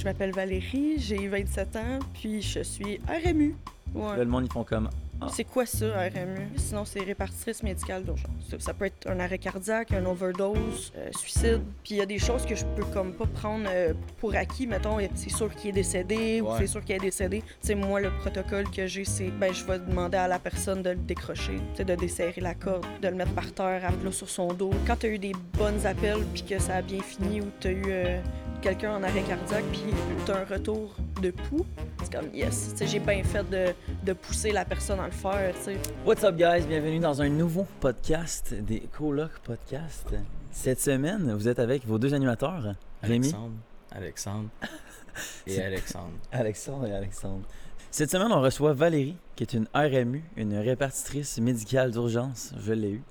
Je 0.00 0.06
m'appelle 0.06 0.32
Valérie, 0.32 0.94
j'ai 0.96 1.28
27 1.28 1.76
ans, 1.76 1.98
puis 2.14 2.40
je 2.40 2.60
suis 2.60 2.98
RMU. 3.06 3.54
Ouais. 3.94 4.16
Là, 4.16 4.24
le 4.24 4.30
monde, 4.30 4.46
ils 4.46 4.50
font 4.50 4.64
comme. 4.64 4.88
Ah. 5.20 5.26
C'est 5.30 5.44
quoi 5.44 5.66
ça, 5.66 5.86
RMU? 5.88 6.48
Sinon, 6.56 6.86
c'est 6.86 7.00
répartitrice 7.00 7.62
médicale 7.62 8.04
d'urgence. 8.04 8.56
Ça, 8.58 8.72
peut 8.72 8.86
être 8.86 9.06
un 9.10 9.20
arrêt 9.20 9.36
cardiaque, 9.36 9.92
un 9.92 10.06
overdose, 10.06 10.90
euh, 10.96 11.10
suicide. 11.12 11.60
Puis 11.84 11.96
il 11.96 11.96
y 11.98 12.00
a 12.00 12.06
des 12.06 12.18
choses 12.18 12.46
que 12.46 12.54
je 12.54 12.64
peux 12.64 12.84
comme 12.84 13.12
pas 13.12 13.26
prendre 13.26 13.66
euh, 13.68 13.92
pour 14.20 14.34
acquis. 14.34 14.66
Mettons, 14.66 14.96
c'est 15.14 15.28
sûr 15.28 15.54
qu'il 15.54 15.68
est 15.68 15.74
décédé 15.74 16.40
ou 16.40 16.48
c'est 16.56 16.66
sûr 16.66 16.82
qu'il 16.82 16.96
est 16.96 17.00
décédé. 17.00 17.40
Tu 17.42 17.46
sais, 17.60 17.74
moi, 17.74 18.00
le 18.00 18.08
protocole 18.20 18.70
que 18.70 18.86
j'ai, 18.86 19.04
c'est 19.04 19.28
ben 19.28 19.52
je 19.52 19.62
vais 19.64 19.80
demander 19.80 20.16
à 20.16 20.28
la 20.28 20.38
personne 20.38 20.82
de 20.82 20.90
le 20.90 20.96
décrocher, 20.96 21.58
de 21.76 21.94
desserrer 21.94 22.40
la 22.40 22.54
corde, 22.54 22.86
de 23.02 23.08
le 23.08 23.16
mettre 23.16 23.34
par 23.34 23.52
terre, 23.52 23.82
à 23.86 23.92
plat 23.92 24.12
sur 24.12 24.30
son 24.30 24.54
dos. 24.54 24.70
Quand 24.86 24.96
tu 24.96 25.06
as 25.06 25.10
eu 25.10 25.18
des 25.18 25.32
bonnes 25.58 25.84
appels 25.84 26.24
puis 26.32 26.42
que 26.42 26.58
ça 26.58 26.76
a 26.76 26.82
bien 26.82 27.02
fini 27.02 27.42
ou 27.42 27.50
tu 27.60 27.68
as 27.68 27.72
eu 27.72 27.82
euh, 27.88 28.20
quelqu'un 28.60 28.96
en 28.96 29.02
arrêt 29.02 29.22
cardiaque 29.22 29.64
puis 29.72 29.82
tu 30.24 30.30
as 30.30 30.38
un 30.38 30.44
retour 30.44 30.94
de 31.22 31.30
pouls, 31.30 31.64
c'est 32.02 32.12
comme 32.12 32.34
yes. 32.34 32.70
Tu 32.72 32.78
sais, 32.78 32.86
j'ai 32.86 32.98
bien 32.98 33.22
fait 33.24 33.48
de, 33.48 33.72
de 34.04 34.12
pousser 34.12 34.52
la 34.52 34.64
personne 34.64 35.00
à 35.00 35.06
le 35.06 35.12
faire, 35.12 35.54
tu 35.54 35.62
sais. 35.62 35.76
What's 36.04 36.24
up, 36.24 36.36
guys? 36.36 36.66
Bienvenue 36.66 36.98
dans 36.98 37.22
un 37.22 37.28
nouveau 37.28 37.66
podcast 37.80 38.52
des 38.54 38.80
Coloc 38.80 39.30
Podcast. 39.44 40.14
Cette 40.50 40.80
semaine, 40.80 41.32
vous 41.32 41.48
êtes 41.48 41.58
avec 41.58 41.86
vos 41.86 41.98
deux 41.98 42.12
animateurs, 42.12 42.74
Rémi, 43.02 43.28
Alexandre, 43.28 43.54
Alexandre 43.92 44.48
et 45.46 45.62
Alexandre. 45.62 46.12
Alexandre 46.30 46.86
et 46.86 46.92
Alexandre. 46.92 47.44
Cette 47.90 48.10
semaine, 48.10 48.30
on 48.30 48.40
reçoit 48.42 48.72
Valérie, 48.72 49.16
qui 49.36 49.42
est 49.42 49.54
une 49.54 49.66
RMU, 49.74 50.22
une 50.36 50.56
répartitrice 50.56 51.38
médicale 51.38 51.92
d'urgence. 51.92 52.52
Je 52.62 52.72
l'ai 52.72 52.90
eu. 52.92 53.02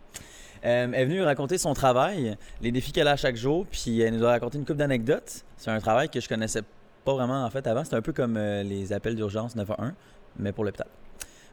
Euh, 0.65 0.87
elle 0.91 0.93
est 0.93 1.05
venue 1.05 1.21
raconter 1.21 1.57
son 1.57 1.73
travail, 1.73 2.37
les 2.61 2.71
défis 2.71 2.91
qu'elle 2.91 3.07
a 3.07 3.15
chaque 3.15 3.35
jour, 3.35 3.65
puis 3.69 4.01
elle 4.01 4.17
nous 4.17 4.25
a 4.25 4.29
raconté 4.29 4.57
une 4.57 4.65
couple 4.65 4.79
d'anecdotes. 4.79 5.43
C'est 5.57 5.71
un 5.71 5.79
travail 5.79 6.09
que 6.09 6.19
je 6.19 6.27
connaissais 6.27 6.61
pas 7.05 7.13
vraiment 7.13 7.45
en 7.45 7.49
fait 7.49 7.65
avant. 7.67 7.83
C'est 7.83 7.95
un 7.95 8.01
peu 8.01 8.13
comme 8.13 8.37
euh, 8.37 8.63
les 8.63 8.93
appels 8.93 9.15
d'urgence 9.15 9.55
911, 9.55 9.93
mais 10.37 10.51
pour 10.51 10.65
l'hôpital. 10.65 10.88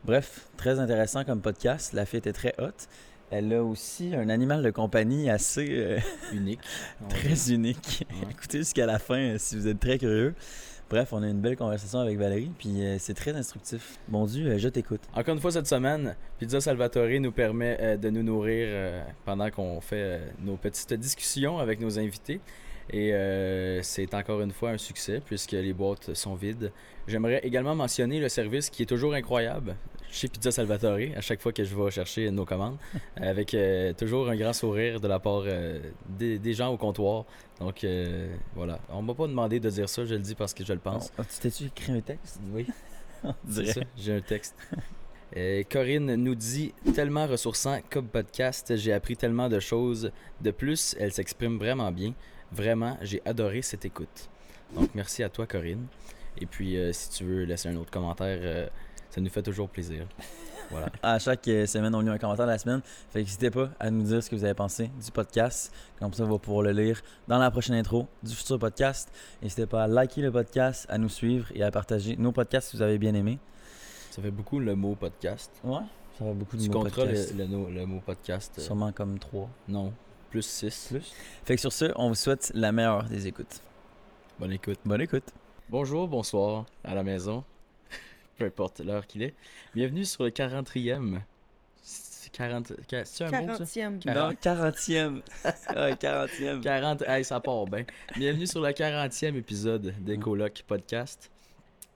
Bref, 0.04 0.46
très 0.56 0.78
intéressant 0.78 1.24
comme 1.24 1.40
podcast. 1.40 1.92
La 1.92 2.06
fille 2.06 2.18
était 2.18 2.32
très 2.32 2.54
haute. 2.58 2.88
Elle 3.30 3.52
a 3.52 3.62
aussi 3.62 4.14
un 4.14 4.28
animal 4.28 4.62
de 4.62 4.70
compagnie 4.70 5.30
assez 5.30 5.66
euh, 5.70 5.98
Unique. 6.32 6.60
très 7.08 7.52
unique. 7.52 8.06
Ouais. 8.10 8.28
Écoutez 8.30 8.58
jusqu'à 8.58 8.86
la 8.86 9.00
fin 9.00 9.36
si 9.38 9.56
vous 9.56 9.66
êtes 9.66 9.80
très 9.80 9.98
curieux. 9.98 10.34
Bref, 10.88 11.12
on 11.12 11.20
a 11.24 11.26
une 11.26 11.40
belle 11.40 11.56
conversation 11.56 11.98
avec 11.98 12.16
Valérie, 12.16 12.52
puis 12.56 12.80
euh, 12.80 12.96
c'est 13.00 13.14
très 13.14 13.32
instructif. 13.32 13.98
Bon 14.06 14.24
Dieu, 14.24 14.46
euh, 14.46 14.58
je 14.58 14.68
t'écoute. 14.68 15.00
Encore 15.16 15.34
une 15.34 15.40
fois 15.40 15.50
cette 15.50 15.66
semaine, 15.66 16.14
Pizza 16.38 16.60
Salvatore 16.60 17.08
nous 17.20 17.32
permet 17.32 17.76
euh, 17.80 17.96
de 17.96 18.08
nous 18.08 18.22
nourrir 18.22 18.68
pendant 19.24 19.50
qu'on 19.50 19.80
fait 19.80 20.20
nos 20.40 20.56
petites 20.56 20.92
discussions 20.94 21.58
avec 21.58 21.80
nos 21.80 21.98
invités. 21.98 22.40
Et 22.90 23.12
euh, 23.12 23.82
c'est 23.82 24.14
encore 24.14 24.40
une 24.40 24.52
fois 24.52 24.70
un 24.70 24.78
succès 24.78 25.20
puisque 25.24 25.52
les 25.52 25.72
boîtes 25.72 26.14
sont 26.14 26.34
vides. 26.34 26.72
J'aimerais 27.08 27.40
également 27.42 27.74
mentionner 27.74 28.20
le 28.20 28.28
service 28.28 28.70
qui 28.70 28.82
est 28.82 28.86
toujours 28.86 29.14
incroyable 29.14 29.76
chez 30.10 30.28
Pizza 30.28 30.52
Salvatore 30.52 30.98
à 31.16 31.20
chaque 31.20 31.40
fois 31.40 31.52
que 31.52 31.64
je 31.64 31.74
vais 31.74 31.90
chercher 31.90 32.30
nos 32.30 32.44
commandes, 32.44 32.76
avec 33.16 33.54
euh, 33.54 33.92
toujours 33.92 34.28
un 34.28 34.36
grand 34.36 34.52
sourire 34.52 35.00
de 35.00 35.08
la 35.08 35.18
part 35.18 35.42
euh, 35.46 35.80
des, 36.08 36.38
des 36.38 36.52
gens 36.52 36.72
au 36.72 36.76
comptoir. 36.76 37.24
Donc 37.58 37.84
voilà, 38.54 38.78
on 38.88 39.02
m'a 39.02 39.14
pas 39.14 39.26
demandé 39.26 39.58
de 39.58 39.68
dire 39.68 39.88
ça, 39.88 40.04
je 40.04 40.14
le 40.14 40.20
dis 40.20 40.34
parce 40.34 40.54
que 40.54 40.64
je 40.64 40.72
le 40.72 40.78
pense. 40.78 41.12
Oh, 41.18 41.22
tu 41.22 41.40
t'es-tu 41.40 41.64
écrit 41.64 41.92
un 41.92 42.00
texte? 42.00 42.40
Oui. 42.52 42.66
J'ai 43.96 44.12
un 44.14 44.20
texte. 44.20 44.54
Corinne 45.70 46.14
nous 46.14 46.34
dit 46.34 46.72
tellement 46.94 47.26
ressourçant 47.26 47.80
comme 47.90 48.06
podcast, 48.06 48.76
j'ai 48.76 48.92
appris 48.92 49.16
tellement 49.16 49.48
de 49.48 49.58
choses. 49.58 50.12
De 50.40 50.50
plus, 50.52 50.94
elle 51.00 51.12
s'exprime 51.12 51.58
vraiment 51.58 51.90
bien. 51.90 52.14
Vraiment, 52.52 52.96
j'ai 53.02 53.20
adoré 53.24 53.62
cette 53.62 53.84
écoute. 53.84 54.28
Donc 54.74 54.90
merci 54.94 55.22
à 55.22 55.28
toi 55.28 55.46
Corinne. 55.46 55.86
Et 56.38 56.46
puis 56.46 56.76
euh, 56.76 56.92
si 56.92 57.10
tu 57.10 57.24
veux 57.24 57.44
laisser 57.44 57.68
un 57.68 57.76
autre 57.76 57.90
commentaire, 57.90 58.38
euh, 58.42 58.66
ça 59.10 59.20
nous 59.20 59.30
fait 59.30 59.42
toujours 59.42 59.68
plaisir. 59.68 60.06
Voilà. 60.70 60.88
À 61.02 61.18
chaque 61.20 61.46
euh, 61.48 61.64
semaine, 61.66 61.94
on 61.94 62.00
lit 62.00 62.08
un 62.08 62.18
commentaire 62.18 62.44
de 62.46 62.50
la 62.50 62.58
semaine. 62.58 62.80
Fait 63.10 63.20
n'hésitez 63.20 63.50
pas 63.50 63.70
à 63.78 63.88
nous 63.90 64.02
dire 64.02 64.22
ce 64.22 64.28
que 64.28 64.34
vous 64.34 64.44
avez 64.44 64.54
pensé 64.54 64.90
du 65.04 65.10
podcast. 65.12 65.72
Comme 66.00 66.12
ça, 66.12 66.24
on 66.24 66.28
va 66.28 66.38
pouvoir 66.38 66.62
le 66.64 66.72
lire 66.72 67.00
dans 67.28 67.38
la 67.38 67.50
prochaine 67.52 67.76
intro 67.76 68.08
du 68.22 68.34
futur 68.34 68.58
podcast. 68.58 69.10
N'hésitez 69.42 69.66
pas 69.66 69.84
à 69.84 69.86
liker 69.86 70.22
le 70.22 70.32
podcast, 70.32 70.84
à 70.88 70.98
nous 70.98 71.08
suivre 71.08 71.46
et 71.54 71.62
à 71.62 71.70
partager 71.70 72.16
nos 72.16 72.32
podcasts 72.32 72.70
si 72.70 72.76
vous 72.76 72.82
avez 72.82 72.98
bien 72.98 73.14
aimé. 73.14 73.38
Ça 74.10 74.20
fait 74.22 74.30
beaucoup 74.32 74.58
le 74.58 74.74
mot 74.74 74.94
podcast. 74.96 75.52
Ouais, 75.62 75.78
ça 76.18 76.24
va 76.24 76.32
beaucoup 76.32 76.56
de 76.56 76.62
Tu 76.62 76.68
mots 76.68 76.80
compteras 76.80 77.04
le, 77.04 77.12
podcast. 77.12 77.34
le, 77.36 77.46
no- 77.46 77.70
le 77.70 77.86
mot 77.86 78.00
podcast 78.04 78.60
Sûrement 78.60 78.90
comme 78.90 79.18
trois. 79.20 79.48
Non, 79.68 79.92
plus 80.36 80.46
6. 80.46 80.88
Plus. 80.90 81.14
Fait 81.46 81.54
que 81.54 81.60
sur 81.62 81.72
ce, 81.72 81.86
on 81.96 82.08
vous 82.08 82.14
souhaite 82.14 82.52
la 82.54 82.70
meilleure 82.70 83.04
des 83.04 83.26
écoutes. 83.26 83.62
Bonne 84.38 84.52
écoute. 84.52 84.78
Bonne 84.84 85.00
écoute. 85.00 85.24
Bonjour, 85.70 86.06
bonsoir 86.08 86.66
à 86.84 86.94
la 86.94 87.02
maison, 87.02 87.42
peu 88.38 88.44
importe 88.44 88.80
l'heure 88.80 89.06
qu'il 89.06 89.22
est. 89.22 89.34
Bienvenue 89.74 90.04
sur 90.04 90.24
le 90.24 90.30
40e. 90.30 91.20
C'est 91.82 92.30
40... 92.32 92.72
ca- 92.90 93.04
C'est 93.06 93.24
un 93.24 93.30
mot, 93.46 93.54
ça? 93.56 93.64
40e. 93.64 93.98
Quarante. 94.00 94.44
Non, 94.44 94.52
40e. 94.52 95.14
ouais, 95.74 95.94
40e. 95.94 96.60
40... 96.60 97.02
Hey, 97.08 97.24
ça 97.24 97.40
part 97.40 97.64
bien. 97.64 97.84
Bienvenue 98.16 98.46
sur 98.46 98.60
le 98.60 98.68
40e 98.68 99.36
épisode 99.36 99.94
des 100.00 100.18
Coloc 100.18 100.64
Podcast. 100.66 101.30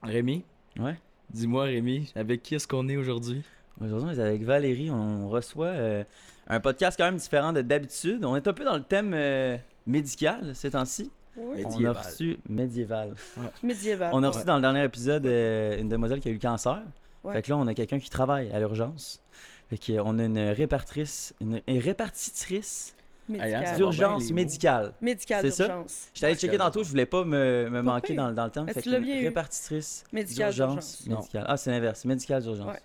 Rémi, 0.03 0.45
Ouais. 0.79 0.95
dis-moi 1.29 1.65
Rémi, 1.65 2.11
avec 2.15 2.43
qui 2.43 2.55
est-ce 2.55 2.67
qu'on 2.67 2.89
est 2.89 2.97
aujourd'hui? 2.97 3.43
Aujourd'hui, 3.81 4.09
on 4.11 4.13
est 4.13 4.23
avec 4.23 4.43
Valérie. 4.43 4.91
On 4.91 5.29
reçoit 5.29 5.67
euh, 5.69 6.05
un 6.49 6.61
podcast 6.61 6.97
quand 6.99 7.05
même 7.07 7.17
différent 7.17 7.53
de 7.53 7.63
d'habitude. 7.63 8.25
On 8.25 8.37
est 8.37 8.47
un 8.47 8.53
peu 8.53 8.65
dans 8.65 8.77
le 8.77 8.83
thème 8.83 9.13
euh, 9.15 9.57
médical 9.87 10.55
ces 10.55 10.71
temps-ci. 10.73 11.11
Oui. 11.37 11.63
On 11.65 11.85
a 11.87 11.93
reçu 11.93 12.39
médiéval. 12.49 13.15
Médiéval. 13.63 14.11
On 14.13 14.23
a 14.23 14.29
reçu 14.29 14.41
Ouais. 14.41 14.45
dans 14.45 14.57
le 14.57 14.63
dernier 14.63 14.85
épisode 14.85 15.25
euh, 15.27 15.79
une 15.81 15.89
demoiselle 15.89 16.21
qui 16.21 16.29
a 16.29 16.31
eu 16.31 16.35
le 16.35 16.41
cancer. 16.41 16.83
Ouais. 17.25 17.35
Fait 17.35 17.43
que 17.43 17.51
là, 17.51 17.57
on 17.57 17.67
a 17.67 17.75
quelqu'un 17.75 17.99
qui 17.99 18.11
travaille 18.11 18.51
à 18.53 18.59
l'urgence. 18.59 19.23
Fait 19.71 19.79
que, 19.79 19.93
euh, 19.93 20.03
on 20.05 20.19
a 20.19 20.25
une 20.25 20.39
répartitrice, 20.51 21.35
une, 21.41 21.61
une 21.67 21.79
répartitrice 21.79 22.95
hein, 23.33 23.77
d'urgence 23.77 24.31
médicale. 24.33 24.93
Médical 25.01 25.43
C'est 25.43 25.51
ça? 25.53 25.67
d'urgence. 25.69 26.09
J'étais 26.13 26.27
allé 26.27 26.35
checker 26.37 26.59
tantôt, 26.59 26.83
je 26.83 26.91
voulais 26.91 27.07
pas 27.07 27.25
me, 27.25 27.69
me 27.71 27.81
manquer 27.81 28.15
dans, 28.15 28.33
dans 28.33 28.45
le 28.45 28.51
temps. 28.51 28.67
Fait 28.67 28.75
tu 28.75 28.83
que 28.83 28.91
l'as 28.91 28.99
une 28.99 29.05
bien 29.05 29.21
eu? 29.21 29.25
répartitrice 29.27 30.05
Médical 30.13 30.53
d'urgence 30.53 31.07
médicale. 31.07 31.45
Ah, 31.47 31.57
c'est 31.57 31.71
l'inverse, 31.71 32.05
médicale 32.05 32.43
d'urgence. 32.43 32.77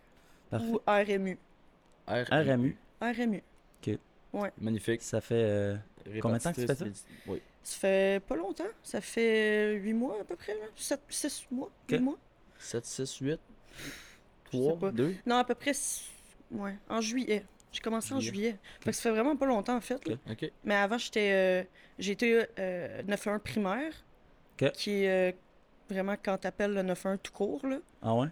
Ouais. 0.52 0.60
Parfait. 0.60 0.68
Ou 0.68 0.80
RMU. 1.18 1.38
R- 2.08 2.54
RMU, 2.54 2.78
RMU. 3.02 3.44
Magnifique. 4.60 5.02
ça 5.02 5.22
fait. 5.22 5.34
euh, 5.36 5.76
Combien 6.22 6.38
de 6.38 6.44
temps 6.44 6.52
que 6.54 6.62
tu 6.62 6.68
fais 6.68 6.76
ça? 6.76 6.86
Oui. 7.28 7.42
Ça 7.64 7.78
fait 7.80 8.24
pas 8.28 8.36
longtemps. 8.36 8.64
Ça 8.84 9.02
fait 9.02 9.74
8 9.76 9.94
mois 9.94 10.18
à 10.22 10.24
peu 10.24 10.36
près. 10.36 10.56
7, 10.76 11.00
6 11.10 11.48
mois. 11.52 11.72
8 11.90 11.96
Ok. 11.96 12.02
mois. 12.02 12.18
7, 12.60 12.86
6, 12.86 13.18
8, 13.20 13.40
Je 14.52 14.58
sais 14.58 14.64
3, 14.64 14.78
pas. 14.78 14.92
2. 14.92 15.16
Non, 15.26 15.38
à 15.38 15.44
peu 15.46 15.56
près. 15.56 15.74
six- 15.74 16.12
Ouais, 16.52 16.76
en 16.90 17.02
juillet. 17.02 17.44
J'ai 17.72 17.82
commencé 17.82 18.14
en 18.14 18.20
Juillet. 18.22 18.58
Fait 18.82 18.92
que 18.92 18.96
ça 18.96 19.02
fait 19.04 19.10
vraiment 19.12 19.36
pas 19.36 19.46
longtemps 19.48 19.76
en 19.76 19.82
fait. 19.82 20.08
là. 20.08 20.16
Ok. 20.30 20.50
Mais 20.64 20.76
avant, 20.76 20.98
j'étais. 20.98 21.32
euh, 21.34 21.64
j'ai 22.00 22.12
été 22.14 22.46
euh, 22.60 23.02
9-1 23.04 23.40
primaire. 23.40 23.92
Ok. 24.62 24.72
Qui 24.74 25.04
est 25.04 25.32
euh, 25.32 25.36
vraiment 25.90 26.16
quand 26.24 26.38
t'appelles 26.38 26.74
le 26.74 26.84
9-1 26.84 27.18
tout 27.18 27.34
court. 27.34 27.66
Là. 27.68 27.80
Ah 28.02 28.14
ouais? 28.16 28.28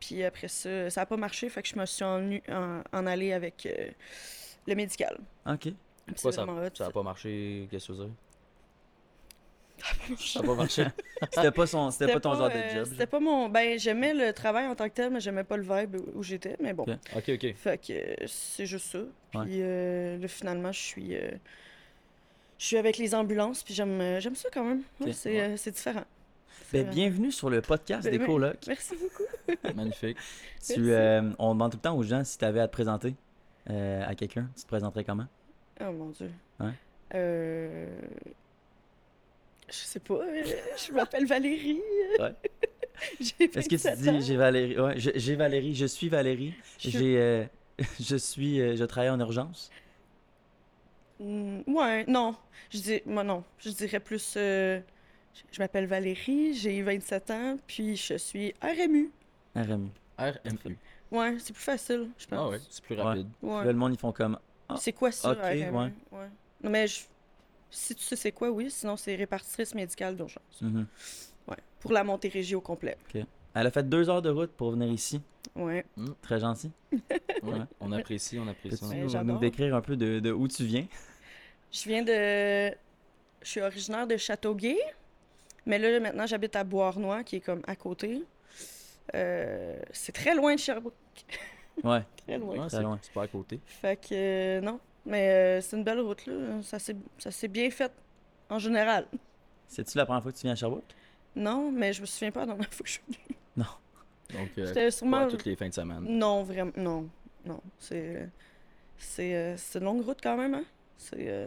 Puis 0.00 0.22
après 0.24 0.48
ça, 0.48 0.90
ça 0.90 1.02
a 1.02 1.06
pas 1.06 1.16
marché. 1.16 1.48
Fait 1.48 1.62
que 1.62 1.68
je 1.68 1.76
me 1.78 1.86
suis 1.86 2.04
en, 2.04 2.30
en, 2.48 2.82
en 2.92 3.06
allée 3.06 3.32
avec 3.32 3.66
euh, 3.66 3.88
le 4.66 4.74
médical. 4.74 5.18
Ok. 5.46 5.60
Puis 5.60 5.74
Pourquoi 6.14 6.32
ça, 6.32 6.44
vraiment 6.44 6.62
hot, 6.64 6.70
ça 6.74 6.86
a 6.86 6.90
pas 6.90 7.02
marché? 7.02 7.66
Qu'est-ce 7.70 7.88
que 7.88 7.92
tu 7.94 7.98
veux 7.98 8.04
dire? 8.06 8.14
Ça 9.78 10.16
Ça 10.18 10.40
a 10.40 10.42
pas 10.42 10.54
marché. 10.54 10.84
C'était 11.32 11.50
pas, 11.50 11.66
son, 11.66 11.90
c'était 11.90 12.12
pas 12.12 12.20
ton 12.20 12.34
genre 12.34 12.50
euh, 12.52 12.62
de 12.72 12.74
job. 12.74 12.86
C'était 12.90 13.06
pas 13.06 13.20
mon. 13.20 13.48
Ben, 13.48 13.78
j'aimais 13.78 14.14
le 14.14 14.32
travail 14.32 14.66
en 14.66 14.74
tant 14.74 14.88
que 14.88 14.94
tel, 14.94 15.10
mais 15.10 15.20
j'aimais 15.20 15.44
pas 15.44 15.56
le 15.56 15.62
vibe 15.62 15.96
où, 16.14 16.22
j'étais. 16.22 16.56
Mais 16.60 16.72
bon. 16.72 16.84
Ok. 16.84 16.96
ok, 17.16 17.28
ok. 17.34 17.54
Fait 17.56 17.78
que 17.86 17.92
euh, 17.92 18.14
c'est 18.26 18.66
juste 18.66 18.86
ça. 18.92 18.98
Puis 19.30 19.40
Ouais. 19.40 19.46
euh, 19.50 20.18
là, 20.18 20.28
finalement, 20.28 20.72
je 20.72 20.80
suis. 20.80 21.16
euh, 21.16 21.30
je 22.58 22.64
suis 22.66 22.76
avec 22.78 22.96
les 22.96 23.14
ambulances, 23.14 23.62
puis 23.62 23.74
j'aime 23.74 24.00
euh, 24.00 24.20
j'aime 24.20 24.34
ça 24.36 24.48
quand 24.52 24.64
même. 24.64 24.82
Ouais, 25.00 25.08
Ok. 25.08 25.14
c'est 25.14 25.30
Ouais. 25.30 25.40
euh, 25.40 25.56
c'est 25.56 25.70
différent. 25.72 26.04
Ben, 26.72 26.88
bienvenue 26.90 27.30
sur 27.32 27.48
le 27.48 27.60
podcast 27.62 28.04
Ben, 28.04 28.10
des 28.12 28.18
ben, 28.18 28.26
colocs. 28.26 28.64
Merci 28.66 28.94
beaucoup. 28.96 29.22
Magnifique. 29.76 30.16
Tu, 30.64 30.80
Merci. 30.80 30.90
euh, 30.90 31.30
on 31.38 31.54
demande 31.54 31.70
tout 31.72 31.78
le 31.78 31.82
temps 31.82 31.96
aux 31.96 32.02
gens 32.02 32.24
si 32.24 32.38
tu 32.38 32.44
avais 32.44 32.60
à 32.60 32.66
te 32.68 32.72
présenter 32.72 33.14
euh, 33.70 34.02
à 34.06 34.14
quelqu'un. 34.14 34.48
Tu 34.56 34.62
te 34.64 34.68
présenterais 34.68 35.04
comment? 35.04 35.26
Oh 35.80 35.92
mon 35.92 36.10
dieu. 36.10 36.30
Ouais. 36.60 36.72
Euh. 37.14 37.86
Je 39.68 39.74
sais 39.74 40.00
pas. 40.00 40.18
je 40.86 40.92
m'appelle 40.92 41.26
Valérie. 41.26 41.80
Ouais. 42.18 42.34
Est-ce 43.20 43.68
que 43.68 43.76
27 43.76 43.98
tu 44.02 44.10
dis 44.10 44.22
j'ai 44.26 44.36
Valérie? 44.36 44.80
Ouais, 44.80 44.98
je- 44.98 45.10
j'ai 45.14 45.36
Valérie, 45.36 45.74
je 45.74 45.86
suis 45.86 46.08
Valérie. 46.08 46.54
Je- 46.78 46.90
J'ai, 46.90 47.18
euh, 47.18 47.44
je 48.00 48.16
suis, 48.16 48.60
euh, 48.60 48.74
je 48.76 48.84
travaille 48.84 49.10
en 49.10 49.20
urgence. 49.20 49.70
Hmm, 51.20 51.60
ouais, 51.66 52.04
non. 52.08 52.34
Je 52.70 52.78
dis, 52.78 53.02
moi 53.06 53.22
non. 53.22 53.44
Je 53.58 53.70
dirais 53.70 54.00
plus. 54.00 54.34
Je- 55.52 55.60
m'appelle 55.60 55.86
Valérie, 55.86 56.54
j'ai 56.54 56.82
27 56.82 57.30
ans, 57.30 57.56
puis 57.66 57.96
je 57.96 58.14
suis 58.16 58.54
RMU. 58.62 59.10
RMU. 59.54 59.88
RMU. 60.18 60.76
Ouais, 61.10 61.36
c'est 61.38 61.52
plus 61.52 61.62
facile, 61.62 62.08
je 62.18 62.26
pense. 62.26 62.38
Ah 62.40 62.48
ouais, 62.48 62.58
c'est 62.68 62.82
plus 62.84 62.96
rapide. 62.96 63.28
Ouais. 63.42 63.64
Là, 63.64 63.72
le 63.72 63.74
monde, 63.78 63.92
ils 63.94 63.98
font 63.98 64.12
comme. 64.12 64.38
Ah. 64.68 64.76
C'est 64.78 64.92
quoi 64.92 65.12
ça, 65.12 65.30
Ok, 65.32 65.38
RMU? 65.40 65.76
ouais. 65.76 65.92
Non, 66.62 66.70
mais 66.70 66.86
je. 66.88 67.00
Si 67.70 67.94
tu 67.94 68.02
sais 68.04 68.16
c'est 68.16 68.32
quoi, 68.32 68.50
oui. 68.50 68.70
Sinon, 68.70 68.96
c'est 68.96 69.14
répartitrice 69.14 69.74
médicale 69.74 70.16
d'urgence. 70.16 70.60
Mhm. 70.60 70.86
Ouais. 71.48 71.56
Pour 71.80 71.92
la 71.92 72.02
Montérégie 72.04 72.54
au 72.54 72.60
complet. 72.60 72.96
Elle 73.54 73.66
a 73.66 73.70
fait 73.70 73.88
deux 73.88 74.08
heures 74.10 74.22
de 74.22 74.30
route 74.30 74.50
pour 74.52 74.70
venir 74.72 74.88
ici. 74.90 75.20
Ouais. 75.54 75.84
Très 76.22 76.40
gentil. 76.40 76.70
Ouais, 77.42 77.60
on 77.80 77.92
apprécie, 77.92 78.38
on 78.38 78.48
apprécie. 78.48 78.80
Peux-tu 78.80 79.16
Ouais, 79.16 79.24
nous- 79.24 79.38
décrire 79.38 79.74
un 79.76 79.80
peu 79.80 79.96
de, 79.96 80.18
de 80.18 80.32
où 80.32 80.48
tu 80.48 80.64
viens? 80.64 80.86
Je 81.70 81.88
viens 81.88 82.02
de. 82.02 82.74
Je 83.42 83.48
suis 83.48 83.60
originaire 83.60 84.06
de 84.06 84.16
Châteauguay. 84.16 84.76
Mais 85.66 85.78
là, 85.78 85.98
maintenant, 86.00 86.26
j'habite 86.26 86.54
à 86.56 86.64
Beauharnois, 86.64 87.24
qui 87.24 87.36
est 87.36 87.40
comme 87.40 87.62
à 87.66 87.74
côté. 87.76 88.22
Euh, 89.14 89.78
c'est 89.92 90.12
très 90.12 90.34
loin 90.34 90.54
de 90.54 90.60
Sherbrooke. 90.60 90.94
Ouais, 91.84 92.02
Très 92.26 92.38
loin. 92.38 92.50
Ouais, 92.54 92.58
Très 92.68 92.76
c'est 92.78 92.82
loin. 92.82 92.98
c'est 93.02 93.12
pas 93.12 93.22
à 93.22 93.28
côté. 93.28 93.60
Fait 93.66 93.96
que 94.00 94.08
euh, 94.12 94.60
non. 94.60 94.80
Mais 95.04 95.28
euh, 95.28 95.60
c'est 95.60 95.76
une 95.76 95.84
belle 95.84 96.00
route, 96.00 96.24
là. 96.26 96.34
Ça 96.62 96.78
s'est 96.78 97.48
bien 97.48 97.70
fait 97.70 97.92
en 98.48 98.58
général. 98.58 99.06
c'est-tu 99.68 99.96
la 99.98 100.04
première 100.06 100.22
fois 100.22 100.32
que 100.32 100.36
tu 100.36 100.42
viens 100.42 100.52
à 100.52 100.56
Sherbrooke? 100.56 100.84
Non, 101.36 101.70
mais 101.70 101.92
je 101.92 102.00
me 102.00 102.06
souviens 102.06 102.32
pas 102.32 102.40
la 102.40 102.46
dernière 102.46 102.72
fois 102.72 102.82
que 102.84 102.88
je 102.88 102.92
suis 102.94 103.02
venue. 103.06 103.38
Donc, 104.34 104.48
euh, 104.58 104.66
C'était 104.66 104.84
pas 104.86 104.90
sûrement. 104.90 105.28
toutes 105.28 105.44
les 105.44 105.54
fins 105.54 105.68
de 105.68 105.74
semaine. 105.74 106.00
Non, 106.08 106.42
vraiment. 106.42 106.72
Non. 106.76 107.08
Non. 107.44 107.60
C'est. 107.78 108.28
C'est 108.98 109.54
c'est 109.56 109.78
une 109.78 109.84
longue 109.84 110.04
route 110.04 110.18
quand 110.22 110.36
même, 110.36 110.54
hein. 110.54 110.64
C'est. 110.96 111.16
euh, 111.28 111.46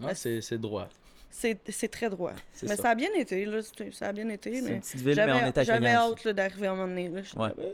Ouais, 0.00 0.14
c'est 0.14 0.40
c'est 0.40 0.56
droit. 0.58 0.88
C'est 1.30 1.88
très 1.90 2.08
droit. 2.10 2.32
Mais 2.62 2.68
ça. 2.68 2.76
ça. 2.76 2.90
a 2.90 2.94
bien 2.94 3.12
été, 3.14 3.44
là. 3.44 3.58
Ça 3.92 4.08
a 4.08 4.12
bien 4.12 4.28
été, 4.28 4.54
C'est 4.54 4.62
mais. 4.62 4.74
une 4.74 4.80
petite 4.80 5.00
ville, 5.00 5.16
mais 5.16 5.32
on 5.32 5.46
est 5.46 5.64
J'avais 5.64 5.90
hâte 5.90 6.28
d'arriver 6.28 6.66
à 6.66 6.72
un 6.72 6.74
moment 6.74 6.88
donné. 6.88 7.08
Là. 7.08 7.20
Ouais. 7.36 7.48
là, 7.48 7.54
euh, 7.58 7.72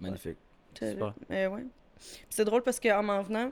Magnifique. 0.00 0.36
Super. 0.78 1.14
euh, 1.30 1.48
ouais. 1.48 1.64
C'est 2.28 2.44
drôle 2.44 2.62
parce 2.62 2.80
qu'en 2.80 3.02
m'en 3.02 3.22
venant, 3.22 3.50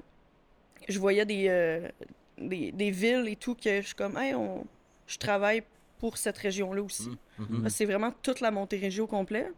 je 0.88 0.98
voyais 0.98 1.24
des, 1.24 1.46
euh, 1.48 1.88
des, 2.36 2.72
des 2.72 2.90
villes 2.90 3.26
et 3.28 3.36
tout 3.36 3.54
que 3.54 3.80
je 3.80 3.86
suis 3.86 3.94
comme, 3.94 4.16
hey, 4.19 4.34
on... 4.34 4.66
je 5.06 5.16
travaille 5.19 5.62
pour 5.98 6.18
cette 6.18 6.36
région-là 6.38 6.82
aussi. 6.82 7.10
Parce 7.38 7.62
que 7.62 7.68
C'est 7.70 7.84
vraiment 7.86 8.12
toute 8.22 8.40
la 8.40 8.50
Montérégie 8.50 9.00
au 9.00 9.06
complet. 9.06 9.50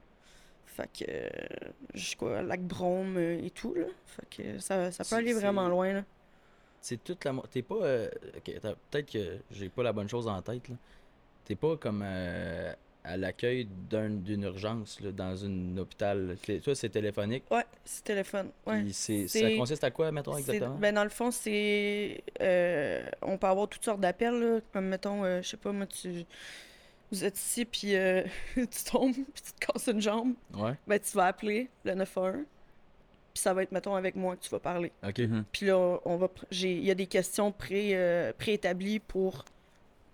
Fait 0.66 0.88
que, 0.92 1.04
euh, 1.08 1.28
jusqu'au 1.94 2.28
lac 2.42 2.60
Brome 2.62 3.18
et 3.18 3.50
tout, 3.50 3.74
là. 3.74 3.86
Fait 4.06 4.42
que 4.42 4.58
ça, 4.58 4.90
ça 4.92 5.04
peut 5.04 5.16
aller 5.16 5.32
vraiment 5.32 5.68
loin, 5.68 5.92
là. 5.94 6.04
C'est 6.86 7.02
toute 7.02 7.24
la. 7.24 7.32
T'es 7.50 7.62
pas. 7.62 7.76
euh, 7.76 8.10
peut-être 8.90 9.10
que 9.10 9.38
j'ai 9.50 9.70
pas 9.70 9.82
la 9.82 9.94
bonne 9.94 10.06
chose 10.08 10.28
en 10.28 10.42
tête, 10.42 10.68
là. 10.68 10.74
T'es 11.46 11.54
pas 11.54 11.78
comme 11.78 12.02
euh, 12.04 12.74
à 13.04 13.16
l'accueil 13.16 13.66
d'un- 13.88 14.10
d'une 14.10 14.42
urgence, 14.42 15.00
là, 15.00 15.10
dans 15.10 15.46
un 15.46 15.78
hôpital. 15.78 16.36
Toi, 16.62 16.74
c'est 16.74 16.90
téléphonique? 16.90 17.44
Ouais, 17.50 17.64
c'est 17.86 18.04
téléphone. 18.04 18.50
Ouais. 18.66 18.84
Ça 18.92 19.38
consiste 19.56 19.82
à 19.84 19.90
quoi, 19.90 20.12
mettons, 20.12 20.36
exactement? 20.36 20.74
Ben, 20.76 20.94
dans 20.94 21.04
le 21.04 21.08
fond, 21.10 21.30
c'est. 21.30 22.22
euh, 22.42 23.02
on 23.22 23.38
peut 23.38 23.46
avoir 23.46 23.66
toutes 23.66 23.84
sortes 23.84 24.00
d'appels, 24.00 24.38
là, 24.38 24.60
comme 24.70 24.84
mettons, 24.86 25.24
euh, 25.24 25.40
je 25.40 25.48
sais 25.48 25.56
pas, 25.56 25.72
moi, 25.72 25.86
tu. 25.86 26.24
Vous 27.10 27.24
êtes 27.24 27.38
ici, 27.38 27.64
puis 27.64 27.94
euh, 27.96 28.22
tu 28.56 28.66
tombes, 28.90 29.14
puis 29.14 29.42
tu 29.42 29.52
te 29.52 29.66
casses 29.72 29.86
une 29.86 30.00
jambe. 30.02 30.34
Ouais. 30.52 30.72
Ben, 30.86 30.98
tu 31.00 31.16
vas 31.16 31.26
appeler 31.26 31.70
le 31.84 31.94
911, 31.94 32.44
puis 33.34 33.42
ça 33.42 33.52
va 33.52 33.64
être, 33.64 33.72
mettons, 33.72 33.94
avec 33.96 34.14
moi 34.16 34.36
que 34.36 34.42
tu 34.42 34.48
vas 34.50 34.60
parler. 34.60 34.92
Ok. 35.06 35.18
Mhm. 35.18 35.44
Puis 35.52 35.66
là, 35.66 35.98
on 36.04 36.16
va. 36.16 36.28
Il 36.52 36.84
y 36.84 36.90
a 36.90 36.94
des 36.94 37.06
questions 37.06 37.50
pré, 37.52 37.90
euh, 37.94 38.32
préétablies 38.38 39.00
pour 39.00 39.44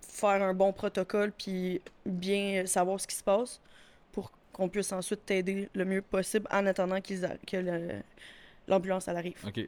faire 0.01 0.43
un 0.43 0.55
bon 0.55 0.73
protocole, 0.73 1.31
puis 1.37 1.81
bien 2.07 2.65
savoir 2.67 2.99
ce 3.01 3.07
qui 3.07 3.15
se 3.15 3.23
passe, 3.23 3.61
pour 4.13 4.33
qu'on 4.53 4.69
puisse 4.69 4.91
ensuite 4.93 5.25
t'aider 5.27 5.69
le 5.75 5.85
mieux 5.85 6.03
possible 6.03 6.47
en 6.51 6.67
attendant 6.67 7.01
qu'ils 7.01 7.29
que 7.47 8.01
l'ambulance 8.67 9.07
arrive. 9.09 9.37
Ok. 9.47 9.57
ouais. 9.57 9.67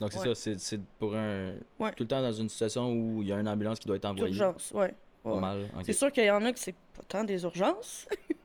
Donc 0.00 0.12
c'est 0.12 0.18
Ouais. 0.20 0.26
ça, 0.28 0.34
c'est- 0.34 0.58
c'est 0.58 0.80
pour 0.98 1.14
un. 1.14 1.52
Ouais. 1.78 1.92
Tout 1.92 2.04
le 2.04 2.08
temps 2.08 2.22
dans 2.22 2.32
une 2.32 2.48
situation 2.48 2.90
où 2.92 3.20
il 3.22 3.28
y 3.28 3.32
a 3.32 3.38
une 3.38 3.48
ambulance 3.48 3.78
qui 3.78 3.86
doit 3.86 3.96
être 3.96 4.06
envoyée. 4.06 4.34
Urgence, 4.34 4.72
ouais. 4.72 4.94
Ouais. 5.24 5.66
C'est 5.84 5.92
sûr 5.92 6.10
qu'il 6.10 6.24
y 6.24 6.30
en 6.30 6.42
a 6.46 6.52
que 6.52 6.58
c'est 6.58 6.72
pas 6.72 7.02
tant 7.06 7.22
des 7.24 7.42
urgences. 7.42 8.08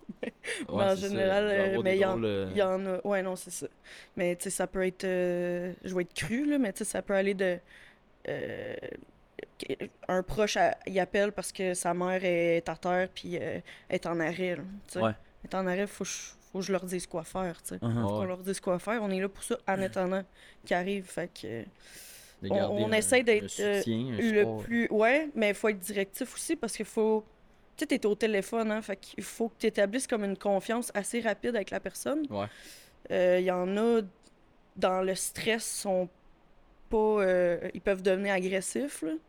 Ouais, 0.69 0.83
en 0.83 0.95
général, 0.95 1.45
y 1.45 1.75
euh, 1.77 1.81
mais 1.83 1.95
il 1.97 2.01
y 2.01 2.05
en- 2.05 2.21
euh, 2.23 2.47
Il 2.51 2.57
y 2.57 2.61
en 2.61 2.85
a. 2.85 2.99
Ouais, 3.05 3.21
non, 3.23 3.35
c'est 3.35 3.51
ça. 3.51 3.67
Mais 4.15 4.35
tu 4.35 4.43
sais, 4.45 4.49
ça 4.49 4.67
peut 4.67 4.85
être. 4.85 5.03
euh, 5.03 5.73
Je 5.83 5.93
vais 5.95 6.01
être 6.03 6.13
cru, 6.13 6.45
là, 6.45 6.57
mais 6.57 6.71
tu 6.73 6.79
sais, 6.79 6.85
ça 6.85 7.01
peut 7.01 7.13
aller 7.13 7.33
de. 7.33 7.57
euh, 8.29 8.75
Un 10.07 10.23
proche, 10.23 10.57
à- 10.57 10.77
il 10.87 10.99
appelle 10.99 11.31
parce 11.31 11.51
que 11.51 11.73
sa 11.73 11.93
mère 11.93 12.23
est 12.23 12.67
à 12.67 12.75
terre 12.75 13.07
puis 13.13 13.37
euh, 13.39 13.59
est 13.89 14.05
en 14.05 14.19
arrêt. 14.19 14.55
là, 14.57 14.63
tu 14.87 14.93
sais. 14.93 14.99
Ouais. 15.01 15.11
Elle 15.43 15.49
est 15.49 15.55
en 15.55 15.67
arrêt, 15.67 15.87
faut, 15.87 16.03
que 16.03 16.09
je- 16.09 16.31
faut 16.51 16.59
que 16.59 16.65
je 16.65 16.71
leur 16.71 16.83
dise 16.85 17.07
quoi 17.07 17.23
faire. 17.23 17.61
tu 17.61 17.69
sais. 17.77 17.85
Ouais. 17.85 17.93
Faut 17.93 18.07
qu'on 18.07 18.23
leur 18.25 18.37
dise 18.39 18.59
quoi 18.59 18.79
faire. 18.79 19.01
On 19.03 19.09
est 19.11 19.19
là 19.19 19.29
pour 19.29 19.43
ça 19.43 19.57
en 19.67 19.81
attendant 19.81 20.23
qu'ils 20.65 20.75
arrivent. 20.75 21.05
Fait 21.09 21.29
que. 21.33 21.63
de 22.41 22.49
on- 22.51 22.55
garder 22.55 22.83
on 22.83 22.91
un- 22.91 22.97
essaie 22.97 23.23
d'être, 23.23 23.47
soutien, 23.49 24.11
le 24.11 24.39
support. 24.39 24.61
plus 24.63 24.87
ouais 24.91 25.29
mais 25.35 25.49
il 25.49 25.55
faut 25.55 25.69
être 25.69 25.79
directif 25.79 26.33
aussi 26.35 26.55
parce 26.57 26.75
qu'il 26.75 26.85
faut 26.85 27.23
tu 27.77 27.81
sais 27.81 27.87
t'es 27.87 28.05
au 28.05 28.15
téléphone 28.15 28.71
hein 28.71 28.81
fait 28.81 28.95
qu'il 28.97 29.23
faut 29.23 29.49
que 29.49 29.55
tu 29.59 29.67
établisses 29.67 30.07
comme 30.07 30.23
une 30.23 30.37
confiance 30.37 30.91
assez 30.93 31.19
rapide 31.21 31.55
avec 31.55 31.69
la 31.71 31.79
personne 31.79 32.25
Ouais. 32.29 32.47
Euh, 33.11 33.39
il 33.39 33.45
y 33.45 33.51
en 33.51 33.75
a 33.77 34.01
dans 34.77 35.01
le 35.01 35.13
stress 35.15 35.63
sont 35.65 36.09
pas 36.89 36.97
euh, 36.97 37.69
ils 37.73 37.81
peuvent 37.81 38.01
devenir 38.01 38.33
agressifs 38.33 39.01
là 39.03 39.11
tu 39.11 39.19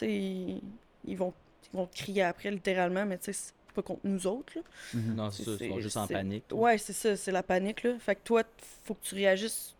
sais 0.00 0.12
ils, 0.12 0.60
ils 1.06 1.16
vont 1.16 1.32
ils 1.72 1.76
vont 1.76 1.86
crier 1.94 2.22
après 2.22 2.50
littéralement 2.50 3.04
mais 3.06 3.18
tu 3.18 3.24
sais 3.24 3.32
c'est 3.32 3.52
pas 3.74 3.82
contre 3.82 4.02
nous 4.04 4.26
autres 4.28 4.52
là. 4.56 4.62
Mhm. 4.94 5.14
Non, 5.16 5.30
c'est 5.32 5.42
ça, 5.42 5.50
ils 5.60 5.68
sont 5.68 5.80
juste 5.80 5.96
en 5.96 6.06
panique. 6.06 6.44
là. 6.50 6.56
Ouais, 6.56 6.78
c'est 6.78 6.92
ça, 6.92 7.16
c'est 7.16 7.32
la 7.32 7.42
panique, 7.42 7.82
là. 7.82 7.98
Fait 7.98 8.14
que 8.14 8.20
toi, 8.22 8.44
faut 8.84 8.94
que 8.94 9.02
tu 9.02 9.16
réagisses 9.16 9.74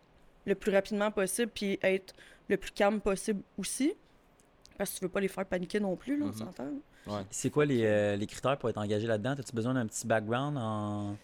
le 0.45 0.53
plus 0.53 0.69
rapidement 0.73 1.11
possible, 1.11 1.49
puis 1.55 1.79
être 1.81 2.13
le 2.49 2.57
plus 2.57 2.71
calme 2.71 2.99
possible 2.99 3.41
aussi. 3.57 3.93
Parce 4.77 4.89
que 4.91 4.97
tu 4.99 5.05
veux 5.05 5.09
pas 5.09 5.21
les 5.21 5.29
faire 5.29 5.45
paniquer 5.45 5.79
non 5.79 5.95
plus, 5.95 6.17
là, 6.19 6.25
on 6.25 6.27
Mhm. 6.27 6.33
s'entend. 6.35 6.71
Ouais. 7.07 7.21
C'est 7.29 7.49
quoi 7.49 7.65
les, 7.65 7.85
euh, 7.85 8.15
les 8.15 8.25
critères 8.27 8.57
pour 8.57 8.69
être 8.69 8.77
engagé 8.77 9.05
là-dedans? 9.07 9.31
As-tu 9.37 9.53
besoin 9.53 9.73
d'un 9.75 9.85
petit 9.85 10.07
background 10.07 10.57
en... 10.57 11.15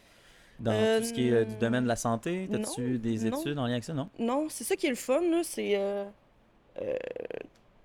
dans 0.59 0.71
Euh, 0.71 0.99
tout 0.99 1.05
ce 1.07 1.13
qui 1.13 1.27
est 1.29 1.31
euh, 1.31 1.45
du 1.45 1.55
domaine 1.55 1.83
de 1.83 1.87
la 1.87 1.95
santé? 1.95 2.47
As-tu 2.53 2.99
des 2.99 3.29
non. 3.29 3.39
études 3.39 3.57
en 3.57 3.65
lien 3.65 3.73
avec 3.73 3.83
ça? 3.83 3.93
Non? 3.93 4.09
Non, 4.19 4.47
c'est 4.49 4.63
ça 4.63 4.75
qui 4.75 4.85
est 4.87 4.91
le 4.91 4.95
fun, 4.95 5.21
là, 5.21 5.41
c'est... 5.43 5.75
euh, 5.75 6.05
euh, 6.81 6.95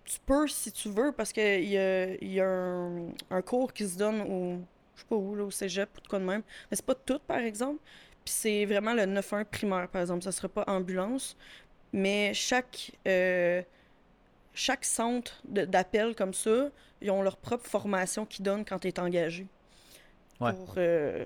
tu 0.05 0.19
peux, 0.25 0.47
si 0.47 0.71
tu 0.73 0.89
veux, 0.91 1.13
parce 1.13 1.33
qu'il 1.33 1.65
y 1.65 1.79
a, 1.79 2.15
il 2.15 2.33
y 2.33 2.41
a 2.41 2.49
un, 2.49 3.09
un 3.31 3.43
cours 3.43 3.73
qui 3.73 3.89
se 3.89 3.97
donne 3.99 4.21
au... 4.21 4.59
Je 4.95 5.01
sais 5.01 5.07
pas 5.09 5.17
où, 5.17 5.35
là, 5.35 5.45
au 5.45 5.51
cégep 5.51 5.89
ou 5.97 6.01
de 6.01 6.07
quoi 6.09 6.19
de 6.19 6.25
même. 6.25 6.43
Mais 6.71 6.77
c'est 6.77 6.87
pas 6.87 6.95
tout, 6.95 7.19
par 7.27 7.39
exemple. 7.39 7.81
Puis 8.25 8.33
c'est 8.35 8.65
vraiment 8.67 8.95
le 8.95 9.03
9-1 9.03 9.45
primaire, 9.47 9.89
par 9.89 10.01
exemple. 10.03 10.23
Ça 10.23 10.33
sera 10.33 10.49
pas 10.49 10.65
ambulance. 10.69 11.37
Mais 11.93 12.33
chaque... 12.35 12.93
euh, 13.09 13.63
chaque 14.55 14.85
centre 14.87 15.43
d'appel 15.45 16.15
comme 16.15 16.33
ça, 16.33 16.71
ils 17.01 17.11
ont 17.11 17.23
leur 17.23 17.37
propre 17.37 17.67
formation 17.67 18.25
qu'ils 18.27 18.45
donnent 18.45 18.65
quand 18.65 18.79
tu 18.79 18.89
es 18.89 19.01
engagé. 19.01 19.47
Ouais. 20.41 20.53
Pour, 20.53 20.75
euh, 20.77 21.25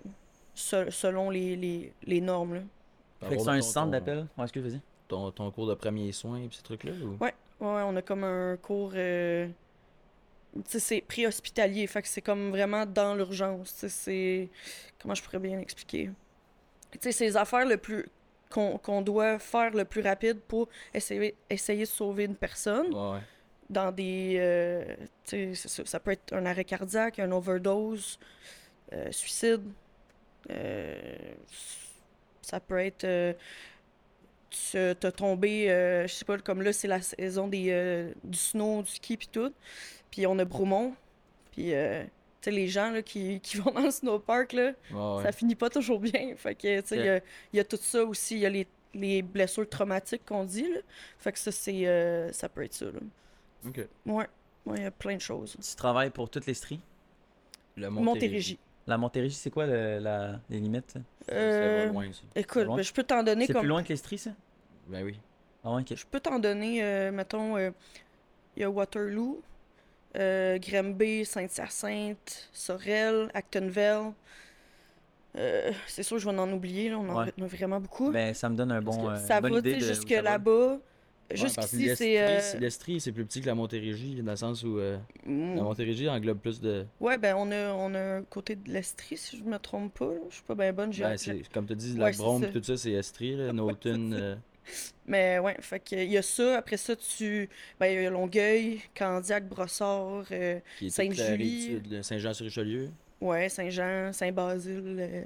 se- 0.55 0.91
selon 0.91 1.31
les, 1.31 1.57
les, 1.57 1.93
les 2.05 2.21
normes, 2.21 2.55
là. 2.55 2.61
Fait 3.29 3.37
que 3.37 3.43
c'est 3.43 3.49
un 3.51 3.61
centre 3.63 3.91
d'appel? 3.91 4.27
Ouais, 4.39 4.45
excuse, 4.45 4.63
vas-y. 4.63 4.81
Ton, 5.09 5.31
ton 5.33 5.51
cours 5.51 5.67
de 5.67 5.75
premiers 5.75 6.13
soins 6.13 6.39
et 6.41 6.49
ces 6.53 6.63
trucs-là? 6.63 6.93
Ou... 6.93 7.23
Ouais. 7.23 7.35
Ouais, 7.61 7.83
on 7.85 7.95
a 7.97 8.03
comme 8.03 8.25
un 8.25 8.57
cours. 8.57 8.93
euh, 8.95 9.47
Tu 10.55 10.63
sais, 10.67 10.81
c'est 10.81 11.01
pré-hospitalier. 11.03 11.87
Fait 11.87 12.03
que 12.03 12.09
c'est 12.09 12.23
comme 12.23 12.51
vraiment 12.51 12.87
dans 12.87 13.15
l'urgence. 13.15 13.73
Tu 13.75 13.79
sais, 13.81 13.89
c'est. 13.89 14.49
Comment 15.01 15.15
je 15.15 15.23
pourrais 15.23 15.39
bien 15.39 15.59
expliquer? 15.59 16.11
Tu 16.93 16.99
sais, 17.01 17.13
c'est 17.13 17.25
les 17.27 17.37
affaires 17.37 17.67
le 17.67 17.77
plus. 17.77 18.07
qu'on 18.51 18.79
qu'on 18.79 19.03
doit 19.03 19.39
faire 19.39 19.71
le 19.73 19.85
plus 19.85 20.01
rapide 20.03 20.41
pour 20.41 20.69
essayer, 20.95 21.37
essayer 21.49 21.83
de 21.83 21.89
sauver 21.89 22.25
une 22.25 22.35
personne 22.37 22.93
Ouais, 22.95 23.13
ouais. 23.13 23.21
Dans 23.71 23.91
des. 23.93 24.37
euh, 24.39 24.85
ça, 25.55 25.85
ça 25.87 25.99
peut 26.01 26.11
être 26.11 26.35
un 26.35 26.45
arrêt 26.45 26.65
cardiaque, 26.65 27.19
un 27.19 27.31
overdose, 27.33 28.19
euh, 28.93 29.11
suicide. 29.13 29.63
euh, 30.51 31.03
ça 32.43 32.61
peut 32.61 32.79
être. 32.81 33.07
tu 34.51 34.79
t'as 34.99 35.13
tombé, 35.13 35.67
je 36.07 36.13
sais 36.13 36.25
pas, 36.25 36.37
comme 36.39 36.63
là, 36.63 36.73
c'est 36.73 36.89
la 36.89 37.01
saison 37.01 37.47
des, 37.49 38.13
du 38.25 38.39
snow, 38.39 38.83
du 38.83 38.91
ski, 38.91 39.17
puis 39.17 39.29
tout. 39.31 39.53
Puis 40.11 40.27
on 40.27 40.39
a 40.39 40.45
Bromont. 40.45 40.95
Puis, 41.53 41.73
euh, 41.75 42.03
tu 42.05 42.09
sais, 42.43 42.51
les 42.51 42.67
gens 42.69 42.91
là, 42.91 43.03
qui, 43.03 43.41
qui 43.41 43.57
vont 43.59 43.71
dans 43.71 43.81
le 43.83 43.91
snowpark, 43.91 44.53
là, 44.53 44.73
ouais. 44.93 45.23
ça 45.23 45.31
finit 45.33 45.55
pas 45.55 45.71
toujours 45.71 46.01
bien. 46.01 46.35
Fait 46.37 46.55
que, 46.57 46.81
tu 46.81 46.87
sais, 46.89 46.97
il 46.97 47.05
y 47.05 47.09
a- 47.09 47.21
il 47.53 47.57
y, 47.57 47.61
a 47.61 47.65
tout 47.65 47.77
ça 47.81 48.03
aussi. 48.05 48.35
Il 48.37 48.41
y 48.41 48.47
a 48.47 48.49
les, 48.49 48.67
les 48.95 49.23
blessures 49.23 49.69
traumatiques 49.69 50.25
qu'on 50.27 50.45
dit, 50.45 50.69
là. 50.69 50.79
Fait 51.19 51.31
que 51.33 51.39
ça, 51.39 51.53
c'est, 51.53 51.87
euh, 51.87 52.33
ça 52.33 52.49
peut 52.49 52.65
être 52.65 52.75
ça, 52.75 52.87
là. 52.87 53.01
Ok. 53.67 53.87
Ouais, 54.07 54.27
ouais, 54.67 54.77
il 54.79 54.83
y 54.83 54.87
a 54.87 54.91
plein 54.91 55.17
de 55.17 55.21
choses. 55.21 55.57
Tu 55.61 55.77
travailles 55.77 56.11
pour 56.11 56.31
toutes 56.31 56.47
les 56.47 56.55
stries? 56.55 56.81
Le 57.77 57.89
Montérégie. 57.91 58.59
La 58.87 58.99
Montérégie, 58.99 59.37
c'est 59.37 59.51
quoi 59.51 59.67
le- 59.67 59.99
la, 59.99 60.41
les 60.49 60.59
limites? 60.61 60.95
Euh, 61.31 61.89
loin, 61.89 62.07
ça. 62.13 62.21
Écoute, 62.35 62.67
loin? 62.67 62.77
ben, 62.77 62.83
je 62.83 62.93
peux 62.93 63.03
t'en 63.05 63.23
donner 63.23 63.47
C'est 63.47 63.53
comme. 63.53 63.63
plus 63.63 63.69
loin 63.69 63.83
que 63.83 63.89
les 63.91 63.97
stries, 63.97 64.19
ça? 64.19 64.31
Ben 64.89 65.05
oui. 65.05 65.19
Ah 65.65 65.75
ouais, 65.75 65.83
ok. 65.83 65.95
Je 65.95 66.07
peux 66.07 66.21
t'en 66.21 66.39
donner, 66.39 66.83
euh, 66.83 67.13
mettons, 67.13 67.57
euh, 67.57 67.71
il 68.57 68.63
y 68.63 68.65
a 68.65 68.71
Waterloo, 68.71 69.43
euh, 70.17 70.59
Granby, 70.59 71.25
Sainte-Hyacinthe, 71.25 72.49
Sorel, 72.53 73.31
Actonville. 73.35 74.13
Euh, 75.37 75.71
c'est 75.87 76.03
sûr, 76.03 76.19
je 76.19 76.29
vais 76.29 76.37
en 76.37 76.53
oublier, 76.53 76.89
là, 76.91 76.99
on 76.99 77.09
en 77.09 77.23
Ouais. 77.23 77.29
a 77.29 77.47
vraiment 77.47 77.81
beaucoup. 77.81 78.11
Ben, 78.11 78.35
ça 78.35 78.49
me 78.49 78.57
donne 78.57 78.73
un 78.73 78.83
bon, 78.83 79.09
euh, 79.09 79.27
ça 79.27 79.41
bonne 79.41 79.53
va, 79.53 79.59
idée 79.61 79.75
tu 79.75 79.81
sais, 79.81 79.87
de 79.91 79.95
jusque 79.95 80.11
là-bas. 80.11 80.79
Ouais, 81.31 81.37
Jusqu'ici, 81.37 81.91
c'est. 81.97 82.21
euh, 82.21 82.41
L'Estrie, 82.59 83.01
c'est 83.01 83.13
plus 83.13 83.25
petit 83.25 83.41
que 83.41 83.47
la 83.47 83.55
Montérégie, 83.55 84.21
dans 84.23 84.33
le 84.33 84.37
sens 84.37 84.65
où 84.65 84.79
euh, 84.79 84.99
mm, 85.25 85.57
la 85.57 85.63
Montérégie 85.63 86.09
englobe 86.09 86.39
plus 86.39 86.61
de. 86.61 86.85
Ouais, 87.01 87.19
ben 87.19 87.35
on 87.39 87.51
a, 87.53 87.73
on 87.73 87.95
a 87.95 88.17
un 88.19 88.23
côté 88.23 88.57
de 88.57 88.71
l'Estrie, 88.71 89.17
si 89.17 89.39
je 89.39 89.45
me 89.45 89.59
trompe 89.59 89.97
pas. 89.99 90.11
Je 90.29 90.35
suis 90.35 90.43
pas 90.45 90.55
bien 90.57 90.73
bonne. 90.73 90.91
Ben, 90.91 91.17
comme 91.53 91.67
tu 91.67 91.77
dis, 91.77 91.93
Ouais, 91.93 92.11
la 92.13 92.47
et 92.49 92.51
tout 92.53 92.63
ça, 92.63 92.77
c'est 92.77 92.93
Estrie, 92.93 93.37
là, 93.37 93.53
euh, 93.85 94.37
Mais 95.07 95.39
ouais, 95.39 95.57
fait 95.61 95.81
que 95.81 95.97
il 95.97 96.11
y 96.11 96.19
a 96.19 96.23
ça. 96.23 96.59
Après 96.59 96.77
ça, 96.77 96.95
tu. 96.97 97.49
Ben, 97.79 97.87
il 97.87 98.03
y 98.03 98.07
a 98.07 98.11
Longueuil, 98.11 98.81
Candiac, 98.97 99.49
Brossard, 99.49 100.25
là, 100.31 102.03
Saint-Jean-sur-Richelieu. 102.03 102.91
ouais, 103.21 103.49
Saint-Jean, 103.49 104.13
Saint-Basile, 104.13 104.97
euh, 104.99 105.23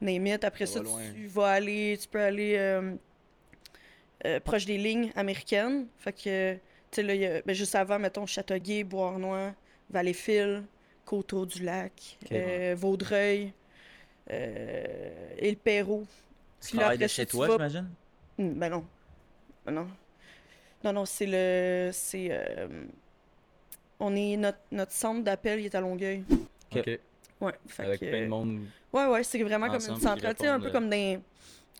name 0.00 0.26
it. 0.26 0.44
Après 0.44 0.66
Ça 0.66 0.74
ça, 0.74 0.78
va 0.80 0.84
loin. 0.84 1.02
tu 1.14 1.26
vas 1.26 1.46
aller. 1.48 1.98
Tu 2.00 2.08
peux 2.08 2.20
aller 2.20 2.56
euh, 4.26 4.40
proche 4.40 4.64
des 4.64 4.78
lignes 4.78 5.10
américaines. 5.16 5.86
Fait 5.98 6.12
que, 6.12 6.54
tu 6.54 6.60
sais, 6.90 7.02
là, 7.02 7.14
y 7.14 7.26
a- 7.26 7.42
ben, 7.42 7.54
juste 7.54 7.74
avant, 7.74 7.98
mettons, 7.98 8.26
Châteauguay, 8.26 8.84
Bois-Arnois, 8.84 9.52
Valleyfield, 9.90 10.64
Coteau-du-Lac, 11.04 12.18
euh, 12.32 12.74
Vaudreuil, 12.76 13.52
euh, 14.30 15.30
et 15.38 15.50
le 15.50 15.56
Pérou. 15.56 16.06
Tu 16.60 16.76
là, 16.76 16.80
travailles 16.82 16.98
de 16.98 17.04
après 17.04 17.14
chez 17.14 17.26
toi, 17.26 17.46
vas- 17.46 17.52
j'imagine? 17.54 17.88
Hmm, 18.38 18.52
Ben 18.58 18.68
non. 18.70 18.84
Ben 19.64 19.72
non. 19.72 19.88
Non, 20.84 20.92
non, 20.92 21.04
c'est 21.06 21.26
le. 21.26 21.90
C'est. 21.92 22.28
euh, 22.30 22.68
On 24.00 24.14
est. 24.14 24.36
Notre, 24.36 24.58
notre 24.70 24.92
centre 24.92 25.22
d'appel, 25.24 25.60
il 25.60 25.66
est 25.66 25.74
à 25.74 25.80
Longueuil. 25.80 26.22
Ok. 26.74 26.86
Ouais. 27.40 27.52
Fait 27.66 27.84
Avec 27.84 28.00
que, 28.00 28.06
plein 28.06 28.22
de 28.22 28.26
monde. 28.28 28.60
Ouais, 28.92 29.06
ouais, 29.06 29.24
c'est 29.24 29.42
vraiment 29.42 29.66
comme 29.66 29.74
une 29.76 29.80
centrale. 30.00 30.34
Tu 30.34 30.42
sais, 30.42 30.48
un 30.48 30.60
peu 30.60 30.70
comme 30.70 30.88
des. 30.90 31.18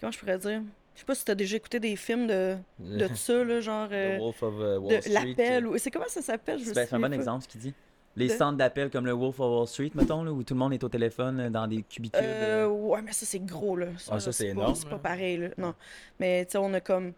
Comment 0.00 0.10
je 0.12 0.18
pourrais 0.18 0.38
dire? 0.38 0.62
Je 0.98 1.02
sais 1.02 1.06
pas 1.06 1.14
si 1.14 1.24
t'as 1.24 1.36
déjà 1.36 1.56
écouté 1.56 1.78
des 1.78 1.94
films 1.94 2.26
de, 2.26 2.56
de 2.80 3.06
ça, 3.14 3.44
là, 3.44 3.60
genre. 3.60 3.88
euh, 3.92 4.16
le 4.16 4.20
Wolf 4.20 4.42
of 4.42 4.54
euh, 4.58 4.78
Wall 4.80 5.00
de 5.00 5.08
l'appel. 5.12 5.64
euh, 5.66 5.68
Ou... 5.70 5.78
C'est 5.78 5.92
comment 5.92 6.08
ça 6.08 6.20
s'appelle? 6.22 6.58
Ben, 6.74 6.74
c'est 6.88 6.92
un 6.92 6.98
bon 6.98 7.08
pas. 7.08 7.14
exemple, 7.14 7.44
ce 7.44 7.48
qu'il 7.48 7.60
dit. 7.60 7.74
Les 8.16 8.26
De- 8.26 8.32
centres 8.32 8.56
d'appel 8.58 8.90
comme 8.90 9.06
le 9.06 9.12
Wolf 9.12 9.38
of 9.38 9.48
Wall 9.58 9.68
Street, 9.68 9.92
mettons, 9.94 10.24
là, 10.24 10.32
où 10.32 10.42
tout 10.42 10.54
le 10.54 10.58
monde 10.58 10.72
est 10.74 10.82
au 10.82 10.88
téléphone 10.88 11.38
euh, 11.38 11.50
dans 11.50 11.68
des 11.68 11.82
cubicules. 11.84 12.18
Euh, 12.20 12.64
euh, 12.64 12.66
ouais, 12.66 13.00
mais 13.00 13.12
ça, 13.12 13.24
c'est 13.26 13.38
gros, 13.38 13.76
là. 13.76 13.86
Ah, 14.10 14.18
ça, 14.18 14.32
c'est 14.32 14.48
énorme, 14.48 14.74
C'est 14.74 14.88
pas 14.88 14.98
pareil, 14.98 15.36
là. 15.36 15.48
Non. 15.56 15.72
Mais, 16.18 16.44
tu 16.46 16.52
sais, 16.52 16.58
on 16.58 16.74
a 16.74 16.80
comme. 16.80 17.12
Tu 17.12 17.16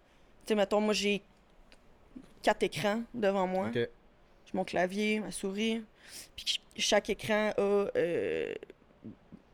sais, 0.48 0.54
mettons, 0.54 0.82
moi, 0.82 0.92
j'ai 0.92 1.22
quatre 2.42 2.62
écrans 2.64 3.00
devant 3.14 3.46
moi. 3.46 3.70
J'ai 3.72 3.88
mon 4.52 4.64
clavier, 4.64 5.20
ma 5.20 5.30
souris. 5.30 5.82
Puis 6.36 6.44
ch- 6.44 6.60
chaque 6.76 7.08
écran 7.08 7.52
a 7.56 7.86
euh, 7.96 8.52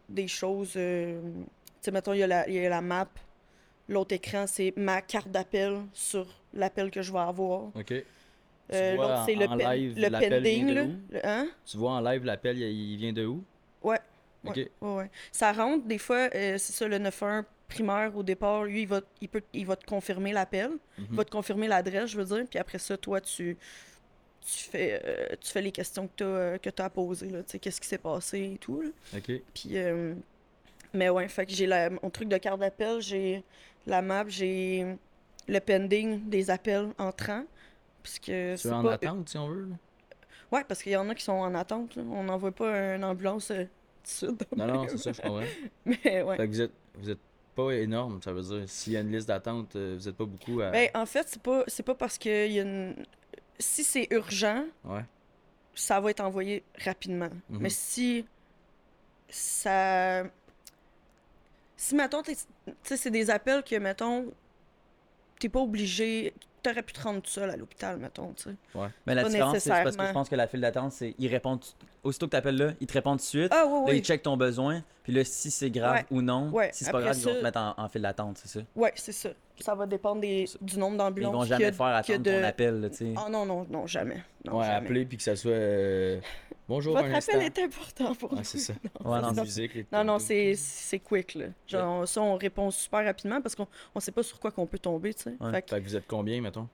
des 0.08 0.26
choses. 0.26 0.72
euh, 0.76 1.20
tu 1.22 1.44
sais, 1.80 1.90
mettons, 1.92 2.12
il 2.12 2.16
y, 2.16 2.20
y 2.20 2.24
a 2.66 2.68
la 2.68 2.80
map. 2.80 3.06
L'autre 3.88 4.14
écran, 4.14 4.46
c'est 4.46 4.72
ma 4.76 5.00
carte 5.02 5.28
d'appel 5.28 5.80
sur 5.92 6.26
l'appel 6.54 6.90
que 6.90 7.02
je 7.02 7.12
vais 7.12 7.18
avoir. 7.20 7.66
Ok. 7.76 7.92
Euh, 8.72 8.96
L'autre, 8.96 9.22
c'est 9.26 9.34
le, 9.36 9.46
live, 9.56 9.94
le 9.96 10.10
pending. 10.10 10.66
Là. 10.74 10.84
Le- 11.10 11.26
hein? 11.26 11.48
Tu 11.64 11.76
vois 11.76 11.92
en 11.92 12.00
live 12.00 12.24
l'appel, 12.24 12.58
il 12.58 12.96
vient 12.96 13.12
de 13.12 13.24
où? 13.26 13.44
Ouais. 13.82 14.00
Ok. 14.44 14.56
Ouais, 14.56 14.70
ouais. 14.96 15.10
Ça 15.30 15.52
rentre, 15.52 15.86
des 15.86 15.98
fois, 15.98 16.28
euh, 16.34 16.58
c'est 16.58 16.72
ça, 16.72 16.88
le 16.88 16.98
911 16.98 17.44
primaire 17.68 18.16
au 18.16 18.22
départ, 18.22 18.64
lui, 18.64 18.82
il 18.82 18.88
va, 18.88 19.00
il 19.20 19.28
peut, 19.28 19.42
il 19.52 19.66
va 19.66 19.74
te 19.76 19.84
confirmer 19.84 20.32
l'appel, 20.32 20.70
Mhm. 20.98 21.06
il 21.10 21.16
va 21.16 21.24
te 21.24 21.30
confirmer 21.30 21.66
l'adresse, 21.66 22.10
je 22.10 22.16
veux 22.20 22.24
dire, 22.24 22.44
puis 22.48 22.58
après 22.60 22.78
ça, 22.78 22.96
toi, 22.96 23.20
tu, 23.20 23.56
tu, 24.40 24.58
fais, 24.70 25.00
euh, 25.04 25.34
tu 25.40 25.50
fais 25.50 25.62
les 25.62 25.72
questions 25.72 26.06
que 26.06 26.12
tu 26.16 26.24
as, 26.24 26.50
là, 26.52 26.58
tu 27.42 27.44
sais, 27.46 27.58
qu'est-ce 27.58 27.80
qui 27.80 27.88
s'est 27.88 27.98
passé 27.98 28.52
et 28.54 28.58
tout, 28.58 28.82
là. 28.82 28.88
Ok. 29.16 29.32
Puis, 29.52 29.70
euh, 29.78 30.14
mais 30.92 31.08
ouais, 31.08 31.26
fait 31.28 31.44
que 31.44 31.52
j'ai 31.52 31.66
mon 32.00 32.08
truc 32.10 32.28
de 32.28 32.36
carte 32.36 32.60
d'appel, 32.60 33.00
j'ai 33.00 33.42
la 33.86 34.02
map, 34.02 34.24
j'ai 34.28 34.96
le 35.48 35.58
pending 35.60 36.28
des 36.28 36.50
appels 36.50 36.88
entrants, 36.98 37.44
puisque 38.02 38.24
Tu 38.24 38.56
c'est 38.56 38.68
es 38.68 38.72
en 38.72 38.82
pas... 38.82 38.94
attente, 38.94 39.28
si 39.28 39.38
on 39.38 39.48
veut? 39.48 39.68
Ouais, 40.52 40.64
parce 40.64 40.82
qu'il 40.82 40.92
y 40.92 40.96
en 40.96 41.08
a 41.08 41.14
qui 41.14 41.24
sont 41.24 41.32
en 41.32 41.54
attente, 41.54 41.96
là. 41.96 42.02
On 42.10 42.24
n'envoie 42.24 42.52
pas 42.52 42.94
une 42.94 43.04
ambulance 43.04 43.50
euh. 43.50 43.64
Non, 44.56 44.66
non, 44.66 44.86
c'est 44.88 44.98
ça, 44.98 45.12
je 45.12 45.20
comprends. 45.20 45.40
Mais 45.84 46.22
ouais. 46.22 46.36
Fait 46.36 46.46
que 46.46 46.52
vous 46.52 46.60
êtes, 46.60 46.72
vous 46.94 47.10
êtes 47.10 47.18
pas 47.56 47.72
énorme, 47.72 48.20
ça 48.22 48.32
veut 48.32 48.42
dire. 48.42 48.62
S'il 48.68 48.92
y 48.92 48.96
a 48.96 49.00
une 49.00 49.10
liste 49.10 49.26
d'attente, 49.26 49.74
euh, 49.74 49.96
vous 49.98 50.08
êtes 50.08 50.16
pas 50.16 50.24
beaucoup 50.24 50.60
à. 50.60 50.70
Ben, 50.70 50.88
en 50.94 51.06
fait, 51.06 51.26
c'est 51.28 51.42
pas, 51.42 51.64
c'est 51.66 51.82
pas 51.82 51.94
parce 51.96 52.16
que 52.16 52.46
y 52.48 52.60
a 52.60 52.62
une... 52.62 52.94
si 53.58 53.82
c'est 53.82 54.06
urgent, 54.12 54.64
Ouais. 54.84 55.04
ça 55.74 55.98
va 56.00 56.10
être 56.10 56.20
envoyé 56.20 56.62
rapidement. 56.84 57.30
Mhm. 57.50 57.58
Mais 57.60 57.70
si 57.70 58.24
ça. 59.28 60.24
Si, 61.76 61.94
mettons, 61.94 62.22
t'es- 62.22 62.34
tu 62.34 62.72
sais, 62.82 62.96
c'est 62.96 63.10
des 63.10 63.30
appels 63.30 63.62
que, 63.62 63.76
mettons, 63.76 64.26
t'es 65.38 65.48
pas 65.48 65.60
obligé. 65.60 66.32
T'aurais 66.62 66.82
pu 66.82 66.94
te 66.94 67.00
rendre 67.00 67.22
tout 67.22 67.30
seul 67.30 67.48
à 67.48 67.56
l'hôpital, 67.56 67.96
mettons, 67.98 68.32
tu 68.32 68.44
sais. 68.44 68.56
Mais 69.06 69.14
la 69.14 69.22
pas 69.22 69.28
différence, 69.28 69.58
c'est 69.58 69.70
parce 69.70 69.96
que 69.96 70.04
je 70.06 70.12
pense 70.12 70.28
que 70.28 70.34
la 70.34 70.48
file 70.48 70.60
d'attente, 70.62 70.90
c'est 70.92 71.14
ils 71.18 71.28
répondent. 71.28 71.62
Aussitôt 72.02 72.26
que 72.26 72.32
tu 72.32 72.36
appelles 72.36 72.56
là, 72.56 72.72
ils 72.80 72.86
te 72.88 72.92
répondent 72.92 73.18
tout 73.18 73.24
de 73.24 73.28
suite. 73.28 73.52
Ah, 73.54 73.64
oui, 73.66 73.72
Là, 73.72 73.84
oui. 73.92 73.98
ils 73.98 74.04
checkent 74.04 74.22
ton 74.24 74.36
besoin. 74.36 74.82
Puis 75.04 75.12
là, 75.12 75.22
si 75.24 75.50
c'est 75.52 75.70
grave 75.70 75.94
Ouais. 75.96 76.06
ou 76.10 76.22
non, 76.22 76.50
Ouais. 76.50 76.70
si 76.72 76.82
c'est 76.84 76.90
pas 76.92 77.00
grave, 77.00 77.16
ils 77.16 77.24
vont 77.24 77.34
te 77.34 77.42
mettre 77.42 77.58
en, 77.60 77.74
en 77.76 77.88
file 77.88 78.02
d'attente, 78.02 78.38
c'est 78.38 78.48
ça? 78.48 78.64
Ouais, 78.74 78.92
c'est 78.96 79.12
ça. 79.12 79.28
Ça 79.60 79.74
va 79.76 79.86
dépendre 79.86 80.20
des, 80.20 80.46
du 80.60 80.78
nombre 80.78 80.94
Ils 80.94 80.98
d'ambulances. 80.98 81.32
vont 81.34 81.40
y 81.44 81.46
a- 81.52 81.58
jamais 81.58 81.70
te 81.70 81.76
faire 81.76 81.86
a 81.86 81.96
attendre 81.98 82.18
de- 82.22 82.30
ton 82.32 82.44
appel, 82.44 82.80
là, 82.80 82.90
tu 82.90 82.96
sais. 82.96 83.14
Ah 83.16 83.28
non, 83.30 83.44
non, 83.46 83.64
non, 83.70 83.86
jamais. 83.86 84.22
Non, 84.44 84.58
ouais, 84.58 84.64
jamais. 84.66 84.76
appeler 84.76 85.04
puis 85.06 85.16
que 85.18 85.22
ça 85.22 85.36
soit. 85.36 85.50
euh, 85.52 86.20
Bonjour, 86.68 86.94
Votre 86.94 87.04
un 87.06 87.14
appel 87.14 87.16
instant. 87.36 87.40
est 87.40 87.58
important 87.64 88.14
pour 88.16 88.34
nous. 88.34 88.42
c'est 88.44 88.58
ça. 88.58 88.72
Ouais, 89.04 89.20
non, 89.20 89.28
La 89.28 89.34
c'est- 89.34 89.40
musique, 89.42 89.74
les 89.74 89.86
Non, 89.92 90.02
non, 90.04 90.18
c'est 90.18 90.54
c'est 90.56 90.98
quick, 90.98 91.34
là. 91.34 91.46
Genre, 91.66 92.08
ça, 92.08 92.20
on 92.22 92.36
répond 92.36 92.70
super 92.72 93.04
rapidement 93.04 93.40
parce 93.40 93.54
qu'on 93.54 93.68
on 93.94 94.00
sait 94.00 94.10
pas 94.12 94.22
sur 94.24 94.40
quoi 94.40 94.50
qu'on 94.50 94.66
peut 94.66 94.78
tomber, 94.80 95.14
tu 95.14 95.22
sais. 95.24 95.34
Ouais. 95.40 95.52
Fait 95.52 95.62
que, 95.62 95.68
Fait 95.70 95.80
que 95.80 95.84
vous 95.86 95.96
êtes 95.96 96.06
combien, 96.08 96.40
mettons 96.40 96.68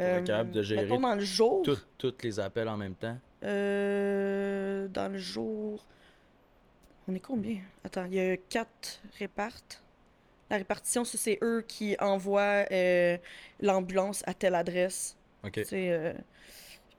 euh, 0.00 0.22
capable 0.22 0.50
de 0.50 0.62
gérer 0.62 0.86
dans 0.86 1.14
le 1.14 1.20
jour, 1.20 1.62
Tout- 1.62 1.76
Tous 1.98 2.14
les 2.24 2.40
appels 2.40 2.68
en 2.68 2.76
même 2.76 2.94
temps? 2.94 3.16
euh, 3.44 4.88
dans 4.88 5.12
le 5.12 5.18
jour, 5.18 5.84
on 7.06 7.14
est 7.14 7.20
combien? 7.20 7.58
Attends, 7.84 8.06
il 8.06 8.14
y 8.14 8.20
a 8.20 8.36
quatre 8.36 9.00
répartes. 9.18 9.82
La 10.50 10.56
répartition, 10.56 11.04
ça, 11.04 11.16
c'est 11.18 11.38
eux 11.42 11.62
qui 11.68 11.96
envoient 12.00 12.64
euh, 12.72 13.16
l'ambulance 13.60 14.22
à 14.26 14.34
telle 14.34 14.54
adresse. 14.56 15.16
Ok. 15.44 15.60
Euh, 15.72 16.12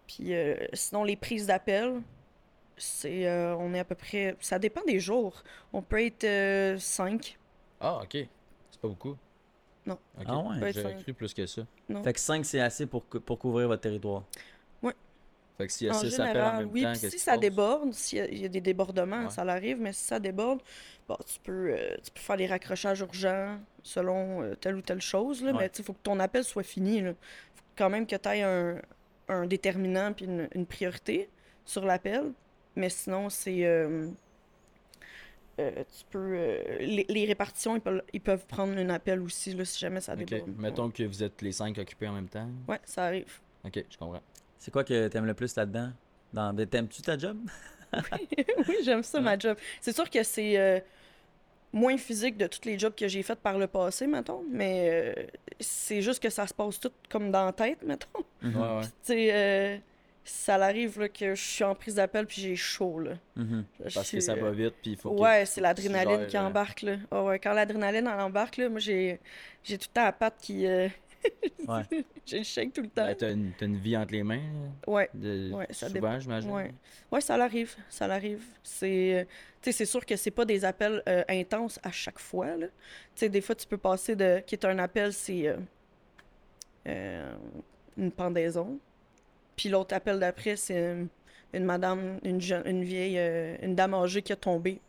puis 0.07 0.33
euh, 0.33 0.55
sinon, 0.73 1.03
les 1.03 1.15
prises 1.17 1.47
d'appel, 1.47 2.01
c'est, 2.81 3.27
euh, 3.27 3.55
on 3.57 3.73
est 3.73 3.79
à 3.79 3.85
peu 3.85 3.95
près, 3.95 4.35
ça 4.39 4.59
dépend 4.59 4.81
des 4.85 4.99
jours. 4.99 5.43
On 5.73 5.81
peut 5.81 6.03
être 6.05 6.23
euh, 6.23 6.77
cinq. 6.77 7.37
Ah, 7.79 7.99
ok. 8.03 8.27
C'est 8.71 8.81
pas 8.81 8.87
beaucoup. 8.87 9.15
Non. 9.85 9.97
Ah 10.25 10.37
ouais? 10.39 10.71
J'aurais 10.73 10.95
cru 11.01 11.13
plus 11.13 11.33
que 11.33 11.45
ça. 11.47 11.63
Non. 11.89 12.03
Fait 12.03 12.13
que 12.13 12.19
5, 12.19 12.45
c'est 12.45 12.59
assez 12.61 12.85
pour, 12.85 13.07
cou- 13.09 13.19
pour 13.19 13.39
couvrir 13.39 13.67
votre 13.67 13.81
territoire. 13.81 14.23
Fait 15.57 15.67
que 15.67 15.73
s'il 15.73 15.87
y 15.87 15.89
a 15.89 15.93
En 15.93 15.99
6 15.99 16.13
appels 16.19 16.21
en 16.23 16.27
général, 16.33 16.57
même 16.65 16.69
oui. 16.73 16.81
temps, 16.83 16.91
Puis 16.93 17.01
qu'est-ce 17.01 17.17
si 17.17 17.19
ça 17.19 17.37
déborde, 17.37 17.93
s'il 17.93 18.33
y, 18.33 18.39
y 18.39 18.45
a 18.45 18.47
des 18.47 18.61
débordements, 18.61 19.23
Ouais. 19.25 19.29
ça 19.29 19.43
l'arrive, 19.43 19.79
mais 19.79 19.93
si 19.93 20.03
ça 20.05 20.19
déborde, 20.19 20.59
bon, 21.07 21.17
tu, 21.27 21.39
peux, 21.43 21.73
euh, 21.77 21.97
tu 22.03 22.09
peux 22.11 22.19
faire 22.19 22.37
des 22.37 22.47
raccrochages 22.47 23.01
urgents 23.01 23.59
selon 23.83 24.41
euh, 24.41 24.55
telle 24.55 24.75
ou 24.75 24.81
telle 24.81 25.01
chose, 25.01 25.43
là, 25.43 25.51
Ouais. 25.51 25.57
mais 25.59 25.71
il 25.77 25.83
faut 25.83 25.93
que 25.93 25.99
ton 26.01 26.19
appel 26.19 26.43
soit 26.45 26.63
fini. 26.63 26.97
Il 26.99 27.07
faut 27.09 27.63
quand 27.75 27.89
même 27.91 28.07
que 28.07 28.15
tu 28.15 28.29
aies 28.29 28.41
un, 28.41 28.81
un 29.27 29.45
déterminant 29.45 30.13
puis 30.13 30.25
une, 30.25 30.47
une 30.55 30.65
priorité 30.65 31.29
sur 31.65 31.85
l'appel, 31.85 32.31
mais 32.75 32.89
sinon, 32.89 33.29
c'est... 33.29 33.65
euh, 33.65 34.07
euh, 35.59 35.71
tu 35.97 36.05
peux... 36.09 36.17
euh, 36.35 36.77
les, 36.79 37.05
les 37.09 37.25
répartitions, 37.25 37.75
ils 37.75 37.81
peuvent, 37.81 38.01
ils 38.13 38.21
peuvent 38.21 38.45
prendre 38.47 38.77
un 38.77 38.89
appel 38.89 39.21
aussi, 39.21 39.53
là, 39.53 39.65
si 39.65 39.79
jamais 39.79 40.01
ça 40.01 40.13
Ok. 40.13 40.25
déborde. 40.25 40.51
Mettons 40.57 40.89
que 40.89 41.03
vous 41.03 41.23
êtes 41.23 41.41
les 41.41 41.51
5 41.51 41.77
occupés 41.77 42.07
en 42.07 42.13
même 42.13 42.29
temps. 42.29 42.49
Ouais, 42.67 42.79
ça 42.85 43.05
arrive. 43.05 43.39
Ok, 43.65 43.83
je 43.89 43.97
comprends. 43.97 44.21
C'est 44.57 44.71
quoi 44.71 44.83
que 44.83 45.07
t'aimes 45.07 45.25
le 45.25 45.33
plus 45.33 45.55
là-dedans? 45.55 45.91
Dans... 46.33 46.55
T'aimes-tu 46.55 47.01
ta 47.01 47.17
job? 47.17 47.37
oui, 48.69 48.75
j'aime 48.83 49.03
ça, 49.03 49.19
ma 49.19 49.37
job. 49.37 49.57
C'est 49.81 49.93
sûr 49.93 50.09
que 50.09 50.23
c'est 50.23 50.57
euh, 50.57 50.79
moins 51.73 51.97
physique 51.97 52.37
de 52.37 52.47
tous 52.47 52.63
les 52.65 52.79
jobs 52.79 52.95
que 52.95 53.07
j'ai 53.07 53.21
fait 53.21 53.35
par 53.37 53.57
le 53.57 53.67
passé, 53.67 54.07
mettons, 54.07 54.43
mais 54.49 55.13
euh, 55.17 55.23
c'est 55.59 56.01
juste 56.01 56.23
que 56.23 56.29
ça 56.29 56.47
se 56.47 56.53
passe 56.53 56.79
tout 56.79 56.91
comme 57.09 57.31
dans 57.31 57.45
la 57.45 57.51
tête, 57.53 57.83
mettons. 57.83 58.23
Mhm. 58.41 58.55
Ouais, 58.55 58.75
ouais. 58.77 58.81
Tu 58.85 58.89
sais, 59.03 59.29
euh, 59.33 59.77
ça 60.23 60.55
arrive 60.55 60.99
là, 60.99 61.09
que 61.09 61.33
je 61.35 61.41
suis 61.41 61.63
en 61.63 61.73
prise 61.75 61.95
d'appel 61.95 62.25
puis 62.27 62.41
j'ai 62.41 62.55
chaud, 62.55 62.99
là. 62.99 63.13
Mhm. 63.35 63.65
Parce 63.93 64.11
que 64.11 64.19
ça 64.19 64.33
euh, 64.33 64.41
va 64.41 64.51
vite, 64.51 64.75
puis 64.81 64.91
il 64.91 64.97
faut 64.97 65.09
Ouais, 65.11 65.45
c'est 65.45 65.61
l'adrénaline 65.61 66.27
qui 66.27 66.37
euh, 66.37 66.41
embarque, 66.41 66.83
là. 66.83 66.97
Ah 67.09 67.23
ouais, 67.23 67.39
quand 67.39 67.53
l'adrénaline 67.53 68.07
embarque, 68.07 68.57
là, 68.57 68.69
moi, 68.69 68.79
j'ai 68.79 69.19
j'ai 69.63 69.77
tout 69.77 69.87
le 69.89 69.93
temps 69.93 70.03
la 70.05 70.11
patte 70.11 70.35
qui... 70.41 70.65
euh, 70.67 70.87
Ouais. 71.67 71.83
j'ai 72.25 72.39
le 72.39 72.43
shake 72.43 72.73
tout 72.73 72.81
le 72.81 72.87
temps. 72.89 73.05
Ben, 73.05 73.15
T'as 73.15 73.31
une, 73.31 73.51
t'as 73.57 73.65
une 73.67 73.77
vie 73.77 73.95
entre 73.95 74.11
les 74.13 74.23
mains, 74.23 74.37
là, 74.37 74.91
Ouais. 74.91 75.09
de... 75.13 75.51
Ouais, 75.53 75.67
ça 75.69 75.87
souvent, 75.89 76.19
j'imagine. 76.19 76.49
Ouais. 76.51 76.73
Ouais, 77.11 77.21
ça 77.21 77.37
l'arrive, 77.37 77.75
ça 77.89 78.07
l'arrive. 78.07 78.43
C'est, 78.63 79.19
euh, 79.21 79.25
c'est 79.61 79.85
sûr 79.85 80.03
que 80.05 80.15
c'est 80.15 80.31
pas 80.31 80.45
des 80.45 80.65
appels 80.65 81.03
euh, 81.07 81.23
intenses 81.29 81.79
à 81.83 81.91
chaque 81.91 82.19
fois, 82.19 82.57
là. 82.57 82.67
Tu 82.67 82.71
sais, 83.15 83.29
des 83.29 83.41
fois, 83.41 83.53
tu 83.55 83.67
peux 83.67 83.77
passer 83.77 84.15
de, 84.15 84.41
qui 84.45 84.55
est 84.55 84.65
un 84.65 84.79
appel, 84.79 85.13
c'est 85.13 85.47
euh, 85.47 85.57
euh, 86.87 87.33
une 87.97 88.11
pendaison. 88.11 88.79
Puis 89.61 89.69
l'autre 89.69 89.93
appel 89.95 90.17
d'après, 90.19 90.55
c'est 90.55 90.73
une, 90.93 91.07
une 91.53 91.65
madame, 91.65 92.19
une 92.23 92.41
jeune, 92.41 92.65
une 92.65 92.83
vieille, 92.83 93.19
euh, 93.19 93.55
une 93.61 93.75
dame 93.75 93.93
âgée 93.93 94.23
qui 94.23 94.33
a 94.33 94.35
tombé. 94.35 94.79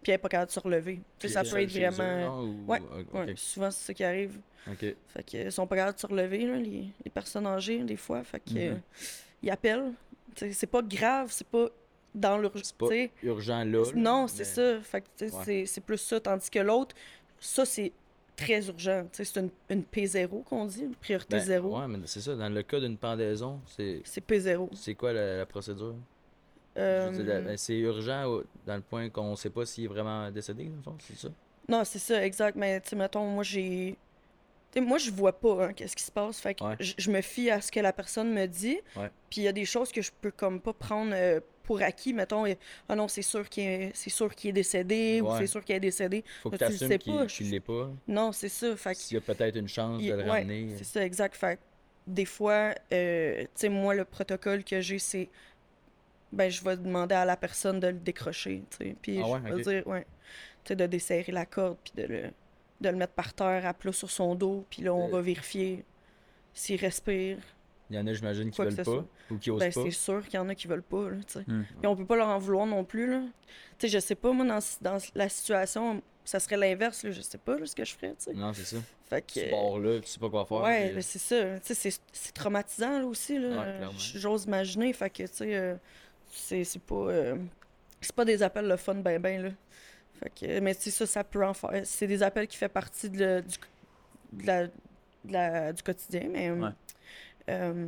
puis 0.00 0.10
elle 0.12 0.14
n'est 0.14 0.18
pas 0.18 0.28
capable 0.28 0.48
de 0.48 0.52
se 0.54 0.60
relever. 0.60 1.00
Tu 1.18 1.26
sais, 1.26 1.34
ça 1.34 1.42
peut 1.42 1.60
être 1.60 1.70
vraiment. 1.72 2.40
ou- 2.42 2.64
Ouais, 2.68 2.80
Ouais, 3.12 3.34
souvent, 3.36 3.70
c'est 3.72 3.84
ça 3.86 3.94
qui 3.94 4.04
arrive. 4.04 4.38
ok. 4.68 4.94
Fait 5.08 5.22
que, 5.24 5.50
sont 5.50 5.66
pas 5.66 5.74
capables 5.76 5.94
de 5.96 6.00
se 6.00 6.06
relever, 6.06 6.46
là, 6.46 6.56
les, 6.56 6.84
les 7.04 7.10
personnes 7.12 7.46
âgées, 7.46 7.78
des 7.84 7.96
fois. 7.96 8.22
Fait 8.24 8.38
que, 8.40 8.50
Mhm. 8.50 8.58
euh, 8.58 8.74
ils 9.42 9.50
appellent. 9.50 9.92
C'est 10.36 10.66
pas 10.66 10.82
grave, 10.82 11.28
c'est 11.32 11.46
pas 11.48 11.68
dans 12.14 12.38
l'urgence. 12.38 12.74
C'est 12.80 13.08
pas 13.10 13.26
urgent 13.26 13.64
là. 13.64 13.82
Non, 13.96 14.28
c'est 14.28 14.38
mais- 14.38 14.44
ça. 14.44 14.80
Fait 14.82 15.02
que, 15.02 15.24
Ouais. 15.24 15.30
c'est- 15.44 15.66
c'est 15.66 15.80
plus 15.80 15.98
ça. 15.98 16.20
Tandis 16.20 16.48
que 16.50 16.58
l'autre, 16.60 16.94
ça, 17.40 17.64
c'est 17.64 17.92
très 18.36 18.66
urgent. 18.68 19.06
C'est 19.12 19.36
une, 19.36 19.50
une 19.70 19.82
P0 19.82 20.42
qu'on 20.44 20.66
dit, 20.66 20.82
une 20.82 20.94
priorité 20.94 21.36
Ben, 21.36 21.42
zéro. 21.44 21.78
Ouais, 21.78 21.86
mais 21.88 21.98
c'est 22.06 22.20
ça. 22.20 22.34
Dans 22.34 22.48
le 22.48 22.62
cas 22.62 22.80
d'une 22.80 22.96
pendaison, 22.96 23.60
c'est 23.66 24.00
C'est 24.04 24.26
P0. 24.26 24.68
c'est 24.74 24.94
quoi 24.94 25.12
la, 25.12 25.38
la 25.38 25.46
procédure? 25.46 25.94
Euh, 26.78 27.10
ben, 27.42 27.56
c'est 27.58 27.76
urgent 27.78 28.40
dans 28.66 28.76
le 28.76 28.80
point 28.80 29.10
qu'on 29.10 29.36
sait 29.36 29.50
pas 29.50 29.66
s'il 29.66 29.84
est 29.84 29.88
vraiment 29.88 30.30
décédé, 30.30 30.64
dans 30.64 30.76
le 30.76 30.82
fond, 30.82 30.96
c'est 31.00 31.16
ça? 31.18 31.28
Non, 31.68 31.84
c'est 31.84 31.98
ça, 31.98 32.24
exact. 32.24 32.56
Mais, 32.56 32.80
tu 32.80 32.90
sais, 32.90 32.96
mettons, 32.96 33.26
moi, 33.26 33.44
j'ai. 33.44 33.96
Tu 34.74 34.80
moi, 34.80 34.98
je 34.98 35.10
vois 35.10 35.38
pas 35.38 35.66
hein, 35.66 35.72
qu'est-ce 35.74 35.94
qui 35.96 36.02
se 36.04 36.10
passe. 36.10 36.40
Fait 36.40 36.54
que 36.54 36.64
Ouais. 36.64 36.76
je 36.80 36.94
je 36.96 37.10
me 37.10 37.20
fie 37.20 37.50
à 37.50 37.60
ce 37.60 37.70
que 37.70 37.80
la 37.80 37.92
personne 37.92 38.32
me 38.32 38.46
dit. 38.46 38.78
Puis 39.30 39.40
il 39.40 39.44
y 39.44 39.48
a 39.48 39.52
des 39.52 39.64
choses 39.64 39.92
que 39.92 40.00
je 40.02 40.10
peux 40.20 40.30
comme 40.30 40.60
pas 40.60 40.72
prendre 40.72 41.12
euh, 41.14 41.40
pour 41.62 41.80
acquis. 41.82 42.12
Mettons, 42.12 42.46
et- 42.46 42.58
ah 42.88 42.96
non, 42.96 43.06
c'est 43.08 43.22
sûr 43.22 43.48
qu'il 43.48 43.64
est, 43.64 43.90
c'est 43.94 44.10
sûr 44.10 44.34
qu'il 44.34 44.50
est 44.50 44.54
décédé 44.54 45.20
ou 45.22 45.28
c'est 45.36 45.46
sûr 45.46 45.62
qu'il 45.64 45.74
est 45.76 45.80
décédé. 45.80 46.24
Faut 46.42 46.50
que 46.50 46.56
Mais 46.60 46.66
tu 46.70 46.78
tu 46.78 46.84
le 46.84 46.88
sais 46.90 46.98
pas, 46.98 47.26
je- 47.28 47.44
l'est 47.44 47.60
pas. 47.60 47.90
Non, 48.08 48.32
c'est 48.32 48.48
ça. 48.48 48.74
Fait 48.76 48.94
S'il 48.94 49.14
y 49.16 49.18
a 49.18 49.20
peut-être 49.20 49.56
une 49.56 49.68
chance 49.68 50.00
il- 50.02 50.10
de 50.10 50.16
le 50.16 50.30
ramener. 50.30 50.68
c'est 50.78 50.84
ça, 50.84 51.04
exact. 51.04 51.36
Fait 51.36 51.56
que 51.56 51.60
des 52.06 52.24
fois, 52.24 52.74
euh, 52.92 53.42
tu 53.42 53.48
sais, 53.54 53.68
moi, 53.68 53.94
le 53.94 54.04
protocole 54.04 54.64
que 54.64 54.80
j'ai, 54.80 54.98
c'est. 54.98 55.28
Ben, 56.32 56.50
je 56.50 56.64
vais 56.64 56.78
demander 56.78 57.14
à 57.14 57.26
la 57.26 57.36
personne 57.36 57.78
de 57.78 57.88
le 57.88 57.92
décrocher, 57.98 58.62
tu 58.70 58.76
sais. 58.78 58.96
Puis 59.02 59.18
Ah 59.20 59.24
je 59.26 59.32
ouais, 59.32 59.40
vais 59.40 59.52
ok. 59.52 59.60
dire, 59.68 59.86
ouais. 59.86 60.06
Tu 60.64 60.68
sais, 60.68 60.76
de 60.76 60.86
desserrer 60.86 61.30
la 61.32 61.44
corde, 61.44 61.76
puis 61.84 61.92
de 61.94 62.08
le, 62.08 62.30
de 62.82 62.88
le 62.90 62.96
mettre 62.96 63.14
par 63.14 63.32
terre 63.34 63.64
à 63.66 63.72
plat 63.74 63.92
sur 63.92 64.10
son 64.10 64.34
dos, 64.34 64.66
puis 64.70 64.82
là, 64.82 64.92
on 64.94 65.08
Euh. 65.08 65.10
va 65.10 65.20
vérifier 65.22 65.84
s'il 66.52 66.78
respire. 66.80 67.38
Il 67.90 67.96
y 67.96 67.98
en 67.98 68.06
a, 68.06 68.12
j'imagine, 68.14 68.50
qui 68.50 68.56
Quoi 68.56 68.66
veulent 68.66 68.76
pas 68.76 68.84
soit. 68.84 69.04
ou 69.30 69.36
qui 69.38 69.50
osent 69.50 69.60
Ben, 69.60 69.72
pas. 69.72 69.82
c'est 69.84 69.90
sûr 69.90 70.24
qu'il 70.24 70.34
y 70.34 70.38
en 70.38 70.48
a 70.48 70.54
qui 70.54 70.66
veulent 70.66 70.82
pas, 70.82 71.10
là, 71.10 71.16
tu 71.26 71.32
sais. 71.34 71.44
Hmm. 71.46 71.64
Puis 71.78 71.86
on 71.86 71.94
peut 71.96 72.06
pas 72.06 72.16
leur 72.16 72.28
en 72.28 72.38
vouloir 72.38 72.66
non 72.66 72.84
plus, 72.84 73.06
là. 73.10 73.20
Tu 73.78 73.86
sais, 73.86 73.88
je 73.88 73.98
sais 73.98 74.14
pas, 74.14 74.32
moi, 74.32 74.46
dans, 74.46 74.58
dans 74.80 74.98
la 75.14 75.28
situation, 75.28 76.02
ça 76.24 76.40
serait 76.40 76.56
l'inverse. 76.56 77.04
Je 77.10 77.20
sais 77.20 77.36
pas, 77.38 77.58
là, 77.58 77.66
ce 77.66 77.74
que 77.76 77.84
je 77.84 77.94
ferais. 77.94 78.14
Non, 78.34 78.52
c'est 78.54 78.64
ça. 78.64 78.76
Fait 79.10 79.20
que. 79.20 79.40
Tu 79.40 79.50
pars 79.50 79.78
là, 79.78 80.00
tu 80.00 80.06
sais 80.08 80.18
pas 80.20 80.30
quoi 80.30 80.46
faire. 80.46 80.62
Ouais, 80.62 80.86
puis- 80.86 80.94
ben 80.94 81.02
c'est 81.02 81.18
ça. 81.18 81.60
C'est- 81.74 82.32
traumatisant 82.32 82.98
là 83.00 83.04
aussi. 83.06 83.38
Là. 83.38 83.48
Ouais, 83.60 83.88
J'ose 83.98 84.44
imaginer. 84.44 84.92
Fait 84.94 85.10
que, 85.10 85.24
tu 85.24 85.28
sais, 85.32 85.54
euh, 85.54 85.74
c'est 86.30 86.64
c'est 86.64 86.80
pas. 86.82 86.94
euh, 86.94 87.36
c'est 88.00 88.14
pas 88.14 88.24
des 88.24 88.42
appels 88.42 88.66
le 88.66 88.76
fun, 88.78 88.94
ben, 88.94 89.20
ben, 89.20 89.42
là. 89.42 89.48
Fait 90.22 90.30
que, 90.30 90.60
mais 90.60 90.74
tu 90.74 90.82
sais, 90.82 90.90
ça, 90.90 91.06
ça 91.06 91.24
peut 91.24 91.44
en 91.44 91.54
faire. 91.54 91.82
C'est 91.84 92.06
des 92.06 92.22
appels 92.22 92.46
qui 92.46 92.56
font 92.56 92.68
partie 92.68 93.10
de 93.10 93.18
le- 93.24 93.42
du, 93.42 93.56
de 94.32 94.46
la- 94.46 94.66
de 94.66 94.72
la- 95.32 95.72
du 95.72 95.82
quotidien, 95.82 96.28
mais. 96.30 96.48
euh, 96.50 96.54
Ouais. 96.60 96.70
euh, 97.50 97.86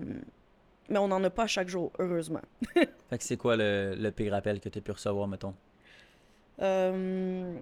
mais 0.89 0.99
on 0.99 1.09
n'en 1.09 1.23
a 1.25 1.31
pas 1.31 1.45
à 1.45 1.47
chaque 1.47 1.69
jour, 1.69 1.93
heureusement. 1.99 2.43
Fait 3.11 3.19
que 3.19 3.25
c'est 3.25 3.37
quoi 3.37 3.57
le, 3.57 3.95
le 3.99 4.11
pire 4.11 4.35
appel 4.35 4.61
que 4.61 4.69
tu 4.69 4.79
as 4.79 4.83
pu 4.83 4.91
recevoir, 4.93 5.27
mettons? 5.29 5.55
Euh, 6.61 7.55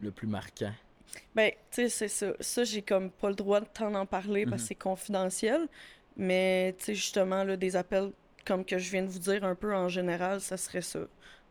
Le 0.00 0.10
plus 0.10 0.26
marquant. 0.26 0.72
Ben, 1.34 1.50
tu 1.70 1.82
sais, 1.82 1.88
c'est 1.88 2.08
ça. 2.08 2.32
Ça, 2.40 2.64
j'ai 2.64 2.82
comme 2.82 3.10
pas 3.10 3.28
le 3.28 3.34
droit 3.34 3.60
de 3.60 3.66
t'en 3.66 3.94
en 3.94 4.06
parler 4.06 4.44
parce 4.44 4.56
que 4.56 4.62
Mhm. 4.62 4.68
c'est 4.68 4.74
confidentiel. 4.74 5.68
Mais, 6.16 6.74
tu 6.78 6.84
sais, 6.86 6.94
justement, 6.94 7.44
là, 7.44 7.56
des 7.56 7.76
appels 7.76 8.10
comme 8.46 8.64
que 8.64 8.78
je 8.78 8.90
viens 8.90 9.02
de 9.02 9.08
vous 9.08 9.18
dire 9.18 9.44
un 9.44 9.54
peu 9.54 9.74
en 9.74 9.88
général, 9.88 10.40
ça 10.40 10.56
serait 10.56 10.82
ça. 10.82 11.00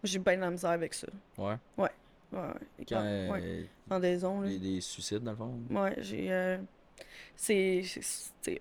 J'ai 0.04 0.20
bien 0.20 0.36
de 0.38 0.42
la 0.42 0.52
misère 0.52 0.70
avec 0.72 0.94
ça. 0.94 1.08
Ouais. 1.38 1.56
Ouais, 1.78 1.90
ouais. 2.32 2.40
Quand 2.88 2.96
Ah, 3.00 3.32
ouais. 3.34 3.40
euh, 3.44 3.64
Pendaison, 3.90 4.42
là. 4.42 4.50
des, 4.50 4.60
des 4.60 4.82
suicides, 4.82 5.24
dans 5.24 5.32
le 5.32 5.38
fond. 5.38 5.60
Ouais, 5.70 5.96
j'ai. 6.00 6.32
euh, 6.32 6.58
c'est. 7.36 7.84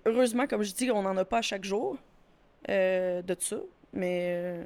Heureusement, 0.05 0.47
comme 0.47 0.63
je 0.63 0.73
dis, 0.73 0.91
on 0.91 1.01
n'en 1.01 1.15
a 1.17 1.25
pas 1.25 1.39
à 1.39 1.41
chaque 1.41 1.63
jour 1.63 1.97
euh, 2.69 3.21
de 3.21 3.35
ça. 3.39 3.57
Mais. 3.93 4.33
euh, 4.35 4.65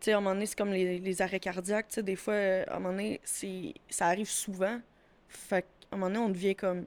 tu 0.00 0.06
sais, 0.06 0.12
à 0.12 0.16
un 0.16 0.20
moment 0.20 0.34
donné, 0.34 0.46
c'est 0.46 0.56
comme 0.56 0.72
les, 0.72 0.98
les 0.98 1.22
arrêts 1.22 1.40
cardiaques. 1.40 1.88
Tu 1.88 1.96
sais, 1.96 2.02
des 2.02 2.16
fois, 2.16 2.32
euh, 2.34 2.64
à 2.68 2.76
un 2.76 2.78
moment 2.78 2.92
donné, 2.92 3.20
c'est- 3.22 3.74
ça 3.90 4.06
arrive 4.06 4.30
souvent. 4.30 4.80
Fait 5.28 5.62
qu'à 5.62 5.68
un 5.92 5.96
moment 5.98 6.06
donné, 6.10 6.24
on 6.24 6.28
devient 6.30 6.54
comme. 6.56 6.86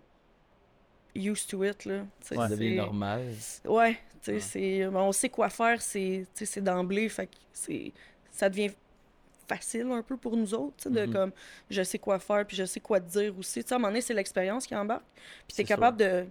used 1.15 1.47
to 1.47 1.63
it, 1.63 1.85
là. 1.85 2.05
Tu 2.21 2.27
sais, 2.29 2.35
Ça 2.35 2.47
devient 2.49 2.69
c'est- 2.71 2.75
normal. 2.75 3.21
Ouais, 3.65 3.93
tu 3.93 3.99
sais, 4.21 4.33
Ouais. 4.33 4.39
c'est. 4.39 4.79
ben, 4.91 4.99
on 5.01 5.11
sait 5.11 5.29
quoi 5.29 5.49
faire, 5.49 5.79
c'est 5.81 6.25
tu 6.33 6.39
sais, 6.39 6.45
c'est 6.45 6.61
d'emblée. 6.61 7.07
Fait 7.09 7.27
que 7.27 7.35
c'est. 7.51 7.91
Ça 8.31 8.49
devient 8.49 8.71
facile 9.47 9.91
un 9.91 10.01
peu 10.01 10.17
pour 10.17 10.35
nous 10.37 10.53
autres, 10.53 10.89
de 10.89 11.05
Mhm. 11.05 11.13
comme. 11.13 11.31
Je 11.69 11.83
sais 11.83 11.99
quoi 11.99 12.19
faire, 12.19 12.45
puis 12.45 12.55
je 12.57 12.65
sais 12.65 12.79
quoi 12.79 12.99
te 12.99 13.09
dire 13.09 13.37
aussi. 13.37 13.61
Tu 13.63 13.67
sais, 13.67 13.73
à 13.73 13.77
un 13.77 13.79
moment 13.79 13.89
donné, 13.89 14.01
c'est 14.01 14.13
l'expérience 14.13 14.65
qui 14.65 14.75
embarque. 14.75 15.05
Puis 15.47 15.55
t'es 15.57 15.63
capable 15.63 15.97
de, 15.97 16.25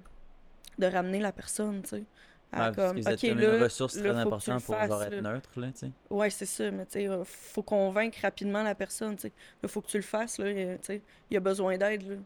de 0.78 0.86
ramener 0.86 1.20
la 1.20 1.32
personne, 1.32 1.82
tu 1.82 1.88
sais. 1.90 2.04
parce 2.50 2.76
comme, 2.76 2.96
que 2.96 3.00
vous 3.02 3.08
êtes 3.08 3.24
ok, 3.24 3.30
comme 3.30 3.38
là, 3.40 3.64
ressource 3.64 3.96
très 3.98 4.10
importante 4.10 4.62
pour 4.64 4.74
genre 4.84 5.02
être 5.04 5.22
neutre, 5.22 5.50
là, 5.58 5.68
tu 5.72 5.78
sais. 5.78 5.90
Ouais, 6.10 6.28
c'est 6.28 6.44
ça, 6.46 6.70
mais 6.70 6.84
tu 6.84 6.92
sais, 6.92 7.08
euh, 7.08 7.24
faut 7.24 7.62
convaincre 7.62 8.18
rapidement 8.20 8.62
la 8.62 8.74
personne, 8.74 9.16
tu 9.16 9.22
sais. 9.22 9.32
Là, 9.62 9.68
faut 9.70 9.80
que 9.80 9.86
tu 9.86 9.96
le 9.96 10.02
fasses, 10.02 10.38
là, 10.38 10.46
euh, 10.46 10.76
tu 10.78 10.84
sais. 10.86 11.02
Il 11.30 11.34
y 11.34 11.36
a 11.38 11.40
besoin 11.40 11.78
d'aide, 11.78 12.02
là. 12.08 12.16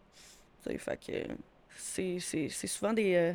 Tu 0.65 0.73
sais, 0.73 0.79
fait 0.79 0.97
que 1.07 1.33
c'est- 1.77 2.67
souvent 2.67 2.93
des, 2.93 3.15
euh, 3.15 3.33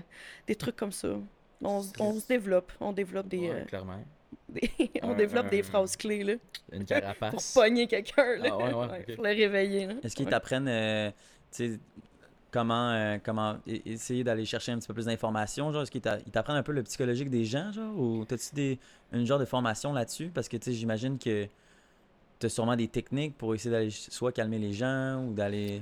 des 0.47 0.55
trucs 0.55 0.75
comme 0.75 0.91
ça. 0.91 1.15
On, 1.63 1.81
se 1.81 2.27
développe, 2.27 2.71
on 2.79 2.91
développe 2.91 3.27
des, 3.27 3.37
Ouais, 3.37 3.51
euh, 3.61 3.65
clairement. 3.65 4.03
des- 4.61 4.91
on 5.03 5.11
Un- 5.11 5.15
développe 5.15 5.49
des 5.49 5.63
phrases 5.63 5.95
clés, 5.95 6.23
là, 6.23 6.33
Une 6.71 6.85
pour 7.31 7.41
pogner 7.53 7.87
quelqu'un, 7.87 8.37
là. 8.37 8.49
Ah, 8.51 8.57
ouais, 8.57 8.73
ouais, 8.73 9.05
ok. 9.07 9.15
pour 9.15 9.23
le 9.23 9.29
réveiller, 9.29 9.87
là. 9.87 9.93
Est-ce 10.03 10.15
qu'ils 10.15 10.25
Ouais. 10.25 10.31
t'apprennent, 10.31 10.67
euh, 10.67 11.09
tu 11.51 11.73
sais, 11.73 11.79
comment, 12.51 12.91
euh, 12.91 13.17
comment 13.23 13.57
essayer 13.67 14.23
d'aller 14.23 14.45
chercher 14.45 14.73
un 14.73 14.77
petit 14.79 14.87
peu 14.87 14.93
plus 14.93 15.05
d'informations, 15.05 15.71
genre, 15.71 15.83
est-ce 15.83 15.91
qu'ils 15.91 16.01
t'a- 16.01 16.19
ils 16.25 16.31
t'apprennent 16.31 16.57
un 16.57 16.63
peu 16.63 16.73
le 16.73 16.83
psychologique 16.83 17.29
des 17.29 17.45
gens, 17.45 17.71
genre, 17.71 17.97
ou 17.97 18.25
t'as-tu 18.25 18.53
des, 18.55 18.79
une 19.13 19.25
genre 19.25 19.39
de 19.39 19.45
formation 19.45 19.93
là-dessus? 19.93 20.29
Parce 20.33 20.49
que, 20.49 20.57
tu 20.57 20.71
sais, 20.71 20.73
j'imagine 20.77 21.17
que 21.17 21.47
t'as 22.39 22.49
sûrement 22.49 22.75
des 22.75 22.87
techniques 22.87 23.37
pour 23.37 23.53
essayer 23.55 23.71
d'aller 23.71 23.91
soit 23.91 24.31
calmer 24.31 24.59
les 24.59 24.73
gens 24.73 25.23
ou 25.25 25.33
d'aller 25.33 25.81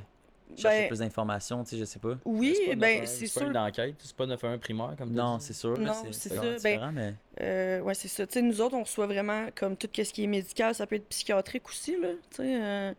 chercher 0.58 0.82
Ben, 0.82 0.88
plus 0.88 1.00
d'informations, 1.00 1.64
tu 1.64 1.72
sais, 1.72 1.78
je 1.78 1.86
sais 1.86 2.00
pas. 2.00 2.18
oui, 2.26 2.56
C'est 2.58 2.68
pas 2.68 2.76
ben, 2.76 3.04
9-1, 3.04 3.06
c'est 3.06 3.26
pas 3.34 3.40
sûr. 3.40 3.50
une 3.50 3.58
enquête, 3.58 3.96
c'est 4.00 4.16
pas 4.16 4.26
9-1 4.26 4.58
primaire 4.60 4.96
comme 4.98 5.12
Non, 5.12 5.40
c'est 5.40 5.54
sûr, 5.54 5.78
Non, 5.80 5.94
c'est 5.94 6.14
c'est 6.14 6.30
c'est 6.30 6.36
ça, 6.36 6.42
ben, 6.64 6.92
mais... 6.92 7.14
Euh, 7.42 7.80
ouais, 7.82 7.94
c'est 7.94 8.08
ça. 8.08 8.26
Tu 8.28 8.34
sais, 8.34 8.42
nous 8.42 8.60
autres, 8.62 8.76
on 8.76 8.84
reçoit 8.84 9.06
vraiment 9.08 9.48
comme 9.56 9.78
tout 9.78 9.88
ce 9.94 10.02
qui 10.14 10.24
est 10.24 10.28
médical, 10.28 10.74
ça 10.76 10.86
peut 10.88 10.96
être 10.96 11.08
psychiatrique 11.08 11.68
aussi, 11.68 11.98
là. 12.00 12.10
Tu 12.32 12.38
sais, 12.38 12.62
euh, 12.64 12.94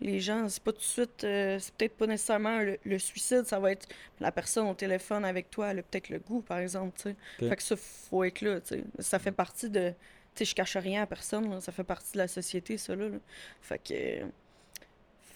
les 0.00 0.18
gens, 0.18 0.48
c'est 0.48 0.62
pas 0.62 0.72
tout 0.72 0.78
de 0.78 0.82
suite, 0.84 1.22
euh, 1.24 1.58
c'est 1.60 1.72
peut-être 1.74 1.96
pas 1.96 2.06
nécessairement 2.06 2.58
le, 2.58 2.76
le 2.84 2.98
suicide, 2.98 3.44
ça 3.44 3.60
va 3.60 3.70
être 3.72 3.86
la 4.18 4.32
personne 4.32 4.66
au 4.66 4.74
téléphone 4.74 5.24
avec 5.24 5.50
toi, 5.50 5.68
elle 5.70 5.78
a 5.78 5.82
peut-être 5.82 6.08
le 6.08 6.18
goût, 6.18 6.40
par 6.40 6.58
exemple, 6.58 6.92
tu 6.96 7.10
sais. 7.10 7.48
Fait 7.48 7.56
que 7.56 7.62
ça, 7.62 7.76
faut 7.76 8.24
être 8.24 8.40
là, 8.40 8.60
tu 8.60 8.76
sais. 8.76 8.84
Ça 8.98 9.18
fait 9.18 9.30
partie 9.32 9.70
de. 9.70 9.90
Tu 10.34 10.44
sais, 10.46 10.50
je 10.50 10.54
cache 10.54 10.76
rien 10.78 11.02
à 11.02 11.06
personne, 11.06 11.50
là. 11.50 11.60
ça 11.60 11.72
fait 11.72 11.84
partie 11.84 12.12
de 12.14 12.18
la 12.18 12.26
société, 12.26 12.78
ça, 12.78 12.96
là. 12.96 13.08
là. 13.08 13.18
Fait 13.60 13.78
que. 13.78 14.26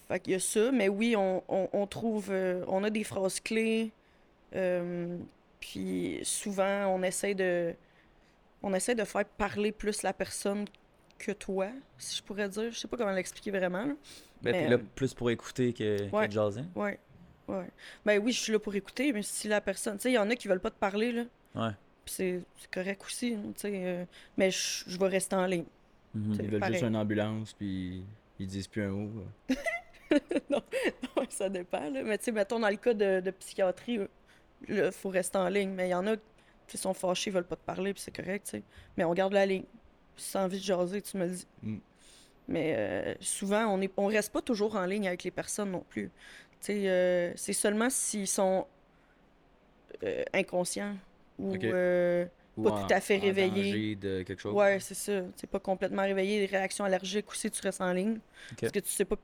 Fait 0.09 0.21
qu'il 0.21 0.33
y 0.35 0.37
a 0.37 0.41
ça, 0.41 0.71
mais 0.73 0.89
oui, 0.89 1.17
on, 1.17 1.43
on, 1.49 1.69
on 1.73 1.87
trouve. 1.87 2.29
euh, 2.31 2.65
on 2.69 2.85
a 2.85 2.91
des 2.91 3.03
phrases 3.05 3.41
clés. 3.41 3.91
euh, 4.55 5.17
puis 5.61 6.21
souvent, 6.23 6.87
on 6.95 7.03
essaie 7.03 7.35
de. 7.35 7.75
On 8.63 8.73
essaie 8.75 8.95
de 8.95 9.05
faire 9.05 9.25
parler 9.25 9.73
plus 9.73 10.03
la 10.03 10.13
personne 10.13 10.65
que 11.19 11.33
toi, 11.33 11.69
si 11.99 12.17
je 12.19 12.23
pourrais 12.23 12.49
dire. 12.49 12.71
Je 12.73 12.79
sais 12.79 12.89
pas 12.89 12.97
comment 12.97 13.11
l'expliquer 13.13 13.51
vraiment. 13.51 13.85
Là. 13.85 13.95
Ben, 14.43 14.53
mais, 14.53 14.53
t'es 14.53 14.69
là 14.69 14.77
euh, 14.77 14.83
plus 14.95 15.15
pour 15.15 15.31
écouter 15.31 15.73
que, 15.73 16.11
ouais. 16.11 16.23
que 16.25 16.27
de 16.29 16.33
jaser. 16.33 16.63
Ouais. 16.75 16.99
Ouais. 17.49 17.67
Ben 18.05 18.21
oui, 18.23 18.33
je 18.33 18.41
suis 18.41 18.53
là 18.53 18.59
pour 18.59 18.75
écouter, 18.75 19.13
mais 19.13 19.23
si 19.23 19.49
la 19.49 19.61
personne. 19.61 19.97
Tu 19.97 20.03
sais, 20.03 20.11
il 20.11 20.15
y 20.15 20.19
en 20.19 20.29
a 20.31 20.37
qui 20.37 20.47
veulent 20.49 20.61
pas 20.61 20.71
te 20.71 20.79
parler, 20.79 21.13
là. 21.13 21.23
Ouais. 21.55 21.71
Puis 22.05 22.15
c'est 22.15 22.41
c'est 22.59 22.71
correct 22.71 23.03
aussi, 23.05 23.31
là, 23.31 23.39
tu 23.55 23.61
sais. 23.63 23.71
euh, 23.75 24.05
mais 24.37 24.51
je 24.51 24.85
je 24.87 24.99
vais 24.99 25.09
rester 25.09 25.35
en 25.37 25.47
ligne. 25.47 25.65
Mhm. 26.15 26.37
Ils 26.41 26.51
veulent 26.51 26.61
pareil. 26.61 26.75
juste 26.75 26.87
une 26.87 26.97
ambulance, 26.97 27.53
puis 27.53 28.05
ils 28.39 28.47
disent 28.47 28.69
plus 28.69 28.83
un 28.83 28.91
mot. 28.91 29.11
ça 31.37 31.49
dépend, 31.49 31.91
là. 31.91 32.03
Mais 32.03 32.19
tu 32.19 32.25
sais, 32.25 32.33
mettons, 32.33 32.59
dans 32.59 32.69
le 32.69 32.77
cas 32.77 32.95
de, 32.95 33.21
de 33.21 33.31
psychiatrie, 33.31 34.01
il 34.69 34.91
faut 34.93 35.11
rester 35.11 35.39
en 35.39 35.49
ligne. 35.49 35.71
Mais 35.71 35.89
il 35.89 35.91
y 35.91 35.95
en 35.95 36.07
a 36.07 36.17
qui 36.67 36.79
sont 36.79 36.95
fâchés, 36.95 37.31
ils 37.31 37.33
veulent 37.35 37.45
pas 37.45 37.57
te 37.57 37.65
parler, 37.65 37.93
puis 37.95 38.03
c'est 38.03 38.15
correct, 38.17 38.45
tu 38.47 38.51
sais. 38.59 38.63
Mais 38.97 39.05
on 39.05 39.15
garde 39.15 39.33
la 39.33 39.47
ligne. 39.47 39.65
Si 40.17 40.33
t'as 40.33 40.45
envie 40.45 40.59
de 40.59 40.65
jaser, 40.65 41.03
tu 41.03 41.17
me 41.17 41.27
le 41.27 41.31
dis. 41.33 41.47
Mm. 41.63 41.77
Mais 42.49 42.75
euh, 42.77 43.15
souvent, 43.21 43.67
on 43.67 43.81
est, 43.81 43.93
on 43.97 44.07
reste 44.07 44.33
pas 44.33 44.41
toujours 44.43 44.77
en 44.77 44.87
ligne 44.87 45.07
avec 45.09 45.25
les 45.25 45.31
personnes 45.31 45.71
non 45.73 45.85
plus. 45.89 46.11
Tu 46.61 46.67
sais, 46.73 46.89
euh, 46.89 47.33
c'est 47.37 47.53
seulement 47.53 47.91
s'ils 47.91 48.27
sont 48.29 48.67
euh, 50.05 50.23
inconscients 50.33 50.97
ou 51.39 51.53
Pas 51.59 52.71
en- 52.71 52.87
tout 52.87 52.95
à 52.95 53.01
fait 53.01 53.19
en 53.19 53.21
réveillé. 53.23 53.65
danger 53.73 53.95
de 53.97 54.23
quelque 54.23 54.41
chose. 54.41 54.55
Ouais, 54.55 54.79
c'est 54.81 54.95
ça. 54.95 55.21
C'est 55.37 55.49
pas 55.51 55.59
complètement 55.61 56.03
réveillé. 56.03 56.41
Les 56.41 56.47
réactions 56.47 56.85
allergiques 56.85 57.29
aussi, 57.31 57.51
tu 57.51 57.61
restes 57.63 57.81
en 57.83 57.93
ligne. 57.93 58.19
Parce 58.61 58.73
que 58.73 58.79
tu 58.81 58.89
sais 58.89 59.05
pas 59.05 59.17
tu 59.17 59.23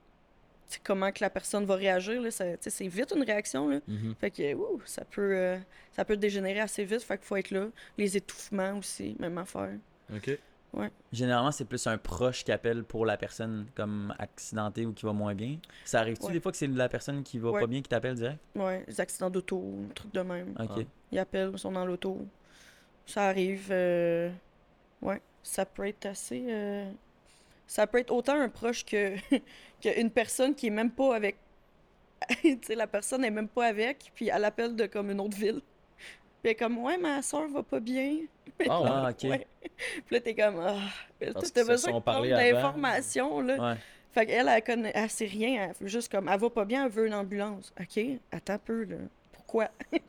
comment 0.85 1.11
que 1.13 1.19
la 1.23 1.31
personne 1.31 1.65
va 1.65 1.75
réagir. 1.77 2.21
Là. 2.23 2.31
Ça- 2.31 2.45
c'est 2.61 2.87
vite 2.89 3.13
une 3.17 3.23
réaction. 3.25 3.69
Là. 3.69 3.81
Mhm. 3.87 4.15
Fait 4.21 4.31
que 4.31 4.55
ouh, 4.55 4.81
ça, 4.85 5.05
peut, 5.05 5.37
euh, 5.37 5.59
ça 5.93 6.05
peut 6.05 6.17
dégénérer 6.17 6.61
assez 6.61 6.85
vite. 6.85 7.03
Fait 7.03 7.19
qu'il 7.19 7.27
faut 7.27 7.37
être 7.37 7.51
là. 7.51 7.67
Les 7.99 8.17
étouffements 8.17 8.79
aussi, 8.79 9.17
même 9.19 9.39
affaire. 9.39 9.71
Ok. 10.15 10.39
Ouais. 10.75 10.91
Généralement, 11.13 11.53
c'est 11.53 11.67
plus 11.67 11.87
un 11.87 11.99
proche 11.99 12.45
qui 12.45 12.51
appelle 12.53 12.83
pour 12.85 13.05
la 13.05 13.19
personne 13.19 13.67
comme 13.75 14.15
accidentée 14.19 14.87
ou 14.87 14.95
qui 14.95 15.05
va 15.05 15.13
moins 15.13 15.35
bien. 15.35 15.59
Ça 15.85 16.01
arrive-tu 16.01 16.25
Ouais. 16.27 16.33
des 16.33 16.41
fois 16.41 16.51
que 16.51 16.57
c'est 16.57 16.67
la 16.67 16.89
personne 16.89 17.23
qui 17.23 17.39
va 17.39 17.51
Ouais. 17.51 17.61
pas 17.61 17.67
bien 17.67 17.83
qui 17.83 17.91
t'appelle 17.91 18.15
direct? 18.15 18.39
Ouais, 18.55 18.83
les 18.89 18.99
accidents 18.99 19.29
d'auto, 19.29 19.63
un 19.91 19.93
truc 19.93 20.15
de 20.15 20.21
même. 20.21 20.55
Ok. 20.59 20.71
Ah. 20.79 20.81
Ils 21.11 21.19
appellent, 21.19 21.51
ils 21.53 21.59
sont 21.59 21.73
dans 21.73 21.85
l'auto. 21.85 22.27
Ça 23.05 23.27
arrive. 23.29 23.69
euh, 23.71 24.31
Ouais, 25.03 25.21
ça 25.43 25.67
peut 25.67 25.87
être 25.87 26.07
assez. 26.07 26.43
euh, 26.49 26.91
Ça 27.73 27.87
peut 27.87 27.97
être 27.97 28.11
autant 28.11 28.39
un 28.39 28.51
proche 28.51 28.85
que 28.85 29.15
qu'une 29.81 30.11
personne 30.11 30.55
qui 30.55 30.67
est 30.67 30.71
même 30.71 30.91
pas 30.91 31.17
avec. 31.17 31.37
tu 32.43 32.59
sais, 32.61 32.75
la 32.75 32.87
personne 32.87 33.25
est 33.25 33.31
même 33.31 33.49
pas 33.49 33.65
avec, 33.65 34.13
puis 34.15 34.29
elle 34.29 34.45
appelle 34.45 34.77
de 34.77 34.85
comme 34.85 35.11
une 35.11 35.21
autre 35.21 35.39
ville. 35.39 35.63
Puis 35.97 36.05
elle 36.45 36.51
est 36.51 36.55
comme, 36.55 36.77
ouais, 36.77 36.99
ma 36.99 37.23
soeur 37.23 37.49
va 37.49 37.63
pas 37.63 37.81
bien. 37.81 38.19
Ah 38.69 38.81
ouais. 38.83 38.89
Ah, 38.91 39.11
ok. 39.11 39.31
Ouais. 39.31 39.47
Puis 40.07 40.15
là, 40.15 40.21
t'es 40.21 40.35
comme, 40.35 40.61
ah, 40.61 40.77
Parce 41.33 41.51
t'as 41.51 41.65
besoin 41.65 41.99
d'informations, 41.99 43.41
là. 43.41 43.73
Ouais. 43.73 43.79
Fait 44.13 44.27
qu'elle, 44.27 44.49
elle, 44.49 44.63
connaît, 44.63 44.93
elle 44.95 45.11
sait 45.11 45.25
rien. 45.25 45.69
Elle 45.69 45.75
fait 45.75 45.89
juste 45.89 46.13
comme, 46.13 46.29
elle 46.29 46.39
va 46.39 46.51
pas 46.51 46.67
bien, 46.67 46.85
elle 46.85 46.93
veut 46.93 47.07
une 47.07 47.15
ambulance. 47.15 47.73
OK, 47.81 48.05
attends 48.31 48.53
un 48.53 48.59
peu, 48.59 48.85
là. 48.85 48.97
Pourquoi? 49.53 49.69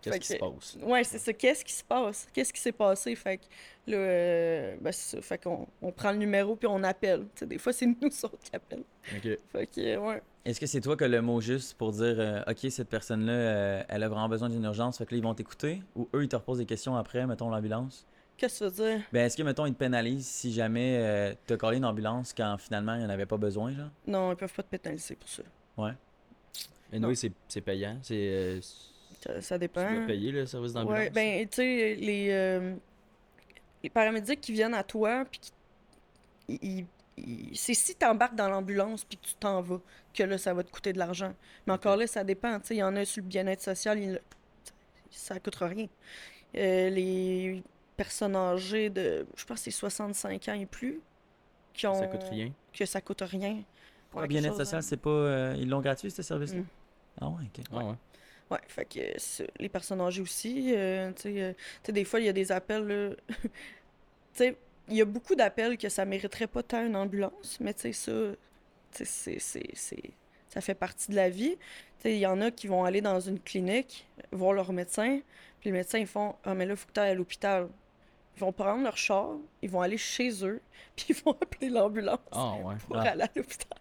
Qu'est-ce 0.00 0.18
qui 0.18 0.26
se 0.28 0.34
que- 0.34 0.38
passe? 0.38 0.78
Ouais, 0.80 1.02
c'est 1.02 1.18
ça. 1.18 1.32
Qu'est-ce 1.32 1.64
qui 1.64 1.72
se 1.72 1.82
passe? 1.82 2.28
Qu'est-ce 2.32 2.52
qui 2.52 2.60
s'est 2.60 2.70
passé? 2.70 3.16
Fait 3.16 3.38
que 3.38 3.42
là, 3.90 3.96
euh, 3.96 4.76
ben, 4.80 4.92
c'est 4.92 5.16
ça. 5.16 5.22
Fait 5.22 5.42
qu'on 5.42 5.66
on 5.82 5.90
prend 5.90 6.12
le 6.12 6.18
numéro 6.18 6.54
puis 6.54 6.68
on 6.68 6.82
appelle. 6.84 7.22
Tu 7.34 7.40
sais, 7.40 7.46
des 7.46 7.58
fois, 7.58 7.72
c'est 7.72 7.86
nous 8.00 8.24
autres 8.24 8.38
qui 8.38 8.54
appellent. 8.54 8.84
Ok. 9.16 9.38
Fait 9.50 9.66
que, 9.66 9.80
euh, 9.80 9.98
ouais. 9.98 10.22
Est-ce 10.44 10.60
que 10.60 10.66
c'est 10.66 10.80
toi 10.80 10.96
qui 10.96 11.02
as 11.02 11.08
le 11.08 11.20
mot 11.20 11.40
juste 11.40 11.74
pour 11.76 11.90
dire 11.90 12.14
euh, 12.18 12.42
OK, 12.46 12.70
cette 12.70 12.88
personne-là, 12.88 13.32
euh, 13.32 13.82
elle 13.88 14.04
a 14.04 14.08
vraiment 14.08 14.28
besoin 14.28 14.48
d'une 14.48 14.64
urgence, 14.64 14.98
fait 14.98 15.04
que 15.06 15.14
là, 15.14 15.18
ils 15.18 15.24
vont 15.24 15.34
t'écouter? 15.34 15.82
Ou 15.96 16.08
eux, 16.14 16.22
ils 16.22 16.28
te 16.28 16.36
reposent 16.36 16.58
des 16.58 16.66
questions 16.66 16.94
après, 16.96 17.26
mettons, 17.26 17.50
l'ambulance? 17.50 18.06
Qu'est-ce 18.36 18.60
que 18.64 18.70
tu 18.70 18.76
veux 18.80 18.88
dire? 18.88 19.00
Ben, 19.12 19.26
est-ce 19.26 19.36
que, 19.36 19.42
mettons, 19.42 19.66
ils 19.66 19.74
te 19.74 19.78
pénalisent 19.78 20.28
si 20.28 20.52
jamais 20.52 20.96
euh, 21.00 21.34
t'as 21.46 21.56
collé 21.56 21.78
une 21.78 21.84
ambulance 21.84 22.32
quand 22.32 22.56
finalement 22.58 22.94
il 22.94 23.00
n'y 23.00 23.04
en 23.06 23.10
avait 23.10 23.26
pas 23.26 23.36
besoin, 23.36 23.72
genre? 23.72 23.90
Non, 24.06 24.30
ils 24.32 24.36
peuvent 24.36 24.54
pas 24.54 24.62
te 24.62 24.76
pénaliser 24.76 25.16
pour 25.16 25.28
ça. 25.28 25.42
Mais 25.76 25.90
Non. 26.98 27.08
oui, 27.08 27.16
c'est 27.16 27.32
c'est 27.48 27.60
payant. 27.60 27.98
C'est. 28.02 28.14
euh, 28.16 28.60
Ça, 29.20 29.40
ça 29.40 29.54
tu 29.56 29.60
dépend. 29.60 29.92
dois 29.94 30.06
payer 30.06 30.32
le 30.32 30.46
service 30.46 30.72
d'ambulance. 30.72 30.98
Ouais, 30.98 31.10
ben, 31.10 31.46
tu 31.48 31.56
sais, 31.56 31.94
les, 31.94 32.28
euh, 32.30 32.74
les 33.82 33.90
paramédics 33.90 34.40
qui 34.40 34.52
viennent 34.52 34.74
à 34.74 34.82
toi, 34.82 35.24
puis 35.30 35.40
qui. 36.58 36.86
c'est 37.54 37.74
si 37.74 37.94
tu 37.94 38.04
embarques 38.06 38.34
dans 38.34 38.48
l'ambulance 38.48 39.04
puis 39.04 39.18
que 39.18 39.26
tu 39.26 39.34
t'en 39.34 39.60
vas, 39.60 39.80
que 40.14 40.22
là, 40.22 40.38
ça 40.38 40.52
va 40.54 40.62
te 40.64 40.70
coûter 40.70 40.92
de 40.92 40.98
l'argent. 40.98 41.34
Mais 41.66 41.72
encore 41.72 41.96
là, 41.96 42.06
ça 42.06 42.24
dépend. 42.24 42.58
Tu 42.60 42.68
sais, 42.68 42.74
il 42.76 42.78
y 42.78 42.82
en 42.82 42.96
a 42.96 43.04
sur 43.04 43.22
le 43.22 43.28
bien-être 43.28 43.62
social, 43.62 43.98
il- 43.98 44.20
ça 45.10 45.38
coûte 45.40 45.56
rien. 45.56 45.86
Euh, 46.56 46.90
les 46.90 47.62
personnes 47.96 48.34
âgées 48.34 48.90
de, 48.90 49.26
je 49.36 49.44
pense, 49.44 49.58
que 49.58 49.64
c'est 49.64 49.70
65 49.70 50.48
ans 50.48 50.54
et 50.54 50.66
plus, 50.66 51.00
qui 51.74 51.86
ont. 51.86 51.94
Ça 51.94 52.06
coûte 52.06 52.24
rien. 52.30 52.50
Que 52.72 52.84
ça 52.86 53.00
coûte 53.00 53.20
rien. 53.22 53.62
Pour 54.10 54.22
le 54.22 54.26
bien-être 54.26 54.56
social, 54.56 54.78
hein. 54.78 54.82
c'est 54.82 54.96
pas. 54.96 55.10
euh, 55.10 55.54
ils 55.58 55.68
l'ont 55.68 55.80
gratuit, 55.80 56.10
ce 56.10 56.22
service-là? 56.22 56.60
Mm. 56.60 56.66
Ah 57.20 57.28
ouais, 57.28 57.44
ok. 57.44 57.64
Ah 57.72 57.76
ouais. 57.84 57.94
Ouais, 58.50 58.58
fait 58.66 58.84
que 58.84 58.98
euh, 59.42 59.46
les 59.58 59.68
personnes 59.68 60.00
âgées 60.00 60.22
aussi, 60.22 60.72
euh, 60.74 61.12
tu 61.12 61.22
sais, 61.22 61.42
euh, 61.42 61.52
tu 61.52 61.58
sais, 61.84 61.92
des 61.92 62.04
fois, 62.04 62.18
il 62.20 62.26
y 62.26 62.28
a 62.28 62.32
des 62.32 62.50
appels, 62.50 62.84
là. 62.86 63.10
tu 63.42 63.50
sais, 64.32 64.56
il 64.88 64.96
y 64.96 65.00
a 65.00 65.04
beaucoup 65.04 65.34
d'appels 65.36 65.78
que 65.78 65.88
ça 65.88 66.04
mériterait 66.04 66.48
pas 66.48 66.62
tant 66.64 66.84
une 66.84 66.96
ambulance, 66.96 67.58
mais 67.60 67.72
tu 67.74 67.82
sais, 67.82 67.92
ça, 67.92 68.12
tu 68.92 69.04
sais, 69.04 69.04
c'est- 69.04 69.38
c'est- 69.38 69.70
c'est- 69.74 70.10
ça 70.48 70.60
fait 70.60 70.74
partie 70.74 71.10
de 71.12 71.16
la 71.16 71.28
vie. 71.30 71.56
Tu 71.56 72.02
sais, 72.02 72.14
il 72.14 72.18
y 72.18 72.26
en 72.26 72.40
a 72.40 72.50
qui 72.50 72.66
vont 72.66 72.84
aller 72.84 73.00
dans 73.00 73.20
une 73.20 73.38
clinique, 73.38 74.08
voir 74.32 74.52
leur 74.52 74.72
médecin, 74.72 75.20
puis 75.60 75.68
les 75.70 75.72
médecins, 75.72 75.98
ils 75.98 76.06
font 76.08 76.34
«Ah, 76.44 76.54
mais 76.54 76.66
là, 76.66 76.72
il 76.72 76.76
faut 76.76 76.88
que 76.88 76.92
tu 76.92 77.00
ailles 77.00 77.10
à 77.10 77.14
l'hôpital.» 77.14 77.68
Ils 78.36 78.40
vont 78.40 78.52
prendre 78.52 78.82
leur 78.82 78.96
char, 78.96 79.36
ils 79.60 79.68
vont 79.70 79.82
aller 79.82 79.98
chez 79.98 80.44
eux, 80.44 80.60
puis 80.96 81.06
ils 81.10 81.16
vont 81.16 81.32
appeler 81.40 81.68
l'ambulance 81.68 82.18
Ah 82.32 82.54
ouais. 82.64 82.74
pour 82.86 82.96
Ah. 82.96 83.02
aller 83.10 83.22
à 83.22 83.28
l'hôpital. 83.36 83.78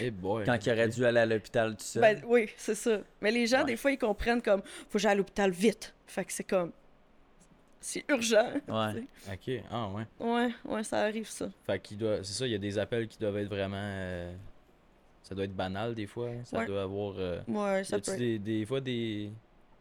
Eh 0.00 0.10
boy. 0.10 0.44
Quand 0.44 0.64
il 0.66 0.72
aurait 0.72 0.88
dû 0.88 1.04
aller 1.04 1.20
à 1.20 1.26
l'hôpital 1.26 1.76
tout 1.76 1.84
seul. 1.84 2.00
Ben 2.02 2.22
oui, 2.26 2.48
c'est 2.56 2.74
ça. 2.74 2.98
Mais 3.20 3.30
les 3.30 3.46
gens, 3.46 3.60
Ouais. 3.60 3.66
des 3.66 3.76
fois, 3.76 3.92
ils 3.92 3.98
comprennent 3.98 4.42
comme 4.42 4.62
faut 4.62 4.92
que 4.94 4.98
j'aille 4.98 5.12
à 5.12 5.14
l'hôpital 5.16 5.50
vite. 5.50 5.94
Fait 6.06 6.24
que 6.24 6.32
c'est 6.32 6.44
comme 6.44 6.72
c'est 7.80 8.04
urgent. 8.08 8.50
ouais. 8.68 9.04
Ok. 9.32 9.62
Ah 9.70 9.88
ouais. 9.90 10.06
Ouais, 10.18 10.48
ouais, 10.64 10.82
ça 10.82 11.02
arrive 11.02 11.28
ça. 11.28 11.48
Fait 11.66 11.78
qu'il 11.78 11.98
doit. 11.98 12.18
C'est 12.24 12.32
ça, 12.32 12.46
il 12.46 12.52
y 12.52 12.54
a 12.56 12.58
des 12.58 12.78
appels 12.78 13.06
qui 13.06 13.18
doivent 13.18 13.36
être 13.38 13.48
vraiment. 13.48 13.76
euh, 13.78 14.34
Ça 15.22 15.34
doit 15.34 15.44
être 15.44 15.54
banal 15.56 15.94
des 15.94 16.06
fois. 16.06 16.28
hein. 16.28 16.42
Ça 16.44 16.58
Ouais. 16.58 16.66
doit 16.66 16.82
avoir. 16.82 17.14
euh, 17.18 17.40
Ouais, 17.48 17.82
ça 17.84 17.98
peut. 17.98 18.12
être- 18.12 18.18
des, 18.18 18.38
des 18.38 18.64
fois 18.66 18.80
des. 18.80 19.30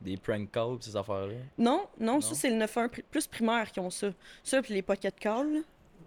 Des 0.01 0.17
prank 0.17 0.51
calls, 0.51 0.77
ces 0.81 0.95
affaires-là? 0.95 1.35
Non, 1.57 1.87
non, 1.99 2.15
Non? 2.15 2.21
ça 2.21 2.35
c'est 2.35 2.49
le 2.49 2.57
9-1 2.57 2.87
pri- 2.89 3.03
plus 3.09 3.25
primaire 3.27 3.71
qui 3.71 3.79
ont 3.79 3.89
ça. 3.89 4.11
Ça 4.43 4.61
puis 4.61 4.73
les 4.73 4.81
pocket 4.81 5.17
calls, 5.17 5.51
là. 5.53 5.59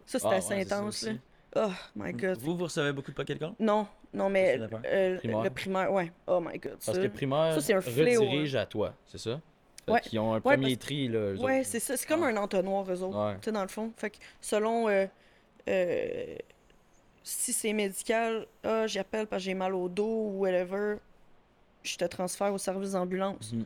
ça 0.04 0.18
c'est 0.18 0.26
Ah, 0.26 0.30
assez 0.34 0.54
ouais, 0.54 0.60
intense 0.60 1.02
là. 1.04 1.12
Oh 1.56 1.70
my 1.96 2.12
god. 2.12 2.38
Vous, 2.38 2.56
vous 2.56 2.64
recevez 2.64 2.92
beaucoup 2.92 3.10
de 3.10 3.16
pocket 3.16 3.38
calls 3.38 3.54
Non, 3.58 3.86
non 4.12 4.28
mais 4.28 4.58
euh, 4.84 5.16
Primaire. 5.18 5.42
le 5.42 5.50
primaire, 5.50 5.92
ouais. 5.92 6.12
Oh 6.26 6.40
my 6.40 6.58
god. 6.58 6.72
Parce 6.84 6.96
ça. 6.96 7.02
que 7.02 7.06
primaire 7.08 7.54
ça, 7.54 7.60
c'est 7.60 7.72
un 7.74 7.80
fléau, 7.80 8.22
redirige 8.22 8.54
à 8.56 8.66
toi, 8.66 8.94
c'est 9.06 9.18
ça? 9.18 9.40
Ouais. 9.88 10.00
qu'ils 10.02 10.18
ont 10.18 10.32
un 10.32 10.36
Ouais, 10.36 10.40
premier 10.42 10.74
parce- 10.76 10.86
tri, 10.86 11.08
là. 11.08 11.18
eux 11.18 11.38
Ouais, 11.38 11.64
c'est 11.64 11.80
ça. 11.80 11.96
C'est 11.96 12.06
comme 12.06 12.22
Ah. 12.22 12.26
un 12.26 12.36
entonnoir, 12.36 12.84
eux 12.92 13.02
autres. 13.02 13.18
Ouais. 13.26 13.34
Tu 13.36 13.44
sais, 13.46 13.52
dans 13.52 13.62
le 13.62 13.68
fond. 13.68 13.90
Fait 13.96 14.10
que 14.10 14.18
selon 14.42 14.86
euh, 14.90 15.06
euh, 15.68 16.36
si 17.22 17.54
c'est 17.54 17.72
médical, 17.72 18.46
ah, 18.64 18.86
j'appelle 18.86 19.26
parce 19.26 19.40
que 19.42 19.44
j'ai 19.46 19.54
mal 19.54 19.74
au 19.74 19.88
dos 19.88 20.04
ou 20.26 20.38
whatever, 20.40 20.96
je 21.82 21.96
te 21.96 22.04
transfère 22.04 22.52
au 22.52 22.58
service 22.58 22.92
d'ambulance. 22.92 23.52
Mhm. 23.54 23.64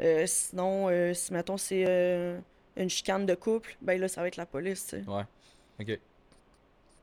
Euh, 0.00 0.24
sinon, 0.26 0.88
euh, 0.88 1.12
si 1.12 1.32
mettons 1.34 1.58
c'est 1.58 1.84
euh, 1.86 2.38
une 2.76 2.88
chicane 2.88 3.26
de 3.26 3.34
couple, 3.34 3.76
ben 3.82 4.00
là, 4.00 4.08
ça 4.08 4.22
va 4.22 4.28
être 4.28 4.36
la 4.36 4.46
police, 4.46 4.86
tu 4.86 5.02
sais. 5.02 5.10
Ouais. 5.10 5.24
Ok. 5.80 5.98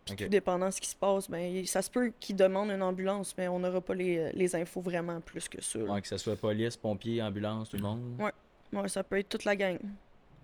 Puis 0.05 0.15
tout 0.15 0.27
dépendant 0.27 0.65
de 0.67 0.71
ce 0.71 0.81
qui 0.81 0.89
se 0.89 0.95
passe, 0.95 1.29
ben 1.29 1.65
ça 1.65 1.81
se 1.81 1.89
peut 1.89 2.11
qu'ils 2.19 2.35
demandent 2.35 2.71
une 2.71 2.81
ambulance, 2.81 3.33
mais 3.37 3.47
on 3.47 3.59
n'aura 3.59 3.79
pas 3.81 3.93
les, 3.95 4.31
les 4.33 4.55
infos 4.55 4.81
vraiment 4.81 5.21
plus 5.21 5.47
que 5.47 5.61
ça. 5.61 5.79
Ouais, 5.79 6.01
que 6.01 6.07
ce 6.07 6.17
soit 6.17 6.35
police, 6.35 6.75
pompiers, 6.75 7.21
ambulance, 7.21 7.69
tout 7.69 7.77
le 7.77 7.83
monde. 7.83 8.19
Ouais. 8.19 8.31
Ouais, 8.79 8.87
ça 8.89 9.03
peut 9.03 9.17
être 9.19 9.29
toute 9.29 9.45
la 9.45 9.55
gang. 9.55 9.77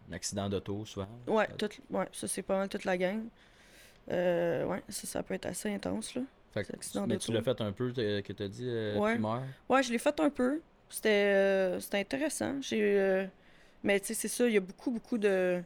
Un 0.10 0.14
accident 0.14 0.48
d'auto, 0.50 0.86
souvent. 0.86 1.08
Ouais, 1.28 1.48
Ça- 1.60 1.68
ouais, 1.90 2.08
ça 2.14 2.28
c'est 2.28 2.42
pas 2.42 2.58
mal 2.58 2.70
toute 2.70 2.86
la 2.86 2.98
gang. 2.98 3.24
Euh, 4.12 4.66
ouais, 4.66 4.82
ça, 4.90 5.08
ça 5.08 5.24
peut 5.24 5.34
être 5.34 5.46
assez 5.46 5.74
intense, 5.74 6.16
là. 6.16 6.22
Fait 6.52 6.64
que- 6.64 7.06
mais 7.06 7.18
tu 7.18 7.32
l'as 7.32 7.44
fait 7.44 7.62
un 7.62 7.72
peu, 7.72 7.92
t'as- 7.94 8.22
que 8.24 8.34
t'as 8.34 8.48
dit, 8.48 8.66
euh, 8.68 8.98
Ouais. 8.98 9.14
primaire? 9.14 9.44
Ouais, 9.70 9.84
je 9.84 9.92
l'ai 9.92 10.00
fait 10.00 10.20
un 10.20 10.30
peu. 10.32 10.62
C'était 10.90 11.10
euh, 11.10 11.80
c'était 11.80 12.00
intéressant. 12.00 12.60
J'ai 12.62 12.82
euh, 13.00 13.26
Mais 13.84 14.00
tu 14.00 14.08
sais, 14.08 14.14
c'est 14.16 14.28
ça, 14.28 14.48
il 14.48 14.54
y 14.54 14.58
a 14.58 14.62
beaucoup, 14.62 14.90
beaucoup 14.92 15.18
de. 15.18 15.62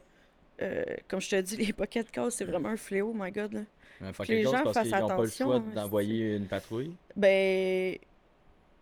euh, 0.62 0.84
comme 1.08 1.20
je 1.20 1.30
te 1.30 1.40
dis, 1.40 1.56
les 1.68 1.72
pocket 1.72 2.10
calls, 2.10 2.30
c'est 2.30 2.44
vraiment 2.44 2.68
un 2.68 2.76
fléau, 2.76 3.12
my 3.14 3.32
god. 3.32 3.54
Là. 3.54 3.60
Fait 4.00 4.24
Que 4.24 4.32
les 4.32 4.42
quelque 4.42 4.44
chose 4.44 4.52
gens 4.52 4.62
parce 4.64 4.74
fassent 4.74 4.88
qu'ils 4.88 4.98
n'ont 4.98 5.08
pas 5.08 5.22
le 5.22 5.28
choix 5.28 5.56
hein, 5.56 5.64
d'envoyer 5.74 6.36
une 6.36 6.46
patrouille? 6.46 6.94
Ben. 7.16 7.96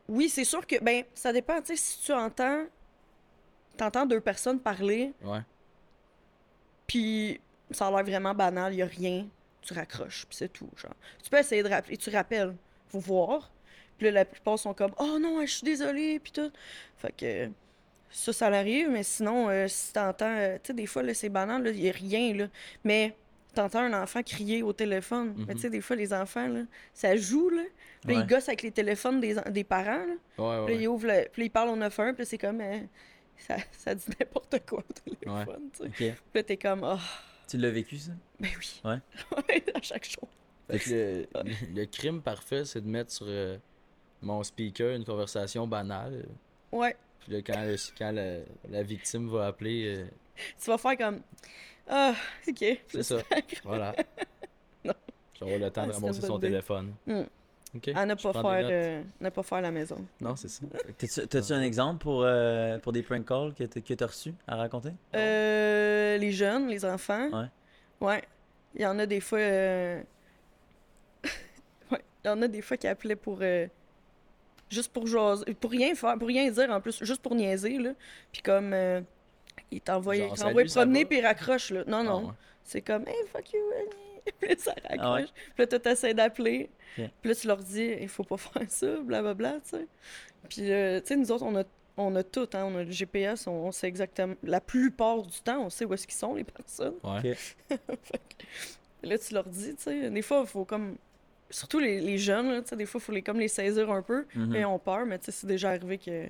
Oui, 0.09 0.29
c'est 0.29 0.45
sûr 0.45 0.67
que. 0.67 0.83
Ben, 0.83 1.05
ça 1.15 1.33
dépend. 1.33 1.61
Tu 1.61 1.69
sais, 1.69 1.77
si 1.77 2.01
tu 2.05 2.13
entends. 2.13 2.65
T'entends 3.77 4.05
deux 4.05 4.21
personnes 4.21 4.61
parler, 4.61 5.13
Ouais. 5.25 5.41
puis 6.87 7.41
ça 7.71 7.87
a 7.87 7.91
l'air 7.91 8.05
vraiment 8.05 8.35
banal, 8.35 8.75
il 8.75 8.77
y 8.77 8.83
a 8.83 8.87
rien, 8.87 9.27
tu 9.63 9.73
raccroches, 9.73 10.27
puis 10.29 10.37
c'est 10.37 10.53
tout, 10.53 10.69
genre. 10.77 10.93
Tu 11.23 11.31
peux 11.31 11.39
essayer 11.39 11.63
de 11.63 11.69
rappeler, 11.71 11.97
tu 11.97 12.11
rappelles, 12.11 12.55
faut 12.89 12.99
voir. 12.99 13.51
Puis 13.97 14.07
là, 14.07 14.13
la 14.13 14.25
plupart 14.27 14.59
sont 14.59 14.75
comme 14.75 14.93
«Oh 14.99 15.19
non, 15.19 15.41
je 15.41 15.51
suis 15.51 15.65
désolée», 15.65 16.19
puis 16.23 16.33
tout. 16.33 16.53
Fait 16.99 17.13
que 17.13 17.51
ça, 18.11 18.33
ça 18.35 18.51
l'arrive, 18.51 18.91
mais 18.91 19.03
sinon, 19.05 19.49
euh, 19.49 19.67
si 19.69 19.93
t'entends... 19.95 20.27
euh, 20.37 20.57
tu 20.57 20.69
sais, 20.69 20.75
des 20.75 20.87
fois, 20.87 21.03
là, 21.03 21.15
c'est 21.15 21.31
banal, 21.31 21.63
là, 21.63 21.71
il 21.71 21.81
y 21.81 21.89
a 21.89 21.93
rien, 21.93 22.35
là. 22.35 22.49
Mais 22.85 23.17
t'entends 23.55 23.81
un 23.81 24.03
enfant 24.03 24.23
crier 24.23 24.63
au 24.63 24.73
téléphone. 24.73 25.35
Mais 25.37 25.45
Mhm. 25.47 25.55
tu 25.55 25.61
sais, 25.61 25.71
des 25.71 25.81
fois, 25.81 25.97
les 25.97 26.13
enfants, 26.13 26.49
là, 26.49 26.63
ça 26.95 27.17
joue, 27.17 27.51
là. 27.51 27.63
Puis 28.07 28.17
Ouais. 28.17 28.23
ils 28.23 28.27
gossent 28.27 28.49
avec 28.49 28.63
les 28.63 28.71
téléphones 28.73 29.21
des, 29.21 29.37
des 29.51 29.65
parents, 29.65 30.05
là. 30.07 30.15
Ouais, 30.39 30.67
Puis 30.67 30.83
ils 30.85 30.89
ouvrent 30.89 31.07
le... 31.07 31.29
Puis 31.33 31.45
ils 31.47 31.51
parlent 31.51 31.69
au 31.71 31.77
9-1, 31.77 32.15
puis 32.15 32.27
c'est 32.27 32.39
comme... 32.39 32.61
euh, 32.61 32.79
ça, 33.39 33.57
ça 33.73 33.95
dit 33.95 34.07
n'importe 34.21 34.61
quoi 34.69 34.79
au 34.89 34.93
téléphone, 35.11 35.69
tu 35.73 35.85
sais. 35.85 35.89
Puis 35.97 36.15
là, 36.35 36.43
t'es 36.43 36.57
comme, 36.57 36.83
oh, 36.85 36.99
Tu 37.49 37.57
l'as 37.59 37.71
vécu, 37.71 37.99
ça? 37.99 38.13
Ben 38.41 38.51
oui. 38.59 38.81
Ouais. 38.85 38.99
Ouais, 39.49 39.65
à 39.75 39.83
chaque 39.83 40.09
jour. 40.09 40.29
Fait 40.71 40.79
que 40.79 40.91
le, 40.91 41.27
le 41.75 41.85
crime 41.87 42.23
parfait, 42.23 42.65
c'est 42.65 42.81
de 42.81 42.87
mettre 42.89 43.11
sur 43.13 43.27
euh, 43.29 43.59
mon 44.23 44.43
speaker 44.43 44.95
une 44.95 45.05
conversation 45.05 45.67
banale. 45.67 46.27
Ouais. 46.71 46.97
Puis 47.21 47.33
là, 47.33 47.43
quand, 47.43 47.63
le- 47.63 47.77
quand 47.99 48.11
la, 48.13 48.39
la 48.69 48.83
victime 48.83 49.29
va 49.29 49.47
appeler, 49.49 49.97
euh, 49.99 50.05
Tu 50.63 50.71
vas 50.71 50.79
faire 50.79 50.97
comme, 50.97 51.21
ah, 51.89 52.15
ok. 52.49 52.65
C'est 52.89 53.03
ça. 53.03 53.17
Voilà. 53.65 53.95
Non. 54.85 54.95
J'aurai 55.39 55.59
le 55.59 55.71
temps 55.71 55.83
Ah, 55.85 55.87
de 55.87 55.93
c'est 55.93 56.01
ramasser 56.01 56.21
son 56.27 56.39
idée. 56.39 56.49
téléphone. 56.49 56.93
Hmm. 57.07 57.23
Ok. 57.77 57.89
À 57.95 58.05
ne 58.05 58.15
pas 58.15 58.33
faire, 58.33 58.45
euh, 58.71 59.03
ne 59.21 59.29
pas 59.31 59.43
faire 59.45 59.59
à 59.59 59.61
la 59.61 59.71
maison. 59.71 60.05
Non, 60.21 60.35
c'est 60.37 60.49
ça. 60.49 60.63
T'as-tu 61.31 61.53
un 61.53 61.63
exemple 61.63 62.03
pour, 62.03 62.23
euh, 62.25 62.79
pour 62.81 62.93
des 62.93 63.03
prank 63.03 63.25
calls 63.27 63.55
que 63.55 63.95
t'as 63.95 64.07
reçus 64.07 64.35
à 64.49 64.57
raconter? 64.57 64.91
Euh, 65.15 66.19
les 66.19 66.33
jeunes, 66.33 66.67
les 66.69 66.85
enfants. 66.85 67.29
Ouais. 67.31 67.47
Ouais. 68.01 68.23
Il 68.75 68.83
y 68.83 68.87
en 68.87 68.99
a 68.99 69.07
des 69.07 69.21
fois. 69.21 69.39
euh, 69.39 70.03
ouais. 71.91 72.01
Il 72.25 72.29
y 72.29 72.31
en 72.31 72.43
a 72.43 72.49
des 72.49 72.61
fois 72.63 72.77
qui 72.77 72.87
appelaient 72.89 73.17
pour. 73.17 73.39
euh, 73.43 73.67
Juste 74.69 74.93
pour 74.93 75.07
jaser. 75.07 75.53
Pour 75.55 75.71
rien 75.71 75.95
faire, 75.95 76.17
pour 76.19 76.29
rien 76.29 76.51
dire 76.51 76.71
en 76.71 76.81
plus. 76.81 77.03
Juste 77.05 77.23
pour 77.23 77.35
niaiser, 77.35 77.79
là. 77.79 77.91
Puis 78.33 78.43
comme. 78.43 78.75
Il 79.71 79.81
t'envoie 79.81 80.15
promener 80.75 81.05
puis 81.05 81.19
il 81.19 81.27
raccroche, 81.27 81.71
là. 81.71 81.85
Non, 81.87 81.99
Ah, 81.99 82.03
non. 82.05 82.27
ouais. 82.27 82.33
C'est 82.65 82.81
comme, 82.83 83.07
hey, 83.09 83.15
fuck 83.33 83.53
you, 83.53 83.61
Annie. 83.77 84.33
Puis 84.41 84.55
ça 84.59 84.73
raccroche. 84.89 84.99
Ah 85.01 85.15
ouais? 85.15 85.25
Puis 85.25 85.53
là, 85.59 85.67
toi, 85.67 85.79
t'essaies 85.81 86.15
d'appeler. 86.15 86.71
Puis 86.95 87.09
là, 87.25 87.35
tu 87.35 87.47
leur 87.49 87.57
dis, 87.57 87.97
il 88.01 88.09
faut 88.09 88.23
pas 88.23 88.37
faire 88.39 88.63
ça, 88.71 88.87
blablabla, 89.01 89.55
tu 89.65 89.71
sais. 89.71 89.87
Puis, 90.49 90.71
euh, 90.71 91.01
tu 91.01 91.07
sais, 91.09 91.17
nous 91.17 91.33
autres, 91.33 91.45
on 91.45 91.57
a, 91.57 91.65
on 91.97 92.15
a 92.15 92.23
tout, 92.23 92.49
hein. 92.55 92.65
On 92.67 92.77
a 92.77 92.85
le 92.85 92.91
GPS, 92.93 93.47
on, 93.49 93.53
on 93.67 93.73
sait 93.73 93.89
exactement. 93.89 94.35
La 94.45 94.61
plupart 94.61 95.23
du 95.23 95.41
temps, 95.41 95.65
on 95.65 95.71
sait 95.71 95.85
où 95.87 95.95
est-ce 95.95 96.07
qu'ils 96.07 96.17
sont, 96.17 96.35
les 96.37 96.45
personnes. 96.45 96.95
Ouais. 97.03 97.37
Là, 99.03 99.19
tu 99.19 99.35
leur 99.35 99.45
dis, 99.49 99.75
tu 99.75 99.83
sais, 99.83 100.11
des 100.11 100.23
fois, 100.23 100.43
il 100.43 100.47
faut 100.49 100.65
comme. 100.65 100.97
Surtout 101.51 101.81
les, 101.81 102.01
les 102.01 102.17
jeunes, 102.17 102.51
là, 102.51 102.63
tu 102.63 102.69
sais, 102.69 102.77
des 102.77 102.87
fois, 102.87 102.99
il 103.01 103.05
faut 103.05 103.13
les, 103.13 103.21
comme 103.23 103.39
les 103.41 103.49
saisir 103.49 103.91
un 103.91 104.01
peu. 104.03 104.25
Mhm. 104.35 104.55
Et 104.55 104.61
ils 104.61 104.65
ont 104.65 104.79
peur, 104.79 105.05
mais 105.05 105.19
tu 105.19 105.27
sais, 105.27 105.33
c'est 105.33 105.47
déjà 105.47 105.71
arrivé 105.71 105.99
que, 105.99 106.27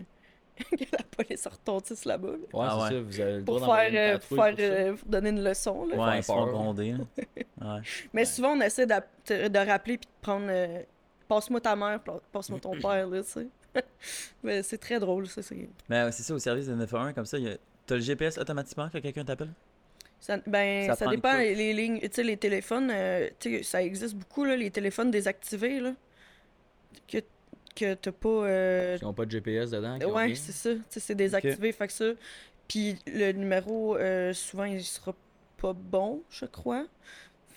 que 0.71 0.85
la 0.93 1.03
police 1.17 1.47
retentisse 1.47 2.05
là-bas. 2.05 2.29
là. 2.29 2.35
Ouais, 2.53 2.67
Ah 2.69 2.77
c'est 2.77 2.83
ouais. 2.83 2.91
ça, 2.91 3.01
vous 3.07 3.21
avez 3.21 3.37
le 3.39 3.45
Pour 3.45 3.61
droit 3.61 3.77
faire, 3.79 3.85
d'envoyer 3.91 4.09
une 4.09 4.15
euh, 4.15 4.19
pour 4.19 4.45
faire 4.45 4.55
pour 4.55 4.65
euh, 4.65 4.97
pour 4.97 5.09
donner 5.09 5.29
une 5.31 5.45
leçon. 5.45 5.87
Là. 5.87 5.97
Ouais, 5.97 6.19
ils 6.19 6.23
se 6.23 6.33
gronder. 6.33 6.95
Mais 8.13 8.25
souvent, 8.25 8.51
on 8.57 8.61
essaie 8.61 8.87
de, 8.87 9.49
de 9.49 9.59
rappeler 9.59 9.99
puis 9.99 10.07
de 10.07 10.21
prendre. 10.21 10.47
euh, 10.49 10.83
passe-moi 11.29 11.61
ta 11.61 11.75
mère, 11.77 12.01
passe-moi 12.33 12.61
ton 12.61 12.73
père, 12.81 13.07
là, 13.09 13.23
tu 13.23 13.29
sais. 13.31 13.47
mais 14.43 14.63
c'est 14.63 14.77
très 14.77 15.01
drôle, 15.01 15.27
ça. 15.29 15.41
c'est- 15.43 15.69
Mais 15.89 16.13
c'est 16.13 16.23
ça, 16.23 16.35
au 16.35 16.39
service 16.39 16.67
de 16.67 16.75
911, 16.75 17.15
comme 17.15 17.25
ça, 17.25 17.39
y 17.39 17.49
a- 17.49 17.57
t'as 17.87 17.95
le 17.95 18.01
GPS 18.03 18.37
automatiquement 18.37 18.89
quand 18.93 19.01
quelqu'un 19.01 19.25
t'appelle? 19.25 19.53
Ça, 20.21 20.37
ben, 20.47 20.95
Ça 20.95 21.07
dépend. 21.07 21.39
Les, 21.39 21.55
les 21.55 21.73
lignes, 21.73 21.99
tu 22.01 22.09
sais, 22.13 22.23
les 22.23 22.37
téléphones, 22.37 22.91
euh, 22.93 23.29
tu 23.41 23.57
sais, 23.57 23.63
ça 23.63 23.83
existe 23.83 24.15
beaucoup, 24.15 24.45
là, 24.45 24.57
les 24.57 24.71
téléphones 24.71 25.11
désactivés, 25.11 25.81
là. 25.81 25.95
Que, 27.09 27.19
que 27.75 27.95
t'as 27.95 28.13
pas. 28.13 28.29
euh, 28.29 28.99
Ils 29.01 29.05
n'ont 29.05 29.13
pas 29.13 29.25
de 29.27 29.31
GPS 29.31 29.71
dedans. 29.71 29.99
qui 29.99 30.05
ouais, 30.07 30.35
c'est 30.35 30.53
ça. 30.53 30.71
Tu 30.75 30.81
sais, 30.91 31.01
c'est 31.01 31.15
désactivé, 31.15 31.73
fait 31.73 31.87
que 31.87 31.93
ça. 31.93 32.05
Puis 32.69 32.97
le 33.07 33.33
numéro, 33.33 33.97
euh, 33.97 34.33
souvent, 34.33 34.65
il 34.65 34.83
sera 34.83 35.15
pas 35.59 35.73
bon, 35.73 36.23
je 36.31 36.45
crois. 36.47 36.87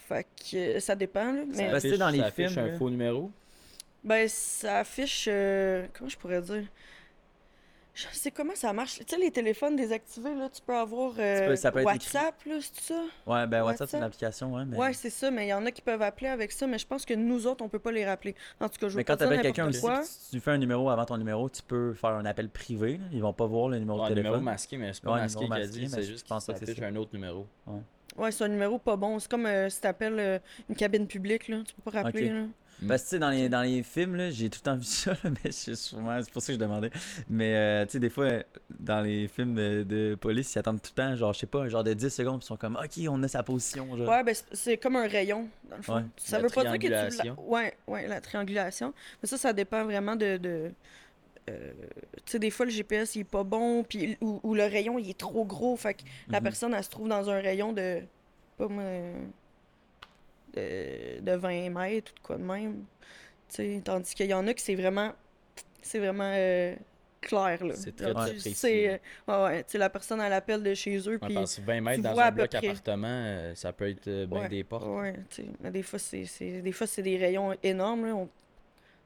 Fait 0.07 0.25
que 0.51 0.77
euh, 0.77 0.79
ça 0.79 0.95
dépend, 0.95 1.31
là. 1.31 1.41
Ça 1.51 1.63
Mais 1.63 1.69
affiche- 1.73 1.97
dans 1.97 2.09
les 2.09 2.19
ça 2.19 2.25
affiche 2.25 2.49
films, 2.49 2.63
un 2.65 2.67
là. 2.67 2.77
faux 2.77 2.89
numéro. 2.89 3.31
ben, 4.03 4.27
ça 4.29 4.79
affiche. 4.79 5.27
euh, 5.31 5.85
comment 5.93 6.09
je 6.09 6.17
pourrais 6.17 6.41
dire? 6.41 6.63
Je 7.95 8.05
sais 8.11 8.29
comment 8.29 8.55
ça 8.55 8.73
marche. 8.73 8.99
Tu 8.99 9.05
sais, 9.07 9.17
les 9.17 9.31
téléphones 9.31 9.77
désactivés, 9.77 10.35
là, 10.35 10.49
tu 10.49 10.61
peux 10.61 10.75
avoir 10.75 11.13
euh, 11.17 11.47
peux- 11.47 11.55
ça 11.55 11.71
peut 11.71 11.79
être 11.79 11.95
écrit. 11.95 12.17
WhatsApp, 12.17 12.35
là, 12.45 12.55
c'est 12.59 12.81
ça? 12.93 13.01
Ouais, 13.25 13.47
ben 13.47 13.63
WhatsApp, 13.63 13.89
c'est 13.89 13.97
une 13.97 14.03
application, 14.03 14.53
ouais. 14.53 14.65
Mais, 14.65 14.77
Ouais, 14.77 14.91
c'est 14.93 15.09
ça, 15.09 15.31
mais 15.31 15.45
il 15.45 15.49
y 15.49 15.53
en 15.53 15.65
a 15.65 15.71
qui 15.71 15.81
peuvent 15.81 16.01
appeler 16.01 16.27
avec 16.27 16.51
ça, 16.51 16.67
mais 16.67 16.77
je 16.77 16.85
pense 16.85 17.05
que 17.05 17.13
nous 17.13 17.47
autres, 17.47 17.63
on 17.63 17.69
peut 17.69 17.79
pas 17.79 17.93
les 17.93 18.05
rappeler. 18.05 18.35
En 18.59 18.67
tout 18.67 18.77
cas, 18.79 18.89
je 18.89 18.97
mais 18.97 19.05
pas 19.05 19.13
quand 19.13 19.17
dire 19.19 19.29
t'appelles 19.29 19.41
quelqu'un 19.53 19.69
aussi, 19.69 19.79
puis 19.81 20.29
tu 20.31 20.39
fais 20.41 20.51
un 20.51 20.57
numéro 20.57 20.89
avant 20.89 21.05
ton 21.05 21.17
numéro, 21.17 21.49
tu 21.49 21.63
peux 21.63 21.93
faire 21.93 22.09
un 22.11 22.25
appel 22.25 22.49
privé. 22.49 22.97
là. 22.97 23.05
Ils 23.13 23.21
vont 23.21 23.31
pas 23.33 23.45
voir 23.45 23.69
le 23.69 23.79
numéro 23.79 23.97
Ouais, 23.99 24.07
de 24.09 24.11
un 24.11 24.15
numéro 24.15 24.33
téléphone. 24.35 24.43
masqué, 24.43 24.77
mais 24.77 24.91
c'est 24.91 25.01
pas 25.03 25.11
Ouais, 25.13 25.19
un 25.19 25.21
masqué 25.23 25.39
numéro 25.39 25.53
qu'il 25.53 25.61
a 25.61 25.65
masqué, 25.65 25.79
dit, 25.79 25.95
mais 25.95 26.01
c'est 26.01 26.03
juste 26.03 26.83
un 26.83 26.95
autre 26.97 27.11
numéro. 27.13 27.47
Ouais, 28.17 28.31
c'est 28.31 28.43
un 28.43 28.47
numéro 28.49 28.77
pas 28.77 28.95
bon. 28.97 29.19
C'est 29.19 29.29
comme 29.31 29.45
euh, 29.45 29.69
si 29.69 29.79
t'appelles 29.81 30.19
euh, 30.19 30.39
une 30.69 30.75
cabine 30.75 31.07
publique, 31.07 31.47
là. 31.47 31.57
Tu 31.65 31.73
peux 31.75 31.91
pas 31.91 32.01
rappeler, 32.03 32.29
là. 32.29 32.43
Parce 32.87 33.03
que, 33.03 33.07
tu 33.07 33.09
sais, 33.11 33.19
dans 33.19 33.29
les, 33.29 33.47
dans 33.49 33.61
les 33.61 33.83
films, 33.83 34.15
là, 34.15 34.29
j'ai 34.31 34.49
tout 34.49 34.59
le 34.61 34.65
temps 34.65 34.75
vu 34.75 34.83
ça, 34.85 35.11
là, 35.23 35.29
mais 35.43 35.51
sûrement- 35.51 36.21
c'est 36.21 36.31
pour 36.31 36.41
ça 36.41 36.47
que 36.47 36.53
je 36.53 36.59
demandais. 36.59 36.89
Mais, 37.29 37.55
euh, 37.55 37.85
tu 37.85 37.91
sais, 37.93 37.99
des 37.99 38.09
fois, 38.09 38.29
dans 38.79 39.01
les 39.01 39.27
films 39.27 39.55
de, 39.55 39.83
de 39.83 40.15
police, 40.15 40.53
ils 40.55 40.59
attendent 40.59 40.81
tout 40.81 40.91
le 40.95 41.01
temps, 41.03 41.15
genre, 41.15 41.33
je 41.33 41.39
sais 41.39 41.45
pas, 41.47 41.67
genre 41.69 41.83
de 41.83 41.93
10 41.93 42.09
secondes, 42.09 42.39
puis 42.39 42.45
ils 42.45 42.47
sont 42.47 42.57
comme, 42.57 42.75
OK, 42.75 43.01
on 43.09 43.23
a 43.23 43.27
sa 43.27 43.43
position, 43.43 43.95
genre. 43.97 44.09
Ouais, 44.09 44.23
ben 44.23 44.35
c'est- 44.51 44.77
comme 44.77 44.95
un 44.97 45.07
rayon, 45.07 45.47
dans 45.69 45.77
le 45.77 45.81
fond. 45.83 45.95
Ouais. 45.95 46.03
Ça 46.17 46.39
veut 46.39 46.49
pas 46.49 46.63
dire 46.63 46.73
que 46.79 47.09
tu... 47.09 47.23
la-. 47.25 47.33
Ouais, 47.39 47.73
ouais, 47.87 48.07
la 48.07 48.19
triangulation. 48.21 48.93
Mais 49.21 49.27
ça, 49.29 49.37
ça 49.37 49.53
dépend 49.53 49.83
vraiment 49.85 50.15
de... 50.17 50.37
de... 50.37 50.71
euh, 51.49 51.71
tu 52.25 52.31
sais, 52.31 52.39
des 52.39 52.49
fois, 52.51 52.65
le 52.65 52.71
GPS, 52.71 53.15
il 53.15 53.21
est 53.21 53.23
pas 53.23 53.43
bon, 53.43 53.83
puis, 53.83 54.17
ou, 54.19 54.39
ou 54.43 54.53
le 54.53 54.63
rayon, 54.63 54.99
il 54.99 55.09
est 55.09 55.17
trop 55.17 55.45
gros, 55.45 55.75
fait 55.77 55.93
que 55.93 56.01
la 56.29 56.39
Mhm. 56.39 56.43
personne, 56.43 56.73
elle 56.73 56.83
se 56.83 56.89
trouve 56.89 57.07
dans 57.07 57.29
un 57.29 57.39
rayon 57.39 57.71
de... 57.71 58.01
Pas 58.57 58.67
moi... 58.67 58.83
De, 60.55 61.19
de 61.21 61.31
20 61.35 61.69
mètres 61.69 62.11
ou 62.13 62.15
de 62.15 62.19
quoi 62.21 62.37
de 62.37 62.43
même. 62.43 62.85
Tandis 63.83 64.15
qu'il 64.15 64.27
y 64.27 64.33
en 64.33 64.47
a 64.47 64.53
qui 64.53 64.63
c'est 64.63 64.75
vraiment... 64.75 65.11
C'est 65.81 65.99
vraiment... 65.99 66.31
euh, 66.33 66.75
clair, 67.21 67.65
là. 67.65 67.73
C'est 67.75 67.95
très, 67.95 68.13
précis. 68.13 68.87
euh, 68.87 68.97
ouais, 69.27 69.43
ouais, 69.43 69.63
tu 69.63 69.71
sais, 69.71 69.77
la 69.79 69.89
personne, 69.89 70.21
elle 70.21 70.33
appelle 70.33 70.61
de 70.61 70.73
chez 70.75 70.97
eux, 71.09 71.13
Ouais, 71.13 71.27
puis... 71.27 71.33
parce 71.33 71.55
que 71.55 71.61
20 71.61 71.81
mètres 71.81 72.03
dans 72.03 72.17
à 72.17 72.25
un 72.27 72.31
bloc 72.31 72.49
près. 72.49 72.67
appartement, 72.67 73.07
euh, 73.07 73.55
ça 73.55 73.73
peut 73.73 73.89
être 73.89 74.25
bien 74.25 74.41
Ouais, 74.41 74.49
des 74.49 74.63
portes. 74.63 74.85
Ouais, 74.87 75.15
mais 75.59 75.71
des 75.71 75.81
fois, 75.83 75.97
c'est, 75.99 76.61
des 76.61 76.71
fois, 76.71 76.85
c'est 76.87 77.01
des 77.01 77.17
rayons 77.17 77.55
énormes. 77.63 78.05
On- 78.05 78.29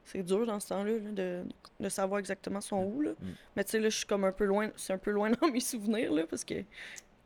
C'est 0.05 0.23
dur 0.23 0.45
dans 0.45 0.59
ce 0.59 0.67
temps-là 0.69 0.91
là, 0.91 1.11
de... 1.11 1.43
de 1.79 1.89
savoir 1.89 2.19
exactement 2.19 2.59
son 2.61 2.83
où. 2.83 3.01
Là. 3.01 3.11
Mm. 3.11 3.25
Mais 3.55 3.63
tu 3.63 3.71
sais, 3.71 3.79
là, 3.79 3.89
je 3.89 3.95
suis 3.97 4.05
comme 4.05 4.23
un 4.25 4.31
peu 4.33 4.45
loin. 4.45 4.69
C'est 4.75 4.91
un 4.93 4.97
peu 4.97 5.11
loin 5.11 5.29
dans 5.41 5.47
mes 5.47 5.59
souvenirs, 5.61 6.11
là, 6.11 6.23
parce 6.29 6.43
que 6.43 6.55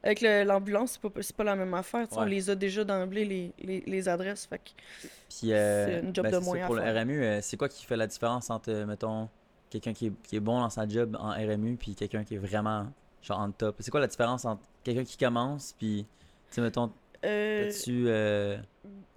avec 0.04 0.22
l'ambulance, 0.22 1.00
c'est 1.02 1.10
pas, 1.10 1.22
c'est 1.22 1.36
pas 1.36 1.44
la 1.44 1.56
même 1.56 1.74
affaire. 1.74 2.08
On 2.12 2.26
les 2.26 2.50
a 2.50 2.56
déjà 2.56 2.84
d'emblée, 2.84 3.26
les, 3.26 3.54
les, 3.60 3.84
les 3.86 4.10
adresses. 4.10 4.46
Fait 4.46 4.58
que 4.58 4.70
Puis, 5.30 5.54
euh, 5.54 5.86
C'est 5.86 6.06
une 6.06 6.14
job 6.14 6.26
ben, 6.26 6.32
de 6.32 6.38
moins 6.40 6.66
Pour 6.66 6.76
le. 6.76 6.82
RMU, 6.82 7.24
euh, 7.24 7.40
c'est 7.42 7.58
quoi 7.58 7.70
qui 7.70 7.86
fait 7.86 7.98
la 7.98 8.08
différence 8.08 8.50
entre, 8.50 8.70
euh, 8.72 8.86
mettons, 8.86 9.30
quelqu'un 9.70 9.94
qui 9.94 10.08
est, 10.08 10.14
qui 10.24 10.36
est 10.36 10.42
bon 10.42 10.60
dans 10.60 10.70
sa 10.70 10.88
job 10.88 11.18
en 11.20 11.32
RMU, 11.32 11.78
puis 11.78 11.96
quelqu'un 11.96 12.24
qui 12.24 12.36
est 12.36 12.40
vraiment, 12.40 12.88
genre, 13.22 13.40
en 13.40 13.52
top? 13.52 13.78
C'est 13.80 13.92
quoi 13.92 14.02
la 14.02 14.08
différence 14.08 14.44
entre 14.46 14.64
quelqu'un 14.84 15.06
qui 15.06 15.18
commence, 15.18 15.74
puis, 15.78 16.06
tu 16.52 16.60
mettons, 16.60 16.92
euh, 17.26 17.72
tu 17.84 18.06
euh, 18.08 18.58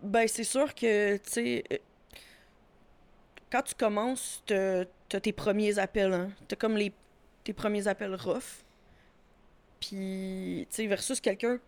Ben, 0.02 0.28
c'est 0.28 0.44
sûr 0.44 0.74
que, 0.74 1.16
tu 1.16 1.30
sais, 1.30 1.64
quand 3.50 3.62
tu 3.62 3.74
commences, 3.74 4.42
t'as 4.46 4.84
t'as 5.08 5.20
tes 5.20 5.32
premiers 5.32 5.78
appels, 5.78 6.12
hein. 6.12 6.30
T'as 6.48 6.56
comme 6.56 6.76
les, 6.76 6.92
tes 7.44 7.52
premiers 7.52 7.86
appels 7.88 8.14
rough. 8.14 8.64
Puis, 9.80 10.66
tu 10.70 10.76
sais, 10.76 10.86
versus 10.86 11.20
quelqu'un 11.20 11.58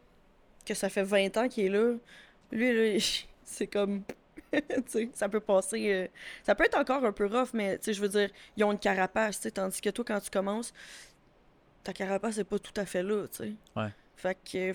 que 0.65 0.75
ça 0.75 0.89
fait 0.89 1.03
20 1.03 1.37
ans 1.37 1.49
qu'il 1.49 1.67
est 1.67 1.69
là, 1.69 1.95
lui, 2.53 2.73
là, 2.73 2.99
c'est 3.45 3.67
comme. 3.67 4.03
tu 4.53 4.63
sais, 4.87 5.09
ça 5.15 5.29
peut 5.29 5.41
passer. 5.41 5.93
euh, 5.93 6.07
ça 6.43 6.55
peut 6.55 6.65
être 6.65 6.79
encore 6.79 7.05
un 7.05 7.13
peu 7.13 7.27
rough, 7.27 7.51
mais, 7.53 7.79
tu 7.79 7.85
sais, 7.87 7.93
je 7.95 8.01
veux 8.01 8.09
dire, 8.09 8.31
ils 8.57 8.65
ont 8.65 8.73
une 8.73 8.79
carapace, 8.79 9.37
tu 9.37 9.43
sais, 9.45 9.51
tandis 9.51 9.81
que 9.81 9.91
toi, 9.91 10.05
quand 10.07 10.21
tu 10.21 10.31
commences, 10.31 10.73
ta 11.85 11.93
carapace 11.93 12.39
n'est 12.39 12.45
pas 12.45 12.59
tout 12.59 12.73
à 12.77 12.85
fait 12.87 13.03
là, 13.03 13.27
tu 13.29 13.37
sais. 13.37 13.53
Ouais. 13.77 13.89
Fait 14.17 14.37
que. 14.51 14.73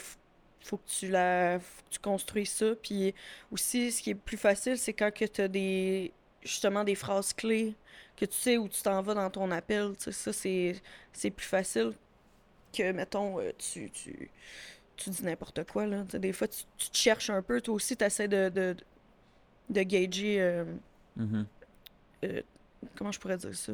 faut 0.62 0.78
que 0.78 0.88
tu 0.88 1.10
la 1.10 1.60
faut 1.60 1.84
que 1.84 1.90
tu 1.90 2.00
construis 2.00 2.46
ça 2.46 2.68
puis 2.82 3.14
aussi 3.52 3.92
ce 3.92 4.02
qui 4.02 4.12
est 4.12 4.16
plus 4.16 4.38
facile 4.38 4.78
c'est 4.78 4.94
quand 4.94 5.14
que 5.14 5.26
tu 5.26 5.42
as 5.42 5.50
des 5.50 6.14
justement 6.42 6.86
des 6.86 6.96
phrases 6.96 7.34
clés 7.34 7.76
que 8.16 8.24
tu 8.26 8.38
sais 8.38 8.58
où 8.58 8.70
tu 8.70 8.82
t'en 8.82 9.02
vas 9.02 9.14
dans 9.14 9.30
ton 9.30 9.52
appel 9.52 9.92
tu 9.98 10.06
sais 10.06 10.12
ça 10.14 10.32
c'est 10.32 10.82
c'est 11.12 11.32
plus 11.32 11.46
facile 11.46 11.92
que 12.74 12.92
mettons 12.92 13.40
euh, 13.40 13.52
tu, 13.58 13.90
tu 13.92 14.30
tu 14.96 15.10
dis 15.10 15.24
n'importe 15.24 15.64
quoi 15.72 15.88
là 15.88 16.04
des 16.04 16.34
fois 16.34 16.48
tu, 16.48 16.64
tu 16.78 16.90
te 16.90 16.98
cherches 16.98 17.30
un 17.30 17.42
peu 17.42 17.62
toi 17.62 17.74
aussi 17.76 17.98
tu 17.98 18.04
essaies 18.04 18.28
de 18.28 18.50
de, 18.50 18.76
de 19.70 19.82
gager 19.84 20.42
euh, 20.42 20.66
mhm. 21.16 21.48
comment 22.96 23.12
je 23.12 23.20
pourrais 23.20 23.38
dire 23.38 23.56
ça? 23.56 23.74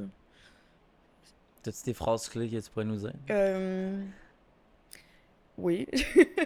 T'as-tu 1.64 1.84
des 1.84 1.94
phrases 1.94 2.30
clés 2.30 2.50
que 2.50 2.58
tu 2.58 2.70
pourrais 2.72 2.86
nous 2.86 2.96
dire? 2.98 3.14
Euh, 3.32 4.04
Oui. 5.58 5.88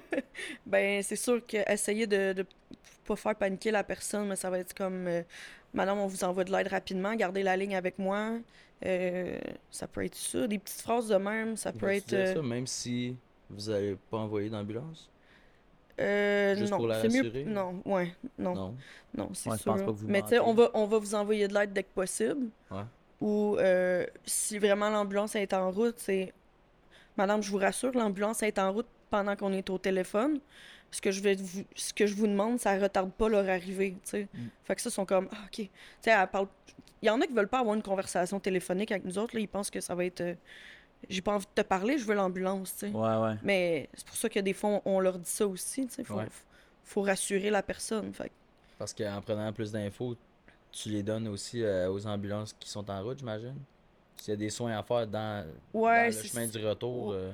ben, 0.66 1.04
c'est 1.04 1.16
sûr 1.16 1.46
que 1.46 1.58
essayer 1.72 2.08
de, 2.08 2.34
de 2.34 2.46
pas 3.06 3.16
faire 3.16 3.36
paniquer 3.36 3.72
la 3.72 3.84
personne, 3.84 4.28
mais 4.28 4.36
ça 4.36 4.50
va 4.50 4.60
être 4.60 4.74
comme 4.74 5.08
euh, 5.08 5.24
Madame, 5.74 6.00
on 6.00 6.08
vous 6.08 6.24
envoie 6.24 6.44
de 6.44 6.52
l'aide 6.52 6.68
rapidement, 6.68 7.16
gardez 7.16 7.44
la 7.44 7.58
ligne 7.58 7.76
avec 7.76 8.00
moi. 8.00 8.40
Euh, 8.86 9.40
ça 9.72 9.88
peut 9.88 10.04
être 10.06 10.16
ça. 10.16 10.48
Des 10.48 10.60
petites 10.60 10.82
phrases 10.82 11.08
de 11.08 11.16
même, 11.16 11.56
ça 11.58 11.72
peut 11.72 11.88
être. 11.90 12.14
euh, 12.14 12.34
ça, 12.34 12.42
même 12.42 12.68
si 12.68 13.18
vous 13.50 13.72
n'allez 13.72 13.96
pas 14.10 14.18
envoyer 14.18 14.50
d'ambulance? 14.50 15.10
euh, 16.00 16.56
Juste 16.56 16.72
non, 16.72 16.78
pour 16.78 16.88
la 16.88 17.04
mieux. 17.08 17.32
Non, 17.46 17.82
ouais, 17.86 18.16
non, 18.38 18.56
non, 18.56 18.76
Non. 19.16 19.30
c'est 19.34 19.50
Ouais, 19.50 19.58
je 19.58 19.62
sûr. 19.62 19.74
pense 19.74 19.82
pas 19.82 19.92
que 19.92 19.98
vous 19.98 20.08
mais 20.08 20.24
tu 20.24 20.40
on 20.40 20.54
va, 20.54 20.70
on 20.74 20.86
va 20.86 20.98
vous 20.98 21.16
envoyer 21.16 21.48
de 21.48 21.54
l'aide 21.54 21.74
dès 21.74 21.84
que 21.84 21.94
possible. 21.94 22.48
Ouais. 22.72 22.86
Ou 23.22 23.58
euh, 23.60 24.06
si 24.26 24.60
vraiment 24.60 24.90
l'ambulance 24.90 25.36
est 25.36 25.54
en 25.54 25.72
route, 25.72 25.96
c'est 26.00 26.34
Madame, 27.18 27.44
je 27.44 27.52
vous 27.52 27.58
rassure, 27.58 27.92
l'ambulance 27.94 28.44
est 28.44 28.60
en 28.60 28.74
route 28.74 28.88
pendant 29.10 29.36
qu'on 29.36 29.54
est 29.54 29.70
au 29.70 29.78
téléphone. 29.78 30.40
Ce 30.94 31.02
que 31.02 31.12
je 31.12 31.22
vais 31.22 31.36
vous, 31.36 31.64
ce 31.76 31.92
que 31.94 32.06
je 32.06 32.14
vous 32.14 32.28
demande, 32.28 32.60
ça 32.60 32.78
retarde 32.78 33.12
pas 33.12 33.28
leur 33.28 33.50
arrivée, 33.50 33.94
tu 34.04 34.10
sais. 34.10 34.28
Mm. 34.34 34.40
Fait 34.64 34.76
que 34.76 34.82
ça, 34.82 34.90
ils 34.90 34.94
sont 34.94 35.06
comme, 35.06 35.28
ah, 35.32 35.38
OK. 35.46 35.56
Tu 35.56 35.70
sais, 36.02 36.12
elle 36.12 36.28
parle... 36.28 36.48
Il 37.02 37.08
y 37.08 37.10
en 37.10 37.20
a 37.20 37.26
qui 37.28 37.34
veulent 37.34 37.48
pas 37.50 37.60
avoir 37.60 37.76
une 37.76 37.82
conversation 37.82 38.40
téléphonique 38.40 38.92
avec 38.92 39.04
nous 39.04 39.18
autres, 39.18 39.36
là. 39.36 39.42
Ils 39.42 39.48
pensent 39.48 39.70
que 39.72 39.82
ça 39.82 39.96
va 39.96 40.06
être... 40.06 40.22
euh, 40.22 40.36
J'ai 41.10 41.22
pas 41.22 41.34
envie 41.34 41.46
de 41.48 41.62
te 41.62 41.68
parler, 41.68 41.98
je 41.98 42.06
veux 42.06 42.14
l'ambulance, 42.16 42.74
tu 42.78 42.88
sais. 42.88 42.92
Ouais, 42.94 43.18
ouais. 43.18 43.36
Mais 43.44 43.90
c'est 43.94 44.06
pour 44.06 44.16
ça 44.16 44.30
que 44.30 44.40
des 44.40 44.54
fois, 44.54 44.70
on, 44.70 44.82
on 44.86 45.00
leur 45.00 45.18
dit 45.20 45.30
ça 45.30 45.48
aussi, 45.48 45.86
tu 45.88 45.94
sais. 45.96 46.04
Faut, 46.04 46.16
Ouais. 46.16 46.28
faut 46.84 47.02
rassurer 47.02 47.50
la 47.50 47.64
personne, 47.64 48.14
fait 48.14 48.32
Parce 48.78 48.94
qu'en 48.94 49.20
prenant 49.22 49.52
plus 49.52 49.72
d'infos, 49.72 50.16
tu 50.72 50.90
les 50.90 51.04
donnes 51.04 51.28
aussi 51.28 51.62
euh, 51.64 51.92
aux 51.92 52.06
ambulances 52.08 52.54
qui 52.60 52.70
sont 52.70 52.90
en 52.90 53.04
route, 53.04 53.20
j'imagine? 53.20 53.58
S'il 54.18 54.32
y 54.32 54.34
a 54.36 54.38
des 54.38 54.50
soins 54.50 54.78
à 54.78 54.84
faire 54.84 55.06
dans, 55.08 55.46
Ouais, 55.74 56.10
dans 56.12 56.18
le 56.18 56.24
chemin 56.24 56.48
du 56.48 56.66
retour, 56.66 57.12
euh, 57.12 57.32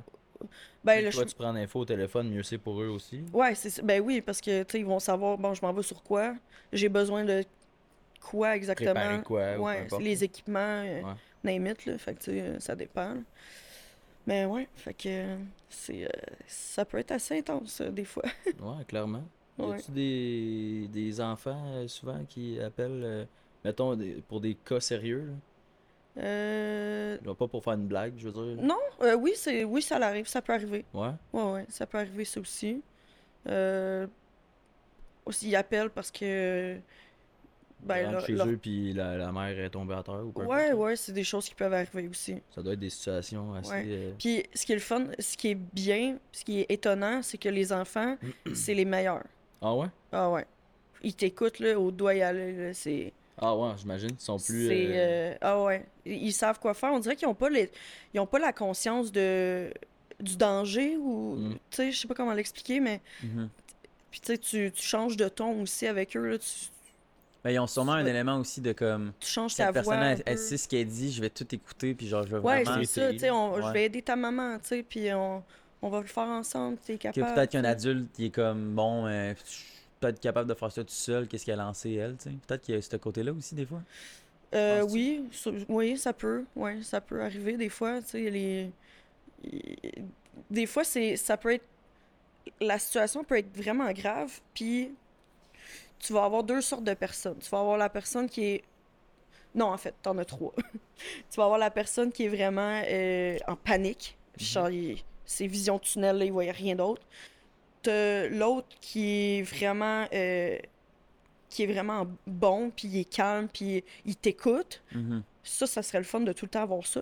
Ben, 0.84 1.04
le 1.04 1.12
toi, 1.12 1.25
tu 1.25 1.36
prends 1.36 1.52
l'info 1.52 1.80
au 1.80 1.86
téléphone, 1.86 2.30
mieux 2.30 2.43
c'est 2.43 2.58
pour 2.58 2.82
eux 2.82 2.88
aussi. 2.88 3.21
Ouais, 3.34 3.56
c'est. 3.56 3.84
Ben 3.84 4.02
oui, 4.02 4.21
parce 4.21 4.41
que, 4.41 4.63
tu 4.63 4.78
ils 4.78 4.86
vont 4.86 4.99
savoir, 4.99 5.38
bon, 5.38 5.54
je 5.54 5.62
m'en 5.62 5.73
vais 5.73 5.84
sur 5.84 6.02
quoi, 6.04 6.36
j'ai 6.71 6.89
besoin 6.89 7.25
de 7.25 7.43
quoi 8.21 8.56
exactement? 8.56 8.93
Préparer 8.93 9.23
quoi, 9.23 9.58
ouais, 9.58 9.88
les 9.99 10.23
équipements, 10.23 10.84
euh, 10.86 11.02
Ouais. 11.04 11.13
name 11.43 11.67
it, 11.67 11.86
là. 11.86 11.97
Fait 11.97 12.15
que, 12.15 12.60
ça 12.60 12.75
dépend. 12.75 13.13
là. 13.15 13.21
Mais 14.28 14.45
ouais, 14.45 14.67
fait 14.75 14.93
que 14.93 15.38
c'est, 15.69 16.06
euh, 16.06 16.10
ça 16.47 16.86
peut 16.86 16.99
être 16.99 17.12
assez 17.12 17.39
intense, 17.39 17.82
euh, 17.82 17.89
des 17.89 18.06
fois. 18.06 18.23
Ouais, 18.62 18.86
clairement. 18.88 19.23
Y 19.58 19.62
Ouais. 19.63 19.75
a-tu 19.75 19.91
des, 19.91 20.88
des 20.89 21.21
enfants 21.21 21.86
souvent 21.88 22.23
qui 22.25 22.60
appellent, 22.60 23.28
mettons, 23.65 23.95
des- 23.95 24.21
pour 24.28 24.39
des 24.39 24.56
cas 24.56 24.80
sérieux? 24.80 25.25
là? 25.28 25.34
Euh, 26.19 27.17
Pas 27.38 27.47
pour 27.47 27.63
faire 27.63 27.73
une 27.73 27.88
blague, 27.88 28.13
je 28.17 28.27
veux 28.29 28.34
dire. 28.55 28.63
non, 28.63 28.77
euh, 29.01 29.15
oui, 29.15 29.32
c'est, 29.36 29.63
oui, 29.63 29.82
ça 29.82 29.97
l'arrive, 29.99 30.27
ça 30.27 30.41
peut 30.41 30.53
arriver. 30.53 30.86
Ouais? 30.93 31.10
Ouais, 31.34 31.51
ouais, 31.53 31.65
ça 31.69 31.86
peut 31.86 31.97
arriver, 31.97 32.25
ça 32.25 32.39
aussi. 32.39 32.82
Euh, 33.47 34.05
aussi, 35.25 35.49
ils 35.49 35.55
appellent 35.55 35.89
parce 35.89 36.12
que. 36.12 36.77
Ben, 37.82 38.12
leur- 38.12 38.25
chez 38.25 38.34
leur- 38.34 38.47
eux, 38.47 38.58
puis 38.62 38.91
la, 38.91 39.15
la 39.15 39.32
mère 39.32 39.58
est 39.58 39.69
tombée 39.69 39.93
à 39.93 40.03
terre 40.03 40.21
ou 40.25 40.32
peu 40.34 40.43
Ouais, 40.43 40.73
ouais, 40.73 40.97
c'est 40.97 41.13
des 41.13 41.23
choses 41.23 41.47
qui 41.47 41.55
peuvent 41.55 41.73
arriver 41.73 42.10
aussi. 42.10 42.41
Ça 42.53 42.62
doit 42.62 42.73
être 42.73 42.79
des 42.79 42.89
situations 42.89 43.53
assez. 43.53 43.71
Ouais. 43.71 43.86
euh, 43.88 44.12
Puis, 44.19 44.43
ce 44.53 44.65
qui 44.65 44.73
est 44.73 44.75
le 44.75 44.82
fun, 44.82 45.05
ce 45.17 45.38
qui 45.38 45.51
est 45.51 45.55
bien, 45.55 46.17
ce 46.34 46.43
qui 46.43 46.60
est 46.60 46.65
étonnant, 46.69 47.21
c'est 47.21 47.38
que 47.38 47.47
les 47.47 47.71
enfants, 47.71 48.17
c'est 48.53 48.73
les 48.73 48.84
meilleurs. 48.84 49.23
Ah 49.62 49.73
ouais? 49.73 49.88
Ah 50.12 50.29
ouais. 50.29 50.45
Ils 51.03 51.13
t'écoutent, 51.15 51.60
là, 51.60 51.79
au 51.79 51.89
doigt 51.91 52.13
y 52.15 52.21
aller, 52.21 52.51
là, 52.51 52.73
c'est... 52.73 53.13
Ah 53.41 53.56
ouais, 53.56 53.71
j'imagine. 53.78 54.10
Ils 54.12 54.19
sont 54.23 54.38
plus. 54.38 54.67
euh, 54.69 54.73
euh, 54.73 55.36
Ah 55.41 55.63
ouais. 55.63 55.86
Ils 56.06 56.34
savent 56.34 56.60
quoi 56.60 56.73
faire. 56.73 56.91
On 56.91 56.99
dirait 56.99 57.15
qu'ils 57.15 57.28
ont 57.28 57.34
pas 57.36 57.49
les... 57.49 57.71
Ils 58.13 58.19
ont 58.19 58.25
pas 58.25 58.39
la 58.39 58.52
conscience 58.54 59.12
de... 59.12 59.71
du 60.19 60.36
danger 60.36 60.97
ou... 60.97 61.36
Mm. 61.38 61.54
Tu 61.54 61.60
sais, 61.78 61.91
je 61.91 61.99
sais 61.99 62.08
pas 62.08 62.15
comment 62.15 62.34
l'expliquer, 62.34 62.80
mais... 62.80 62.99
Mhm. 63.23 63.49
Puis, 64.12 64.19
tu 64.21 64.28
sais, 64.28 64.38
tu 64.39 64.71
tu 64.75 64.82
changes 64.84 65.15
de 65.17 65.28
ton 65.30 65.62
aussi 65.62 65.86
avec 65.88 66.17
eux, 66.17 66.32
là. 66.32 66.38
Tu, 66.39 66.47
Ben, 67.43 67.52
ils 67.52 67.60
ont 67.60 67.67
sûrement 67.67 67.91
un 67.93 68.06
élément 68.06 68.38
aussi 68.38 68.60
de 68.60 68.73
comme. 68.73 69.13
tu 69.19 69.28
changes 69.30 69.56
ta 69.56 69.67
Cette 69.67 69.84
voix 69.84 69.93
personne, 69.93 69.99
un 70.04 70.12
elle, 70.13 70.23
elle 70.25 70.38
sait 70.39 70.58
ce 70.58 70.67
qu'elle 70.67 70.88
dit, 70.88 71.12
je 71.13 71.21
vais 71.21 71.30
tout 71.30 71.45
écouter, 71.54 71.93
puis 71.93 72.08
genre, 72.08 72.23
je 72.23 72.30
vais 72.36 72.39
Ouais, 72.39 72.63
vraiment. 72.63 72.84
c'est 72.84 73.02
ça, 73.02 73.12
tu 73.13 73.19
sais, 73.19 73.30
on- 73.30 73.56
je 73.58 73.67
Ouais. 73.67 73.71
vais 73.73 73.86
aider 73.86 74.02
ta 74.02 74.15
maman, 74.15 74.58
tu 74.58 74.67
sais, 74.69 74.82
puis 74.84 75.13
on, 75.13 75.43
on 75.84 75.89
va 75.89 76.02
le 76.02 76.08
faire 76.08 76.23
ensemble, 76.23 76.78
t'es 76.84 76.97
Que 76.97 77.04
capable. 77.04 77.36
peut-être 77.36 77.52
qu'un 77.52 77.62
tu 77.62 77.67
adulte, 77.67 78.10
il 78.17 78.25
est 78.25 78.30
comme, 78.32 78.73
bon, 78.73 79.06
euh, 79.06 79.34
je 80.01 80.07
suis 80.07 80.13
peut-être 80.13 80.19
capable 80.21 80.49
de 80.49 80.53
faire 80.53 80.71
ça 80.71 80.83
tout 80.83 80.89
seul, 80.93 81.27
qu'est-ce 81.27 81.45
qu'elle 81.45 81.59
a 81.59 81.63
lancé, 81.63 81.93
elle, 81.93 82.15
tu 82.17 82.23
sais? 82.29 82.35
Peut-être 82.47 82.62
qu'il 82.62 82.75
y 82.75 82.77
a 82.77 82.81
ce 82.81 82.95
côté-là 82.95 83.33
aussi, 83.33 83.55
des 83.55 83.65
fois. 83.65 83.81
Euh, 84.55 84.81
oui, 84.89 85.25
ça- 85.31 85.51
oui, 85.67 85.97
ça 85.97 86.13
peut, 86.13 86.45
ouais, 86.55 86.81
ça 86.81 87.01
peut 87.01 87.21
arriver 87.21 87.57
des 87.57 87.69
fois, 87.69 88.01
tu 88.01 88.09
sais, 88.09 88.29
les... 88.29 88.71
Des 90.49 90.65
fois, 90.65 90.83
c'est, 90.83 91.15
ça 91.17 91.38
peut 91.38 91.53
être... 91.53 91.65
La 92.62 92.79
situation 92.79 93.23
peut 93.23 93.38
être 93.38 93.55
vraiment 93.55 93.91
grave, 93.91 94.39
puis 94.53 94.91
tu 95.99 96.13
vas 96.13 96.23
avoir 96.23 96.43
deux 96.43 96.62
sortes 96.62 96.83
de 96.83 96.93
personnes. 96.93 97.38
Tu 97.39 97.49
vas 97.49 97.59
avoir 97.59 97.77
la 97.77 97.89
personne 97.89 98.29
qui 98.29 98.43
est... 98.45 98.63
Non, 99.53 99.67
en 99.67 99.77
fait, 99.77 99.93
t'en 100.01 100.17
as 100.17 100.25
trois. 100.25 100.53
tu 101.29 101.38
vas 101.38 101.43
avoir 101.43 101.59
la 101.59 101.71
personne 101.71 102.12
qui 102.12 102.25
est 102.25 102.29
vraiment 102.29 102.81
euh, 102.88 103.38
en 103.47 103.55
panique, 103.55 104.15
Mhm. 104.39 104.45
genre, 104.45 104.69
il- 104.69 105.03
ses 105.25 105.45
visions 105.47 105.77
tunnel, 105.77 106.17
là, 106.17 106.25
il 106.25 106.31
voyait 106.31 106.51
rien 106.51 106.75
d'autre. 106.75 107.01
L'autre 107.87 108.67
qui 108.81 109.37
est 109.39 109.41
vraiment... 109.41 110.07
euh, 110.13 110.57
qui 111.49 111.63
est 111.63 111.67
vraiment 111.67 112.05
bon, 112.27 112.69
puis 112.75 112.87
il 112.87 112.99
est 112.99 113.09
calme, 113.11 113.47
puis 113.51 113.83
il 114.05 114.15
t'écoute. 114.15 114.83
Mhm. 114.93 115.23
Ça, 115.43 115.65
ça 115.65 115.81
serait 115.81 115.97
le 115.97 116.03
fun 116.03 116.19
de 116.19 116.31
tout 116.31 116.45
le 116.45 116.49
temps 116.51 116.61
avoir 116.61 116.85
ça. 116.85 117.01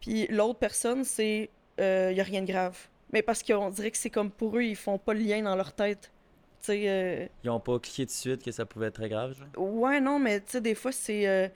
Puis 0.00 0.26
l'autre 0.28 0.58
personne, 0.58 1.04
c'est 1.04 1.48
il 1.78 2.14
y 2.14 2.20
a 2.20 2.24
rien 2.24 2.42
de 2.42 2.46
grave. 2.46 2.76
Mais 3.12 3.22
parce 3.22 3.42
qu'on 3.42 3.70
dirait 3.70 3.90
que 3.90 3.96
c'est 3.96 4.10
comme 4.10 4.30
pour 4.30 4.56
eux, 4.58 4.62
ils 4.62 4.76
font 4.76 4.98
pas 4.98 5.14
le 5.14 5.20
lien 5.20 5.42
dans 5.42 5.56
leur 5.56 5.72
tête. 5.72 6.12
Tu 6.60 6.66
sais, 6.66 6.82
euh, 6.88 7.26
Ils 7.42 7.50
ont 7.50 7.58
pas 7.58 7.78
cliqué 7.78 8.04
tout 8.04 8.10
de 8.12 8.16
suite 8.16 8.42
que 8.42 8.52
ça 8.52 8.66
pouvait 8.66 8.88
être 8.88 8.94
très 8.96 9.08
grave, 9.08 9.34
genre? 9.34 9.48
ouais, 9.56 9.98
non, 10.00 10.18
mais 10.18 10.40
tu 10.40 10.52
sais, 10.52 10.60
des 10.60 10.74
fois, 10.74 10.92
c'est 10.92 11.26
euh, 11.26 11.48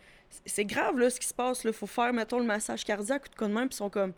c'est 0.46 0.64
grave, 0.64 0.98
là, 0.98 1.10
ce 1.10 1.20
qui 1.20 1.26
se 1.28 1.34
passe. 1.34 1.62
Là. 1.62 1.72
Faut 1.72 1.86
faire, 1.86 2.12
mettons, 2.12 2.38
le 2.38 2.46
massage 2.46 2.84
cardiaque 2.84 3.26
ou 3.26 3.28
de 3.28 3.34
quoi 3.36 3.48
de 3.48 3.52
même, 3.52 3.68
puis 3.68 3.74
ils 3.74 3.78
sont 3.78 3.90
comme, 3.90 4.14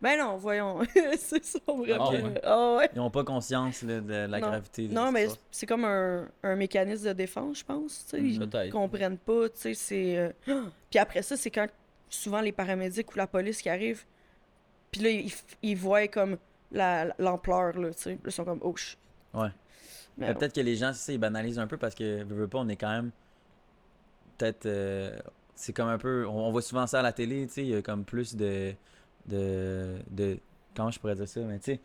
ben 0.00 0.18
non, 0.18 0.36
voyons. 0.36 0.80
c'est 1.18 1.44
ça, 1.44 1.58
vraiment. 1.66 2.10
Ah. 2.12 2.40
Ah 2.44 2.76
ouais. 2.76 2.90
Ils 2.94 3.00
ont 3.00 3.10
pas 3.10 3.24
conscience 3.24 3.82
là, 3.82 4.00
de 4.00 4.12
la 4.12 4.40
Non. 4.40 4.48
gravité. 4.48 4.88
de 4.88 4.92
Non, 4.94 5.10
mais 5.10 5.26
c'est 5.50 5.66
comme 5.66 5.84
un, 5.84 6.28
un 6.42 6.56
mécanisme 6.56 7.08
de 7.08 7.12
défense, 7.14 7.60
je 7.60 7.64
pense. 7.64 8.04
sais. 8.08 8.20
Mhm. 8.20 8.48
Ils 8.64 8.70
comprennent 8.70 9.18
pas, 9.18 9.46
c'est... 9.54 10.18
euh, 10.18 10.30
Puis 10.90 10.98
après 10.98 11.22
ça, 11.22 11.36
c'est 11.36 11.50
quand 11.50 11.66
souvent 12.08 12.40
les 12.40 12.52
paramédics 12.52 13.12
ou 13.14 13.18
la 13.18 13.26
police 13.26 13.60
qui 13.62 13.68
arrivent, 13.68 14.04
puis 14.90 15.00
là, 15.02 15.10
ils, 15.10 15.32
ils 15.62 15.76
voient 15.76 16.06
comme 16.08 16.36
la- 16.72 17.14
l'ampleur, 17.18 17.76
là. 17.78 17.90
Ils 18.24 18.32
sont 18.32 18.44
comme, 18.44 18.60
oh, 18.62 18.76
shit. 18.76 18.98
Ouais. 19.34 19.48
Mais 20.18 20.32
peut-être 20.34 20.54
que 20.54 20.60
les 20.60 20.76
gens, 20.76 20.92
ça, 20.94 21.12
ils 21.12 21.18
banalisent 21.18 21.58
un 21.58 21.66
peu 21.66 21.76
parce 21.76 21.94
que, 21.94 22.22
veux, 22.24 22.34
veux 22.36 22.48
pas, 22.48 22.58
on 22.58 22.68
est 22.68 22.76
quand 22.76 22.90
même. 22.90 23.10
Peut-être. 24.38 24.66
euh, 24.66 25.18
c'est 25.54 25.72
comme 25.72 25.88
un 25.88 25.98
peu. 25.98 26.26
On, 26.26 26.46
on 26.46 26.50
voit 26.52 26.62
souvent 26.62 26.86
ça 26.86 27.00
à 27.00 27.02
la 27.02 27.12
télé, 27.12 27.46
tu 27.46 27.52
sais, 27.54 27.62
il 27.62 27.68
y 27.68 27.74
a 27.74 27.82
comme 27.82 28.04
plus 28.04 28.34
de. 28.36 28.74
De. 29.28 29.96
de 30.10 30.38
comment 30.74 30.90
je 30.90 30.98
pourrais 30.98 31.14
dire 31.14 31.28
ça, 31.28 31.40
mais 31.40 31.58
tu 31.58 31.72
sais. 31.74 31.80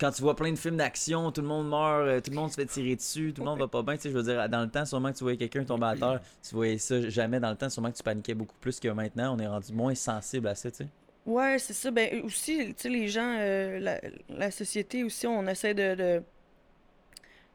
Quand 0.00 0.10
tu 0.10 0.22
vois 0.22 0.34
plein 0.34 0.50
de 0.50 0.56
films 0.56 0.78
d'action, 0.78 1.30
tout 1.32 1.42
le 1.42 1.46
monde 1.48 1.68
meurt, 1.68 2.06
euh, 2.06 2.20
tout 2.22 2.30
le 2.30 2.36
monde 2.36 2.50
se 2.50 2.54
fait 2.54 2.64
tirer 2.64 2.96
dessus, 2.96 3.34
tout 3.34 3.42
le 3.42 3.46
monde 3.46 3.58
va 3.58 3.68
pas 3.68 3.82
bien, 3.82 3.94
tu 3.96 4.02
sais, 4.02 4.10
je 4.10 4.16
veux 4.16 4.22
dire, 4.22 4.48
dans 4.48 4.62
le 4.62 4.70
temps, 4.70 4.86
sûrement 4.86 5.12
que 5.12 5.18
tu 5.18 5.24
voyais 5.24 5.36
quelqu'un 5.36 5.64
tomber 5.64 5.84
à 5.86 5.94
terre, 5.96 6.20
tu 6.42 6.54
voyais 6.54 6.78
ça 6.78 7.10
jamais 7.10 7.40
dans 7.40 7.50
le 7.50 7.56
temps, 7.56 7.68
sûrement 7.68 7.90
que 7.92 7.96
tu 7.98 8.02
paniquais 8.02 8.32
beaucoup 8.32 8.56
plus 8.58 8.80
que 8.80 8.88
maintenant, 8.88 9.36
on 9.36 9.38
est 9.38 9.46
rendu 9.46 9.74
moins 9.74 9.94
sensible 9.94 10.48
à 10.48 10.54
ça, 10.54 10.70
tu 10.70 10.78
sais. 10.78 10.88
Ouais, 11.26 11.58
c'est 11.58 11.74
ça. 11.74 11.90
Ben 11.90 12.22
aussi, 12.22 12.56
tu 12.68 12.74
sais, 12.78 12.88
les 12.88 13.08
gens, 13.08 13.36
euh, 13.38 13.78
la, 13.80 14.00
la 14.30 14.50
société 14.50 15.04
aussi, 15.04 15.26
on 15.26 15.46
essaie 15.46 15.74
de, 15.74 15.94
de, 15.94 16.22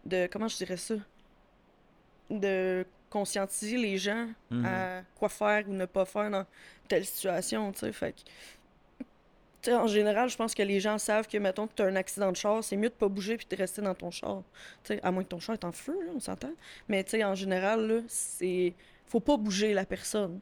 de- 0.05 0.27
comment 0.31 0.47
je 0.47 0.57
dirais 0.57 0.77
ça? 0.77 0.95
De 2.29 2.85
conscientiser 3.09 3.77
les 3.77 3.97
gens 3.97 4.27
à 4.63 5.01
quoi 5.15 5.27
faire 5.27 5.67
ou 5.67 5.73
ne 5.73 5.85
pas 5.85 6.05
faire 6.05 6.29
dans 6.31 6.45
telle 6.87 7.05
situation, 7.05 7.71
tu 7.71 7.79
sais. 7.79 7.91
Fait 7.91 8.15
que, 9.61 9.65
tu 9.65 9.71
sais, 9.71 9.75
en 9.75 9.87
général, 9.87 10.29
je 10.29 10.35
pense 10.37 10.53
que 10.55 10.63
les 10.63 10.79
gens 10.79 10.97
savent 10.97 11.27
que, 11.27 11.37
mettons, 11.37 11.67
que 11.67 11.73
tu 11.75 11.81
as 11.81 11.85
un 11.85 11.95
accident 11.95 12.31
de 12.31 12.37
char, 12.37 12.63
c'est 12.63 12.75
mieux 12.77 12.89
de 12.89 12.93
pas 12.93 13.07
bouger 13.07 13.37
puis 13.37 13.47
de 13.49 13.55
rester 13.55 13.81
dans 13.81 13.95
ton 13.95 14.11
char. 14.11 14.43
Tu 14.83 14.95
sais, 14.95 14.99
à 15.03 15.11
moins 15.11 15.23
que 15.23 15.29
ton 15.29 15.39
char 15.39 15.53
est 15.53 15.63
en 15.63 15.71
feu, 15.71 15.97
là, 16.05 16.11
on 16.15 16.19
s'entend. 16.19 16.51
Mais, 16.87 17.03
tu 17.03 17.11
sais, 17.11 17.23
en 17.23 17.35
général, 17.35 17.87
là, 17.87 18.01
c'est... 18.07 18.73
Faut 19.07 19.19
pas 19.19 19.37
bouger 19.37 19.73
la 19.73 19.85
personne. 19.85 20.39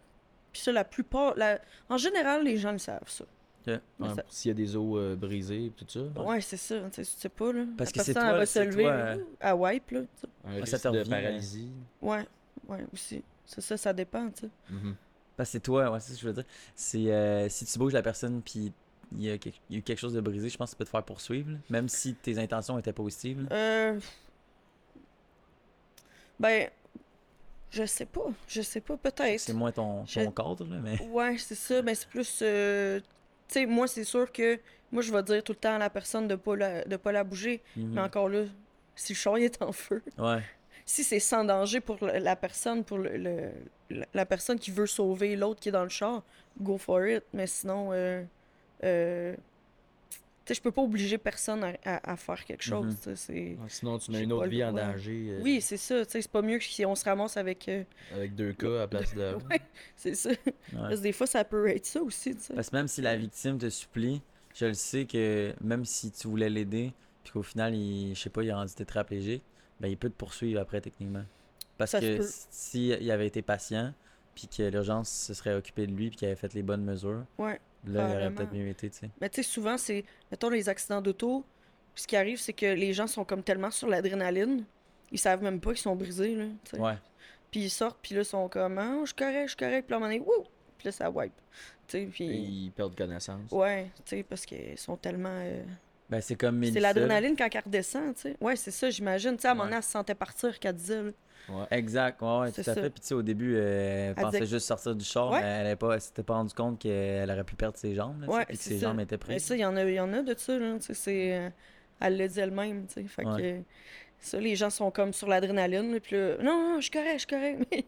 Puis 0.52 0.62
ça, 0.62 0.72
la 0.72 0.84
plupart... 0.84 1.36
La... 1.36 1.60
En 1.90 1.98
général, 1.98 2.44
les 2.44 2.58
gens 2.58 2.72
le 2.72 2.78
savent, 2.78 3.08
ça. 3.08 3.26
Ouais, 3.68 3.80
ça- 4.16 4.24
S'il 4.30 4.50
y 4.50 4.52
a 4.52 4.56
des 4.56 4.76
os 4.76 4.98
euh, 4.98 5.16
brisés 5.16 5.66
et 5.66 5.70
tout 5.70 5.86
ça. 5.88 6.00
Ouais, 6.24 6.42
c'est 6.42 6.58
ça. 6.58 6.76
Tu 6.92 7.04
sais, 7.04 7.30
pas, 7.30 7.52
là. 7.54 7.66
Parce 7.78 7.96
la 7.96 8.04
que 8.04 8.06
c'est 8.14 8.18
elle 8.18 8.38
va 8.38 8.46
se 8.46 8.60
lever, 8.60 8.84
toi, 8.84 8.92
euh, 8.92 9.18
à 9.40 9.56
wipe, 9.56 9.92
là. 9.92 10.00
Un 10.46 10.66
ça 10.66 10.78
risque 10.78 10.82
te 10.82 10.88
de 10.90 11.10
paralysie. 11.10 11.72
Ouais, 12.02 12.26
ouais, 12.68 12.86
aussi. 12.92 13.24
C'est 13.46 13.62
ça, 13.62 13.78
ça 13.78 13.94
dépend, 13.94 14.30
tu 14.32 14.42
sais. 14.42 14.50
Mhm. 14.70 14.96
Parce 15.38 15.50
que 15.50 15.52
c'est 15.54 15.60
toi, 15.60 15.92
ouais, 15.92 16.00
c'est 16.00 16.14
ce 16.14 16.18
que 16.18 16.22
je 16.24 16.28
veux 16.28 16.34
dire. 16.34 16.44
C'est 16.76 17.12
euh, 17.12 17.48
si 17.50 17.66
tu 17.66 17.78
bouges 17.80 17.94
la 17.94 18.02
personne 18.02 18.42
puis 18.42 18.74
il 19.12 19.24
y, 19.24 19.32
a 19.32 19.38
quelque- 19.38 19.58
il 19.70 19.74
y 19.74 19.76
a 19.78 19.80
eu 19.80 19.84
quelque 19.84 20.00
chose 20.00 20.14
de 20.14 20.22
brisé, 20.22 20.50
je 20.50 20.58
pense 20.58 20.70
que 20.70 20.72
ça 20.72 20.78
peut 20.78 20.86
te 20.86 20.90
faire 20.90 21.04
poursuivre, 21.04 21.52
là. 21.52 21.58
même 21.70 21.90
si 21.90 22.14
tes 22.16 22.38
intentions 22.38 22.78
étaient 22.80 22.94
positives. 22.94 23.42
là. 23.50 23.56
Euh... 23.56 24.00
Ben... 26.40 26.70
Je 27.72 27.86
sais 27.86 28.06
pas. 28.08 28.26
Je 28.48 28.62
sais 28.64 28.82
pas, 28.82 28.98
peut-être. 28.98 29.40
C'est 29.40 29.54
moins 29.54 29.72
ton, 29.72 30.04
Je- 30.08 30.22
ton 30.22 30.32
cadre, 30.32 30.66
là, 30.66 30.78
mais. 30.82 31.00
Ouais, 31.10 31.38
c'est 31.38 31.54
ça. 31.54 31.84
Ben, 31.84 31.94
c'est 31.94 32.10
plus. 32.10 32.40
euh, 32.42 33.00
Tu 33.48 33.54
sais, 33.54 33.66
moi, 33.68 33.88
c'est 33.88 34.04
sûr 34.04 34.32
que. 34.32 34.60
Moi, 34.92 35.04
je 35.04 35.14
vais 35.14 35.22
dire 35.22 35.44
tout 35.44 35.52
le 35.52 35.58
temps 35.60 35.76
à 35.76 35.78
la 35.78 35.92
personne 35.92 36.28
de 36.28 36.34
pas 36.34 36.56
la, 36.56 36.84
de 36.84 36.98
pas 36.98 37.12
la 37.12 37.24
bouger. 37.24 37.62
Mhm. 37.78 37.94
Mais 37.94 38.02
encore 38.02 38.28
là, 38.28 38.46
si 38.96 39.14
le 39.14 39.18
char 39.18 39.38
il 39.38 39.44
est 39.44 39.62
en 39.62 39.72
feu, 39.72 40.02
Ouais. 40.18 40.42
si 40.84 41.04
c'est 41.04 41.20
sans 41.20 41.44
danger 41.44 41.80
pour 41.80 42.04
le- 42.04 42.18
la 42.18 42.36
personne, 42.36 42.84
pour 42.84 42.98
le, 42.98 43.16
le- 43.18 43.52
la- 43.92 44.08
la 44.16 44.26
personne 44.26 44.58
qui 44.58 44.72
veut 44.72 44.88
sauver 44.88 45.36
l'autre 45.36 45.60
qui 45.60 45.70
est 45.70 45.72
dans 45.72 45.84
le 45.84 45.90
char, 45.90 46.24
go 46.60 46.80
for 46.80 47.06
it. 47.06 47.24
Mais 47.34 47.46
sinon, 47.46 47.90
euh, 47.94 48.24
euh, 48.84 49.36
tu 50.12 50.18
sais, 50.46 50.54
je 50.56 50.62
peux 50.62 50.72
pas 50.72 50.82
obliger 50.82 51.18
personne 51.20 51.64
à, 51.64 51.74
à- 51.86 52.12
à 52.14 52.16
faire 52.18 52.44
quelque 52.44 52.64
chose. 52.64 52.86
Mhm. 52.88 52.96
tu 52.96 53.04
sais, 53.04 53.16
c'est... 53.16 53.34
Ouais, 53.34 53.58
Sinon, 53.68 54.00
tu 54.00 54.12
mets 54.12 54.24
une 54.24 54.30
pas 54.30 54.36
autre 54.38 54.48
vie 54.48 54.64
en 54.64 54.74
danger 54.74 55.28
euh, 55.32 55.42
Oui, 55.44 55.62
c'est 55.62 55.78
ça. 55.78 56.04
tu 56.06 56.12
sais, 56.12 56.22
C'est 56.24 56.32
pas 56.32 56.42
mieux 56.42 56.58
que 56.58 56.64
si 56.64 56.84
on 56.86 56.96
se 56.96 57.06
ramasse 57.06 57.38
avec. 57.38 57.68
euh, 57.70 57.84
avec 58.16 58.34
deux 58.36 58.54
cas 58.54 58.68
à 58.68 58.80
la 58.80 58.88
place 58.88 59.14
de. 59.14 59.36
Ouais, 59.50 59.62
c'est 59.96 60.16
ça. 60.16 60.30
ouais. 60.30 60.38
Parce 60.74 60.96
que 60.98 61.02
des 61.04 61.12
fois, 61.12 61.28
ça 61.28 61.44
peut 61.44 61.68
être 61.68 61.86
ça 61.86 62.02
aussi. 62.02 62.36
tu 62.36 62.42
sais. 62.42 62.54
Parce 62.56 62.70
que 62.72 62.76
même 62.76 62.88
si 62.88 63.02
la 63.02 63.16
victime 63.16 63.58
te 63.60 63.70
supplie, 63.70 64.22
je 64.56 64.66
le 64.66 64.74
sais 64.74 65.06
que 65.06 65.54
même 65.62 65.86
si 65.86 66.10
tu 66.12 66.28
voulais 66.28 66.50
l'aider, 66.50 66.94
puis 67.24 67.34
qu'au 67.34 67.44
final, 67.44 67.76
il, 67.76 68.16
je 68.16 68.20
sais 68.22 68.30
pas, 68.32 68.42
il 68.42 68.50
a 68.50 68.56
rendu 68.56 68.74
tétraplégique, 68.74 69.44
ben 69.80 69.88
il 69.88 69.98
peut 69.98 70.10
te 70.10 70.16
poursuivre 70.16 70.60
après 70.60 70.82
techniquement. 70.82 71.24
Parce 71.78 71.92
Ça 71.92 72.02
que 72.02 72.20
s'il 72.50 73.12
avait 73.12 73.28
été 73.28 73.42
patient, 73.44 73.94
puis 74.48 74.58
que 74.58 74.64
l'urgence 74.70 75.10
se 75.10 75.34
serait 75.34 75.54
occupée 75.56 75.86
de 75.88 75.92
lui, 75.92 76.10
puis 76.10 76.18
qu'il 76.18 76.28
avait 76.28 76.36
fait 76.38 76.54
les 76.54 76.64
bonnes 76.64 76.84
mesures, 76.84 77.26
Ouais. 77.38 77.60
là, 77.86 78.10
il 78.10 78.16
aurait 78.16 78.32
peut-être 78.34 78.54
mieux 78.54 78.68
été, 78.70 78.90
tu 78.90 78.98
sais. 79.00 79.10
Mais 79.20 79.30
tu 79.30 79.44
sais, 79.44 79.50
souvent, 79.50 79.78
c'est. 79.78 80.06
Mettons 80.32 80.50
les 80.50 80.70
accidents 80.70 81.02
d'auto. 81.02 81.44
Ce 81.96 82.08
qui 82.08 82.16
arrive, 82.16 82.38
c'est 82.40 82.54
que 82.54 82.66
les 82.66 82.94
gens 82.94 83.08
sont 83.08 83.26
comme 83.26 83.44
tellement 83.44 83.72
sur 83.72 83.88
l'adrénaline. 83.90 84.64
Ils 85.12 85.20
savent 85.20 85.44
même 85.44 85.60
pas 85.60 85.72
qu'ils 85.72 85.82
sont 85.82 85.96
brisés, 85.96 86.36
là. 86.36 86.46
tu 86.64 86.72
sais. 86.72 86.80
Ouais. 86.80 86.96
Puis 87.52 87.62
ils 87.62 87.70
sortent, 87.70 87.98
puis 88.02 88.16
là, 88.16 88.22
ils 88.22 88.26
sont 88.26 88.48
comme, 88.48 88.78
ah, 88.78 89.00
je 89.02 89.08
suis 89.08 89.16
correct, 89.16 89.44
je 89.44 89.48
suis 89.50 89.58
correct. 89.58 89.86
Puis 89.88 89.92
là, 89.92 89.96
à 89.96 89.98
un 89.98 90.00
moment 90.02 90.14
donné, 90.14 90.20
wouh! 90.26 90.46
Puis 90.78 90.86
là, 90.86 90.92
ça 90.94 91.10
wipe. 91.10 91.34
Tu 91.88 91.98
sais, 92.00 92.06
puis. 92.06 92.26
Ils 92.26 92.72
perdent 92.72 92.96
connaissance. 92.96 93.52
Ouais, 93.52 93.90
tu 94.06 94.16
sais, 94.18 94.24
parce 94.24 94.46
qu'ils 94.46 94.78
sont 94.78 94.96
tellement. 94.96 95.30
euh, 95.34 95.64
Ben, 96.10 96.22
c'est 96.22 96.36
comme 96.36 96.64
C'est 96.64 96.80
l'adrénaline 96.80 97.36
quand 97.36 97.48
elle 97.54 97.62
redescend, 97.64 98.16
tu 98.16 98.22
sais. 98.22 98.38
Ouais, 98.42 98.56
c'est 98.56 98.72
ça, 98.72 98.90
j'imagine. 98.90 99.36
Tu 99.36 99.44
sais, 99.44 99.48
à 99.48 99.52
moment 99.54 99.64
Ouais. 99.66 99.68
donné, 99.70 99.78
elle 99.78 99.84
se 99.84 99.92
sentait 99.92 100.16
partir, 100.16 100.60
qu'elle 100.60 100.74
disait, 100.76 101.04
là. 101.04 101.12
Ouais. 101.50 101.66
Exact, 101.72 102.22
ouais, 102.22 102.40
ouais, 102.40 102.52
tout 102.52 102.62
à 102.62 102.74
fait. 102.76 102.90
Puis 102.90 103.02
tu 103.02 103.08
sais, 103.08 103.14
au 103.16 103.22
début, 103.22 103.56
euh, 103.56 104.10
elle, 104.12 104.14
Elle 104.18 104.24
pensait 104.24 104.46
juste 104.46 104.66
sortir 104.68 104.96
du 104.96 105.06
char, 105.06 105.32
Ouais. 105.32 105.42
mais 105.42 105.48
elle 105.70 105.78
pas, 105.78 105.94
elle 105.96 106.02
s'était 106.02 106.24
pas 106.24 106.36
rendu 106.36 106.54
compte 106.54 106.80
qu'elle 106.80 107.30
aurait 107.30 107.44
pu 107.44 107.56
perdre 107.56 107.78
ses 107.78 107.96
jambes, 107.96 108.22
là, 108.22 108.28
Ouais, 108.28 108.46
puis 108.46 108.58
ses 108.58 108.78
ça. 108.80 108.88
jambes 108.88 109.00
étaient 109.00 109.16
Mais 109.16 109.36
prises. 109.36 109.44
ça, 109.46 109.56
il 109.56 109.60
y 109.60 109.66
en 109.66 109.76
a, 109.76 109.84
il 109.84 109.94
y 109.94 110.00
en 110.00 110.12
a 110.14 110.22
de 110.22 110.36
ça, 110.38 110.58
là. 110.60 110.76
Tu 110.80 110.86
sais, 110.88 110.94
c'est... 110.94 111.34
euh, 111.38 111.50
elle 112.02 112.18
l'a 112.18 112.28
dit 112.28 112.40
elle-même, 112.40 112.86
tu 112.88 112.94
sais. 112.96 113.04
Fait 113.04 113.24
que... 113.24 113.62
Ça, 114.22 114.38
les 114.40 114.56
gens 114.58 114.70
sont 114.70 114.92
comme 114.92 115.14
sur 115.14 115.28
l'adrénaline, 115.30 115.98
puis 116.02 116.16
là, 116.18 116.38
non, 116.44 116.74
non, 116.74 116.76
je 116.78 116.82
suis 116.82 116.92
correct, 116.92 117.14
je 117.14 117.18
suis 117.20 117.28
correct. 117.28 117.68
Mais, 117.72 117.82
tu 117.84 117.88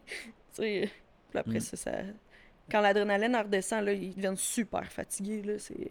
sais, 0.52 0.90
puis 1.30 1.38
après 1.38 1.58
Mm. 1.58 1.60
ça, 1.60 1.76
ça... 1.76 1.92
Quand 2.70 2.80
l'adrénaline 2.80 3.36
redescend, 3.36 3.84
là, 3.84 3.92
ils 3.92 4.14
deviennent 4.14 4.36
super 4.36 4.84
fatigués, 4.90 5.42
là. 5.42 5.58
C'est... 5.58 5.90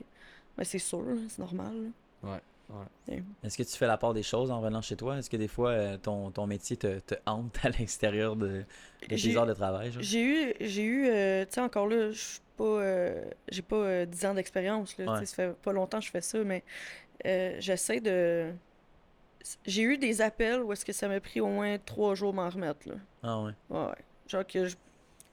Ben, 0.57 0.63
c'est 0.63 0.79
sûr, 0.79 1.05
c'est 1.29 1.39
normal, 1.39 1.73
là. 1.83 1.89
Est-ce 3.43 3.57
que 3.57 3.63
tu 3.63 3.75
fais 3.77 3.87
la 3.87 3.97
part 3.97 4.13
des 4.13 4.23
choses 4.23 4.49
en 4.51 4.59
revenant 4.61 4.81
chez 4.81 4.95
toi? 4.95 5.17
Est-ce 5.17 5.29
que 5.29 5.35
des 5.37 5.49
fois, 5.49 5.71
euh, 5.71 5.97
ton, 5.97 6.31
ton 6.31 6.47
métier 6.47 6.77
te, 6.77 6.99
te 6.99 7.15
hante 7.25 7.57
à 7.63 7.69
l'extérieur 7.69 8.35
de, 8.37 8.63
de 9.09 9.15
tes 9.15 9.35
heures 9.35 9.45
de 9.45 9.53
travail? 9.53 9.91
J'ai 9.99 10.23
eu, 10.23 10.53
j'ai 10.61 10.83
eu, 10.83 11.07
euh, 11.09 11.43
tu 11.45 11.53
sais, 11.55 11.61
encore 11.61 11.87
là, 11.87 12.11
je 12.11 12.17
suis 12.19 12.39
pas, 12.55 12.63
euh, 12.63 13.25
j'ai 13.49 13.61
pas 13.61 13.75
euh, 13.75 14.05
10 14.05 14.25
ans 14.25 14.33
d'expérience, 14.35 14.97
là, 14.97 15.11
Ouais. 15.19 15.25
ça 15.25 15.35
fait 15.35 15.53
pas 15.55 15.73
longtemps 15.73 15.99
que 15.99 16.05
je 16.05 16.11
fais 16.11 16.21
ça, 16.21 16.37
mais 16.45 16.63
euh, 17.25 17.57
j'essaie 17.59 17.99
de... 17.99 18.53
J'ai 19.65 19.81
eu 19.81 19.97
des 19.97 20.21
appels 20.21 20.61
où 20.61 20.71
est-ce 20.71 20.85
que 20.85 20.93
ça 20.93 21.07
m'a 21.07 21.19
pris 21.19 21.41
au 21.41 21.47
moins 21.47 21.77
trois 21.79 22.13
jours 22.15 22.33
m'en 22.33 22.47
remettre, 22.49 22.87
là. 22.87 22.95
Ah 23.23 23.41
ouais. 23.41 23.51
Ouais, 23.69 23.85
ouais. 23.87 23.95
Genre 24.27 24.45
que 24.45 24.67
je- 24.67 24.77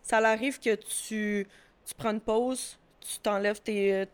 ça 0.03 0.21
l'arrive 0.21 0.59
que 0.59 0.75
tu, 0.75 1.47
tu 1.85 1.95
prends 1.95 2.11
une 2.11 2.21
pause, 2.21 2.79
tu 3.01 3.19
t'enlèves 3.21 3.61
tes, 3.61 4.07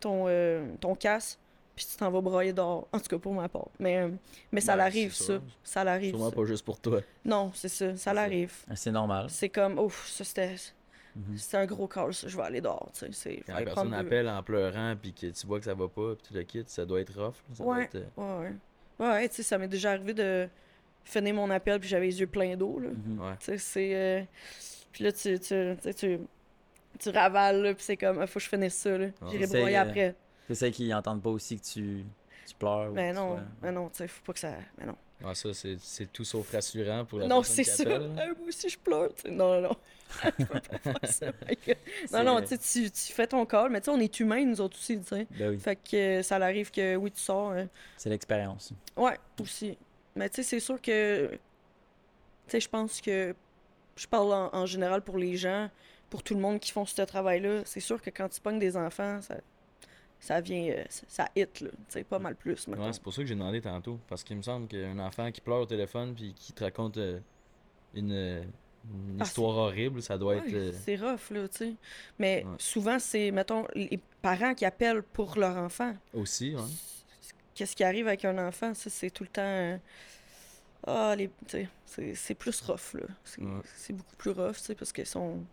ton, 0.00 0.24
euh, 0.28 0.66
ton 0.80 0.94
casque, 0.94 1.38
puis 1.74 1.86
tu 1.90 1.96
t'en 1.96 2.10
vas 2.10 2.20
broyer 2.20 2.52
dehors. 2.52 2.86
En 2.92 2.98
tout 3.00 3.08
cas, 3.08 3.18
pour 3.18 3.32
ma 3.34 3.48
part. 3.48 3.68
Mais, 3.78 3.98
euh, 3.98 4.08
mais 4.52 4.60
ça 4.60 4.72
Ben, 4.72 4.78
l'arrive, 4.84 5.12
c'est 5.14 5.24
ça. 5.24 5.40
Ça 5.62 5.84
l'arrive, 5.84 6.10
Sûrement 6.10 6.30
ça. 6.30 6.36
pas 6.36 6.44
juste 6.44 6.64
pour 6.64 6.78
toi. 6.80 7.00
Non, 7.24 7.50
c'est 7.54 7.68
ça. 7.68 7.96
Ça 7.96 8.12
l'arrive. 8.12 8.52
Ah, 8.70 8.76
C'est 8.76 8.90
normal. 8.92 9.26
C'est 9.28 9.48
comme, 9.48 9.78
ouf, 9.78 10.06
ça 10.08 10.24
c'était... 10.24 10.54
Mhm. 11.16 11.36
C'était 11.38 11.56
un 11.58 11.66
gros 11.66 11.86
call, 11.86 12.12
ça. 12.12 12.26
Je 12.26 12.36
vais 12.36 12.42
aller 12.42 12.60
dehors, 12.60 12.90
tu 12.92 13.00
sais. 13.06 13.12
c'est- 13.12 13.42
Quand 13.46 13.54
la 13.54 13.62
personne 13.62 13.94
appelle 13.94 14.28
en 14.28 14.42
pleurant 14.42 14.94
puis 15.00 15.12
que 15.12 15.26
tu 15.28 15.46
vois 15.46 15.58
que 15.60 15.64
ça 15.64 15.74
va 15.74 15.86
pas 15.88 16.14
puis 16.16 16.24
tu 16.28 16.34
le 16.34 16.42
quittes, 16.42 16.68
ça 16.70 16.84
doit 16.84 17.00
être 17.00 17.12
rough. 17.14 17.34
là. 17.48 17.54
Ça 17.54 17.62
doit 17.64 17.76
Ouais. 17.76 17.84
être, 17.84 17.94
euh, 17.96 18.04
Ouais, 18.16 18.46
ouais. 18.48 18.52
Ouais, 18.98 19.12
ouais, 19.12 19.28
tu 19.28 19.36
sais, 19.36 19.42
ça 19.44 19.56
m'est 19.58 19.68
déjà 19.68 19.92
arrivé 19.92 20.12
de 20.14 20.48
finir 21.04 21.34
mon 21.34 21.50
appel 21.50 21.78
puis 21.78 21.88
j'avais 21.88 22.06
les 22.06 22.18
yeux 22.20 22.26
pleins 22.26 22.56
d'eau, 22.56 22.78
là. 22.80 22.88
Mhm. 22.88 23.20
ouais. 23.20 23.36
Tu 23.38 23.44
sais, 23.46 23.58
c'est... 23.58 23.94
euh, 23.94 24.22
Puis 24.92 25.04
là, 25.04 25.12
tu, 25.12 25.38
tu, 25.38 25.38
tu, 25.40 25.76
sais, 25.82 25.94
tu, 25.94 26.18
tu 26.98 27.08
ravales, 27.10 27.62
là, 27.62 27.74
puis 27.74 27.82
c'est 27.84 27.96
comme, 27.96 28.20
ah, 28.20 28.26
faut 28.26 28.38
que 28.40 28.44
je 28.44 28.48
finisse 28.48 28.74
ça, 28.74 28.96
là. 28.98 29.06
Ah. 29.22 29.26
J'irai 29.30 29.46
broyer 29.46 29.76
euh, 29.76 29.82
après. 29.82 30.14
C'est 30.48 30.54
ça 30.54 30.70
qu'ils 30.70 30.88
n'entendent 30.88 31.22
pas 31.22 31.30
aussi 31.30 31.58
que 31.58 31.64
tu, 31.64 32.04
tu 32.46 32.54
pleures. 32.56 32.90
ou 32.90 32.94
Mais 32.94 33.10
que 33.10 33.14
tu 33.16 33.20
non, 33.20 33.36
sois- 33.36 33.44
mais 33.62 33.72
non, 33.72 33.88
tu 33.88 33.96
sais, 33.96 34.08
faut 34.08 34.22
pas 34.24 34.32
que 34.32 34.38
ça... 34.40 34.52
Mais 34.78 34.86
non. 34.86 34.96
Ouais, 35.24 35.34
ça, 35.34 35.54
c'est 35.54 35.76
c'est 35.80 36.12
tout 36.12 36.24
sauf 36.24 36.50
rassurant 36.50 37.04
pour 37.06 37.20
la 37.20 37.28
Non, 37.28 37.36
personne 37.40 37.54
c'est 37.56 37.64
ça. 37.64 37.84
Ah, 38.18 38.26
moi 38.38 38.48
aussi, 38.48 38.68
je 38.68 38.78
pleure, 38.78 39.14
tu. 39.14 39.30
Non, 39.30 39.60
non, 39.60 39.68
non. 39.68 39.76
je 40.38 40.44
peux 40.44 40.60
pas 40.60 40.78
faire 40.78 40.98
ça. 41.04 41.26
C'est- 41.64 42.12
non, 42.12 42.24
non, 42.24 42.40
tu 42.42 42.48
sais, 42.48 42.58
tu 42.58 42.90
tu 42.90 43.12
fais 43.12 43.26
ton 43.26 43.46
call, 43.46 43.70
mais 43.70 43.80
tu 43.80 43.86
sais, 43.86 43.90
on 43.92 44.00
est 44.00 44.20
humains, 44.20 44.44
nous 44.44 44.60
autres 44.60 44.76
aussi, 44.76 44.98
tu 45.00 45.06
sais. 45.06 45.26
Ben 45.30 45.50
oui, 45.50 45.58
Fait 45.58 45.76
que 45.76 45.96
euh, 46.18 46.22
ça 46.22 46.36
arrive 46.36 46.70
que, 46.70 46.96
oui, 46.96 47.10
tu 47.12 47.20
sors... 47.20 47.52
euh, 47.52 47.64
c'est 47.96 48.10
l'expérience. 48.10 48.72
Ouais, 48.96 49.18
aussi. 49.40 49.78
Mais 50.16 50.28
tu 50.28 50.36
sais, 50.36 50.42
c'est 50.42 50.60
sûr 50.60 50.80
que. 50.82 51.28
Tu 51.30 51.38
sais, 52.48 52.60
je 52.60 52.68
pense 52.68 53.00
que. 53.00 53.34
Je 53.96 54.06
parle 54.08 54.32
en, 54.32 54.50
en 54.54 54.66
général 54.66 55.00
pour 55.02 55.16
les 55.16 55.36
gens, 55.36 55.70
pour 56.10 56.22
tout 56.24 56.34
le 56.34 56.40
monde 56.40 56.58
qui 56.58 56.72
font 56.72 56.84
ce 56.84 57.00
travail-là. 57.00 57.62
C'est 57.64 57.80
sûr 57.80 58.02
que 58.02 58.10
quand 58.10 58.28
tu 58.28 58.40
pognes 58.40 58.58
des 58.58 58.76
enfants, 58.76 59.22
ça, 59.22 59.36
ça 60.24 60.40
vient. 60.40 60.70
euh, 60.70 60.84
ça, 60.88 61.28
hit, 61.36 61.60
là. 61.60 61.68
Tu 61.70 61.76
sais, 61.88 62.04
pas 62.04 62.18
mal 62.18 62.34
plus. 62.34 62.66
Ouais, 62.68 62.92
c'est 62.92 63.02
pour 63.02 63.12
ça 63.12 63.20
que 63.22 63.28
j'ai 63.28 63.34
demandé 63.34 63.60
tantôt. 63.60 63.98
Parce 64.08 64.24
qu'il 64.24 64.36
me 64.36 64.42
semble 64.42 64.66
qu'un 64.68 64.98
enfant 64.98 65.30
qui 65.30 65.40
pleure 65.42 65.60
au 65.60 65.66
téléphone 65.66 66.14
puis 66.14 66.32
qui 66.34 66.52
te 66.54 66.64
raconte 66.64 66.96
euh, 66.96 67.20
une, 67.94 68.12
une 68.12 69.18
Ah, 69.20 69.24
histoire 69.24 69.56
horrible, 69.56 70.00
ça 70.02 70.16
doit 70.16 70.36
être. 70.36 70.46
Ouais, 70.46 70.54
euh, 70.54 70.72
C'est 70.84 70.96
rough, 70.96 71.30
là, 71.30 71.46
tu 71.48 71.56
sais. 71.58 71.74
Mais 72.18 72.44
Ouais. 72.46 72.56
souvent, 72.58 72.98
c'est, 72.98 73.30
mettons, 73.30 73.66
les 73.74 74.00
parents 74.22 74.54
qui 74.54 74.64
appellent 74.64 75.02
pour 75.02 75.38
leur 75.38 75.56
enfant. 75.58 75.94
aussi, 76.14 76.54
ouais. 76.54 76.62
Qu'est-ce 77.54 77.76
qui 77.76 77.84
arrive 77.84 78.08
avec 78.08 78.24
un 78.24 78.36
enfant, 78.48 78.72
ça, 78.74 78.88
c'est 78.90 79.10
tout 79.10 79.24
le 79.24 79.28
temps. 79.28 79.42
euh, 79.42 79.76
Ah, 80.86 81.14
les. 81.16 81.30
Tu 81.46 81.68
sais, 81.86 82.14
c'est, 82.14 82.34
plus 82.34 82.60
rough, 82.62 82.94
là. 82.94 83.06
C'est 83.24 83.92
beaucoup 83.92 84.16
plus 84.16 84.30
rough, 84.32 84.56
tu 84.56 84.62
sais, 84.64 84.74
parce 84.74 84.92
qu'ils 84.92 85.06
sont. 85.06 85.44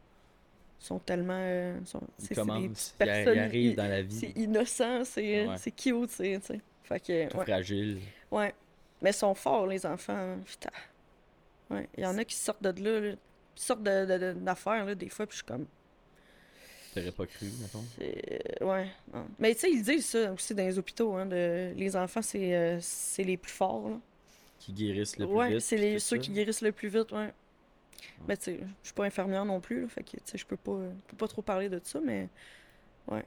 Sont 0.86 1.00
tellement. 1.00 1.38
euh, 1.40 1.78
sont- 1.86 2.00
Ils 2.20 2.22
c'est- 2.22 2.28
c'est 2.30 2.36
commencent, 2.36 2.96
ils 3.00 3.10
arrivent 3.40 3.76
dans 3.76 3.88
la 3.88 3.98
C'est 3.98 4.04
vie 4.28 4.34
innocent, 4.36 5.04
c'est, 5.06 5.48
Ouais. 5.48 5.58
c'est 5.58 5.72
cute, 5.72 6.10
c'est, 6.10 6.40
tu 6.40 6.46
sais. 6.48 6.60
Fait 6.84 7.00
que, 7.00 7.30
tout 7.30 7.38
ouais. 7.38 7.46
fragile. 7.46 8.00
ouais. 8.32 8.54
Mais 9.02 9.10
ils 9.12 9.14
sont 9.14 9.34
forts, 9.34 9.68
les 9.68 9.86
enfants. 9.86 10.14
hein, 10.16 10.40
Putain. 10.46 10.70
Ouais. 11.70 11.88
Il 11.98 12.04
y 12.04 12.06
en 12.08 12.18
a 12.18 12.24
qui 12.26 12.36
sortent 12.36 12.62
de 12.64 12.84
là, 12.84 13.16
sortent 13.56 13.84
de, 13.84 14.06
de- 14.06 14.18
de- 14.18 14.40
d'affaires, 14.40 14.86
là, 14.86 14.94
des 14.96 15.10
fois, 15.10 15.26
puis 15.26 15.34
je 15.38 15.44
suis 15.44 15.46
comme. 15.46 15.66
T'aurais 16.94 17.12
pas 17.12 17.26
cru, 17.26 17.46
mettons. 17.62 17.84
C'est- 17.98 18.62
Ouais. 18.64 18.88
non. 19.14 19.26
Mais 19.40 19.54
tu 19.56 19.62
sais, 19.62 19.72
ils 19.72 19.82
disent 19.82 20.06
ça 20.08 20.34
aussi 20.34 20.54
dans 20.54 20.66
les 20.66 20.78
hôpitaux, 20.78 21.14
hein, 21.14 21.26
de... 21.26 21.72
les 21.76 21.96
enfants, 21.96 22.22
c'est, 22.22 22.54
euh, 22.56 22.78
c'est 22.82 23.24
les 23.24 23.38
plus 23.38 23.52
forts, 23.52 23.90
là. 23.90 23.98
Qui 24.60 24.74
guérissent 24.74 25.18
le 25.18 25.26
plus 25.26 25.34
ouais, 25.36 25.50
vite. 25.54 25.62
c'est 25.62 25.78
les, 25.78 25.94
tout 25.94 26.00
ceux 26.00 26.18
ça. 26.18 26.22
qui 26.22 26.32
guérissent 26.32 26.62
le 26.62 26.72
plus 26.74 26.90
vite, 26.90 27.12
ouais. 27.14 27.32
Mais 28.28 28.38
tu 28.38 28.44
sais, 28.44 28.60
je 28.82 28.88
suis 28.88 28.94
pas 28.94 29.06
infirmière 29.06 29.46
non 29.46 29.60
plus, 29.60 29.82
là, 29.82 29.88
fait 29.88 30.04
que 30.04 30.12
tu 30.12 30.18
sais, 30.26 30.38
je 30.38 30.46
peux 30.46 30.58
pas, 30.58 30.78
peux 31.08 31.18
pas 31.18 31.28
trop 31.28 31.42
parler 31.42 31.70
de 31.70 31.80
ça, 31.84 32.00
mais 32.04 32.30
ouais. 33.10 33.24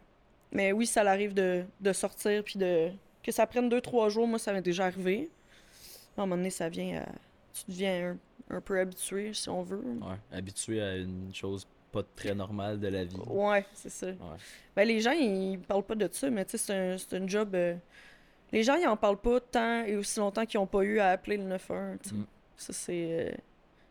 Mais 0.53 0.73
oui, 0.73 0.87
ça 0.87 1.03
l'arrive 1.03 1.35
de, 1.35 1.65
de 1.81 1.93
sortir 1.93 2.43
puis 2.45 2.59
de 2.59 2.91
que 3.23 3.33
ça 3.33 3.47
prenne 3.47 3.69
deux 3.69 3.81
trois 3.81 4.09
jours, 4.09 4.27
moi 4.29 4.39
ça 4.39 4.53
m'est 4.53 4.63
déjà 4.63 4.87
arrivé. 4.87 5.31
À 6.17 6.23
un 6.23 6.27
moment 6.27 6.37
donné, 6.37 6.51
ça 6.51 6.69
vient 6.69 7.01
à... 7.03 7.07
tu 7.55 7.65
deviens 7.69 8.17
un, 8.51 8.57
un 8.57 8.61
peu 8.61 8.79
habitué 8.79 9.33
si 9.35 9.49
on 9.49 9.63
veut. 9.63 9.79
Ouais, 10.01 10.17
habitué 10.31 10.81
à 10.83 10.97
une 10.97 11.35
chose 11.35 11.67
pas 11.91 12.03
très 12.17 12.35
normale 12.35 12.79
de 12.79 12.89
la 12.89 13.05
vie. 13.05 13.17
Ouais, 13.27 13.65
c'est 13.73 13.89
ça. 13.91 14.09
Ouais. 14.09 14.15
Ben, 14.77 14.87
les 14.87 15.01
gens, 15.01 15.13
ils 15.13 15.59
parlent 15.59 15.85
pas 15.85 15.95
de 15.95 16.09
ça, 16.13 16.29
mais 16.31 16.45
tu 16.45 16.53
sais, 16.53 16.59
c'est 16.59 16.75
un, 16.75 16.99
c'est 16.99 17.29
job. 17.29 17.55
euh, 17.55 17.75
Les 18.53 18.63
gens, 18.63 18.75
ils 18.77 18.87
en 18.87 18.97
parlent 18.97 19.21
pas 19.21 19.41
tant 19.41 19.85
et 19.85 19.97
aussi 19.97 20.19
longtemps 20.21 20.45
qu'ils 20.45 20.59
ont 20.61 20.67
pas 20.67 20.83
eu 20.83 20.99
à 20.99 21.11
appeler 21.11 21.37
le 21.37 21.45
911. 21.45 21.99
tu 22.03 22.09
sais. 22.11 22.15
Mm. 22.15 22.27
Ça, 22.57 22.73
c'est. 22.73 23.33
euh, 23.33 23.33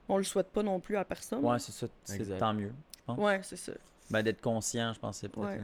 On 0.09 0.17
le 0.17 0.23
souhaite 0.23 0.47
pas 0.51 0.63
non 0.63 0.79
plus 0.79 0.97
à 0.97 1.05
personne. 1.05 1.43
Ouais, 1.43 1.59
c'est 1.59 1.71
ça. 1.71 1.87
C'est 2.03 2.37
tant 2.37 2.53
mieux. 2.53 2.71
pense. 3.05 3.17
Ouais, 3.17 3.39
c'est 3.43 3.55
ça. 3.57 3.71
Ben, 4.11 4.21
d'être 4.21 4.41
conscient, 4.41 4.93
je 4.93 4.99
pense 4.99 5.15
que 5.15 5.21
c'est 5.21 5.29
peut-être 5.29 5.47
Ouais. 5.47 5.59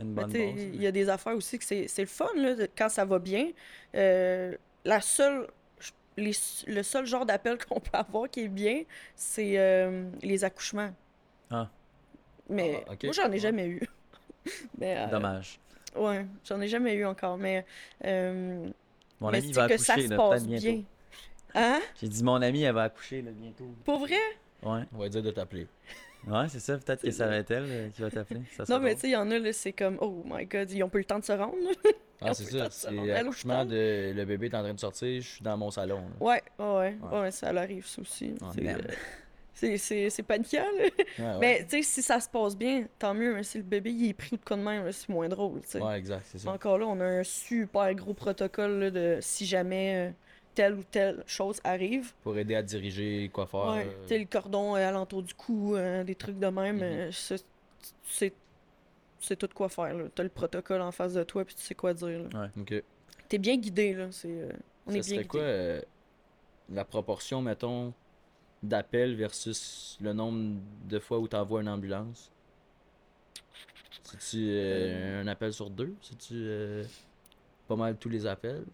une, 0.00 0.12
bonne 0.14 0.32
base. 0.32 0.34
il 0.74 0.82
y 0.82 0.86
a 0.86 0.92
des 0.92 1.08
affaires 1.08 1.36
aussi 1.36 1.58
que 1.58 1.64
c'est 1.64 1.86
c'est 1.88 2.02
le 2.02 2.08
fun, 2.08 2.28
là, 2.34 2.54
de- 2.54 2.68
quand 2.76 2.88
ça 2.88 3.04
va 3.04 3.18
bien. 3.18 3.50
Euh, 3.94 4.54
la 4.84 5.00
seule. 5.00 5.46
les- 6.18 6.32
le 6.66 6.82
seul 6.82 7.04
genre 7.06 7.26
d'appel 7.26 7.58
qu'on 7.68 7.78
peut 7.78 7.90
avoir 7.96 8.28
qui 8.30 8.40
est 8.40 8.48
bien, 8.48 8.82
c'est 9.14 9.58
euh, 9.58 10.08
les 10.22 10.44
accouchements. 10.44 10.90
Ah. 11.50 11.68
Mais 12.48 12.84
Ah, 12.88 12.94
moi, 13.04 13.12
j'en 13.12 13.26
ai 13.26 13.30
Ouais. 13.30 13.38
jamais 13.38 13.66
eu. 13.66 13.82
Mais, 14.78 14.96
euh, 14.98 15.06
Dommage. 15.10 15.60
Ouais, 15.94 16.26
j'en 16.44 16.60
ai 16.60 16.68
jamais 16.68 16.94
eu 16.94 17.04
encore, 17.06 17.36
mais. 17.38 17.64
euh, 18.04 18.68
Mon 19.20 19.30
mais 19.30 19.38
ami 19.38 19.48
c'est 19.48 19.60
va 19.60 19.68
que 19.68 19.76
ça 19.78 19.92
accoucher, 19.94 20.08
se 20.08 20.14
passe 20.14 20.46
bien. 20.46 20.82
Hein? 21.56 21.80
J'ai 22.00 22.08
dit, 22.08 22.22
mon 22.22 22.40
ami, 22.42 22.62
elle 22.62 22.74
va 22.74 22.84
accoucher 22.84 23.22
là, 23.22 23.30
bientôt. 23.32 23.66
Pour 23.84 23.98
vrai? 24.00 24.14
Ouais. 24.62 24.82
On 24.94 24.98
va 24.98 25.08
dire 25.08 25.22
de 25.22 25.30
t'appeler. 25.30 25.66
Ouais, 26.26 26.48
c'est 26.48 26.60
ça. 26.60 26.76
Peut-être 26.76 27.02
que 27.02 27.10
ça 27.10 27.26
va 27.28 27.36
être 27.36 27.50
elle 27.50 27.66
euh, 27.68 27.88
qui 27.88 28.02
va 28.02 28.10
t'appeler. 28.10 28.40
Ça 28.56 28.64
Non, 28.68 28.80
mais 28.80 28.94
tu 28.94 29.02
sais, 29.02 29.08
il 29.08 29.12
y 29.12 29.16
en 29.16 29.30
a, 29.30 29.38
là, 29.38 29.52
c'est 29.52 29.72
comme, 29.72 29.96
oh 30.00 30.22
my 30.26 30.44
god, 30.44 30.70
ils 30.70 30.82
ont 30.82 30.88
pas 30.88 30.98
eu 30.98 31.02
le 31.02 31.06
temps 31.06 31.18
de 31.18 31.24
se 31.24 31.32
rendre. 31.32 31.56
Ah, 32.20 32.34
c'est 32.34 32.44
ça. 32.44 32.68
C'est 32.70 32.90
l'accouchement 32.90 33.64
de 33.64 34.12
le 34.14 34.24
bébé 34.24 34.46
est 34.46 34.54
en 34.54 34.62
train 34.62 34.74
de 34.74 34.80
sortir, 34.80 35.20
je 35.20 35.28
suis 35.28 35.42
dans 35.42 35.56
mon 35.56 35.70
salon. 35.70 36.00
là. 36.00 36.26
Ouais, 36.26 36.42
ouais, 36.58 36.96
ouais, 37.12 37.30
ça 37.30 37.48
arrive, 37.48 37.86
ça 37.86 38.00
aussi. 38.00 38.34
Ah, 38.42 38.50
C'est, 38.54 38.62
merde. 38.62 38.86
euh, 39.62 39.76
c'est, 39.76 40.22
paniquant, 40.22 40.64
là. 40.78 40.84
Ouais, 40.84 41.24
ouais. 41.24 41.38
Mais, 41.40 41.66
tu 41.68 41.76
sais, 41.76 41.82
si 41.82 42.02
ça 42.02 42.18
se 42.18 42.28
passe 42.28 42.56
bien, 42.56 42.86
tant 42.98 43.14
mieux. 43.14 43.34
mais 43.34 43.42
si 43.42 43.58
le 43.58 43.64
bébé, 43.64 43.90
il 43.92 44.08
est 44.08 44.14
pris 44.14 44.30
ou 44.32 44.36
de 44.38 44.44
quoi 44.44 44.56
de 44.56 44.62
même, 44.62 44.90
c'est 44.92 45.08
moins 45.10 45.28
drôle, 45.28 45.60
tu 45.60 45.68
sais. 45.68 45.80
Ouais, 45.82 45.98
exact, 45.98 46.26
c'est 46.32 46.38
ça. 46.38 46.50
Encore 46.50 46.78
là, 46.78 46.86
on 46.86 46.98
a 47.00 47.04
un 47.04 47.22
super 47.22 47.94
gros 47.94 48.14
protocole 48.14 48.78
là, 48.80 48.90
de 48.90 49.18
si 49.20 49.44
jamais 49.46 50.08
euh, 50.08 50.10
telle 50.56 50.74
ou 50.74 50.82
telle 50.90 51.22
chose 51.26 51.60
arrive. 51.62 52.12
Pour 52.24 52.36
aider 52.36 52.56
à 52.56 52.62
diriger 52.62 53.30
quoi 53.32 53.46
faire. 53.46 53.60
Ouais, 53.66 53.86
euh, 53.86 54.02
tu 54.02 54.08
sais, 54.08 54.18
le 54.18 54.24
cordon 54.24 54.74
euh, 54.74 54.88
alentour 54.88 55.22
du 55.22 55.34
cou, 55.34 55.76
euh, 55.76 56.02
des 56.02 56.16
trucs 56.16 56.38
de 56.40 56.46
même, 56.48 56.76
Mhm. 56.78 56.82
euh, 56.82 57.10
c'est 58.02 58.34
c'est 59.20 59.36
tout 59.36 59.48
quoi 59.54 59.68
faire. 59.68 59.94
là. 59.94 60.04
T'as 60.14 60.22
le 60.22 60.28
protocole 60.28 60.80
en 60.80 60.92
face 60.92 61.14
de 61.14 61.22
toi, 61.22 61.44
puis 61.44 61.54
tu 61.54 61.62
sais 61.62 61.74
quoi 61.74 61.94
dire. 61.94 62.28
là. 62.32 62.50
Ok. 62.58 62.74
T'es 63.28 63.38
bien 63.38 63.56
guidé, 63.56 63.92
là. 63.94 64.08
C'est, 64.10 64.28
euh, 64.28 64.48
on 64.86 64.90
ça 64.92 64.98
est 64.98 65.00
bien 65.06 65.16
guidé. 65.16 65.28
quoi 65.28 65.40
euh, 65.40 65.80
la 66.70 66.84
proportion, 66.84 67.42
mettons, 67.42 67.92
d'appels 68.62 69.14
versus 69.16 69.98
le 70.00 70.12
nombre 70.12 70.60
de 70.88 70.98
fois 70.98 71.18
où 71.18 71.26
tu 71.28 71.36
envoies 71.36 71.60
une 71.62 71.68
ambulance? 71.68 72.30
C'est-tu 74.04 74.46
euh, 74.50 75.22
un 75.22 75.26
appel 75.26 75.52
sur 75.52 75.70
deux? 75.70 75.94
C'est-tu 76.00 76.34
euh, 76.34 76.84
pas 77.66 77.74
mal 77.76 77.96
tous 77.96 78.08
les 78.08 78.26
appels? 78.26 78.64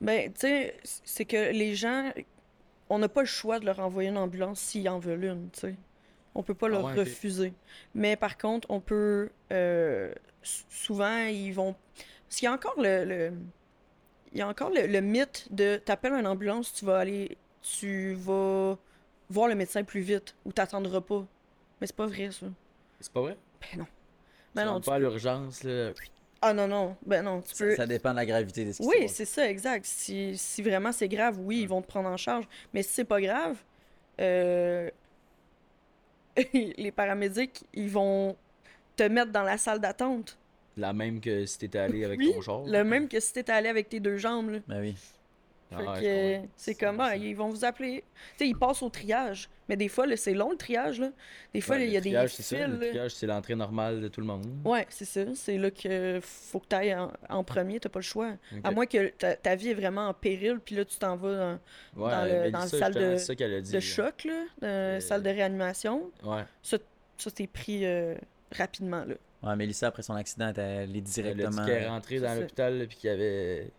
Ben, 0.00 0.32
tu 0.32 0.40
sais, 0.40 0.76
c'est 0.84 1.24
que 1.24 1.52
les 1.52 1.74
gens, 1.74 2.12
on 2.90 2.98
n'a 3.00 3.08
pas 3.08 3.22
le 3.22 3.26
choix 3.28 3.60
de 3.60 3.66
leur 3.66 3.80
envoyer 3.80 4.10
une 4.10 4.18
ambulance 4.18 4.60
s'ils 4.60 4.88
en 4.88 4.98
veulent 4.98 5.24
une, 5.24 5.50
tu 5.52 5.60
sais. 5.60 5.76
On 6.34 6.42
peut 6.42 6.54
pas 6.54 6.68
Ah 6.68 6.70
leur 6.70 6.84
ouais, 6.84 6.94
refuser. 6.94 7.54
Mais 7.94 8.16
par 8.16 8.38
contre, 8.38 8.70
on 8.70 8.80
peut. 8.80 9.30
euh, 9.52 10.12
souvent, 10.42 11.26
ils 11.26 11.52
vont. 11.52 11.74
Parce 12.28 12.38
qu'il 12.38 12.46
y 12.46 12.48
a 12.48 12.52
encore 12.54 12.80
le. 12.80 13.04
le- 13.04 13.32
il 14.32 14.38
y 14.38 14.42
a 14.42 14.48
encore 14.48 14.70
le, 14.70 14.86
le 14.86 15.00
mythe 15.00 15.48
de 15.50 15.76
t'appelles 15.84 16.12
une 16.14 16.26
ambulance, 16.26 16.72
tu 16.74 16.84
vas 16.84 16.98
aller, 16.98 17.36
tu 17.62 18.14
vas 18.14 18.76
voir 19.30 19.48
le 19.48 19.54
médecin 19.54 19.82
plus 19.84 20.00
vite 20.00 20.36
ou 20.44 20.52
t'attendras 20.52 21.00
pas. 21.00 21.26
Mais 21.80 21.86
c'est 21.86 21.96
pas 21.96 22.06
vrai, 22.06 22.30
ça. 22.32 22.46
C'est 23.00 23.12
pas 23.12 23.20
vrai? 23.22 23.38
Ben 23.60 23.78
non. 23.80 23.86
Ben 24.54 24.64
non, 24.66 24.72
rentres 24.72 24.84
tu 24.84 24.90
pas 24.90 24.94
à 24.96 24.98
l'urgence, 24.98 25.62
là. 25.64 25.92
Ah 26.42 26.52
non, 26.52 26.68
non. 26.68 26.96
Ben 27.04 27.22
non, 27.22 27.40
tu 27.40 27.54
peux. 27.56 27.70
Ça, 27.70 27.76
ça 27.78 27.86
dépend 27.86 28.10
de 28.10 28.16
la 28.16 28.26
gravité 28.26 28.64
de 28.64 28.72
ce 28.72 28.78
qui 28.78 28.84
se 28.84 28.88
Oui, 28.88 29.08
c'est 29.08 29.24
ça, 29.24 29.48
exact. 29.48 29.84
Si, 29.86 30.36
si 30.36 30.62
vraiment 30.62 30.92
c'est 30.92 31.08
grave, 31.08 31.38
oui, 31.40 31.62
ils 31.62 31.68
vont 31.68 31.82
te 31.82 31.86
prendre 31.86 32.08
en 32.08 32.16
charge. 32.16 32.46
Mais 32.74 32.82
si 32.82 32.92
c'est 32.94 33.04
pas 33.04 33.20
grave, 33.20 33.56
euh, 34.20 34.90
les 36.52 36.92
paramédics, 36.92 37.64
ils 37.74 37.90
vont 37.90 38.36
te 38.96 39.02
mettre 39.04 39.32
dans 39.32 39.42
la 39.42 39.58
salle 39.58 39.80
d'attente. 39.80 40.38
La 40.76 40.92
même 40.92 41.20
que 41.20 41.46
si 41.46 41.58
t'étais 41.58 41.78
allé 41.78 42.04
avec 42.04 42.18
Oui, 42.18 42.32
ton 42.34 42.42
char. 42.42 42.62
Le 42.66 42.84
même 42.84 43.08
que 43.08 43.18
si 43.18 43.32
t'étais 43.32 43.52
allé 43.52 43.68
avec 43.68 43.88
tes 43.88 44.00
deux 44.00 44.18
jambes. 44.18 44.50
Là. 44.50 44.58
Ben 44.68 44.80
oui. 44.80 44.94
Ah 45.72 45.78
Fait 45.78 45.84
que, 45.84 46.06
euh, 46.06 46.34
comprends. 46.36 46.48
c'est 46.56 46.74
comme, 46.76 47.00
ah, 47.00 47.16
ils 47.16 47.34
vont 47.34 47.48
vous 47.48 47.64
appeler. 47.64 48.04
Tu 48.38 48.44
sais, 48.44 48.48
ils 48.48 48.56
passent 48.56 48.82
au 48.82 48.88
triage. 48.88 49.48
Mais 49.68 49.76
des 49.76 49.88
fois, 49.88 50.06
là, 50.06 50.16
c'est 50.16 50.32
long 50.32 50.50
le 50.52 50.56
triage. 50.56 51.00
Là. 51.00 51.10
Des 51.52 51.60
fois, 51.60 51.76
il 51.78 51.90
y 51.90 51.96
a 51.96 52.00
des 52.00 52.10
triage, 52.10 52.30
fils. 52.30 52.46
c'est 52.46 52.58
ça. 52.58 52.66
Le 52.68 52.78
triage, 52.78 53.10
c'est 53.16 53.26
l'entrée 53.26 53.56
normale 53.56 54.00
de 54.00 54.06
tout 54.06 54.20
le 54.20 54.26
monde. 54.28 54.46
Ouais, 54.64 54.86
c'est 54.90 55.04
ça. 55.04 55.22
C'est 55.34 55.58
là 55.58 55.72
que 55.72 56.20
faut 56.22 56.60
que 56.60 56.66
tu 56.68 56.76
ailles 56.76 56.94
en, 56.94 57.12
en 57.28 57.42
premier. 57.42 57.80
T'as 57.80 57.88
pas 57.88 57.98
le 57.98 58.04
choix. 58.04 58.34
À 58.62 58.70
moins 58.70 58.86
que 58.86 59.08
ta, 59.08 59.34
ta 59.34 59.56
vie 59.56 59.70
est 59.70 59.74
vraiment 59.74 60.06
en 60.08 60.14
péril, 60.14 60.60
puis 60.64 60.76
là, 60.76 60.84
tu 60.84 60.96
t'en 60.98 61.16
vas 61.16 61.34
dans, 61.34 61.52
Ouais, 62.04 62.10
dans 62.12 62.24
le- 62.24 62.50
le 62.62 62.68
salle 62.68 62.94
de- 62.94 63.00
c'est 63.16 63.18
ça 63.18 63.34
qu'elle 63.34 63.54
a 63.54 63.60
dit. 63.60 63.72
de 63.72 63.80
choc, 63.80 64.24
là, 64.24 64.44
de 64.96 65.00
salle 65.00 65.22
de 65.24 65.30
réanimation. 65.30 66.10
Ouais. 66.22 66.44
Ça, 66.62 66.78
ça 67.18 67.30
t'es 67.32 67.48
pris 67.48 67.84
euh, 67.84 68.14
rapidement, 68.56 69.04
là. 69.04 69.14
Ouais, 69.42 69.56
Mélissa, 69.56 69.88
après 69.88 70.02
son 70.02 70.14
accident, 70.14 70.52
elle 70.56 70.60
est 70.60 70.84
Elle 70.84 70.96
a 70.96 71.00
directement. 71.00 71.50
dit 71.50 71.56
qu'elle 71.66 71.82
est 71.82 71.88
rentrée 71.88 72.20
dans 72.20 72.34
l'hôpital 72.34 72.86
puis 72.88 72.96
qu'il 72.98 73.10
y 73.10 73.12
avait 73.12 73.70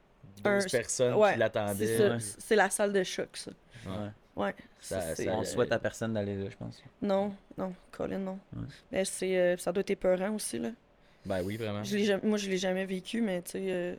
12 0.44 0.66
Un- 0.66 0.70
personnes 0.70 1.14
ouais, 1.16 1.34
qui 1.34 1.40
l'attendaient. 1.40 1.86
C'est 1.88 1.98
ça. 1.98 2.10
ouais. 2.10 2.18
C'est 2.20 2.56
la 2.56 2.70
salle 2.70 2.94
de 2.94 3.04
choc, 3.04 3.30
ça. 3.36 3.52
Ouais. 3.86 3.92
Ouais. 3.92 4.10
Ouais. 4.46 4.56
Ça- 4.80 5.02
Ça, 5.02 5.16
c'est- 5.16 5.26
ça- 5.26 5.34
On 5.36 5.44
souhaite 5.44 5.72
à 5.72 5.80
personne 5.80 6.14
d'aller 6.14 6.36
là, 6.36 6.50
je 6.50 6.56
pense. 6.58 6.82
Non, 7.02 7.34
non, 7.58 7.74
Colin, 7.92 8.20
non. 8.20 8.40
Ouais. 8.56 8.64
Mais 8.92 9.04
c'est, 9.06 9.36
euh, 9.38 9.58
ça 9.58 9.72
doit 9.72 9.82
être 9.82 9.90
épeurant 9.90 10.30
aussi, 10.36 10.60
là. 10.60 10.70
Ben 11.26 11.42
oui, 11.44 11.58
vraiment. 11.58 11.84
Je 11.84 11.98
l'ai 11.98 12.04
jamais- 12.06 12.22
moi, 12.24 12.38
je 12.38 12.48
l'ai 12.50 12.58
jamais 12.58 12.86
vécu, 12.86 13.22
mais 13.22 13.42
tu 13.42 13.52
sais... 13.52 13.66
euh, 13.72 13.96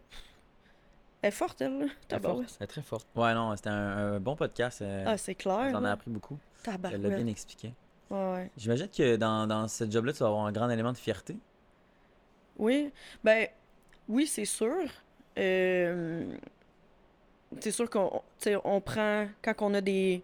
Elle 1.21 1.29
est 1.29 1.33
forte, 1.33 1.61
elle, 1.61 1.79
là. 1.81 1.87
Elle 2.11 2.21
forte. 2.21 2.57
Elle 2.61 2.65
est 2.65 2.67
très 2.69 2.83
forte. 2.83 3.09
Ouais, 3.17 3.35
non, 3.35 3.57
c'était 3.57 3.71
un, 3.71 4.15
un 4.15 4.21
bon 4.21 4.37
podcast. 4.37 4.81
euh, 4.83 5.03
Ah, 5.07 5.19
c'est 5.19 5.35
clair, 5.35 5.71
J'en 5.73 5.85
ai 5.85 5.89
appris 5.89 6.11
beaucoup. 6.11 6.39
Elle 6.65 7.03
l'a 7.03 7.09
bien 7.09 7.27
expliqué. 7.27 7.75
Ouais, 8.09 8.33
ouais. 8.33 8.51
J'imagine 8.57 8.89
que 8.89 9.17
dans, 9.17 9.47
dans 9.49 9.67
ce 9.67 9.91
job-là, 9.91 10.13
tu 10.13 10.21
vas 10.21 10.27
avoir 10.29 10.47
un 10.47 10.53
grand 10.53 10.71
élément 10.71 10.93
de 10.93 10.97
fierté. 10.97 11.37
Oui, 12.59 12.93
ben, 13.25 13.49
oui, 14.09 14.27
c'est 14.27 14.45
sûr. 14.45 14.85
Euh, 15.39 16.25
c'est 17.61 17.71
sûr 17.71 17.89
qu'on 17.89 18.23
on 18.65 18.81
prend, 18.81 19.27
quand 19.43 19.55
on 19.61 19.75
a 19.75 19.81
des, 19.81 20.23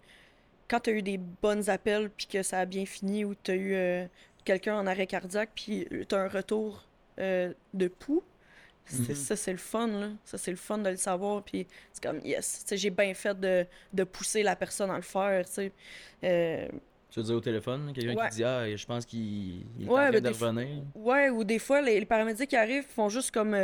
quand 0.68 0.80
tu 0.80 0.90
as 0.90 0.92
eu 0.94 1.02
des 1.02 1.18
bonnes 1.18 1.68
appels, 1.70 2.10
puis 2.10 2.26
que 2.26 2.42
ça 2.42 2.60
a 2.60 2.64
bien 2.66 2.84
fini, 2.86 3.24
ou 3.24 3.34
tu 3.34 3.50
as 3.50 3.54
eu 3.54 3.74
euh, 3.74 4.06
quelqu'un 4.44 4.76
en 4.78 4.86
arrêt 4.86 5.06
cardiaque, 5.06 5.50
puis 5.54 5.86
tu 6.08 6.14
as 6.14 6.18
un 6.20 6.28
retour 6.28 6.84
euh, 7.18 7.52
de 7.72 7.88
pouls, 7.88 8.22
Mhm. 8.92 9.14
ça, 9.14 9.34
c'est 9.34 9.52
le 9.52 9.56
fun, 9.56 9.86
là. 9.86 10.08
Ça, 10.26 10.36
c'est 10.36 10.50
le 10.50 10.58
fun 10.58 10.76
de 10.76 10.90
le 10.90 10.96
savoir, 10.98 11.42
puis 11.42 11.66
c'est 11.90 12.02
comme, 12.02 12.20
yes, 12.22 12.66
j'ai 12.70 12.90
bien 12.90 13.14
fait 13.14 13.38
de, 13.40 13.64
de 13.94 14.04
pousser 14.04 14.42
la 14.42 14.56
personne 14.56 14.90
à 14.90 14.96
le 14.96 15.00
faire, 15.02 15.46
tu 15.46 15.52
sais. 15.52 15.72
Euh, 16.22 16.68
Tu 17.10 17.18
veux 17.20 17.24
dire 17.24 17.36
au 17.36 17.40
téléphone, 17.40 17.92
quelqu'un 17.94 18.14
Ouais. 18.14 18.28
qui 18.28 18.36
dit 18.36 18.44
Ah, 18.44 18.76
je 18.76 18.84
pense 18.84 19.06
qu'il 19.06 19.64
il 19.78 19.86
est 19.86 19.88
Ouais, 19.88 20.08
en 20.08 20.10
train 20.10 20.10
ben, 20.10 20.20
de 20.22 20.32
fois- 20.34 20.48
revenir. 20.48 20.82
Ouais, 20.96 21.30
ou 21.30 21.44
des 21.44 21.58
fois, 21.58 21.80
les, 21.80 21.98
les 21.98 22.04
paramédics 22.04 22.50
qui 22.50 22.56
arrivent 22.56 22.86
font 22.86 23.08
juste 23.08 23.30
comme. 23.30 23.56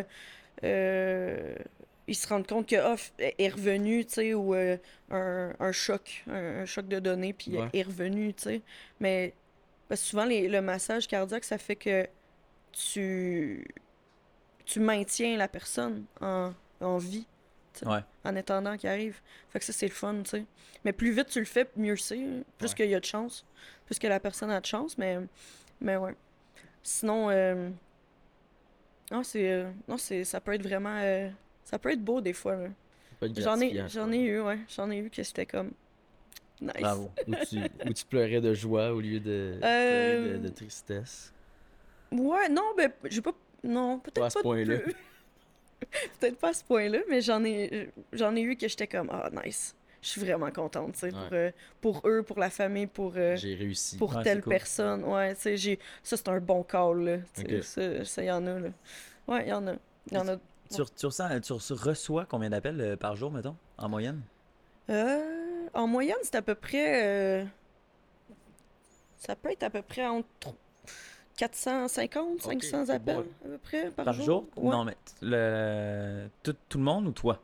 Euh, 0.65 1.55
ils 2.07 2.15
se 2.17 2.27
rendent 2.29 2.47
compte 2.47 2.69
que 2.69 2.77
ah, 2.77 2.95
f- 2.97 3.13
est 3.19 3.49
revenu, 3.49 4.05
tu 4.05 4.15
sais, 4.15 4.35
ou 4.35 4.55
euh, 4.55 4.77
un, 5.11 5.53
un 5.61 5.73
choc, 5.73 6.25
un, 6.29 6.61
un 6.63 6.65
choc 6.67 6.89
de 6.89 6.99
données, 6.99 7.33
puis 7.33 7.57
Ouais. 7.57 7.69
est 7.73 7.83
revenu, 7.83 8.35
tu 8.35 8.43
sais. 8.45 8.63
Mais 9.01 9.35
parce 9.89 10.01
que 10.03 10.07
souvent, 10.09 10.25
les- 10.25 10.49
le 10.49 10.61
massage 10.61 11.07
cardiaque, 11.07 11.45
ça 11.45 11.59
fait 11.59 11.77
que 11.77 12.07
tu, 12.73 13.65
tu 14.65 14.81
maintiens 14.81 15.37
la 15.37 15.49
personne 15.49 16.05
en, 16.21 16.53
en 16.81 16.99
vie, 16.99 17.27
Ouais. 17.87 18.01
en 18.25 18.35
attendant 18.37 18.77
qu'il 18.77 18.89
arrive. 18.89 19.21
Fait 19.51 19.59
que 19.61 19.65
ça, 19.65 19.73
c'est 19.73 19.87
le 19.87 19.93
fun, 19.93 20.23
tu 20.25 20.31
sais. 20.31 20.45
Mais 20.85 20.93
plus 20.93 21.13
vite 21.13 21.29
tu 21.29 21.39
le 21.39 21.45
fais, 21.47 21.69
mieux 21.77 21.97
c'est. 21.97 22.17
Plus 22.59 22.69
Ouais. 22.71 22.75
qu'il 22.75 22.91
y 22.91 22.95
a 22.95 23.01
de 23.01 23.05
chance. 23.05 23.45
Plus 23.87 23.99
que 23.99 24.07
la 24.09 24.19
personne 24.21 24.51
a 24.51 24.61
de 24.61 24.67
chance, 24.67 24.99
mais, 24.99 25.19
mais 25.81 25.97
ouais. 25.97 26.15
Sinon, 26.83 27.31
euh, 27.31 27.71
non, 29.11 29.23
c'est, 29.23 29.51
euh, 29.51 29.71
non, 29.89 29.97
c'est, 29.99 30.25
ça 30.25 30.41
peut 30.41 30.53
être 30.55 30.63
vraiment, 30.63 30.97
euh, 31.03 31.29
ça 31.65 31.79
peut 31.79 31.91
être 31.91 32.03
beau 32.03 32.21
des 32.21 32.33
fois. 32.33 32.57
J'en 33.37 33.61
ai, 33.61 33.83
j'en 33.89 34.11
ai 34.13 34.19
eu, 34.19 34.41
ouais, 34.41 34.59
j'en 34.75 34.91
ai 34.91 34.99
eu 34.99 35.11
que 35.11 35.23
c'était 35.23 35.47
comme 35.47 35.73
nice. 36.61 36.73
Bravo. 36.81 37.11
Où 37.27 37.35
tu, 37.49 37.59
où 37.89 37.93
tu 37.93 38.05
pleurais 38.07 38.41
de 38.41 38.55
joie 38.55 38.93
au 38.93 39.01
lieu 39.01 39.21
de, 39.21 39.59
Euh, 39.63 40.39
de, 40.39 40.39
de 40.39 40.49
tristesse. 40.49 41.33
Ouais, 42.13 42.49
non, 42.49 42.73
ben, 42.77 42.91
j'ai 43.05 43.21
pas, 43.21 43.33
non, 43.63 43.99
peut-être 43.99 44.21
Pas 44.21 44.27
à 44.27 44.31
ce 44.31 44.39
point-là. 44.39 44.79
peut-être 46.21 46.39
pas 46.39 46.49
à 46.49 46.53
ce 46.53 46.65
point-là, 46.65 47.01
mais 47.09 47.21
j'en 47.21 47.45
ai, 47.45 47.91
j'en 48.13 48.35
ai 48.37 48.41
eu 48.43 48.57
que 48.57 48.69
j'étais 48.69 48.87
comme, 48.87 49.09
ah, 49.13 49.29
nice. 49.45 49.75
Je 50.03 50.09
suis 50.09 50.21
vraiment 50.21 50.51
contente, 50.51 50.95
tu 50.95 51.01
sais, 51.01 51.11
pour, 51.11 51.29
euh, 51.33 51.51
pour 51.81 52.03
eux, 52.07 52.23
pour 52.23 52.39
la 52.39 52.49
famille, 52.51 52.87
pour. 52.87 53.13
euh, 53.17 53.37
J'ai 53.37 53.55
réussi. 53.55 53.99
pour 53.99 54.17
Ouais, 54.17 54.23
telle 54.23 54.41
cool. 54.43 54.51
personne. 54.53 55.05
Ouais, 55.05 55.35
tu 55.35 55.43
sais, 55.43 55.57
j'ai... 55.59 55.79
ça, 56.03 56.17
c'est 56.17 56.29
un 56.29 56.41
bon 56.41 56.63
call, 56.63 57.05
là. 57.05 57.17
Tu 57.35 57.43
sais, 57.43 57.57
Ok. 57.59 57.63
Ça, 57.65 58.05
ça, 58.05 58.23
y 58.25 58.31
en 58.31 58.47
a, 58.47 58.59
là. 58.61 58.69
Ouais, 59.29 59.49
y 59.49 59.53
en 59.53 59.67
a. 59.67 59.75
Y 60.11 60.17
en 60.17 60.29
a. 60.29 60.37
Tu, 60.71 60.83
tu 60.97 61.07
ressens- 61.07 61.41
tu 61.41 61.53
re- 61.53 61.73
reçois 61.75 62.25
combien 62.27 62.49
d'appels 62.51 62.81
euh, 62.81 62.97
par 62.97 63.17
jour, 63.17 63.31
mettons, 63.31 63.57
en 63.77 63.89
moyenne? 63.89 64.23
Euh, 64.89 65.69
en 65.75 65.87
moyenne, 65.87 66.17
c'est 66.23 66.35
à 66.35 66.43
peu 66.43 66.55
près... 66.55 67.05
euh, 67.05 67.45
Ça 69.19 69.37
peut 69.37 69.51
être 69.51 69.63
à 69.63 69.71
peu 69.71 69.83
près 69.83 70.07
entre 70.07 70.27
450, 71.37 72.41
500 72.43 72.85
c'est 72.87 72.93
appels, 72.93 73.17
bon. 73.17 73.25
à 73.45 73.49
peu 73.49 73.59
près, 73.59 73.91
par, 73.91 74.05
Par 74.05 74.15
jour? 74.15 74.45
Ouais. 74.57 74.71
Non, 74.71 74.85
mais 74.85 74.97
le... 75.23 76.29
tout, 76.43 76.55
tout 76.69 76.79
le 76.79 76.85
monde 76.85 77.07
ou 77.07 77.13
toi? 77.13 77.41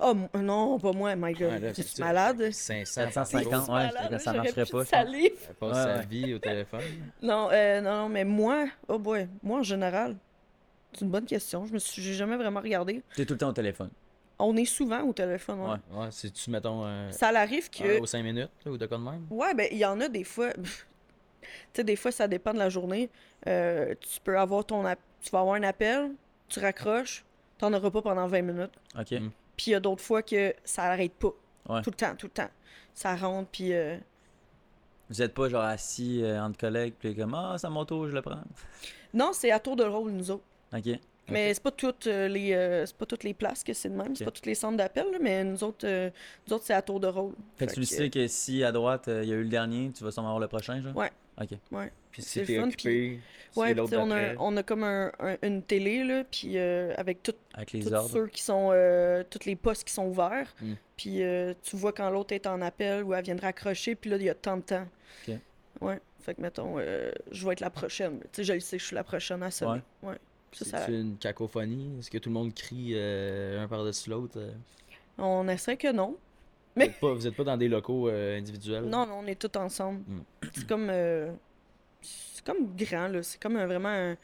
Oh, 0.00 0.14
non, 0.34 0.78
pas 0.78 0.92
moi, 0.92 1.14
my 1.16 1.32
God. 1.32 1.52
Ouais, 1.52 1.58
là, 1.60 1.72
tu 1.72 1.82
ça. 1.82 2.04
malade? 2.04 2.50
500 2.50 3.00
par 3.02 3.12
450, 3.12 3.52
jour. 3.66 3.74
ouais, 3.74 3.86
Malade, 3.86 4.08
je- 4.12 4.18
ça 4.18 4.32
marcherait 4.32 4.64
pas, 4.66 4.84
salive. 4.84 5.32
Elle 5.48 5.54
passe 5.54 5.68
Ouais, 5.86 5.94
sa 5.94 6.00
vie 6.02 6.34
au 6.34 6.38
téléphone. 6.38 6.80
Non, 7.22 7.48
euh, 7.52 7.80
non, 7.80 8.02
non, 8.02 8.08
mais 8.08 8.24
moi, 8.24 8.66
oh 8.88 8.98
boy, 8.98 9.28
moi 9.42 9.60
en 9.60 9.62
général, 9.62 10.16
c'est 10.92 11.04
une 11.04 11.10
bonne 11.10 11.24
question. 11.26 11.66
Je 11.66 11.72
me 11.72 11.78
suis, 11.78 12.02
jamais 12.14 12.36
vraiment 12.36 12.60
regardé. 12.60 13.02
Tu 13.14 13.22
es 13.22 13.26
tout 13.26 13.34
le 13.34 13.38
temps 13.38 13.48
au 13.50 13.52
téléphone. 13.52 13.90
On 14.38 14.54
est 14.56 14.66
souvent 14.66 15.00
au 15.02 15.12
téléphone, 15.14 15.60
ouais. 15.60 15.68
Ouais. 15.92 15.98
Ouais, 16.04 16.06
si 16.10 16.30
tu, 16.30 16.50
mettons, 16.50 16.84
euh, 16.84 17.10
Ça 17.10 17.28
arrive 17.28 17.70
que. 17.70 17.98
un 17.98 18.00
aux 18.00 18.06
5 18.06 18.22
minutes, 18.22 18.50
là, 18.64 18.70
ou 18.72 18.76
de 18.76 18.84
quoi 18.86 18.98
de 18.98 19.02
même? 19.02 19.26
Ouais, 19.30 19.54
ben, 19.54 19.66
il 19.70 19.78
y 19.78 19.84
en 19.86 19.98
a 20.00 20.08
des 20.08 20.24
fois. 20.24 20.52
Tu 20.52 20.70
sais, 21.72 21.84
des 21.84 21.96
fois, 21.96 22.10
ça 22.12 22.26
dépend 22.28 22.52
de 22.52 22.58
la 22.58 22.68
journée. 22.68 23.08
Euh, 23.46 23.94
tu 24.00 24.20
peux 24.20 24.38
avoir 24.38 24.64
ton. 24.64 24.84
app- 24.84 24.98
Tu 25.22 25.30
vas 25.30 25.40
avoir 25.40 25.54
un 25.56 25.62
appel, 25.62 26.12
tu 26.48 26.60
raccroches, 26.60 27.24
t'en 27.58 27.72
auras 27.72 27.90
pas 27.90 28.02
pendant 28.02 28.26
20 28.26 28.42
minutes. 28.42 28.72
OK? 28.98 29.10
Mm. 29.12 29.30
Puis 29.56 29.66
il 29.68 29.70
y 29.70 29.74
a 29.74 29.80
d'autres 29.80 30.02
fois 30.02 30.22
que 30.22 30.54
ça 30.64 30.84
arrête 30.84 31.12
pas. 31.14 31.32
Ouais. 31.68 31.82
Tout 31.82 31.90
le 31.90 31.96
temps, 31.96 32.14
tout 32.16 32.26
le 32.26 32.32
temps. 32.32 32.50
Ça 32.94 33.14
rentre, 33.16 33.48
puis. 33.50 33.72
euh, 33.72 33.96
Vous 35.10 35.22
êtes 35.22 35.34
pas 35.34 35.48
genre 35.48 35.62
assis 35.64 36.22
euh, 36.22 36.42
entre 36.42 36.58
collègues, 36.58 36.94
puis 36.98 37.14
comme 37.14 37.34
Ah, 37.34 37.56
c'est 37.58 37.66
à 37.66 37.70
mon 37.70 37.84
tour, 37.84 38.08
je 38.08 38.14
le 38.14 38.22
prends. 38.22 38.40
Non, 39.14 39.30
c'est 39.32 39.50
à 39.50 39.58
tour 39.60 39.76
de 39.76 39.84
rôle, 39.84 40.10
nous 40.12 40.30
autres. 40.30 40.44
OK? 40.74 40.98
Mais 41.28 41.52
c'est 41.54 41.62
pas 41.62 41.72
toutes 41.72 42.06
euh, 42.06 42.28
les 42.28 42.52
euh, 42.54 42.86
c'est 42.86 42.96
pas 42.96 43.04
toutes 43.06 43.24
les 43.24 43.34
places 43.34 43.64
que 43.64 43.72
c'est 43.72 43.88
de 43.88 43.96
même, 43.96 44.14
c'est 44.14 44.22
Ok. 44.24 44.32
pas 44.32 44.40
tous 44.40 44.46
les 44.46 44.54
centres 44.54 44.76
d'appel, 44.76 45.06
mais 45.20 45.42
nous 45.42 45.64
autres, 45.64 45.84
euh, 45.84 46.08
nous 46.46 46.54
autres 46.54 46.64
c'est 46.64 46.72
à 46.74 46.82
tour 46.82 47.00
de 47.00 47.08
rôle. 47.08 47.32
Fait 47.56 47.66
que 47.66 47.72
tu 47.72 47.80
le 47.80 47.86
sais 47.86 48.10
que 48.10 48.28
si 48.28 48.62
à 48.62 48.70
droite, 48.70 49.08
euh, 49.08 49.24
il 49.24 49.28
y 49.30 49.32
a 49.32 49.34
eu 49.36 49.42
le 49.42 49.48
dernier, 49.48 49.90
tu 49.92 50.04
vas 50.04 50.12
sûrement 50.12 50.28
avoir 50.28 50.40
le 50.40 50.46
prochain, 50.46 50.80
genre? 50.80 50.94
Ouais. 50.94 51.10
OK. 51.40 51.48
Puis 52.10 52.22
C'est 52.22 52.40
si 52.40 52.46
t'es 52.54 52.58
occupé, 52.58 53.20
Ouais, 53.56 53.66
puis 53.68 53.74
l'autre 53.74 53.96
on 53.98 54.10
a, 54.10 54.34
on 54.38 54.56
a 54.56 54.62
comme 54.62 54.84
un, 54.84 55.12
un- 55.18 55.36
une 55.42 55.62
télé, 55.62 56.02
là, 56.04 56.24
puis 56.24 56.56
euh, 56.58 56.94
avec 56.96 57.22
tout, 57.22 57.32
Avec 57.54 57.72
les 57.72 57.80
tous 57.80 58.08
ceux 58.08 58.26
qui 58.28 58.42
sont, 58.42 58.70
euh, 58.72 59.22
tous 59.28 59.44
les 59.46 59.56
postes 59.56 59.84
qui 59.84 59.92
sont 59.92 60.06
ouverts. 60.06 60.54
Mm. 60.62 60.72
Puis 60.96 61.22
euh, 61.22 61.52
tu 61.62 61.76
vois 61.76 61.92
quand 61.92 62.08
l'autre 62.10 62.32
est 62.34 62.46
en 62.46 62.60
appel 62.62 63.02
ou 63.04 63.12
elle 63.14 63.24
vient 63.24 63.34
de 63.34 63.40
raccrocher, 63.42 63.94
puis 63.94 64.10
là, 64.10 64.16
il 64.16 64.22
y 64.24 64.30
a 64.30 64.34
tant 64.34 64.56
de 64.56 64.62
temps. 64.62 64.86
Ok. 65.28 65.34
Ouais. 65.82 66.00
Fait 66.20 66.34
que, 66.34 66.40
mettons, 66.40 66.76
euh, 66.78 67.10
je 67.30 67.46
vais 67.46 67.52
être 67.52 67.60
la 67.60 67.70
prochaine. 67.70 68.18
Tu 68.20 68.26
sais, 68.32 68.44
je 68.44 68.52
le 68.54 68.60
sais, 68.60 68.78
je 68.78 68.84
suis 68.84 68.94
la 68.94 69.04
prochaine 69.04 69.42
à 69.42 69.50
sonner. 69.50 69.82
Ouais. 70.02 70.16
Ça, 70.52 70.64
ça- 70.64 70.86
C'est 70.86 70.92
une 70.92 71.16
cacophonie? 71.18 71.98
Est-ce 71.98 72.10
que 72.10 72.18
tout 72.18 72.30
le 72.30 72.34
monde 72.34 72.54
crie 72.54 72.92
euh, 72.94 73.62
un 73.62 73.68
par-dessus 73.68 74.08
l'autre? 74.10 74.38
euh? 74.38 74.52
On 75.18 75.46
essaie 75.48 75.76
que 75.76 75.92
non. 75.92 76.16
Vous 76.76 76.82
êtes 76.82 77.00
pas, 77.00 77.12
vous 77.14 77.26
êtes 77.26 77.34
pas 77.34 77.44
dans 77.44 77.56
des 77.56 77.68
locaux 77.68 78.08
euh, 78.08 78.36
individuels? 78.38 78.84
Non, 78.84 79.06
non, 79.06 79.20
on 79.22 79.26
est 79.26 79.34
tous 79.40 79.58
ensemble. 79.58 80.00
Mm. 80.06 80.20
C'est 80.54 80.66
comme. 80.66 80.88
euh, 80.90 81.32
c'est 82.02 82.44
comme 82.44 82.76
grand, 82.76 83.08
là. 83.08 83.22
C'est 83.22 83.40
comme 83.40 83.56
un- 83.56 83.66
vraiment. 83.66 83.88
un- 83.88 84.16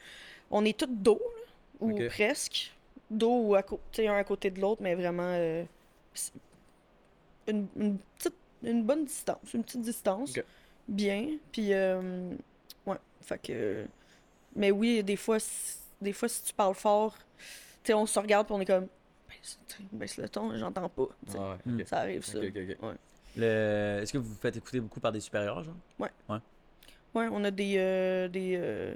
On 0.51 0.63
est 0.65 0.77
tous 0.77 0.85
dos, 0.87 1.19
là, 1.19 1.41
ou 1.79 1.97
presque. 2.09 2.71
Dos 3.09 3.41
ou 3.47 3.55
à 3.55 3.63
cô- 3.63 3.79
tu 3.91 4.01
sais, 4.03 4.07
un 4.07 4.15
à 4.17 4.23
côté 4.23 4.49
de 4.51 4.61
l'autre, 4.61 4.81
mais 4.83 4.93
vraiment. 4.95 5.23
euh, 5.35 5.63
une, 7.47 7.67
une 7.75 7.97
petite. 8.17 8.35
Une 8.63 8.83
bonne 8.83 9.03
distance. 9.05 9.53
Une 9.53 9.63
petite 9.63 9.81
distance. 9.81 10.33
Bien. 10.87 11.27
Puis. 11.51 11.73
euh, 11.73 12.29
ouais. 12.85 12.97
Fait 13.21 13.37
que. 13.41 13.85
Mais 14.55 14.71
oui, 14.71 15.03
des 15.03 15.15
fois, 15.17 15.39
si- 15.39 15.77
des 16.01 16.13
fois, 16.13 16.29
si 16.29 16.43
tu 16.43 16.53
parles 16.53 16.75
fort, 16.75 17.15
tu 17.83 17.87
sais, 17.87 17.93
on 17.93 18.05
se 18.05 18.19
regarde 18.19 18.45
puis 18.47 18.55
on 18.55 18.61
est 18.61 18.65
comme. 18.65 18.87
Baisse, 19.91 20.17
le 20.17 20.29
ton, 20.29 20.55
j'entends 20.57 20.89
pas. 20.89 21.07
Ah 21.37 21.57
Hmm. 21.65 21.77
ouais. 21.77 21.85
Ça 21.85 21.99
arrive, 21.99 22.23
ça. 22.23 22.39
Ok, 22.39 22.45
ok, 22.55 22.77
ok. 22.81 22.95
Le... 23.35 23.99
Est-ce 24.01 24.13
que 24.13 24.17
vous 24.19 24.29
vous 24.29 24.39
faites 24.39 24.55
écouter 24.57 24.79
beaucoup 24.79 24.99
par 24.99 25.11
des 25.11 25.19
supérieurs, 25.19 25.63
genre? 25.63 25.75
Ouais, 27.15 27.27
on 27.31 27.43
a 27.43 27.51
des, 27.51 27.75
euh, 27.77 28.27
des 28.27 28.55
euh, 28.57 28.95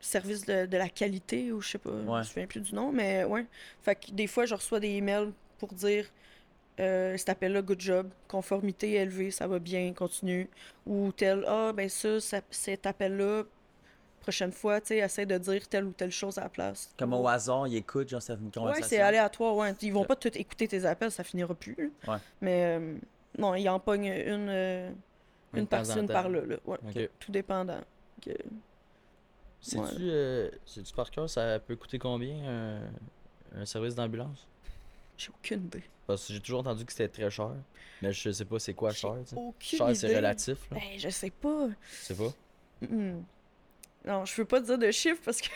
services 0.00 0.44
de, 0.44 0.66
de 0.66 0.76
la 0.76 0.88
qualité, 0.88 1.52
ou 1.52 1.60
je 1.60 1.70
sais 1.70 1.78
pas, 1.78 1.90
je 1.90 2.08
Ouais. 2.10 2.18
me 2.18 2.22
souviens 2.24 2.46
plus 2.46 2.60
du 2.60 2.74
nom, 2.74 2.92
mais 2.92 3.24
ouais. 3.24 3.46
Fait 3.82 3.94
que 3.96 4.10
des 4.12 4.26
fois, 4.26 4.46
je 4.46 4.54
reçois 4.54 4.80
des 4.80 4.88
emails 4.90 5.32
pour 5.58 5.72
dire 5.72 6.06
euh, 6.80 7.16
cet 7.16 7.30
appel-là, 7.30 7.62
good 7.62 7.80
job, 7.80 8.08
conformité 8.28 8.94
élevée, 8.94 9.30
ça 9.32 9.46
va 9.48 9.58
bien, 9.58 9.92
continue. 9.94 10.48
Ou 10.86 11.12
tel, 11.12 11.44
ah, 11.48 11.72
ben 11.74 11.88
ça, 11.88 12.20
ça- 12.20 12.42
cet 12.50 12.86
appel-là, 12.86 13.44
prochaine 14.28 14.52
fois, 14.52 14.78
tu 14.80 14.88
sais, 14.88 14.98
essaie 14.98 15.24
de 15.24 15.38
dire 15.38 15.66
telle 15.68 15.84
ou 15.84 15.92
telle 15.92 16.10
chose 16.10 16.36
à 16.36 16.42
la 16.42 16.48
place. 16.50 16.92
Comme 16.98 17.14
au 17.14 17.26
hasard, 17.26 17.66
ils 17.66 17.76
écoutent, 17.76 18.08
genre, 18.10 18.20
certaines 18.20 18.46
Ouais, 18.46 18.52
conversations. 18.52 18.88
c'est 18.90 19.00
aléatoire, 19.00 19.56
ouais. 19.56 19.74
Ils 19.80 19.92
vont 19.92 20.04
pas 20.04 20.16
tout 20.16 20.36
écouter 20.36 20.68
tes 20.68 20.84
appels, 20.84 21.10
ça 21.10 21.24
finira 21.24 21.54
plus. 21.54 21.74
là. 21.78 22.12
Ouais. 22.14 22.18
Mais 22.42 22.76
euh, 22.78 22.96
non, 23.38 23.54
ils 23.54 23.68
en 23.70 23.80
pognent 23.80 24.04
une, 24.06 24.48
euh, 24.50 24.90
Une 25.54 25.60
une 25.60 25.60
une 25.60 25.66
temps. 25.66 26.06
par-là. 26.06 26.40
là. 26.44 26.56
Ouais. 26.66 27.10
Tout 27.18 27.32
dépendant. 27.32 27.80
Que- 28.22 28.30
Sais-tu 29.60 29.80
Ouais. 29.82 29.88
euh, 30.02 30.50
par 30.94 31.10
cœur, 31.10 31.28
ça 31.28 31.58
peut 31.58 31.74
coûter 31.74 31.98
combien 31.98 32.36
un, 32.48 32.80
un 33.60 33.64
service 33.64 33.94
d'ambulance? 33.94 34.46
J'ai 35.16 35.30
aucune 35.30 35.64
idée. 35.64 35.82
Parce 36.06 36.26
que 36.26 36.32
j'ai 36.34 36.40
toujours 36.40 36.60
entendu 36.60 36.84
que 36.84 36.92
c'était 36.92 37.08
très 37.08 37.30
cher. 37.30 37.50
Mais 38.02 38.12
je 38.12 38.30
sais 38.30 38.44
pas 38.44 38.58
c'est 38.58 38.74
quoi 38.74 38.92
cher. 38.92 39.14
Aucune 39.34 39.54
Cher, 39.78 39.86
idée. 39.88 39.94
c'est 39.94 40.14
relatif, 40.14 40.58
là. 40.70 40.76
Ben, 40.78 40.98
je 40.98 41.08
sais 41.08 41.30
pas. 41.30 41.68
Je 41.90 41.96
sais 42.04 42.14
pas? 42.14 42.32
Mm. 42.82 43.22
Non, 44.08 44.24
je 44.24 44.34
veux 44.36 44.44
pas 44.46 44.60
dire 44.60 44.78
de 44.78 44.90
chiffres 44.90 45.20
parce 45.24 45.40
que 45.40 45.48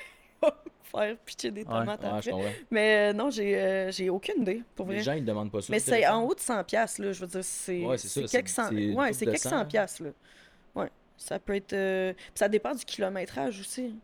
faire 0.83 1.17
pitcher 1.25 1.51
des 1.51 1.65
tomates 1.65 2.03
Ouais, 2.03 2.09
après. 2.09 2.55
Mais 2.71 3.11
euh, 3.11 3.13
non, 3.15 3.31
j'ai 3.31 3.57
euh, 3.59 3.91
aucune 4.11 4.43
idée, 4.43 4.63
pour 4.77 4.87
vrai. 4.87 4.97
Les 4.97 5.03
gens, 5.03 5.15
ils 5.15 5.25
demandent 5.25 5.51
pas 5.51 5.63
ça. 5.63 5.69
Mais 5.71 5.79
c'est 5.79 6.07
en 6.07 6.23
haut 6.25 6.35
de 6.35 6.41
100 6.41 6.65
piastres, 6.65 7.01
là. 7.03 7.13
Je 7.13 7.21
veux 7.21 7.27
dire, 7.27 7.43
c'est 7.45 7.85
Ouais, 7.85 7.97
c'est 7.99 8.09
ça, 8.09 8.21
c'est 8.21 8.27
c'est- 8.27 8.37
quelques 8.37 8.49
cent... 8.51 8.69
c'est 8.69 8.75
une 8.75 8.99
Ouais, 8.99 9.09
coupe 9.09 9.17
c'est 9.17 9.25
quelques 9.25 9.39
cent, 9.39 9.51
cent 9.71 10.05
là. 10.05 10.11
Ouais. 10.75 10.89
Ça 11.17 11.39
peut 11.39 11.55
être... 11.55 11.73
euh, 11.73 12.13
ça 12.35 12.49
dépend 12.49 12.75
du 12.75 12.85
kilométrage 12.85 13.59
aussi. 13.61 13.95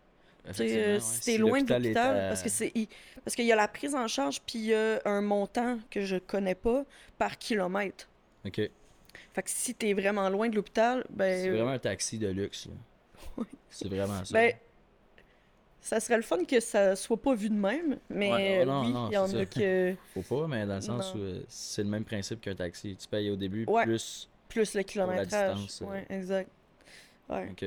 Euh, 0.61 0.95
ouais. 0.95 1.01
si 1.01 1.21
t'es 1.21 1.33
Si 1.33 1.39
loin 1.39 1.63
de 1.63 1.75
l'hôpital 1.75 2.17
à- 2.17 2.29
parce 2.29 2.43
que 2.43 2.49
c'est 2.49 2.73
parce 3.23 3.35
qu'il 3.37 3.45
y 3.45 3.53
a 3.53 3.57
la 3.57 3.69
prise 3.69 3.95
en 3.95 4.09
charge 4.09 4.41
puis 4.47 4.59
il 4.61 4.65
y 4.67 4.75
a 4.75 4.99
un 5.05 5.21
montant 5.21 5.79
que 5.91 6.01
je 6.01 6.17
connais 6.17 6.55
pas 6.55 6.85
par 7.19 7.37
kilomètre. 7.37 8.09
Ok. 8.47 8.57
Fait 9.35 9.43
que 9.43 9.51
si 9.51 9.75
t'es 9.75 9.93
vraiment 9.93 10.31
loin 10.31 10.49
de 10.49 10.57
l'hôpital, 10.57 11.05
ben 11.11 11.39
C'est 11.43 11.51
vraiment 11.51 11.73
un 11.73 11.79
taxi 11.79 12.17
de 12.19 12.29
luxe, 12.29 12.65
là. 12.67 12.73
C'est 13.71 13.89
vraiment 13.89 14.25
ça. 14.25 14.33
ben 14.33 14.53
ça 15.81 16.01
serait 16.01 16.17
le 16.17 16.23
fun 16.23 16.45
que 16.45 16.61
ça 16.61 16.97
soit 16.97 17.17
pas 17.17 17.35
vu 17.35 17.49
de 17.49 17.55
même, 17.55 17.99
mais 18.11 18.31
Ouais, 18.33 18.65
non, 18.67 18.81
oui, 18.83 18.93
non, 18.93 19.09
il 19.11 19.15
y 19.15 19.17
en 19.17 19.27
c'est 19.27 19.37
a 19.37 19.39
ça. 19.41 19.47
que 19.47 19.95
Faut 20.21 20.41
pas, 20.41 20.47
mais 20.49 20.67
dans 20.67 20.75
le 20.75 20.81
sens 20.81 21.15
Non. 21.15 21.21
où 21.21 21.25
euh, 21.25 21.41
c'est 21.49 21.83
le 21.83 21.89
même 21.89 22.05
principe 22.05 22.41
qu'un 22.41 22.55
taxi. 22.55 22.97
Tu 22.97 23.07
payes 23.09 23.31
au 23.31 23.37
début 23.37 23.65
Ouais. 23.67 23.85
plus. 23.85 24.29
plus 24.49 24.75
le 24.75 24.83
kilométrage. 24.83 25.55
distance, 25.55 25.83
euh. 25.83 25.87
Ouais, 25.87 26.07
exact. 26.11 26.51
Ouais. 27.29 27.49
Ok. 27.53 27.65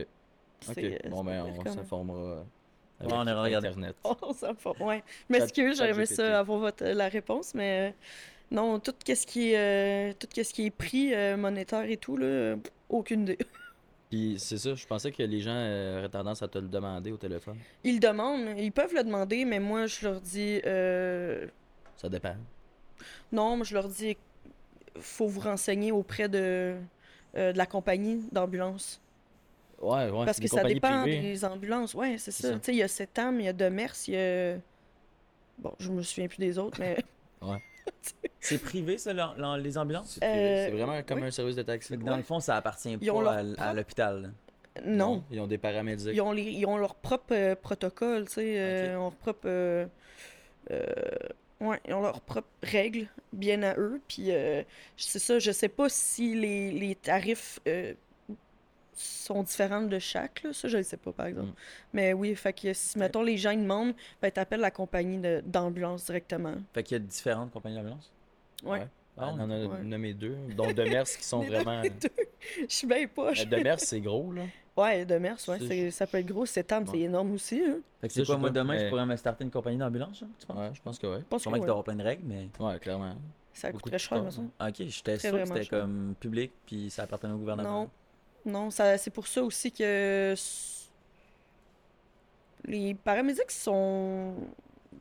Ok. 0.69 0.74
c'est- 0.76 1.09
Bon, 1.09 1.24
ben, 1.24 1.43
on 1.65 1.72
s'informera. 1.72 2.17
euh, 2.19 2.43
Ouais, 3.01 3.07
on 3.13 3.26
ira 3.26 3.41
regarder. 3.41 3.69
Internet. 3.69 3.95
Oh, 4.03 4.15
ça 4.34 4.51
me 4.51 4.57
fait... 4.57 4.69
Ouais. 4.84 5.03
J'aurais 5.30 5.39
aimé 5.57 5.76
ChatGPT. 5.76 6.13
ça 6.13 6.39
avoir 6.39 6.59
votre, 6.59 6.84
la 6.86 7.07
réponse, 7.07 7.55
mais 7.55 7.89
euh, 7.89 7.91
non, 8.51 8.80
tout 8.80 8.93
ce 9.07 9.26
qui 9.26 9.53
est, 9.53 9.57
euh, 9.57 10.13
tout 10.19 10.28
ce 10.36 10.53
qui 10.53 10.67
est 10.67 10.69
prix 10.69 11.11
euh, 11.15 11.36
monétaire 11.38 11.89
et 11.89 11.97
tout, 11.97 12.15
là, 12.17 12.26
euh, 12.26 12.55
aucune 12.89 13.22
idée. 13.24 13.39
Puis 14.12 14.36
c'est 14.39 14.57
ça, 14.57 14.76
je 14.76 14.86
pensais 14.86 15.09
que 15.09 15.24
les 15.24 15.39
gens 15.39 15.55
euh, 15.55 15.99
auraient 15.99 16.09
tendance 16.09 16.43
à 16.43 16.47
te 16.49 16.57
le 16.57 16.68
demander 16.68 17.14
au 17.14 17.18
téléphone. 17.18 17.57
Ils 17.86 17.93
le 17.93 17.99
demandent, 18.01 18.57
ils 18.57 18.74
peuvent 18.74 18.93
le 18.93 19.05
demander, 19.05 19.45
mais 19.45 19.62
moi, 19.62 19.86
je 19.86 20.05
leur 20.05 20.20
dis, 20.20 20.59
euh, 20.66 21.47
Ça 21.95 22.09
dépend. 22.09 22.36
non, 23.32 23.55
moi, 23.55 23.66
je 23.66 23.74
leur 23.74 23.88
dis, 23.88 24.18
faut 24.99 25.28
vous 25.28 25.39
renseigner 25.39 25.93
auprès 25.93 26.28
de, 26.28 26.76
euh, 27.38 27.53
de 27.53 27.57
la 27.57 27.66
compagnie 27.66 28.22
d'ambulance. 28.34 28.99
Ouais, 29.82 30.09
ouais. 30.09 30.26
Parce 30.26 30.41
que 30.41 30.47
ça 30.49 30.66
dépend 30.66 31.03
privées. 31.03 31.22
des 31.22 31.45
ambulances. 31.45 31.93
Ouais, 31.93 32.18
c'est 32.18 32.32
ça. 32.32 32.51
Tu 32.55 32.59
sais, 32.64 32.74
il 32.74 32.80
y 32.80 32.84
a 32.84 32.89
Setam, 32.89 33.39
il 33.39 33.45
y 33.45 33.47
a 33.47 33.53
Demers, 33.53 33.95
il 34.07 34.14
y 34.14 34.18
a. 34.18 34.57
Bon, 35.57 35.74
je 35.80 35.89
me 35.89 36.01
souviens 36.01 36.28
plus 36.28 36.38
des 36.39 36.57
autres, 36.57 36.82
mais. 36.82 36.97
C'est 38.39 38.57
privé, 38.57 38.97
ça, 38.97 39.13
les 39.57 39.77
ambulances? 39.77 40.17
C'est. 40.19 40.71
Euh, 40.71 40.75
vraiment 40.75 41.01
comme 41.03 41.19
oui. 41.19 41.27
un 41.27 41.32
service 41.32 41.55
de 41.55 41.61
taxi. 41.61 41.95
Dans 41.97 42.17
le 42.17 42.23
fond, 42.23 42.39
ça 42.39 42.57
appartient 42.57 42.97
pas 42.97 43.05
leur 43.05 43.27
à, 43.59 43.73
l'hôpital. 43.73 44.34
non. 44.86 45.23
Ils 45.29 45.39
ont 45.39 45.47
des 45.47 45.59
paramédics. 45.59 46.13
Ils 46.13 46.21
ont, 46.21 46.32
les, 46.32 46.43
ils 46.43 46.65
ont 46.65 46.77
leur 46.77 46.95
propre 46.95 47.34
euh, 47.34 47.55
protocole, 47.55 48.25
tu 48.25 48.34
sais, 48.34 48.55
euh, 48.57 48.88
ils 48.93 48.97
ont 48.97 49.03
leur 49.03 49.15
propre... 49.15 49.41
euh, 49.45 49.86
euh, 50.71 50.86
ouais, 51.59 51.79
ils 51.88 51.93
ont 51.93 52.01
leurs 52.01 52.21
propres 52.21 52.47
règles, 52.63 53.07
bien 53.34 53.61
à 53.63 53.75
eux, 53.77 54.01
puis 54.07 54.32
euh, 54.32 54.63
c'est 54.97 55.19
ça, 55.19 55.39
je 55.39 55.51
sais 55.51 55.69
pas 55.69 55.89
si 55.89 56.34
les, 56.36 56.71
les 56.71 56.95
tarifs 56.95 57.59
euh, 57.67 57.93
sont 58.94 59.44
différents 59.44 59.82
de 59.82 60.00
chaque, 60.00 60.44
là, 60.44 60.54
ça 60.54 60.68
je 60.68 60.78
le 60.78 60.84
sais 60.84 60.98
pas, 60.98 61.12
par 61.12 61.26
exemple. 61.28 61.50
Mm. 61.50 61.54
Mais 61.94 62.14
oui, 62.14 62.36
fait 62.36 62.54
que 62.54 62.74
si, 62.74 62.98
mettons, 63.00 63.22
les 63.24 63.38
gens 63.38 63.54
demandent, 63.56 63.94
ben 64.22 64.32
t'appelles 64.32 64.60
la 64.60 64.72
compagnie 64.72 65.18
de- 65.20 65.42
d'ambulance 65.46 66.06
directement. 66.06 66.56
Fait 66.74 66.84
qu'il 66.84 66.96
y 66.98 67.02
a 67.02 67.04
différentes 67.04 67.52
compagnies 67.52 67.76
d'ambulance? 67.76 68.12
Ouais. 68.64 68.80
Ouais. 68.80 68.88
Ah, 69.18 69.30
on 69.34 69.39
en 69.42 69.50
a 69.52 69.66
ouais. 69.66 69.84
nommé 69.84 70.14
deux, 70.14 70.36
dont 70.56 70.72
Demers 70.72 71.04
qui 71.06 71.24
sont 71.24 71.42
vraiment. 71.44 71.82
deux- 71.82 72.10
Je 72.68 72.74
suis 72.74 72.88
bien 72.88 73.06
poche. 73.08 73.42
Euh, 73.42 73.46
Demers, 73.46 73.80
c'est 73.80 74.00
gros, 74.02 74.32
là. 74.32 74.44
Ouais, 74.76 75.06
Demers, 75.06 75.38
ouais, 75.48 75.60
C'est- 75.60 75.68
c'est- 75.68 75.92
ça 75.92 76.08
peut 76.08 76.18
être 76.20 76.26
gros, 76.28 76.46
c'est 76.46 76.66
c'est 76.70 76.89
Ouais. 76.89 77.00
énorme 77.02 77.34
aussi, 77.34 77.62
hein. 77.62 77.80
Fait 78.00 78.08
que 78.08 78.14
c'est 78.14 78.26
quoi, 78.26 78.38
moi, 78.38 78.50
pas, 78.50 78.60
demain, 78.60 78.78
je 78.80 78.89
pourrais 78.89 79.06
me 79.06 79.16
starter 79.18 79.44
une 79.44 79.52
compagnie 79.52 79.78
d'ambulance, 79.78 80.22
là, 80.22 80.28
tu 80.39 80.48
penses? 80.48 80.58
Ouais, 80.58 80.70
je 80.74 80.82
pense 80.82 80.98
que 80.98 81.08
ouais. 81.08 81.20
Je 81.20 81.26
pense 81.26 81.39
que 81.39 81.42
Sûrement 81.44 81.58
qu'il 81.58 81.66
doit 81.66 81.72
avoir 81.72 81.84
plein 81.84 81.96
de 81.96 82.04
règles, 82.04 82.24
mais... 82.26 82.50
Ouais, 82.60 82.80
clairement. 82.80 83.14
ça 83.54 83.72
coûterait 83.72 83.92
de 83.92 83.98
cher, 83.98 84.32
ça. 84.32 84.42
Ah, 84.60 84.70
Ok, 84.70 84.76
j'étais 84.80 85.18
Très 85.18 85.30
sûr 85.30 85.38
que 85.39 85.46
c'était 85.46 85.66
comme 85.66 86.16
public, 86.20 86.52
puis 86.66 86.89
ça 86.89 87.04
appartenait 87.04 87.34
au 87.34 87.38
gouvernement. 87.38 87.82
Non. 87.84 87.89
Non, 88.46 88.70
ça, 88.72 88.98
c'est 88.98 89.12
pour 89.12 89.28
ça 89.28 89.44
aussi 89.44 89.72
que 89.72 90.34
les 92.66 92.94
paramédics 92.96 93.52
sont 93.52 94.34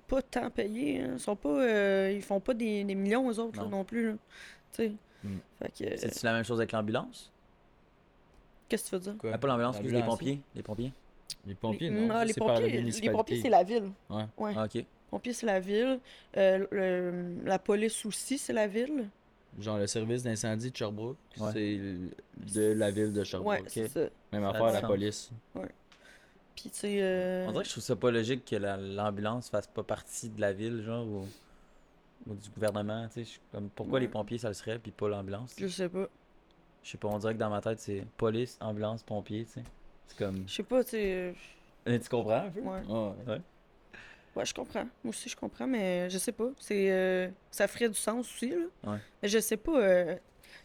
pas 0.07 0.23
tant 0.23 0.51
payés. 0.51 1.01
hein. 1.03 1.11
Ils 1.15 1.21
sont 1.21 1.37
pas, 1.37 1.49
euh, 1.49 2.13
ils 2.15 2.23
font 2.23 2.41
pas 2.41 2.55
des, 2.55 2.85
des 2.85 2.95
millions 2.95 3.27
aux 3.27 3.39
autres 3.39 3.59
là, 3.59 3.65
Non. 3.65 3.71
non 3.79 3.85
plus. 3.85 4.13
là. 4.13 4.17
Tu 4.73 4.77
sais. 4.85 4.93
Mm. 5.25 5.37
Fait 5.63 5.69
que, 5.69 5.97
C'est-tu 5.97 6.25
la 6.25 6.33
même 6.33 6.45
chose 6.45 6.59
avec 6.59 6.73
l'ambulance? 6.73 7.31
qu'est-ce 8.69 8.85
que 8.85 8.89
tu 8.91 8.95
veux 8.95 9.01
dire? 9.01 9.19
Quoi? 9.19 9.31
Ah, 9.35 9.39
pas 9.39 9.49
l'ambulance, 9.49 9.77
les 9.79 9.83
L'ambulance, 9.91 10.07
pompiers? 10.07 10.41
Les 10.55 10.63
pompiers? 10.63 10.93
Les 11.47 11.55
pompiers, 11.55 11.91
Les- 11.91 12.01
non. 12.01 12.15
non, 12.15 12.23
les 12.23 12.33
c'est 12.33 12.39
pompiers, 12.41 12.69
les 12.71 12.79
municipalité. 12.79 13.13
pompiers, 13.17 13.41
c'est 13.43 13.49
la 13.51 13.65
ville. 13.65 13.91
Ouais. 14.09 14.25
Ouais. 14.37 14.53
Ah, 14.57 14.65
ok. 14.65 14.85
Pompiers, 15.11 15.33
c'est 15.33 15.47
la 15.47 15.59
ville. 15.61 15.99
Euh, 16.37 16.67
le- 16.71 17.45
la 17.45 17.59
police 17.59 18.07
aussi, 18.07 18.39
c'est 18.39 18.53
la 18.53 18.67
ville. 18.69 19.09
Genre 19.61 19.79
le 19.79 19.87
service 19.87 20.23
d'incendie 20.23 20.71
de 20.71 20.77
Sherbrooke, 20.77 21.17
Ouais. 21.39 21.51
c'est 21.53 22.55
de 22.55 22.73
la 22.73 22.91
ville 22.91 23.13
de 23.13 23.23
Sherbrooke. 23.25 23.53
Ouais, 23.61 23.63
c'est 23.67 23.89
ça. 23.89 24.01
Même 24.33 24.45
affaire 24.45 24.67
du 24.69 24.73
la 24.75 24.83
police. 24.83 25.31
Puis 26.55 26.71
tu 26.71 26.79
sais. 26.79 26.99
euh, 27.03 27.47
On 27.49 27.53
dirait 27.53 27.63
que 27.63 27.69
je 27.69 27.73
trouve 27.75 27.85
ça 27.85 27.97
pas 27.97 28.11
logique 28.11 28.45
que 28.45 28.57
la- 28.57 28.77
l'ambulance 28.77 29.49
fasse 29.51 29.67
pas 29.67 29.83
partie 29.83 30.29
de 30.29 30.41
la 30.41 30.53
ville, 30.53 30.83
genre, 30.83 31.07
ou, 31.07 31.27
ou 32.27 32.35
du 32.35 32.51
gouvernement, 32.51 33.09
tu 33.13 33.25
sais. 33.25 33.41
Comme, 33.53 33.69
pourquoi 33.71 33.95
Ouais. 33.95 34.01
les 34.01 34.09
pompiers, 34.09 34.39
ça 34.39 34.49
le 34.49 34.55
serait, 34.55 34.79
puis 34.79 34.91
pas 34.93 35.09
l'ambulance? 35.09 35.55
Je 35.59 35.67
sais 35.67 35.89
pas. 35.89 36.09
Je 36.83 36.91
sais 36.91 36.99
pas, 36.99 37.09
on 37.09 37.19
dirait 37.19 37.35
que 37.35 37.39
dans 37.39 37.51
ma 37.51 37.61
tête, 37.61 37.81
c'est 37.81 38.05
police, 38.17 38.57
ambulance, 38.61 39.03
pompier, 39.03 39.45
tu 39.45 39.53
sais. 39.53 39.63
C'est 40.07 40.19
comme... 40.19 40.45
Je 40.47 40.53
sais 40.55 40.63
pas, 40.63 40.83
tu 40.85 40.91
sais. 40.91 41.13
euh, 41.15 41.33
Eh, 41.87 41.99
Tu 42.01 42.09
comprends 42.09 42.45
un 42.47 42.51
peu? 42.51 42.61
Ouais. 42.61 42.83
Ouais. 43.27 43.41
Ouais, 44.37 44.45
je 44.45 44.55
comprends. 44.55 44.85
Moi 45.05 45.11
aussi, 45.11 45.29
je 45.29 45.37
comprends, 45.37 45.67
mais 45.67 46.09
je 46.11 46.19
sais 46.19 46.33
pas. 46.33 46.51
C'est, 46.59 46.91
euh, 46.91 47.29
ça 47.51 47.67
ferait 47.67 47.89
du 47.89 47.95
sens 47.97 48.27
aussi, 48.33 48.51
là. 48.51 48.93
Ouais. 48.93 48.99
Mais 49.23 49.29
je 49.29 49.39
sais 49.41 49.57
pas. 49.57 49.77
euh, 49.81 50.17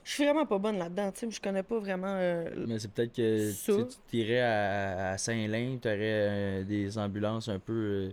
je 0.03 0.11
suis 0.11 0.23
vraiment 0.23 0.45
pas 0.45 0.59
bonne 0.59 0.77
là-dedans, 0.77 1.11
tu 1.11 1.21
sais. 1.21 1.31
Je 1.31 1.41
connais 1.41 1.63
pas 1.63 1.79
vraiment. 1.79 2.15
euh, 2.19 2.47
Mais 2.67 2.77
c'est 2.77 2.91
peut-être 2.91 3.13
que 3.15 3.51
Ça. 3.51 3.73
tu 3.73 3.79
sais, 3.91 3.97
tu 4.09 4.17
irais 4.17 4.41
à, 4.41 5.09
à 5.11 5.17
Saint-Lin, 5.17 5.77
tu 5.81 5.87
aurais 5.87 6.63
des 6.63 6.95
ambulances 6.97 7.47
un 7.49 7.57
peu 7.59 7.73
euh, 7.73 8.11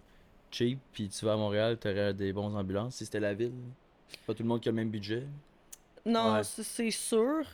cheap, 0.50 0.78
puis 0.92 1.08
tu 1.10 1.24
vas 1.26 1.34
à 1.34 1.36
Montréal, 1.36 1.76
tu 1.78 1.88
aurais 1.88 2.14
des 2.14 2.32
bons 2.32 2.54
ambulances 2.56 2.96
si 2.96 3.04
c'était 3.04 3.20
la 3.20 3.34
ville. 3.34 3.52
Pas 4.26 4.32
tout 4.34 4.42
le 4.42 4.48
monde 4.48 4.60
qui 4.60 4.68
a 4.68 4.72
le 4.72 4.76
même 4.76 4.90
budget. 4.90 5.24
Non, 6.06 6.34
Ouais. 6.34 6.42
c'est 6.44 6.90
sûr. 6.90 7.44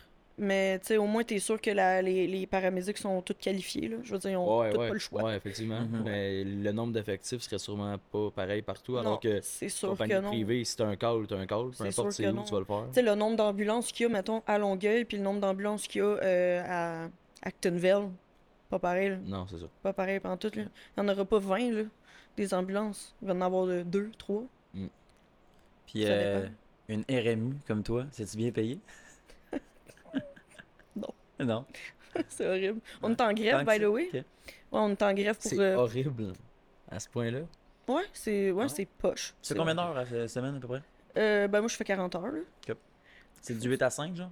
Mais 0.40 0.78
tu 0.78 0.86
sais, 0.86 0.96
au 0.98 1.06
moins, 1.06 1.24
t'es 1.24 1.40
sûr 1.40 1.60
que 1.60 1.70
la- 1.70 2.00
les, 2.00 2.26
les 2.28 2.46
paramédics 2.46 2.96
sont 2.98 3.20
tous 3.22 3.34
qualifiés, 3.34 3.88
là. 3.88 3.96
Je 4.04 4.12
veux 4.12 4.18
dire, 4.18 4.30
ils 4.30 4.36
ont 4.36 4.60
Ouais, 4.60 4.68
ouais, 4.76 4.88
pas 4.88 4.92
le 4.94 4.98
choix. 5.00 5.24
ouais, 5.24 5.36
effectivement. 5.36 5.80
Mhm. 5.80 6.02
Mais 6.04 6.44
le 6.44 6.70
nombre 6.72 6.92
d'effectifs 6.92 7.42
serait 7.42 7.58
sûrement 7.58 7.96
pas 8.12 8.30
pareil 8.30 8.62
partout, 8.62 8.96
alors 8.98 9.12
non, 9.14 9.18
que 9.18 9.40
c'est 9.42 9.68
sûr 9.68 9.90
compagnie 9.90 10.12
que 10.14 10.18
non. 10.20 10.28
privée, 10.28 10.64
si 10.64 10.76
t'as 10.76 10.86
un 10.86 10.94
call, 10.96 11.26
t'as 11.26 11.36
un 11.38 11.46
call, 11.46 11.66
peu 11.70 11.72
C'est 11.72 11.88
importe 11.88 12.12
c'est 12.12 12.28
où 12.28 12.32
non. 12.32 12.44
tu 12.44 12.52
vas 12.52 12.60
le 12.60 12.64
faire. 12.64 12.84
Tu 12.88 12.94
sais, 12.94 13.02
le 13.02 13.14
nombre 13.16 13.36
d'ambulances 13.36 13.90
qu'il 13.90 14.04
y 14.04 14.08
a, 14.08 14.12
mettons, 14.12 14.42
à 14.46 14.58
Longueuil, 14.58 15.04
puis 15.04 15.16
le 15.16 15.24
nombre 15.24 15.40
d'ambulances 15.40 15.88
qu'il 15.88 16.00
y 16.02 16.04
a 16.04 16.06
euh, 16.22 16.62
à 16.66 17.08
Actonville. 17.42 18.08
Pas 18.70 18.78
pareil, 18.78 19.08
là. 19.10 19.16
Non, 19.24 19.46
c'est 19.48 19.58
ça. 19.58 19.66
Pas 19.82 19.92
pareil 19.92 20.20
pendant 20.20 20.36
tout, 20.36 20.52
là. 20.54 20.62
Il 20.96 21.02
n'y 21.02 21.08
en 21.10 21.12
aura 21.12 21.24
pas 21.24 21.38
20, 21.40 21.72
là, 21.72 21.82
des 22.36 22.54
ambulances. 22.54 23.14
Il 23.22 23.26
va 23.28 23.34
en 23.34 23.40
avoir 23.40 23.66
de 23.66 23.82
2, 23.82 24.10
3. 24.18 24.44
Puis 25.86 26.02
Ça 26.02 26.08
euh, 26.10 26.48
une 26.88 27.04
RMU 27.10 27.54
comme 27.66 27.82
toi, 27.82 28.04
c'est-tu 28.12 28.36
bien 28.36 28.50
payé? 28.50 28.78
Non. 31.40 31.64
C'est 32.28 32.46
horrible. 32.46 32.80
On 33.02 33.10
est 33.12 33.20
en 33.20 33.32
grève, 33.32 33.64
by 33.66 33.78
the 33.78 33.84
way. 33.84 34.08
Ouais, 34.12 34.24
on 34.72 34.90
est 34.90 35.02
en 35.02 35.14
grève 35.14 35.36
pour. 35.36 35.50
C'est 35.50 35.58
euh, 35.58 35.76
horrible 35.76 36.32
à 36.90 36.98
ce 36.98 37.08
point-là. 37.08 37.40
Ouais, 37.86 38.02
c'est 38.12 38.50
ouais, 38.50 38.62
Ouais. 38.64 38.68
c'est 38.68 38.84
poche. 38.86 39.34
C'est 39.40 39.56
combien 39.56 39.74
d'heures 39.74 39.96
à 39.96 40.04
la 40.04 40.28
semaine 40.28 40.56
à 40.56 40.60
peu 40.60 40.68
près? 40.68 40.82
Euh, 41.16 41.48
ben 41.48 41.60
moi, 41.60 41.68
je 41.68 41.76
fais 41.76 41.84
40 41.84 42.14
heures. 42.16 42.26
là. 42.32 42.74
C'est 43.40 43.58
du 43.58 43.68
8 43.68 43.80
à 43.82 43.88
5, 43.90 44.14
genre? 44.14 44.30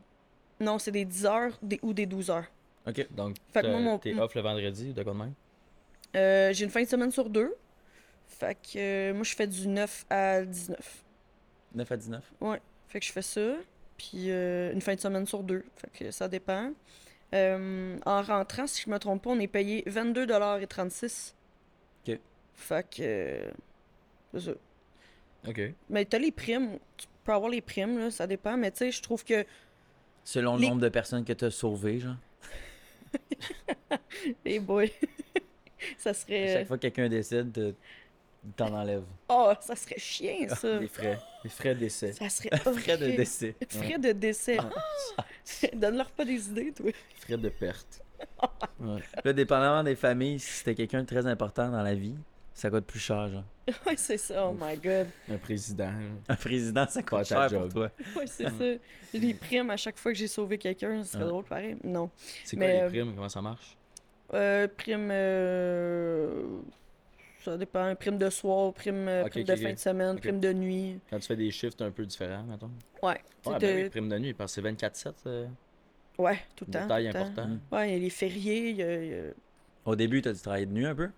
Non, 0.61 0.79
c'est 0.79 0.91
des 0.91 1.05
10 1.05 1.25
heures 1.27 1.53
des, 1.63 1.79
ou 1.83 1.93
des 1.95 2.05
12 2.07 2.31
heures. 2.31 2.45
Ok. 2.87 3.07
Donc, 3.13 3.37
Fait 3.53 3.63
que 3.63 3.69
moi, 3.69 3.81
mon- 3.81 3.99
t'es 3.99 4.15
off 4.19 4.35
le 4.35 4.41
vendredi, 4.43 4.93
de 4.93 5.03
quoi 5.03 5.13
de 5.15 5.19
même? 5.19 5.33
Euh, 6.17 6.53
j'ai 6.53 6.65
une 6.65 6.71
fin 6.71 6.83
de 6.83 6.89
semaine 6.89 7.11
sur 7.11 7.31
deux. 7.31 7.55
Fait 8.29 8.55
que 8.57 8.79
euh, 8.79 9.15
moi, 9.15 9.23
je 9.23 9.35
fais 9.35 9.47
du 9.47 9.69
9 9.69 10.05
à 10.11 10.43
19. 10.43 11.05
9 11.75 11.93
à 11.93 11.97
19. 11.97 12.33
Fait 12.89 13.01
que 13.01 13.07
je 13.07 13.13
fais 13.13 13.23
ça. 13.23 13.53
Puis 13.99 14.31
euh, 14.31 14.73
une 14.73 14.81
fin 14.81 14.95
de 14.95 15.01
semaine 15.01 15.27
sur 15.27 15.43
deux. 15.43 15.65
Fait 15.77 16.05
que 16.05 16.11
ça 16.11 16.29
dépend. 16.29 16.73
Euh, 17.35 17.99
en 18.07 18.23
rentrant, 18.23 18.67
si 18.67 18.83
je 18.83 18.91
me 18.91 18.99
trompe 18.99 19.23
pas, 19.25 19.31
on 19.31 19.41
est 19.41 19.47
payé 19.49 19.83
22,36 19.87 21.35
Ok. 22.09 22.19
Fait 22.55 22.87
que. 22.89 23.03
euh, 23.03 23.51
c'est 24.35 24.41
ça. 24.41 24.53
Ok. 25.49 25.61
Mais 25.91 26.05
t'as 26.05 26.19
les 26.19 26.31
primes. 26.33 26.79
Tu 26.97 27.07
peux 27.25 27.33
avoir 27.33 27.51
les 27.51 27.61
primes, 27.61 27.99
là, 27.99 28.11
ça 28.11 28.27
dépend. 28.27 28.57
Mais 28.57 28.71
tu 28.71 28.79
sais, 28.79 28.91
je 28.91 29.03
trouve 29.03 29.25
que. 29.25 29.45
Selon 30.25 30.57
le 30.57 30.63
nombre 30.67 30.81
de 30.83 30.89
personnes 30.89 31.25
que 31.25 31.33
tu 31.33 31.45
as 31.45 31.51
sauvées, 31.51 32.01
genre. 32.01 32.17
Hey 34.45 34.59
boy. 34.59 34.93
ça 35.99 36.11
À 36.11 36.15
serait. 36.15 36.53
chaque 36.53 36.67
fois 36.69 36.77
que 36.77 36.83
quelqu'un 36.83 37.09
décide, 37.09 37.53
de- 37.53 37.75
t'en 38.57 38.73
enlèves. 38.75 39.05
Oh, 39.29 39.53
ça 39.61 39.75
serait 39.77 39.99
chien, 39.99 40.49
ça. 40.49 40.79
Les 40.79 40.89
frais. 40.89 41.19
Les 41.45 41.51
frais 41.51 41.75
d'essai. 41.75 42.13
Ça 42.13 42.29
serait. 42.29 42.51
Frais 42.59 42.97
de 42.99 43.07
décès. 43.17 43.55
Frais 43.69 43.99
de 43.99 44.13
décès. 44.13 44.59
Donne-leur 45.75 46.11
pas 46.11 46.25
des 46.25 46.49
idées, 46.49 46.73
toi. 46.73 46.91
Frais 47.21 47.37
de 47.37 47.49
perte. 47.49 48.03
Ouais. 48.81 49.01
Là, 49.25 49.33
dépendamment 49.33 49.83
des 49.85 49.95
familles, 49.97 50.39
si 50.39 50.51
c'était 50.51 50.75
quelqu'un 50.75 51.03
de 51.03 51.07
très 51.07 51.27
important 51.27 51.71
dans 51.71 51.83
la 51.83 51.95
vie, 51.95 52.15
ça 52.55 52.71
coûte 52.71 52.85
plus 52.87 52.99
cher, 53.01 53.29
genre. 53.29 53.45
Ouais, 53.87 53.97
c'est 53.97 54.17
ça. 54.19 54.47
Oh 54.49 54.57
my 54.59 54.77
god. 54.79 55.07
Un 55.31 55.37
président. 55.39 55.91
Un 56.29 56.37
président, 56.37 56.87
ça 56.89 57.03
coûte 57.03 57.25
cher 57.25 57.41
pour 57.49 57.49
job. 57.61 57.73
toi. 57.73 57.91
Ouais, 58.17 58.27
c'est 58.27 58.45
ça. 58.45 58.65
Les 59.15 59.35
primes 59.35 59.71
à 59.71 59.77
chaque 59.77 59.99
fois 59.99 60.13
que 60.13 60.19
j'ai 60.19 60.29
sauvé 60.29 60.57
quelqu'un, 60.59 61.03
ce 61.05 61.13
serait 61.13 61.25
Ouais. 61.25 61.29
drôle 61.31 61.45
pareil. 61.45 61.77
Non. 61.85 62.11
C'est 62.45 62.57
quoi 62.57 62.67
Mais, 62.67 62.73
les 62.75 62.83
euh, 62.83 62.89
primes? 62.89 63.15
Comment 63.15 63.29
ça 63.29 63.43
marche? 63.43 63.77
Euh, 64.35 64.67
prime. 64.77 65.09
euh, 65.11 66.43
Ça 67.53 67.57
dépend. 67.57 67.95
Prime 67.95 68.19
de 68.19 68.29
soir, 68.29 68.73
prime, 68.73 69.07
euh, 69.09 69.25
prime 69.29 69.45
de 69.45 69.55
fin 69.57 69.73
de 69.73 69.79
semaine, 69.79 70.19
prime 70.19 70.41
de 70.41 70.53
nuit. 70.53 70.99
Quand 71.09 71.19
tu 71.19 71.27
fais 71.29 71.37
des 71.37 71.51
shifts 71.51 71.81
un 71.81 71.91
peu 71.93 72.05
différents, 72.05 72.43
mettons. 72.43 72.71
Ouais. 73.03 73.21
tu 73.43 73.49
Ouais, 73.51 73.55
de- 73.57 73.61
ben 73.61 73.85
oui, 73.85 73.91
prime 73.91 74.09
de 74.09 74.19
nuit, 74.19 74.35
parce 74.35 74.53
que 74.53 74.55
c'est 74.57 74.63
24-7. 74.69 75.15
euh, 75.27 75.47
Ouais, 76.19 76.39
tout 76.57 76.65
le 76.67 76.73
temps. 76.73 76.83
détail 76.83 77.09
important. 77.09 77.49
Ouais, 77.71 77.91
il 77.91 77.93
y 77.93 77.97
a 77.97 77.99
les 78.01 78.11
fériés. 78.11 78.71
il 78.71 78.77
y 78.77 78.83
a- 78.83 79.03
il 79.05 79.11
y 79.11 79.15
a- 79.15 79.33
Au 79.85 79.95
début, 79.95 80.21
t'as 80.23 80.33
dû 80.33 80.41
travailler 80.41 80.67
de 80.67 80.73
nuit 80.73 80.87
un 80.87 80.95
peu? 80.95 81.09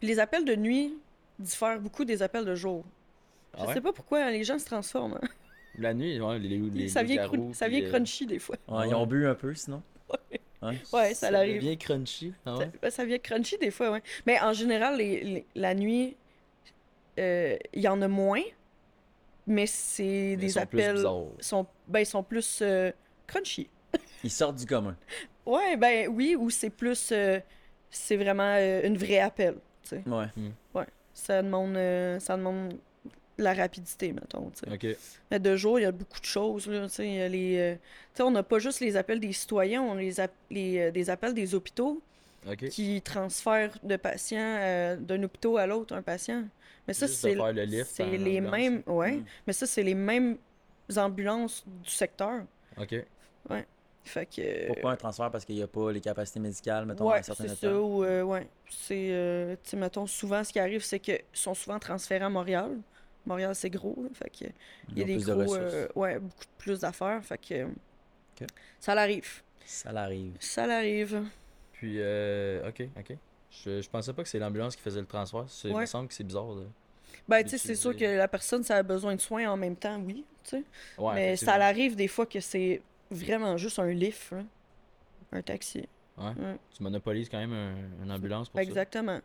Puis 0.00 0.06
les 0.08 0.20
appels 0.20 0.44
de 0.44 0.54
nuit 0.54 0.94
diffèrent 1.40 1.80
beaucoup 1.80 2.04
des 2.04 2.22
appels 2.22 2.44
de 2.44 2.54
jour. 2.54 2.84
Je 3.56 3.62
Ah 3.62 3.66
ouais? 3.66 3.74
sais 3.74 3.80
pas 3.80 3.92
pourquoi 3.92 4.30
les 4.30 4.44
gens 4.44 4.58
se 4.58 4.64
transforment. 4.64 5.18
hein. 5.20 5.28
La 5.76 5.92
nuit, 5.92 6.20
ouais, 6.20 6.38
les, 6.38 6.56
les 6.58 6.88
ça 6.88 7.02
vient, 7.02 7.16
loups-garous, 7.24 7.46
crun- 7.48 7.52
ça 7.54 7.68
vient 7.68 7.82
euh, 7.82 7.88
crunchy 7.90 8.24
des 8.26 8.38
fois. 8.38 8.56
Ouais, 8.68 8.74
Ah 8.78 8.86
Ils 8.86 8.88
ouais. 8.90 8.94
ont 8.94 9.06
bu 9.06 9.26
un 9.26 9.34
peu, 9.34 9.52
sinon. 9.54 9.82
Ouais. 10.10 10.40
Ouais, 10.92 11.14
ça 11.14 11.30
l'arrive. 11.30 11.56
devient 11.62 11.78
crunchy. 11.78 12.32
Ah 12.44 12.56
ouais? 12.56 12.70
Ça, 12.82 12.90
ça 12.90 13.04
vient 13.04 13.18
crunchy 13.18 13.58
des 13.58 13.70
fois, 13.70 13.90
ouais. 13.92 14.02
Mais 14.26 14.40
en 14.40 14.52
général, 14.52 14.96
les- 14.98 15.22
les- 15.22 15.46
la 15.54 15.74
nuit, 15.74 16.16
euh, 17.18 17.56
il 17.72 17.80
y 17.82 17.88
en 17.88 18.00
a 18.02 18.08
moins, 18.08 18.42
mais 19.46 19.66
c'est 19.66 20.36
des 20.36 20.48
sont 20.50 20.66
plus 20.66 20.80
appels. 20.80 20.94
bizarres. 20.96 21.24
sont, 21.40 21.66
ben, 21.86 22.00
ils 22.00 22.06
sont 22.06 22.22
plus 22.22 22.60
euh, 22.62 22.90
crunchy. 23.26 23.68
Ils 24.24 24.30
sortent 24.30 24.56
du 24.56 24.66
commun. 24.66 24.96
Ouais, 25.46 25.76
ben 25.76 26.08
oui, 26.08 26.36
ou 26.36 26.50
c'est 26.50 26.70
plus. 26.70 27.10
euh, 27.12 27.38
c'est 27.88 28.16
vraiment 28.16 28.56
une 28.84 28.98
vraie 28.98 29.20
appel. 29.20 29.54
tu 29.82 29.90
sais. 29.90 30.02
Ouais. 30.06 30.84
Ça 31.14 31.42
demande, 31.42 31.74
ça 32.20 32.36
demande 32.36 32.74
la 33.38 33.54
rapidité, 33.54 34.12
mettons. 34.12 34.50
tu 34.50 34.68
sais. 34.68 34.72
Ok. 34.92 34.96
Mais 35.30 35.38
de 35.38 35.56
jour, 35.56 35.78
il 35.78 35.82
y 35.82 35.86
a 35.86 35.92
beaucoup 35.92 36.20
de 36.20 36.24
choses. 36.24 36.66
Là, 36.66 36.88
tu 36.88 36.94
sais, 36.94 37.06
il 37.06 37.14
y 37.14 37.22
a 37.22 37.28
les, 37.28 37.58
euh, 37.58 38.24
on 38.24 38.30
n'a 38.30 38.42
pas 38.42 38.58
juste 38.58 38.80
les 38.80 38.96
appels 38.96 39.20
des 39.20 39.32
citoyens, 39.32 39.82
on 39.82 39.92
a 39.92 40.00
les, 40.00 40.20
app- 40.20 40.32
les, 40.50 40.78
euh, 40.78 40.90
des 40.90 41.08
appels 41.10 41.34
des 41.34 41.54
hôpitaux 41.54 42.00
qui 42.70 43.00
transfèrent 43.02 43.76
de 43.82 43.96
patients 43.96 44.38
euh, 44.40 44.96
d'un 44.96 45.22
hôpital 45.22 45.58
à 45.58 45.66
l'autre, 45.66 45.94
un 45.94 46.02
patient. 46.02 46.44
Mais 46.86 46.94
ça, 46.94 47.06
c'est 47.06 47.34
le 47.34 47.52
les 47.52 48.38
ambulance. 48.38 48.50
mêmes. 48.52 48.82
Ouais, 48.86 49.12
Mm. 49.12 49.24
mais 49.46 49.52
ça, 49.52 49.66
c'est 49.66 49.82
les 49.82 49.94
mêmes 49.94 50.38
ambulances 50.96 51.64
du 51.66 51.90
secteur. 51.90 52.42
Ok. 52.80 52.94
Fait 54.04 54.24
que. 54.24 54.66
Pourquoi 54.68 54.92
un 54.92 54.96
transfert? 54.96 55.30
Parce 55.30 55.44
qu'il 55.44 55.56
n'y 55.56 55.62
a 55.62 55.66
pas 55.66 55.92
les 55.92 56.00
capacités 56.00 56.40
médicales, 56.40 56.86
mettons, 56.86 57.10
à 57.10 57.12
Ouais, 57.12 57.18
un 57.18 57.22
certain 57.22 57.46
c'est 57.48 57.56
ça. 57.56 57.74
Ou, 57.78 58.04
euh, 58.04 58.22
ouais. 58.22 58.48
C'est, 58.70 59.08
euh, 59.10 59.54
tu 59.62 59.70
sais, 59.70 59.76
mettons, 59.76 60.06
souvent, 60.06 60.42
ce 60.44 60.50
qui 60.52 60.58
arrive, 60.58 60.82
c'est 60.82 60.98
qu'ils 60.98 61.20
sont 61.34 61.52
souvent 61.52 61.78
transférés 61.78 62.24
à 62.24 62.30
Montréal. 62.30 62.70
Montréal, 63.28 63.54
c'est 63.54 63.70
gros, 63.70 63.94
là, 64.02 64.08
fait 64.14 64.30
que 64.30 64.50
il 64.90 64.98
y 64.98 65.02
a 65.02 65.04
des 65.04 65.16
de 65.18 65.24
gros, 65.34 65.54
euh, 65.54 65.86
ouais, 65.94 66.18
beaucoup 66.18 66.44
plus 66.58 66.80
d'affaires, 66.80 67.22
fait 67.24 67.38
que 67.38 67.66
ça 68.80 68.94
l'arrive, 68.94 69.42
Ça 69.64 69.92
l'arrive. 69.92 70.36
ça 70.40 70.66
l'arrive. 70.66 71.22
Puis, 71.72 71.96
euh, 71.98 72.68
ok, 72.68 72.82
ok. 72.98 73.16
Je, 73.50 73.80
je 73.80 73.88
pensais 73.90 74.12
pas 74.12 74.22
que 74.22 74.28
c'est 74.28 74.38
l'ambulance 74.38 74.76
qui 74.76 74.82
faisait 74.82 75.00
le 75.00 75.06
transfert. 75.06 75.44
C'est- 75.48 75.68
Il 75.68 75.76
me 75.76 75.86
semble 75.86 76.08
que 76.08 76.14
c'est 76.14 76.24
bizarre. 76.24 76.54
De... 76.54 76.66
Ben, 77.28 77.42
tu 77.42 77.50
sais, 77.50 77.58
c'est 77.58 77.74
sûr 77.74 77.96
que 77.96 78.04
la 78.04 78.28
personne, 78.28 78.62
ça 78.64 78.76
a 78.76 78.82
besoin 78.82 79.14
de 79.14 79.20
soins 79.20 79.48
en 79.50 79.56
même 79.56 79.76
temps, 79.76 79.98
oui, 80.00 80.24
tu 80.44 80.50
sais. 80.50 80.64
Ouais, 80.98 81.14
Mais 81.14 81.36
ça 81.36 81.58
l'arrive 81.58 81.96
des 81.96 82.08
fois 82.08 82.26
que 82.26 82.40
c'est 82.40 82.80
vraiment 83.10 83.56
juste 83.56 83.78
un 83.78 83.90
lift, 83.90 84.34
un 85.32 85.42
taxi. 85.42 85.86
Ouais. 86.16 86.24
Ouais. 86.38 86.56
Tu 86.74 86.82
monopolises 86.82 87.28
quand 87.28 87.38
même 87.38 87.52
un- 87.52 88.04
une 88.04 88.10
ambulance 88.12 88.48
pour 88.48 88.60
Exactement. 88.60 89.16
ça. 89.18 89.22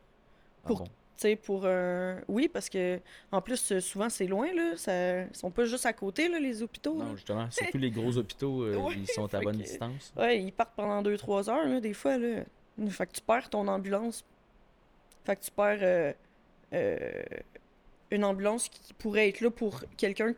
Ah 0.63 0.67
Pour- 0.67 0.79
bon. 0.79 0.87
Sais, 1.15 1.35
pour 1.35 1.65
un. 1.67 2.19
Oui, 2.27 2.47
parce 2.47 2.69
que, 2.69 2.99
en 3.31 3.39
plus, 3.41 3.71
euh, 3.71 3.79
souvent, 3.79 4.09
c'est 4.09 4.25
loin, 4.25 4.51
là. 4.53 4.75
Ça... 4.77 5.21
Ils 5.21 5.35
sont 5.35 5.51
pas 5.51 5.63
juste 5.65 5.85
à 5.85 5.93
côté, 5.93 6.27
là, 6.27 6.39
les 6.39 6.61
hôpitaux. 6.63 6.97
là. 6.97 7.05
Non, 7.05 7.15
justement. 7.15 7.47
Surtout 7.51 7.77
les 7.77 7.91
gros 7.91 8.17
hôpitaux, 8.17 8.63
euh, 8.63 8.75
Ouais, 8.77 8.95
ils 8.97 9.07
sont 9.07 9.31
à 9.33 9.39
bonne 9.39 9.57
que- 9.57 9.63
distance. 9.63 10.11
Ouais, 10.17 10.41
ils 10.41 10.51
partent 10.51 10.75
pendant 10.75 11.01
2-3 11.03 11.49
heures, 11.49 11.67
là, 11.67 11.79
des 11.79 11.93
fois, 11.93 12.17
là. 12.17 12.43
Fait 12.89 13.05
que 13.05 13.11
tu 13.13 13.21
perds 13.21 13.49
ton 13.51 13.67
ambulance. 13.67 14.25
Fait 15.23 15.35
que 15.35 15.41
tu 15.43 15.51
perds 15.51 15.79
euh, 15.81 16.13
euh, 16.73 17.23
une 18.09 18.25
ambulance 18.25 18.67
qui 18.67 18.93
pourrait 18.95 19.29
être 19.29 19.41
là 19.41 19.51
pour 19.51 19.83
quelqu'un 19.95 20.33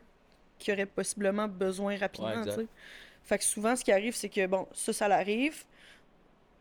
qui 0.58 0.72
aurait 0.72 0.86
possiblement 0.86 1.48
besoin 1.48 1.96
rapidement, 1.96 2.28
Ouais, 2.28 2.34
tu 2.34 2.40
exact. 2.50 2.60
sais. 2.60 2.66
Fait 3.24 3.38
que 3.38 3.44
souvent, 3.44 3.74
ce 3.74 3.82
qui 3.82 3.92
arrive, 3.92 4.14
c'est 4.14 4.28
que, 4.28 4.46
bon, 4.46 4.68
ça, 4.72 4.92
ça 4.92 5.08
l'arrive. 5.08 5.64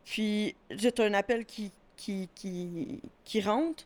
Puis, 0.05 0.55
j'ai 0.71 0.91
un 0.99 1.13
appel 1.13 1.45
qui, 1.45 1.71
qui, 1.97 2.29
qui, 2.33 3.01
qui 3.23 3.41
rentre, 3.41 3.85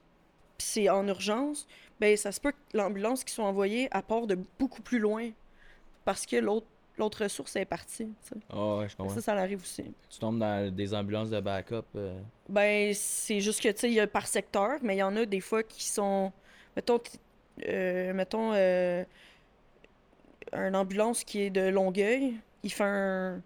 puis 0.60 0.68
c'est 0.68 0.89
en 0.89 1.07
urgence. 1.07 1.68
Ben, 1.99 2.16
ça 2.16 2.32
se 2.32 2.39
peut 2.39 2.51
que 2.51 2.78
l'ambulance 2.78 3.24
qui 3.24 3.34
soit 3.34 3.45
envoyée, 3.45 3.88
à 3.91 4.01
part 4.03 4.28
de 4.28 4.38
beaucoup 4.60 4.82
plus 4.84 4.99
loin, 4.99 5.32
parce 6.05 6.26
que 6.28 6.36
l'autre 6.36 6.68
l'autre 6.97 7.24
ressource 7.24 7.55
est 7.55 7.64
partie. 7.64 8.10
Ah 8.51 8.76
ouais, 8.76 8.89
je 8.89 8.95
comprends. 8.97 9.16
Ça, 9.16 9.22
ça 9.22 9.34
l'arrive 9.34 9.62
aussi. 9.62 9.86
Tu 10.10 10.20
tombes 10.20 10.38
dans 10.38 10.70
des 10.70 10.93
ambulances 10.93 11.30
de 11.30 11.39
backup. 11.39 11.86
euh, 11.95 12.20
Ben, 12.49 12.93
c'est 12.93 13.39
juste 13.39 13.62
que, 13.64 13.70
tu 13.70 13.80
sais, 13.80 13.88
il 13.89 13.93
y 13.93 14.01
a 14.01 14.07
par 14.07 14.28
secteur, 14.28 14.80
mais 14.82 14.97
il 14.97 14.99
y 14.99 15.03
en 15.03 15.16
a 15.16 15.26
des 15.26 15.39
fois 15.39 15.64
qui 15.64 15.88
sont. 15.88 16.34
Mettons, 16.76 16.99
euh, 17.66 18.14
mettons 18.14 18.51
euh, 18.53 19.05
une 20.51 20.76
ambulance 20.76 21.24
qui 21.24 21.43
est 21.43 21.49
de 21.49 21.70
Longueuil, 21.70 22.34
il 22.64 22.72
fait 22.72 22.84
un. 22.84 23.41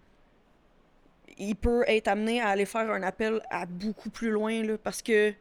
Il 1.38 1.54
peut 1.54 1.84
être 1.86 2.08
amené 2.08 2.40
à 2.40 2.48
aller 2.48 2.66
faire 2.66 2.90
un 2.90 3.04
appel 3.04 3.40
à 3.50 3.66
beaucoup 3.66 4.10
plus 4.10 4.30
loin, 4.30 4.64
là, 4.64 4.76
parce 4.78 5.00
que. 5.00 5.32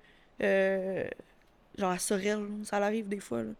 Genre 1.78 1.92
à 1.92 2.00
Sorel, 2.00 2.40
là, 2.40 2.48
ça 2.64 2.80
l'arrive 2.80 3.08
des 3.08 3.20
fois, 3.20 3.44
là. 3.44 3.52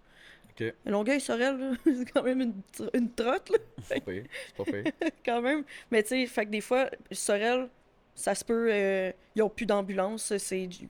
Ok. 0.52 0.74
Longueuil, 0.86 1.20
Sorel, 1.22 1.58
là, 1.60 1.72
c'est 1.86 2.12
quand 2.12 2.24
même 2.24 2.42
une, 2.42 2.54
tr- 2.76 2.90
une 2.94 3.10
trotte, 3.12 3.50
là. 3.50 3.58
C'est 3.84 4.00
pas 4.02 4.12
pire, 4.12 4.24
c'est 4.56 4.56
pas 4.56 4.72
pire. 4.72 4.92
quand 5.26 5.42
même. 5.42 5.64
Mais 5.92 6.04
tu 6.04 6.10
sais, 6.10 6.26
fait 6.28 6.46
que 6.46 6.52
des 6.52 6.62
fois, 6.62 6.90
Sorel, 7.12 7.70
ça 8.16 8.36
se 8.36 8.46
peut, 8.46 8.68
euh, 8.72 9.12
ils 9.36 9.40
n'ont 9.40 9.50
plus 9.50 9.66
d'ambulance, 9.66 10.38
c'est 10.38 10.68
du- 10.68 10.88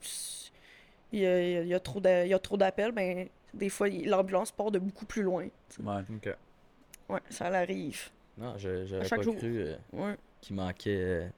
il 1.12 1.20
y 1.20 1.26
a, 1.26 1.60
il 1.62 1.68
y 1.68 1.74
a 1.74 1.80
trop 1.80 2.00
d'a- 2.00 2.24
il 2.26 2.30
y 2.30 2.34
a 2.34 2.38
trop 2.38 2.56
d'appels, 2.56 2.92
ben 2.92 3.28
des 3.54 3.68
fois 3.68 3.88
l'ambulance 3.88 4.50
part 4.52 4.70
de 4.72 4.78
beaucoup 4.80 5.06
plus 5.06 5.22
loin. 5.22 5.46
Ouais. 5.82 6.02
Ok. 6.10 6.28
Ouais, 7.08 7.20
ça 7.30 7.48
l'arrive. 7.50 8.10
Non, 8.36 8.58
je 8.58 8.84
j'avais 8.84 9.04
chaque 9.06 9.18
pas 9.20 9.22
jour. 9.24 9.36
cru 9.36 9.58
euh, 9.60 9.76
Ouais, 9.92 10.16
qu'il 10.40 10.56
manquait 10.56 10.96
euh, 10.98 11.28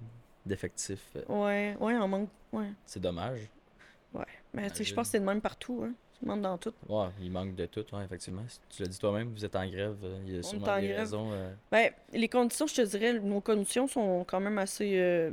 d'effectifs. 0.46 1.10
euh, 1.16 1.24
ouais, 1.28 1.76
ouais, 1.78 1.94
en 1.96 2.08
manque. 2.08 2.30
Ouais. 2.52 2.70
C'est 2.86 3.00
dommage. 3.00 3.40
Mais 4.56 4.70
tu 4.70 4.76
sais, 4.78 4.84
je 4.84 4.94
pense 4.94 5.08
que 5.08 5.12
c'est 5.12 5.18
le 5.18 5.24
même 5.24 5.40
partout, 5.40 5.82
hein. 5.84 5.92
Le 6.22 6.28
même 6.28 6.40
dans 6.40 6.56
tout. 6.56 6.72
Ouais, 6.88 7.08
il 7.20 7.30
manque 7.30 7.54
de 7.54 7.66
tout, 7.66 7.84
effectivement. 8.02 8.42
Tu 8.70 8.82
l'as 8.82 8.88
dit 8.88 8.98
toi-même, 8.98 9.32
vous 9.34 9.44
êtes 9.44 9.54
en 9.54 9.68
grève. 9.68 9.96
euh, 10.02 10.18
Il 10.26 10.36
y 10.36 10.38
a 10.38 10.42
sûrement 10.42 10.66
en 10.66 10.80
des 10.80 10.86
grève. 10.86 10.98
raisons. 11.00 11.30
euh, 11.32 11.52
Ben, 11.70 11.90
les 12.12 12.28
conditions, 12.28 12.66
je 12.66 12.74
te 12.74 12.80
dirais, 12.82 13.12
nos 13.20 13.40
conditions 13.42 13.86
sont 13.86 14.24
quand 14.26 14.40
même 14.40 14.56
assez. 14.58 14.98
euh, 14.98 15.30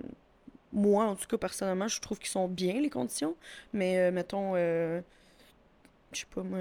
moi, 0.74 1.05
en 1.05 1.15
tout 1.15 1.28
cas, 1.28 1.38
personnellement, 1.38 1.88
je 1.88 2.01
trouve 2.01 2.19
qu'ils 2.19 2.28
sont 2.30 2.49
bien, 2.49 2.82
les 2.82 2.89
conditions. 2.89 3.36
Mais, 3.71 3.97
euh, 3.97 4.11
mettons, 4.11 4.53
euh, 4.55 4.99
je 6.11 6.19
sais 6.19 6.26
pas, 6.36 6.43
moi. 6.43 6.59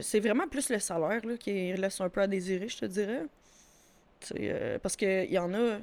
c'est 0.00 0.18
vraiment 0.20 0.48
plus 0.48 0.68
le 0.70 0.78
salaire 0.80 1.24
là, 1.24 1.36
qui 1.36 1.72
laisse 1.74 2.00
un 2.00 2.08
peu 2.08 2.22
à 2.22 2.26
désirer, 2.26 2.68
je 2.68 2.78
te 2.78 2.86
dirais. 2.86 3.22
Parce 4.82 4.96
qu'il 4.96 5.30
y 5.32 5.38
en 5.38 5.54
a 5.54 5.78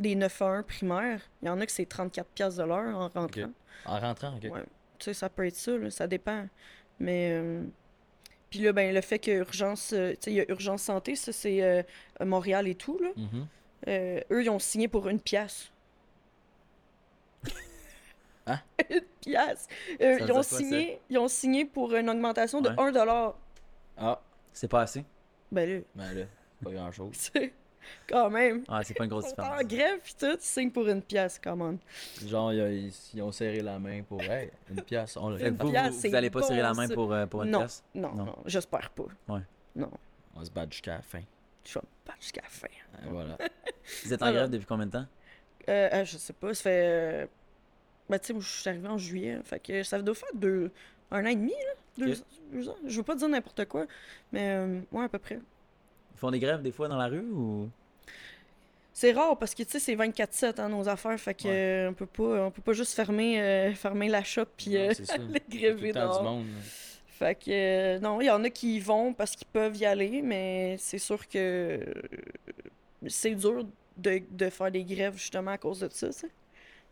des 0.00 0.14
9 0.16 0.42
à 0.42 0.46
1 0.46 0.62
primaires, 0.64 1.20
il 1.42 1.46
y 1.46 1.48
en 1.48 1.60
a 1.60 1.66
que 1.66 1.70
c'est 1.72 1.84
34$ 1.88 2.24
piastres 2.34 2.60
de 2.62 2.66
l'heure 2.66 2.96
en 2.96 3.08
rentrant. 3.08 3.50
En 3.86 4.00
rentrant, 4.00 4.34
ok. 4.36 4.52
Ouais. 4.52 4.62
tu 4.98 5.04
sais, 5.04 5.14
ça 5.14 5.28
peut 5.28 5.46
être 5.46 5.54
ça, 5.56 5.76
là, 5.76 5.90
ça 5.90 6.06
dépend. 6.08 6.46
Mais. 6.98 7.30
euh, 7.32 7.62
Puis 8.50 8.58
là, 8.60 8.72
ben, 8.72 8.92
le 8.94 9.00
fait 9.00 9.18
que 9.20 9.30
urgence. 9.30 9.92
euh, 9.92 10.10
tu 10.12 10.16
sais, 10.22 10.30
il 10.32 10.36
y 10.36 10.40
a 10.40 10.50
urgence 10.50 10.82
santé, 10.82 11.14
ça, 11.16 11.32
c'est 11.32 11.62
euh, 11.62 11.82
Montréal 12.24 12.66
et 12.66 12.74
tout, 12.74 12.98
là. 12.98 13.10
Mhm. 13.16 13.46
Euh, 13.88 14.20
eux, 14.30 14.42
ils 14.42 14.50
ont 14.50 14.58
signé 14.58 14.88
pour 14.88 15.08
une 15.08 15.20
pièce. 15.20 15.70
Hein? 18.46 18.58
une 18.90 19.00
pièce. 19.20 19.68
Ils, 20.00 20.22
ont 20.24 20.34
quoi, 20.34 20.42
signé, 20.42 21.00
ils 21.10 21.18
ont 21.18 21.28
signé 21.28 21.64
pour 21.66 21.94
une 21.94 22.08
augmentation 22.10 22.60
de 22.60 22.70
Ouais. 22.70 22.74
1 22.78 22.92
dollar. 22.92 23.34
Ah, 23.96 24.20
C'est 24.52 24.68
pas 24.68 24.80
assez. 24.82 25.04
Ben 25.52 25.68
là, 25.68 25.80
ben 25.94 26.12
là, 26.14 26.24
pas 26.64 26.70
grand 26.70 26.90
chose. 26.90 27.12
c'est 27.14 27.52
quand 28.08 28.30
même. 28.30 28.64
Ah, 28.68 28.82
c'est 28.84 28.94
pas 28.94 29.04
une 29.04 29.10
grosse 29.10 29.26
différence. 29.28 29.60
en 29.60 29.64
grève 29.66 30.00
pis 30.02 30.14
tout, 30.14 30.36
tu 30.36 30.42
signes 30.42 30.70
pour 30.70 30.86
une 30.88 31.02
pièce, 31.02 31.40
quand 31.42 31.56
même. 31.56 31.78
Genre, 32.26 32.52
ils, 32.52 32.92
ont 33.22 33.32
serré 33.32 33.60
la 33.60 33.78
main 33.78 34.02
pour 34.02 34.22
hey, 34.22 34.50
une 34.70 34.82
pièce. 34.82 35.16
On 35.16 35.36
Une 35.36 35.56
vous, 35.56 35.70
pièce, 35.70 35.94
vous, 36.02 36.08
vous 36.10 36.14
allez 36.14 36.30
pas 36.30 36.40
bon, 36.40 36.46
serrer 36.46 36.62
la 36.62 36.74
main 36.74 36.88
pour, 36.88 37.12
euh, 37.12 37.26
pour 37.26 37.42
une 37.42 37.50
Non. 37.50 37.58
pièce? 37.60 37.82
Non, 37.94 38.14
Non. 38.14 38.24
non, 38.24 38.36
j'espère 38.46 38.90
pas. 38.90 39.04
Ouais. 39.28 39.40
Non, 39.76 39.90
On 40.34 40.44
se 40.44 40.50
bat 40.50 40.66
jusqu'à 40.70 40.96
la 40.96 41.02
fin. 41.02 41.22
je 41.64 41.74
vais 41.74 41.80
me 41.80 42.06
battre 42.06 42.20
jusqu'à 42.20 42.42
la 42.42 42.48
fin. 42.48 42.66
Et 42.66 43.08
voilà. 43.08 43.38
Vous 44.04 44.12
êtes 44.12 44.22
en 44.22 44.32
grève 44.32 44.50
depuis 44.50 44.66
combien 44.66 44.86
de 44.86 44.92
temps? 44.92 45.06
Euh, 45.68 45.88
euh, 45.92 46.04
je 46.04 46.16
sais 46.16 46.32
pas, 46.32 46.54
ça 46.54 46.62
fait. 46.62 47.28
Ben, 48.08 48.18
tu 48.18 48.26
sais, 48.26 48.32
moi, 48.32 48.42
je 48.42 48.48
suis 48.48 48.68
arrivée 48.68 48.88
en 48.88 48.98
juillet, 48.98 49.32
hein, 49.34 49.42
fait 49.44 49.60
que 49.60 49.82
ça 49.82 50.00
doit 50.02 50.14
faire 50.14 50.28
deux. 50.34 50.70
Un 51.12 51.24
an 51.24 51.28
et 51.28 51.36
demi, 51.36 51.50
là. 51.52 52.06
Deux, 52.06 52.68
ans. 52.70 52.76
Je 52.86 52.96
veux 52.96 53.02
pas 53.02 53.14
dire 53.14 53.28
n'importe 53.28 53.64
quoi, 53.66 53.86
mais 54.32 54.54
euh, 54.56 54.80
ouais, 54.92 55.04
à 55.04 55.08
peu 55.08 55.18
près. 55.18 55.38
Ils 56.20 56.26
font 56.26 56.30
des 56.30 56.38
grèves 56.38 56.60
des 56.60 56.70
fois 56.70 56.86
dans 56.86 56.98
la 56.98 57.06
rue 57.06 57.30
ou? 57.32 57.70
C'est 58.92 59.12
rare 59.12 59.38
parce 59.38 59.54
que, 59.54 59.62
tu 59.62 59.70
sais, 59.70 59.78
c'est 59.80 59.94
24-7, 59.96 60.60
hein, 60.60 60.68
nos 60.68 60.86
affaires, 60.86 61.18
fait 61.18 61.32
que 61.32 61.48
Ouais. 61.48 61.54
euh, 61.54 61.88
on 61.88 61.94
peut 61.94 62.04
pas, 62.04 62.44
on 62.44 62.50
peut 62.50 62.60
pas 62.60 62.74
juste 62.74 62.92
fermer, 62.94 63.40
euh, 63.40 63.72
fermer 63.72 64.08
la 64.10 64.22
shop 64.22 64.44
puis 64.54 64.76
euh, 64.76 64.90
aller 65.08 65.40
Tout 65.50 65.56
gréver 65.56 65.88
le 65.88 65.94
temps 65.94 66.18
du 66.18 66.22
monde. 66.22 66.46
Fait 67.06 67.34
que, 67.34 67.50
euh, 67.50 67.98
non, 68.00 68.20
il 68.20 68.26
y 68.26 68.30
en 68.30 68.44
a 68.44 68.50
qui 68.50 68.76
y 68.76 68.80
vont 68.80 69.14
parce 69.14 69.34
qu'ils 69.34 69.46
peuvent 69.46 69.74
y 69.78 69.86
aller, 69.86 70.20
mais 70.20 70.76
c'est 70.78 70.98
sûr 70.98 71.26
que 71.26 71.80
c'est 73.06 73.34
dur 73.34 73.64
de, 73.96 74.20
de 74.30 74.50
faire 74.50 74.70
des 74.70 74.84
grèves 74.84 75.16
justement 75.16 75.52
à 75.52 75.58
cause 75.58 75.80
de 75.80 75.88
ça. 75.90 76.08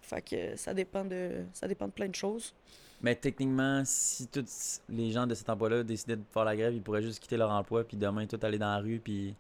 Fait 0.01 0.22
que 0.22 0.57
ça 0.57 0.72
dépend 0.72 1.05
de, 1.05 1.45
ça 1.53 1.68
dépend 1.68 1.87
de 1.87 1.93
plein 1.93 2.09
de 2.09 2.14
choses. 2.14 2.55
Mais 3.01 3.14
techniquement, 3.14 3.82
si 3.84 4.26
tous 4.28 4.80
les 4.88 5.11
gens 5.12 5.26
de 5.26 5.34
cet 5.34 5.49
emploi-là 5.51 5.82
décidaient 5.84 6.16
de 6.16 6.24
faire 6.32 6.44
la 6.44 6.57
grève, 6.57 6.74
ils 6.74 6.82
pourraient 6.82 7.03
juste 7.03 7.20
quitter 7.20 7.36
leur 7.36 7.51
emploi 7.51 7.84
puis 7.84 7.96
demain 7.96 8.26
tout 8.26 8.38
aller 8.42 8.59
dans 8.59 8.70
la 8.72 8.78
rue 8.78 9.01
puis 9.01 9.34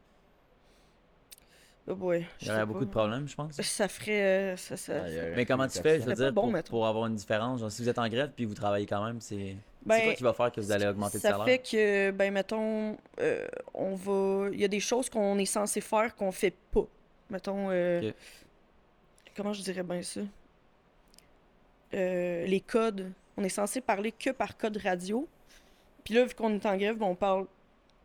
Oh 1.88 1.94
boy, 1.96 2.26
il 2.40 2.48
y 2.48 2.50
aurait 2.50 2.66
beaucoup 2.66 2.84
pas. 2.84 2.84
de 2.84 2.90
problèmes, 2.90 3.28
je 3.28 3.34
pense. 3.34 3.62
Ça 3.62 3.88
ferait. 3.88 4.52
euh, 4.54 4.56
ça, 4.56 4.76
ça- 4.76 4.94
Ah, 5.00 5.06
Mais 5.34 5.44
comment 5.46 5.68
tu 5.68 5.78
fais, 5.80 6.00
je 6.00 6.06
veux 6.06 6.12
dire, 6.14 6.32
bon, 6.32 6.42
pour, 6.42 6.52
pour 6.68 6.86
avoir 6.86 7.06
une 7.06 7.14
différence? 7.14 7.60
Genre, 7.60 7.70
si 7.70 7.82
vous 7.82 7.88
êtes 7.88 7.98
en 7.98 8.08
grève 8.08 8.32
puis 8.34 8.44
vous 8.46 8.54
travaillez 8.54 8.86
quand 8.86 9.04
même, 9.04 9.20
c'est 9.20 9.56
c'est 9.90 10.02
Ben, 10.02 10.02
quoi 10.02 10.14
qui 10.14 10.22
va 10.22 10.32
faire 10.32 10.50
que 10.52 10.60
vous 10.60 10.70
allez 10.70 10.86
augmenter 10.86 11.18
le 11.18 11.22
ça 11.22 11.22
salaire? 11.22 11.44
fait 11.44 11.58
que, 11.58 12.10
ben, 12.10 12.32
mettons, 12.32 12.96
euh, 13.20 13.46
on 13.74 13.94
va. 13.94 14.48
Il 14.52 14.60
y 14.60 14.64
a 14.64 14.68
des 14.68 14.80
choses 14.80 15.08
qu'on 15.08 15.38
est 15.38 15.46
censé 15.46 15.80
faire 15.80 16.14
qu'on 16.16 16.32
fait 16.32 16.54
pas. 16.72 16.86
Mettons, 17.30 17.70
euh, 17.70 18.02
comment 19.34 19.52
je 19.52 19.62
dirais 19.62 19.82
bien 19.82 20.02
ça? 20.02 20.20
Euh, 21.94 22.46
les 22.46 22.60
codes. 22.60 23.12
On 23.38 23.44
est 23.44 23.48
censé 23.48 23.80
parler 23.80 24.10
que 24.10 24.30
par 24.30 24.56
code 24.56 24.78
radio. 24.78 25.28
Puis 26.02 26.14
là, 26.14 26.24
vu 26.24 26.34
qu'on 26.34 26.52
est 26.52 26.66
en 26.66 26.76
grève, 26.76 26.96
ben, 26.98 27.06
on 27.06 27.14
parle. 27.14 27.46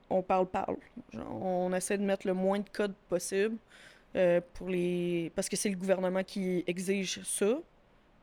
On 0.09 0.21
parle, 0.21 0.45
parle. 0.45 0.75
Genre, 1.11 1.41
on 1.43 1.73
essaie 1.73 1.97
de 1.97 2.03
mettre 2.03 2.27
le 2.27 2.35
moins 2.35 2.59
de 2.59 2.69
codes 2.69 2.93
possible. 3.09 3.55
euh, 4.15 4.41
pour 4.53 4.69
les... 4.69 5.31
Parce 5.35 5.49
que 5.49 5.55
c'est 5.55 5.69
le 5.69 5.75
gouvernement 5.75 6.23
qui 6.23 6.63
exige 6.67 7.19
ça. 7.23 7.57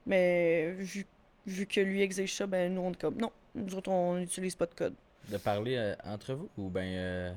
Mais 0.06 0.70
vu, 0.78 1.04
vu 1.46 1.66
que 1.66 1.80
lui 1.80 2.00
exige 2.00 2.32
ça, 2.32 2.46
ben 2.46 2.72
nous, 2.72 2.80
on 2.82 2.92
est 2.92 3.00
comme 3.00 3.16
non, 3.16 3.32
nous 3.56 3.74
autres, 3.74 3.90
on 3.90 4.14
n'utilise 4.18 4.54
pas 4.54 4.66
de 4.66 4.74
code. 4.74 4.94
De 5.28 5.36
parler 5.36 5.74
euh, 5.76 5.94
entre 6.04 6.34
vous 6.34 6.48
ou 6.56 6.68
ben. 6.70 6.86
euh, 6.86 7.32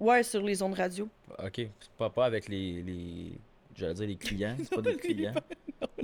Ouais, 0.00 0.22
sur 0.22 0.42
les 0.42 0.62
ondes 0.62 0.74
radio. 0.74 1.06
ok, 1.44 1.68
pas, 1.98 2.08
pas 2.08 2.24
avec 2.24 2.48
les. 2.48 2.82
les 2.82 3.32
J'allais 3.76 3.94
dire 3.94 4.06
les 4.08 4.16
clients, 4.16 4.56
c'est 4.58 4.74
pas 4.74 4.80
des 4.90 4.96
clients. 4.96 5.34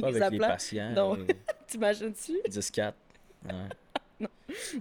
Pas 0.00 0.10
les 0.10 0.20
avec 0.22 0.30
les 0.32 0.38
patients. 0.38 0.90
Non. 0.92 1.16
euh, 1.16 1.26
T'imagines-tu? 1.66 2.38
10-4. 2.48 2.92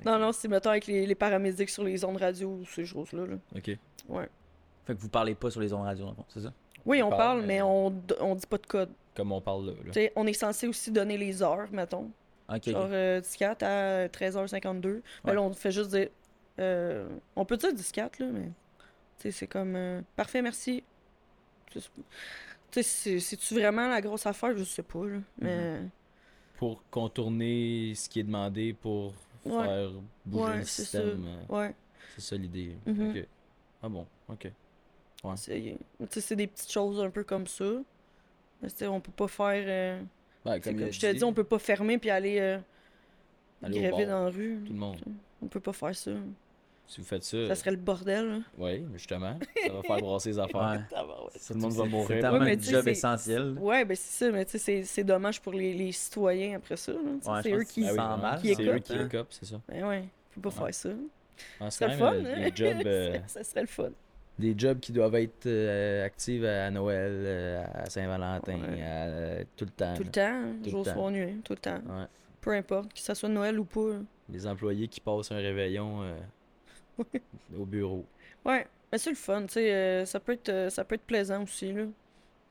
Non, 0.05 0.19
non, 0.19 0.31
c'est 0.31 0.47
mettons 0.47 0.69
avec 0.69 0.85
les, 0.87 1.05
les 1.05 1.15
paramédics 1.15 1.69
sur 1.69 1.83
les 1.83 2.03
ondes 2.05 2.17
radio 2.17 2.49
ou 2.49 2.65
ces 2.65 2.85
choses-là. 2.85 3.25
là. 3.25 3.35
ok. 3.55 3.77
Ouais. 4.09 4.29
Fait 4.85 4.93
que 4.95 4.99
vous 4.99 5.09
parlez 5.09 5.33
pas 5.35 5.49
sur 5.49 5.61
les 5.61 5.73
ondes 5.73 5.83
radio, 5.85 6.07
c'est 6.29 6.41
ça? 6.41 6.53
Oui, 6.85 7.01
on 7.01 7.09
parle, 7.09 7.19
parle, 7.21 7.39
mais- 7.41 7.47
mais 7.47 7.61
on, 7.61 7.93
on 8.19 8.35
dit 8.35 8.45
pas 8.45 8.57
de 8.57 8.67
code. 8.67 8.89
Comme 9.15 9.31
on 9.31 9.41
parle 9.41 9.67
là. 9.67 9.73
là. 9.95 10.09
On 10.15 10.27
est 10.27 10.33
censé 10.33 10.67
aussi 10.67 10.91
donner 10.91 11.17
les 11.17 11.41
heures, 11.41 11.67
mettons. 11.71 12.11
Ok, 12.53 12.69
Genre 12.69 12.87
euh, 12.91 13.21
14 13.21 13.63
à 13.63 14.07
13h52. 14.09 15.01
Mais 15.23 15.29
Ouais. 15.29 15.35
là, 15.35 15.41
on 15.41 15.53
fait 15.53 15.71
juste 15.71 15.91
dire. 15.91 16.09
euh, 16.59 17.07
on 17.35 17.45
peut 17.45 17.57
dire 17.57 17.69
14, 17.93 18.19
là, 18.19 18.25
mais. 18.33 18.45
Tu 18.47 18.51
sais, 19.19 19.31
c'est 19.31 19.47
comme. 19.47 19.75
euh, 19.75 20.01
parfait, 20.15 20.41
merci. 20.41 20.83
Tu 21.71 21.79
sais, 21.79 21.89
c'est- 22.71 22.83
c'est- 22.83 23.19
c'est-tu 23.19 23.53
vraiment 23.55 23.87
la 23.87 24.01
grosse 24.01 24.25
affaire? 24.25 24.55
Je 24.57 24.63
sais 24.65 24.83
pas, 24.83 25.05
là. 25.05 25.17
Mais. 25.39 25.79
Pour 26.63 26.81
contourner 26.89 27.93
ce 27.93 28.07
qui 28.07 28.21
est 28.21 28.23
demandé 28.23 28.71
pour 28.71 29.11
Ouais. 29.45 29.65
faire 29.65 29.89
bouger 30.25 30.43
Ouais, 30.45 30.57
le 30.59 30.63
système. 30.63 31.25
euh, 31.27 31.53
Ouais. 31.53 31.75
C'est 32.15 32.21
ça 32.21 32.37
l'idée. 32.37 32.77
Ok. 32.87 33.27
Ah 33.81 33.89
bon, 33.89 34.05
ok. 34.29 34.49
Ouais. 35.25 35.33
C'est 35.35 36.35
des 36.37 36.47
petites 36.47 36.71
choses 36.71 37.01
un 37.01 37.09
peu 37.09 37.25
comme 37.25 37.47
ça. 37.47 37.65
Mais 38.61 38.87
on 38.87 39.01
peut 39.01 39.11
pas 39.11 39.27
faire. 39.27 39.65
euh, 39.67 40.01
Ben, 40.45 40.61
comme, 40.61 40.89
je 40.89 40.99
te 41.01 41.11
dis, 41.13 41.23
on 41.25 41.33
peut 41.33 41.43
pas 41.43 41.59
fermer 41.59 41.97
puis 41.97 42.09
aller, 42.09 42.39
euh, 42.39 42.59
Aller 43.61 43.89
dans 43.89 44.23
la 44.23 44.29
rue. 44.29 44.61
Tout 44.65 44.71
le 44.71 44.79
monde. 44.79 45.01
On 45.41 45.47
peut 45.47 45.59
pas 45.59 45.73
faire 45.73 45.93
ça. 45.93 46.11
Si 46.85 46.99
vous 47.01 47.07
faites 47.07 47.23
ça. 47.23 47.47
Ça 47.47 47.55
serait 47.55 47.71
le 47.71 47.77
bordel. 47.77 48.27
là. 48.29 48.37
Oui, 48.57 48.83
justement. 48.93 49.37
Ça 49.65 49.73
va 49.73 49.81
faire 49.81 49.97
brasser 49.97 50.29
les 50.29 50.39
affaires. 50.39 50.81
Ouais. 50.91 50.99
Tout 51.47 51.53
le 51.53 51.59
monde 51.59 51.71
va 51.73 51.83
C'est 51.83 51.89
mourir. 51.89 52.07
tellement 52.21 52.39
Ouais, 52.39 52.55
un 52.57 52.59
job 52.61 52.81
c'est- 52.83 52.91
essentiel. 52.91 53.55
Ouais, 53.59 53.85
ben 53.85 53.95
c'est 53.95 54.25
ça, 54.25 54.31
mais 54.31 54.45
tu 54.45 54.51
sais, 54.51 54.57
c'est- 54.59 54.83
c'est 54.83 55.03
dommage 55.03 55.41
pour 55.41 55.53
les, 55.53 55.73
les 55.73 55.91
citoyens 55.91 56.57
après 56.57 56.75
ça. 56.77 56.91
c'est 57.41 57.51
eux 57.53 57.63
qui. 57.63 57.83
c'est- 57.83 57.97
Ah 57.97 58.15
oui, 58.15 58.21
mal, 58.21 58.39
C'est 58.43 58.53
ça. 58.53 58.61
eux 58.63 58.79
qui 58.79 58.93
écopent, 58.93 59.27
c'est 59.31 59.45
ça. 59.45 59.61
Ben 59.67 59.85
ouais, 59.85 60.03
faut 60.31 60.41
pas 60.41 60.49
Ouais. 60.49 60.55
faire 60.55 60.73
ça. 60.75 60.89
Ah, 61.59 61.71
C'est 61.71 61.85
c'est 61.85 61.87
le 61.93 61.97
fun, 61.97 62.13
euh, 62.13 62.35
hein? 62.35 62.49
des 62.49 62.55
jobs, 62.55 62.81
euh, 62.85 63.17
ça 63.27 63.43
serait 63.43 63.61
le 63.61 63.67
fun. 63.67 63.89
des 64.37 64.53
jobs 64.57 64.79
qui 64.79 64.91
doivent 64.91 65.15
être 65.15 65.45
euh, 65.47 66.05
actifs 66.05 66.43
à 66.43 66.69
Noël, 66.69 67.11
euh, 67.25 67.63
à 67.73 67.89
Saint-Valentin, 67.89 68.53
Ouais. 68.55 68.77
euh, 68.81 69.43
tout 69.57 69.65
le 69.65 69.71
temps. 69.71 69.93
Tout 69.95 70.03
le 70.03 70.09
temps, 70.11 70.21
hein, 70.21 70.55
jour, 70.69 70.85
soir, 70.85 71.09
nuit, 71.11 71.41
tout 71.43 71.53
le 71.53 71.59
temps. 71.59 71.81
Ouais. 71.87 72.05
Peu 72.41 72.51
importe, 72.51 72.93
que 72.93 72.99
ça 72.99 73.15
soit 73.15 73.29
Noël 73.29 73.57
ou 73.59 73.63
pas. 73.65 73.99
Les 74.29 74.45
employés 74.45 74.87
qui 74.87 74.99
passent 74.99 75.31
un 75.31 75.37
réveillon 75.37 76.03
euh, 76.03 76.13
au 77.57 77.65
bureau. 77.65 78.05
Ouais, 78.45 78.67
mais 78.91 78.97
c'est 78.97 79.09
le 79.11 79.15
fun, 79.15 79.43
tu 79.45 79.53
sais, 79.53 79.73
euh, 79.73 80.05
ça 80.05 80.19
peut 80.19 80.33
être 80.33 80.49
euh, 80.49 80.69
ça 80.69 80.83
peut 80.83 80.95
être 80.95 81.03
plaisant 81.05 81.43
aussi 81.43 81.71
là. 81.71 81.85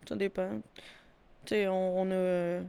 Ça 0.09 0.16
dépend. 0.16 0.61
Tu 1.45 1.55
sais, 1.55 1.68
on, 1.68 2.01
on 2.01 2.11
a 2.11 2.14
euh, 2.14 2.62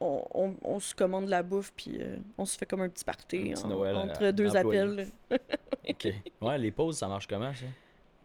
on, 0.00 0.24
on, 0.32 0.54
on 0.62 0.80
se 0.80 0.94
commande 0.94 1.28
la 1.28 1.42
bouffe 1.42 1.72
puis 1.76 1.98
euh, 2.00 2.16
on 2.36 2.44
se 2.44 2.56
fait 2.56 2.66
comme 2.66 2.82
un 2.82 2.88
petit 2.88 3.04
party 3.04 3.50
Un 3.50 3.54
petit 3.54 3.64
en- 3.64 3.68
Noël 3.68 3.96
à- 3.96 3.98
entre 4.00 4.30
deux 4.30 4.56
appels. 4.56 5.10
là. 5.30 5.38
OK. 5.88 6.08
Ouais, 6.40 6.58
les 6.58 6.70
pauses, 6.70 6.98
ça 6.98 7.08
marche 7.08 7.26
comment, 7.26 7.52
ça? 7.52 7.66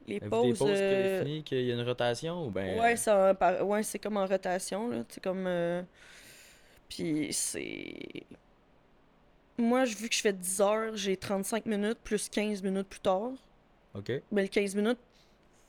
Les 0.07 0.19
pauses 0.19 0.59
des 0.59 0.65
pauses 0.65 0.69
euh, 0.73 1.41
qu'il 1.43 1.61
y 1.65 1.71
a 1.71 1.75
une 1.75 1.81
rotation 1.87 2.45
ou 2.45 2.49
ben... 2.51 2.77
Ouais, 2.79 2.95
ça 2.97 3.33
ouais, 3.63 3.83
c'est 3.83 3.99
comme 3.99 4.17
en 4.17 4.25
rotation 4.25 4.89
là, 4.89 4.97
c'est 5.07 5.23
comme 5.23 5.45
euh, 5.47 5.81
puis 6.89 7.29
c'est 7.31 8.23
moi, 9.57 9.85
je- 9.85 9.95
vu 9.95 10.09
que 10.09 10.15
je 10.15 10.21
fais 10.21 10.33
10 10.33 10.61
heures, 10.61 10.95
j'ai 10.95 11.15
35 11.17 11.65
minutes 11.65 11.99
plus 12.03 12.29
15 12.29 12.61
minutes 12.63 12.87
plus 12.89 12.99
tard. 12.99 13.31
OK. 13.93 14.11
Mais 14.31 14.41
le 14.43 14.47
15 14.47 14.75
minutes, 14.75 14.99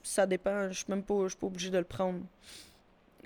ça 0.02 0.26
dépend. 0.26 0.68
Je 0.68 0.74
suis 0.78 0.86
même 0.88 1.02
pas, 1.02 1.22
je 1.24 1.28
suis 1.28 1.38
pas 1.38 1.46
obligé 1.46 1.70
de 1.70 1.78
le 1.78 1.84
prendre. 1.84 2.20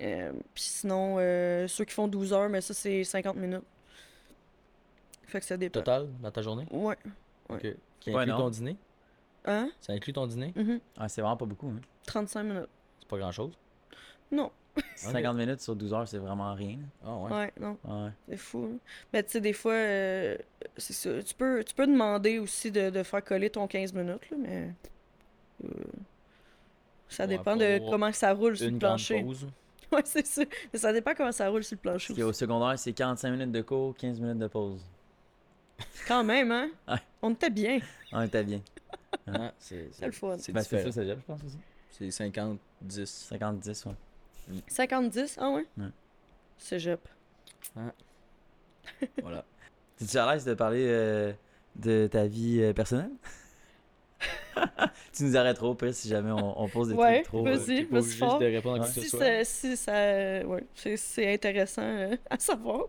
Euh, 0.00 0.32
Puis 0.54 0.62
sinon, 0.64 1.16
euh, 1.18 1.66
ceux 1.68 1.84
qui 1.84 1.94
font 1.94 2.08
12 2.08 2.32
heures, 2.32 2.48
mais 2.48 2.60
ça, 2.60 2.72
c'est 2.74 3.02
50 3.04 3.36
minutes. 3.36 3.64
Fait 5.26 5.40
que 5.40 5.46
ça 5.46 5.56
dépend. 5.56 5.80
Total, 5.80 6.08
dans 6.20 6.30
ta 6.30 6.40
journée? 6.42 6.66
Ouais. 6.70 6.96
OK. 7.48 7.66
Qui 8.00 8.10
Ouais, 8.10 8.16
inclut 8.22 8.32
non. 8.32 8.38
ton 8.38 8.50
dîner? 8.50 8.76
Hein? 9.44 9.70
Ça 9.80 9.92
inclut 9.92 10.12
ton 10.12 10.26
dîner? 10.26 10.52
Mhm. 10.56 10.80
Ah, 10.96 11.08
c'est 11.08 11.20
vraiment 11.20 11.36
pas 11.36 11.46
beaucoup. 11.46 11.68
Hein. 11.68 11.80
35 12.06 12.42
minutes. 12.44 12.68
C'est 13.00 13.08
pas 13.08 13.18
grand-chose? 13.18 13.52
Non. 14.30 14.50
50 14.96 15.36
minutes 15.36 15.60
sur 15.60 15.76
12 15.76 15.92
heures, 15.94 16.08
c'est 16.08 16.18
vraiment 16.18 16.54
rien. 16.54 16.78
Ah 17.04 17.16
ouais. 17.16 17.30
Ouais, 17.32 17.52
non. 17.60 17.76
Ouais. 17.84 18.10
C'est 18.28 18.36
fou. 18.36 18.70
hein. 18.74 18.78
Mais 19.12 19.22
tu 19.22 19.30
sais, 19.30 19.40
des 19.40 19.52
fois, 19.52 19.72
euh, 19.74 20.36
c'est 20.76 20.92
ça. 20.92 21.22
Tu 21.22 21.34
peux, 21.34 21.62
tu 21.64 21.74
peux 21.74 21.86
demander 21.86 22.38
aussi 22.38 22.70
de, 22.70 22.90
de 22.90 23.02
faire 23.02 23.24
coller 23.24 23.50
ton 23.50 23.66
15 23.66 23.92
minutes, 23.92 24.30
là, 24.30 24.36
mais. 24.38 24.70
euh, 25.64 25.68
ça 27.08 27.24
Ouais, 27.24 27.28
dépend 27.28 27.56
de 27.56 27.78
comment 27.90 28.12
ça 28.12 28.32
roule 28.34 28.56
sur 28.56 28.70
le 28.70 28.78
plancher. 28.78 29.22
pause. 29.22 29.46
Ouais, 29.90 30.02
c'est 30.04 30.26
ça. 30.26 30.42
Mais 30.70 30.78
ça 30.78 30.92
dépend 30.92 31.14
comment 31.16 31.32
ça 31.32 31.48
roule 31.48 31.64
sur 31.64 31.76
le 31.76 31.80
plancher. 31.80 32.08
Parce 32.12 32.20
qu'au 32.20 32.28
aussi. 32.28 32.40
secondaire, 32.40 32.78
c'est 32.78 32.92
45 32.92 33.30
minutes 33.30 33.52
de 33.52 33.62
cours, 33.62 33.96
15 33.96 34.20
minutes 34.20 34.38
de 34.38 34.46
pause. 34.46 34.84
Quand 36.06 36.22
même, 36.24 36.52
hein? 36.52 36.68
Ouais. 36.88 36.98
On 37.22 37.30
était 37.32 37.48
bien. 37.48 37.78
On 38.12 38.20
était 38.20 38.44
bien. 38.44 38.60
C'est 39.58 39.88
C'est 39.92 40.04
le 40.06 40.12
fun. 40.12 40.36
C'est 40.38 40.52
Ben, 40.52 40.62
ça, 40.62 40.78
je 40.82 41.14
pense 41.26 41.42
aussi. 41.42 41.58
C'est 41.90 42.10
50, 42.10 42.58
10. 42.82 43.30
50-10, 43.32 43.88
ouais. 43.88 43.94
50-10, 44.70 45.36
ah 45.40 45.50
ouais? 45.50 45.66
Ouais. 45.78 45.86
Cégep. 46.56 47.00
Voilà. 49.22 49.44
T'es-tu 49.96 50.16
à 50.18 50.32
l'aise 50.32 50.44
de 50.44 50.54
parler 50.54 50.86
euh, 50.88 51.32
de 51.76 52.06
ta 52.10 52.26
vie 52.26 52.60
euh, 52.62 52.72
personnelle? 52.72 53.10
tu 55.12 55.24
nous 55.24 55.36
arrêtes 55.36 55.56
trop, 55.56 55.74
pire, 55.74 55.94
si 55.94 56.08
jamais 56.08 56.30
on, 56.30 56.60
on 56.60 56.68
pose 56.68 56.88
des 56.88 56.94
Ouais, 56.94 57.22
trucs 57.22 57.26
trop. 57.26 57.44
vas-y. 57.44 57.84
fort. 58.16 58.38
de 58.38 58.46
répondre 58.46 58.82
à 58.82 58.86
Ouais. 58.86 58.92
qui 58.92 58.94
que 58.94 59.00
Si 59.02 59.10
ce 59.10 59.16
soit. 59.16 59.26
ça, 59.26 59.44
si 59.44 59.76
ça, 59.76 60.46
ouais, 60.46 60.64
c'est- 60.74 60.96
c'est 60.96 61.34
intéressant 61.34 61.82
euh, 61.82 62.16
à 62.30 62.38
savoir. 62.38 62.84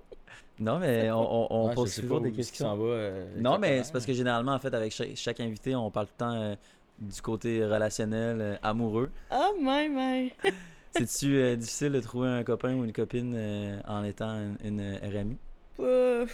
Non, 0.60 0.78
mais 0.80 1.10
on, 1.12 1.72
pose 1.74 1.96
toujours 1.96 2.22
des 2.22 2.32
questions. 2.32 2.66
s'en 2.66 2.76
va, 2.78 2.84
euh, 2.86 3.28
Non, 3.38 3.58
mais 3.60 3.84
c'est 3.84 3.92
parce 3.94 4.06
que 4.06 4.14
généralement, 4.14 4.54
en 4.54 4.60
fait, 4.60 4.74
avec 4.74 4.92
chaque, 4.92 5.16
chaque 5.16 5.40
invité, 5.40 5.76
on 5.76 5.90
parle 5.92 6.08
tout 6.08 6.14
le 6.16 6.26
temps 6.26 6.34
euh, 6.34 6.56
du 7.00 7.22
côté 7.22 7.64
relationnel, 7.66 8.42
euh, 8.42 8.56
amoureux. 8.62 9.10
Oh 9.32 9.56
my 9.60 9.88
my. 9.90 10.34
C'est-tu 10.96 11.36
euh, 11.38 11.56
difficile 11.56 11.92
de 11.92 12.00
trouver 12.00 12.30
un 12.30 12.44
copain 12.44 12.74
ou 12.76 12.84
une 12.84 12.94
copine 12.94 13.34
euh, 13.36 13.80
en 13.88 14.04
étant 14.04 14.34
une, 14.36 14.58
une, 14.64 14.80
euh, 14.82 14.98
RMI? 15.22 15.38
Pas, 15.78 16.26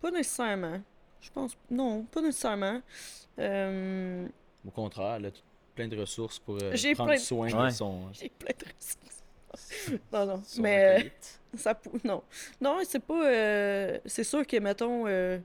pas 0.00 0.10
nécessairement. 0.10 0.80
Je 1.20 1.30
pense. 1.30 1.56
Non, 1.70 2.04
pas 2.04 2.20
nécessairement. 2.22 2.80
Euh, 3.38 4.26
Au 4.66 4.70
contraire, 4.70 5.14
elle 5.16 5.26
a 5.26 5.30
tout- 5.30 5.40
plein 5.74 5.88
de 5.88 5.96
ressources 5.98 6.38
pour 6.38 6.56
euh, 6.62 6.72
prendre 6.94 7.04
plein 7.10 7.14
de- 7.14 7.20
soin 7.20 7.50
Ouais. 7.50 7.68
de 7.68 7.72
son, 7.74 8.12
J'ai 8.12 8.28
plein 8.28 8.52
de 8.58 8.64
ressources. 8.64 10.02
non, 10.12 10.26
non. 10.26 10.42
son 10.46 10.62
mais 10.62 11.02
euh, 11.04 11.08
ça 11.56 11.74
pou- 11.74 11.98
Non. 12.04 12.22
Non, 12.60 12.78
c'est 12.84 12.98
pas. 12.98 13.26
euh, 13.26 13.98
c'est 14.06 14.24
sûr 14.24 14.46
que, 14.46 14.56
mettons. 14.58 15.06
euh, 15.06 15.38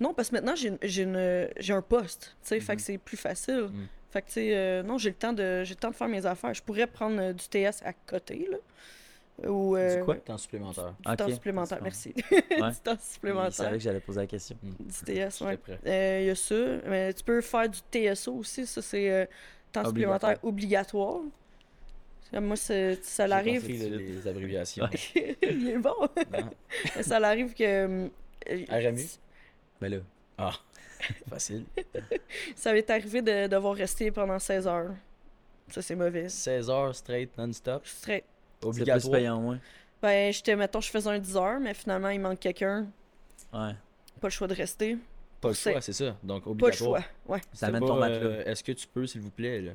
Non, 0.00 0.14
parce 0.14 0.30
que 0.30 0.36
maintenant, 0.36 0.54
j'ai 0.56 1.02
une- 1.02 1.48
un 1.76 1.82
poste. 1.82 2.36
Tu 2.42 2.48
sais, 2.48 2.60
fait 2.60 2.76
que 2.76 2.80
Mhm. 2.80 2.84
c'est 2.86 2.98
plus 2.98 3.16
facile. 3.16 3.68
Mhm. 3.72 3.86
Fait 4.10 4.22
que, 4.22 4.26
tu 4.28 4.32
sais, 4.34 4.56
euh, 4.56 4.82
non, 4.82 4.96
j'ai 4.98 5.10
le 5.10 5.16
temps 5.16 5.32
de 5.34 5.62
j'ai 5.64 5.74
le 5.74 5.80
temps 5.80 5.90
de 5.90 5.94
faire 5.94 6.08
mes 6.08 6.24
affaires. 6.24 6.54
Je 6.54 6.62
pourrais 6.62 6.86
prendre 6.86 7.20
euh, 7.20 7.32
du 7.32 7.46
TS 7.48 7.82
à 7.84 7.92
côté, 7.92 8.48
là. 8.50 8.56
Ou. 9.48 9.76
euh, 9.76 9.98
Du 9.98 10.04
quoi? 10.04 10.16
Temps 10.16 10.38
supplémentaire. 10.38 10.94
Du 11.06 11.16
temps 11.16 11.28
supplémentaire, 11.30 11.78
merci. 11.82 12.12
Ouais. 12.30 12.42
du 12.70 12.76
temps 12.82 12.96
supplémentaire. 13.00 13.52
savait 13.52 13.76
que 13.78 13.82
j'allais 13.84 14.00
poser 14.00 14.20
la 14.20 14.26
question. 14.26 14.56
Du 14.62 15.04
TS. 15.04 15.42
Euh, 15.42 16.18
Il 16.22 16.26
y 16.26 16.30
a 16.30 16.34
ça. 16.34 16.54
Mais 16.86 17.12
tu 17.12 17.22
peux 17.22 17.40
faire 17.42 17.68
du 17.68 17.78
TSO 17.92 18.32
aussi. 18.34 18.66
Ça, 18.66 18.82
c'est 18.82 19.10
euh, 19.10 19.26
temps 19.70 19.84
Obligatoire. 19.84 20.18
supplémentaire 20.20 20.38
obligatoire. 20.44 21.20
Euh, 22.34 22.40
Moi, 22.40 22.56
c'est- 22.56 23.02
ça 23.04 23.26
l'arrive. 23.26 23.66
les, 23.68 23.88
les 23.90 24.26
abréviations. 24.26 24.88
Il 25.42 25.68
est 25.68 25.78
bon. 25.78 25.94
Ça 27.02 27.20
l'arrive 27.20 27.54
que. 27.54 27.62
euh, 27.64 28.08
RMU? 28.70 29.04
Ben 29.80 29.88
là, 29.92 29.98
Ah, 30.38 30.52
facile. 31.28 31.64
Ça 32.56 32.72
m'est 32.72 32.88
arrivé 32.90 33.22
de 33.22 33.46
devoir 33.46 33.74
rester 33.74 34.10
pendant 34.10 34.38
16 34.38 34.66
heures. 34.66 34.94
Ça, 35.70 35.82
c'est 35.82 35.94
mauvais. 35.94 36.28
16 36.28 36.70
heures 36.70 36.94
straight 36.94 37.36
non-stop? 37.36 37.82
C'est 37.84 38.24
plus 38.60 38.68
Obligatoire? 38.68 39.12
payant, 39.12 39.40
moins. 39.40 39.58
Ben, 40.00 40.32
j'étais, 40.32 40.56
mettons, 40.56 40.80
je 40.80 40.90
faisais 40.90 41.10
un 41.10 41.18
10 41.18 41.36
heures, 41.36 41.60
mais 41.60 41.74
finalement, 41.74 42.08
il 42.08 42.20
manque 42.20 42.38
quelqu'un. 42.40 42.86
Ouais. 43.52 43.74
Pas 44.20 44.28
le 44.28 44.30
choix 44.30 44.46
de 44.46 44.54
rester. 44.54 44.96
Pas 45.40 45.48
le 45.48 45.54
C'est- 45.54 45.72
choix, 45.72 45.80
c'est 45.80 45.92
ça. 45.92 46.16
Donc 46.22 46.42
Pas 46.44 46.46
le 46.46 46.50
obligatoire. 46.52 47.00
choix. 47.02 47.34
Ouais. 47.36 47.40
Ça 47.52 47.66
amène 47.68 47.80
ton 47.86 47.96
matelas. 47.96 48.26
euh, 48.26 48.44
Est-ce 48.44 48.64
que 48.64 48.72
tu 48.72 48.86
peux, 48.86 49.06
s'il 49.06 49.20
vous 49.20 49.30
plaît, 49.30 49.60
là? 49.60 49.72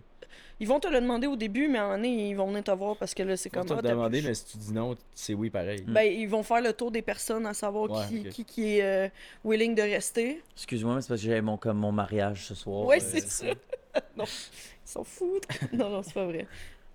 Ils 0.59 0.67
vont 0.67 0.79
te 0.79 0.87
le 0.87 0.99
demander 0.99 1.27
au 1.27 1.35
début, 1.35 1.67
mais 1.67 1.79
en 1.79 1.91
année, 1.91 2.29
ils 2.29 2.35
vont 2.35 2.47
venir 2.47 2.63
te 2.63 2.71
voir 2.71 2.95
parce 2.97 3.13
que 3.13 3.21
là, 3.23 3.37
c'est 3.37 3.49
comme. 3.49 3.65
te 3.65 3.73
ah, 3.73 3.81
demander, 3.81 4.21
mais 4.21 4.33
si 4.33 4.45
tu 4.45 4.57
dis 4.57 4.73
non, 4.73 4.95
c'est 5.13 5.33
oui 5.33 5.49
pareil. 5.49 5.81
Ben, 5.87 6.01
ils 6.03 6.27
vont 6.27 6.43
faire 6.43 6.61
le 6.61 6.73
tour 6.73 6.89
des 6.91 7.01
personnes 7.01 7.45
à 7.45 7.53
savoir 7.53 7.89
Ouais, 7.89 8.05
qui, 8.07 8.23
qui, 8.29 8.45
qui 8.45 8.77
est 8.77 8.83
euh, 8.83 9.09
willing 9.45 9.75
de 9.75 9.81
rester. 9.81 10.41
Excuse-moi, 10.55 10.95
mais 10.95 11.01
c'est 11.01 11.07
parce 11.09 11.21
que 11.21 11.27
j'avais 11.27 11.41
mon, 11.41 11.57
comme 11.57 11.77
mon 11.77 11.91
mariage 11.91 12.45
ce 12.47 12.55
soir. 12.55 12.85
ouais, 12.85 13.01
euh, 13.01 13.05
c'est 13.05 13.27
ça. 13.27 13.45
non, 14.17 14.25
ils 14.25 14.89
sont 14.89 15.03
fous. 15.03 15.39
non, 15.73 15.89
non, 15.89 16.03
c'est 16.03 16.13
pas 16.13 16.25
vrai. 16.25 16.47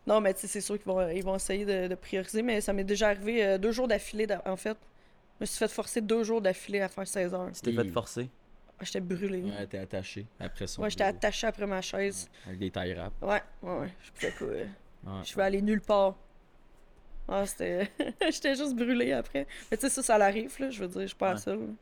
Non, 0.07 0.21
mais 0.21 0.35
tu 0.35 0.41
sais, 0.41 0.47
c'est 0.47 0.61
sûr 0.61 0.77
qu'ils 0.79 0.87
vont, 0.87 1.09
ils 1.09 1.23
vont 1.23 1.37
essayer 1.37 1.65
de, 1.65 1.89
de 1.89 1.95
prioriser, 1.95 2.43
mais 2.43 2.61
ça 2.61 2.73
m'est 2.73 2.85
déjà 2.85 3.09
arrivé 3.09 3.45
euh, 3.45 3.59
deux 3.59 3.73
jours 3.73 3.87
d'affilée, 3.89 4.27
d'a- 4.27 4.43
en 4.47 4.57
fait. 4.57 4.77
Je 5.39 5.43
me 5.43 5.47
suis 5.47 5.59
fait 5.59 5.69
forcer 5.69 6.01
deux 6.01 6.25
jours 6.25 6.41
d'affilée 6.41 6.81
à 6.81 6.89
faire 6.89 7.07
16 7.07 7.35
heures. 7.35 7.51
Tu 7.55 7.61
t'es 7.61 7.73
fait 7.73 7.89
forcer? 7.91 8.29
Ah, 8.81 8.85
J'étais 8.85 9.01
brûlée. 9.01 9.43
Ouais, 9.43 9.67
t'es 9.67 9.79
attaché 9.79 10.27
après 10.39 10.67
ça. 10.67 10.81
Ouais, 10.81 10.89
j'étais 10.91 11.05
attachée 11.05 11.47
après 11.49 11.67
ma 11.67 11.81
chaise. 11.81 12.29
Avec 12.47 12.59
des 12.61 12.71
tailles 12.71 12.95
rap. 12.95 13.13
Ouais, 13.23 13.43
ouais, 13.63 13.79
ouais. 13.81 13.93
Je 14.01 14.11
pouvais 14.13 14.31
pas. 14.33 14.45
euh, 14.45 14.65
Ouais. 15.07 15.25
Je 15.25 15.35
vais 15.37 15.43
aller 15.43 15.63
nulle 15.63 15.81
part. 15.81 16.17
Ah, 17.29 17.45
c'était. 17.47 17.91
J'étais 18.31 18.55
juste 18.57 18.75
brûlée 18.75 19.13
après. 19.13 19.47
Mais 19.71 19.77
tu 19.77 19.83
sais, 19.83 19.91
ça, 19.91 20.03
ça 20.03 20.19
l'arrive, 20.19 20.55
là. 20.59 20.71
Je 20.71 20.81
veux 20.81 20.89
dire, 20.89 21.03
je 21.03 21.07
suis 21.09 21.17
pas 21.17 21.33
Ouais. 21.35 21.39
seule. 21.41 21.75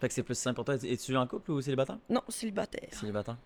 Fait 0.00 0.08
que 0.08 0.14
c'est 0.14 0.22
plus 0.22 0.34
simple 0.34 0.56
pour 0.56 0.64
toi. 0.64 0.74
Es-tu 0.74 1.16
en 1.16 1.26
couple 1.26 1.52
ou 1.52 1.60
célibataire? 1.60 1.98
Non, 2.10 2.22
célibataire. 2.28 2.88
Célibataire. 2.92 3.36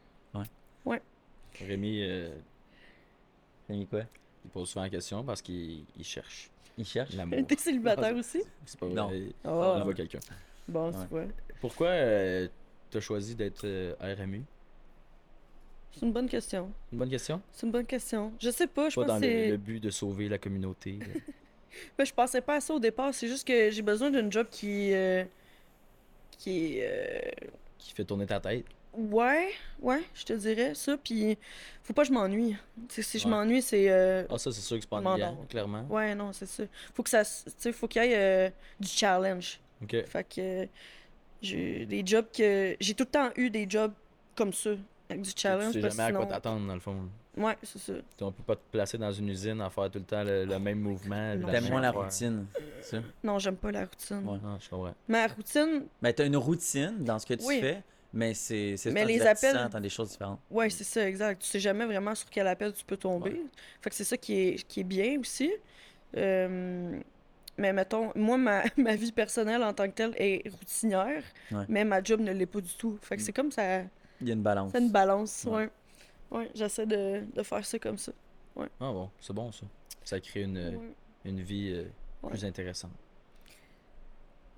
Rémi, 1.58 2.02
euh, 2.02 2.28
mis 3.70 3.86
quoi? 3.86 4.02
il 4.44 4.50
pose 4.50 4.68
souvent 4.68 4.82
la 4.82 4.90
question 4.90 5.24
parce 5.24 5.40
qu'il 5.40 5.84
il 5.96 6.04
cherche 6.04 6.50
Il 6.76 6.84
cherche? 6.84 7.14
l'amour. 7.14 7.38
T'es 7.48 7.56
célibataire 7.56 8.14
aussi? 8.14 8.42
C'est 8.66 8.78
pas 8.78 8.86
Non. 8.86 9.06
vrai. 9.08 9.22
Ah, 9.44 9.76
Il 9.78 9.84
voit 9.84 9.94
quelqu'un. 9.94 10.18
bon, 10.68 10.90
Ouais. 10.90 11.02
tu 11.02 11.06
vois. 11.08 11.24
Pourquoi 11.60 11.88
euh, 11.88 12.48
t'as 12.90 13.00
choisi 13.00 13.34
d'être 13.34 13.64
euh, 13.64 13.94
RMU? 14.00 14.42
C'est 15.92 16.04
une 16.04 16.12
bonne 16.12 16.28
question. 16.28 16.70
Une 16.92 16.98
bonne 16.98 17.08
question? 17.10 17.40
C'est 17.52 17.66
une 17.66 17.72
bonne 17.72 17.86
question. 17.86 18.32
Je 18.38 18.50
sais 18.50 18.66
pas, 18.66 18.88
je 18.90 18.96
Pas 18.96 19.02
pense 19.02 19.08
dans 19.08 19.20
que 19.20 19.26
le, 19.26 19.32
c'est. 19.32 19.48
le 19.48 19.56
but 19.56 19.80
de 19.80 19.90
sauver 19.90 20.28
la 20.28 20.38
communauté. 20.38 20.92
là. 20.92 21.06
Ben, 21.98 22.06
je 22.06 22.12
pensais 22.14 22.40
pas 22.40 22.54
à 22.56 22.60
ça 22.60 22.72
au 22.72 22.78
départ. 22.78 23.12
C'est 23.12 23.28
juste 23.28 23.46
que 23.46 23.70
j'ai 23.70 23.82
besoin 23.82 24.10
d'une 24.10 24.32
job 24.32 24.46
qui. 24.50 24.94
euh, 24.94 25.24
qui 26.38 26.78
euh, 26.80 27.20
qui 27.78 27.92
fait 27.92 28.04
tourner 28.04 28.26
ta 28.26 28.40
tête. 28.40 28.64
Ouais, 28.94 29.50
ouais, 29.82 30.02
je 30.14 30.24
te 30.24 30.32
dirais 30.32 30.74
ça. 30.74 30.96
Puis, 30.96 31.36
faut 31.82 31.92
pas 31.92 32.02
que 32.02 32.08
je 32.08 32.12
m'ennuie. 32.14 32.56
Tu 32.88 32.94
sais, 32.94 33.02
si 33.02 33.18
je 33.18 33.24
Ouais. 33.26 33.30
m'ennuie, 33.30 33.60
c'est. 33.60 33.90
euh, 33.90 34.24
Ah, 34.30 34.38
ça, 34.38 34.50
c'est 34.52 34.62
sûr 34.62 34.76
que 34.76 34.82
c'est 34.82 34.88
pas 34.88 35.00
M'endors. 35.02 35.32
ennuyant, 35.32 35.46
clairement. 35.50 35.86
Ouais, 35.90 36.14
non, 36.14 36.32
c'est 36.32 36.46
ça. 36.46 36.62
Faut 36.94 37.02
que 37.02 37.10
ça. 37.10 37.20
s- 37.20 37.44
Tu 37.46 37.52
sais, 37.58 37.72
faut 37.72 37.88
qu'il 37.88 38.02
y 38.02 38.06
ait 38.06 38.48
euh, 38.48 38.50
du 38.80 38.88
challenge. 38.88 39.60
Ok. 39.82 39.96
Fait 40.06 40.24
que. 40.24 40.66
J'ai 41.42 41.86
des 41.86 42.02
jobs 42.04 42.26
que. 42.36 42.76
J'ai 42.80 42.94
tout 42.94 43.04
le 43.04 43.10
temps 43.10 43.30
eu 43.36 43.50
des 43.50 43.66
jobs 43.68 43.92
comme 44.34 44.52
ça. 44.52 44.70
Avec 45.08 45.22
du 45.22 45.30
challenge. 45.36 45.72
tu 45.72 45.80
sais 45.80 45.88
jamais 45.90 46.02
à 46.02 46.12
quoi 46.12 46.26
t'attendre, 46.26 46.66
dans 46.66 46.74
le 46.74 46.80
fond. 46.80 46.96
Ouais, 47.36 47.56
c'est 47.62 47.78
ça. 47.78 47.92
On 48.22 48.32
peut 48.32 48.42
pas 48.42 48.56
te 48.56 48.62
placer 48.72 48.98
dans 48.98 49.12
une 49.12 49.28
usine 49.28 49.60
à 49.60 49.70
faire 49.70 49.88
tout 49.90 49.98
le 49.98 50.04
temps 50.04 50.24
le, 50.24 50.44
le 50.46 50.58
même 50.58 50.80
mouvement. 50.80 51.36
Non. 51.36 51.46
la 51.46 51.52
T'aimes 51.60 51.68
moins 51.70 51.80
la 51.82 51.92
routine. 51.92 52.46
ça? 52.80 52.98
Non, 53.22 53.38
j'aime 53.38 53.56
pas 53.56 53.70
la 53.70 53.80
routine. 53.84 54.26
Ouais. 54.26 54.38
Ah, 54.44 54.56
je 54.58 54.68
comprends. 54.68 54.94
Ma 55.06 55.26
routine, 55.28 55.84
Ben, 56.02 56.12
t'as 56.12 56.26
une 56.26 56.36
routine 56.38 56.96
dans 57.04 57.18
ce 57.20 57.26
que 57.26 57.34
tu 57.34 57.44
Oui. 57.44 57.60
fais, 57.60 57.82
mais 58.12 58.34
c'est 58.34 58.76
c'est 58.78 58.90
Mais 58.90 59.04
les 59.04 59.20
appels- 59.20 59.68
t'as 59.70 59.78
des 59.80 59.88
choses 59.90 60.10
différentes. 60.10 60.40
ouais, 60.50 60.70
c'est 60.70 60.82
ça, 60.84 61.06
exact. 61.06 61.40
Tu 61.42 61.46
sais 61.48 61.60
jamais 61.60 61.84
vraiment 61.84 62.14
sur 62.14 62.28
quel 62.30 62.46
appel 62.48 62.72
tu 62.72 62.84
peux 62.84 62.96
tomber. 62.96 63.42
Fait 63.82 63.90
que 63.90 63.94
c'est 63.96 64.02
ça 64.04 64.16
qui 64.16 64.32
est, 64.40 64.66
qui 64.66 64.80
est 64.80 64.84
bien 64.84 65.20
aussi. 65.20 65.52
Euh, 66.16 66.98
mais 67.58 67.72
mettons, 67.72 68.12
moi, 68.14 68.36
ma, 68.38 68.62
ma 68.76 68.94
vie 68.96 69.12
personnelle 69.12 69.62
en 69.62 69.72
tant 69.72 69.86
que 69.86 69.92
telle 69.94 70.14
est 70.16 70.48
routinière, 70.50 71.22
Ouais. 71.52 71.64
mais 71.68 71.84
ma 71.84 72.02
job 72.02 72.20
ne 72.20 72.32
l'est 72.32 72.46
pas 72.46 72.60
du 72.60 72.74
tout. 72.74 72.98
Fait 73.02 73.16
que 73.16 73.22
c'est 73.22 73.32
comme 73.32 73.50
ça, 73.52 73.80
Il 74.20 74.28
y 74.28 74.30
a 74.30 74.34
une 74.34 74.42
balance. 74.42 74.72
ça 74.72 74.78
une 74.78 74.90
balance. 74.90 75.44
Ouais. 75.48 75.52
Ouais. 75.52 75.70
Ouais, 76.30 76.50
j'essaie 76.54 76.86
de, 76.86 77.22
de 77.34 77.42
faire 77.42 77.64
ça 77.64 77.78
comme 77.78 77.98
ça. 77.98 78.12
Ah 78.58 78.64
bon, 78.92 79.10
c'est 79.20 79.32
bon 79.32 79.52
ça. 79.52 79.64
Ça 80.02 80.18
crée 80.20 80.42
une, 80.42 80.58
Ouais. 80.58 80.92
une 81.24 81.40
vie 81.40 81.72
euh, 81.74 81.84
Ouais. 82.22 82.30
plus 82.30 82.44
intéressante. 82.44 82.90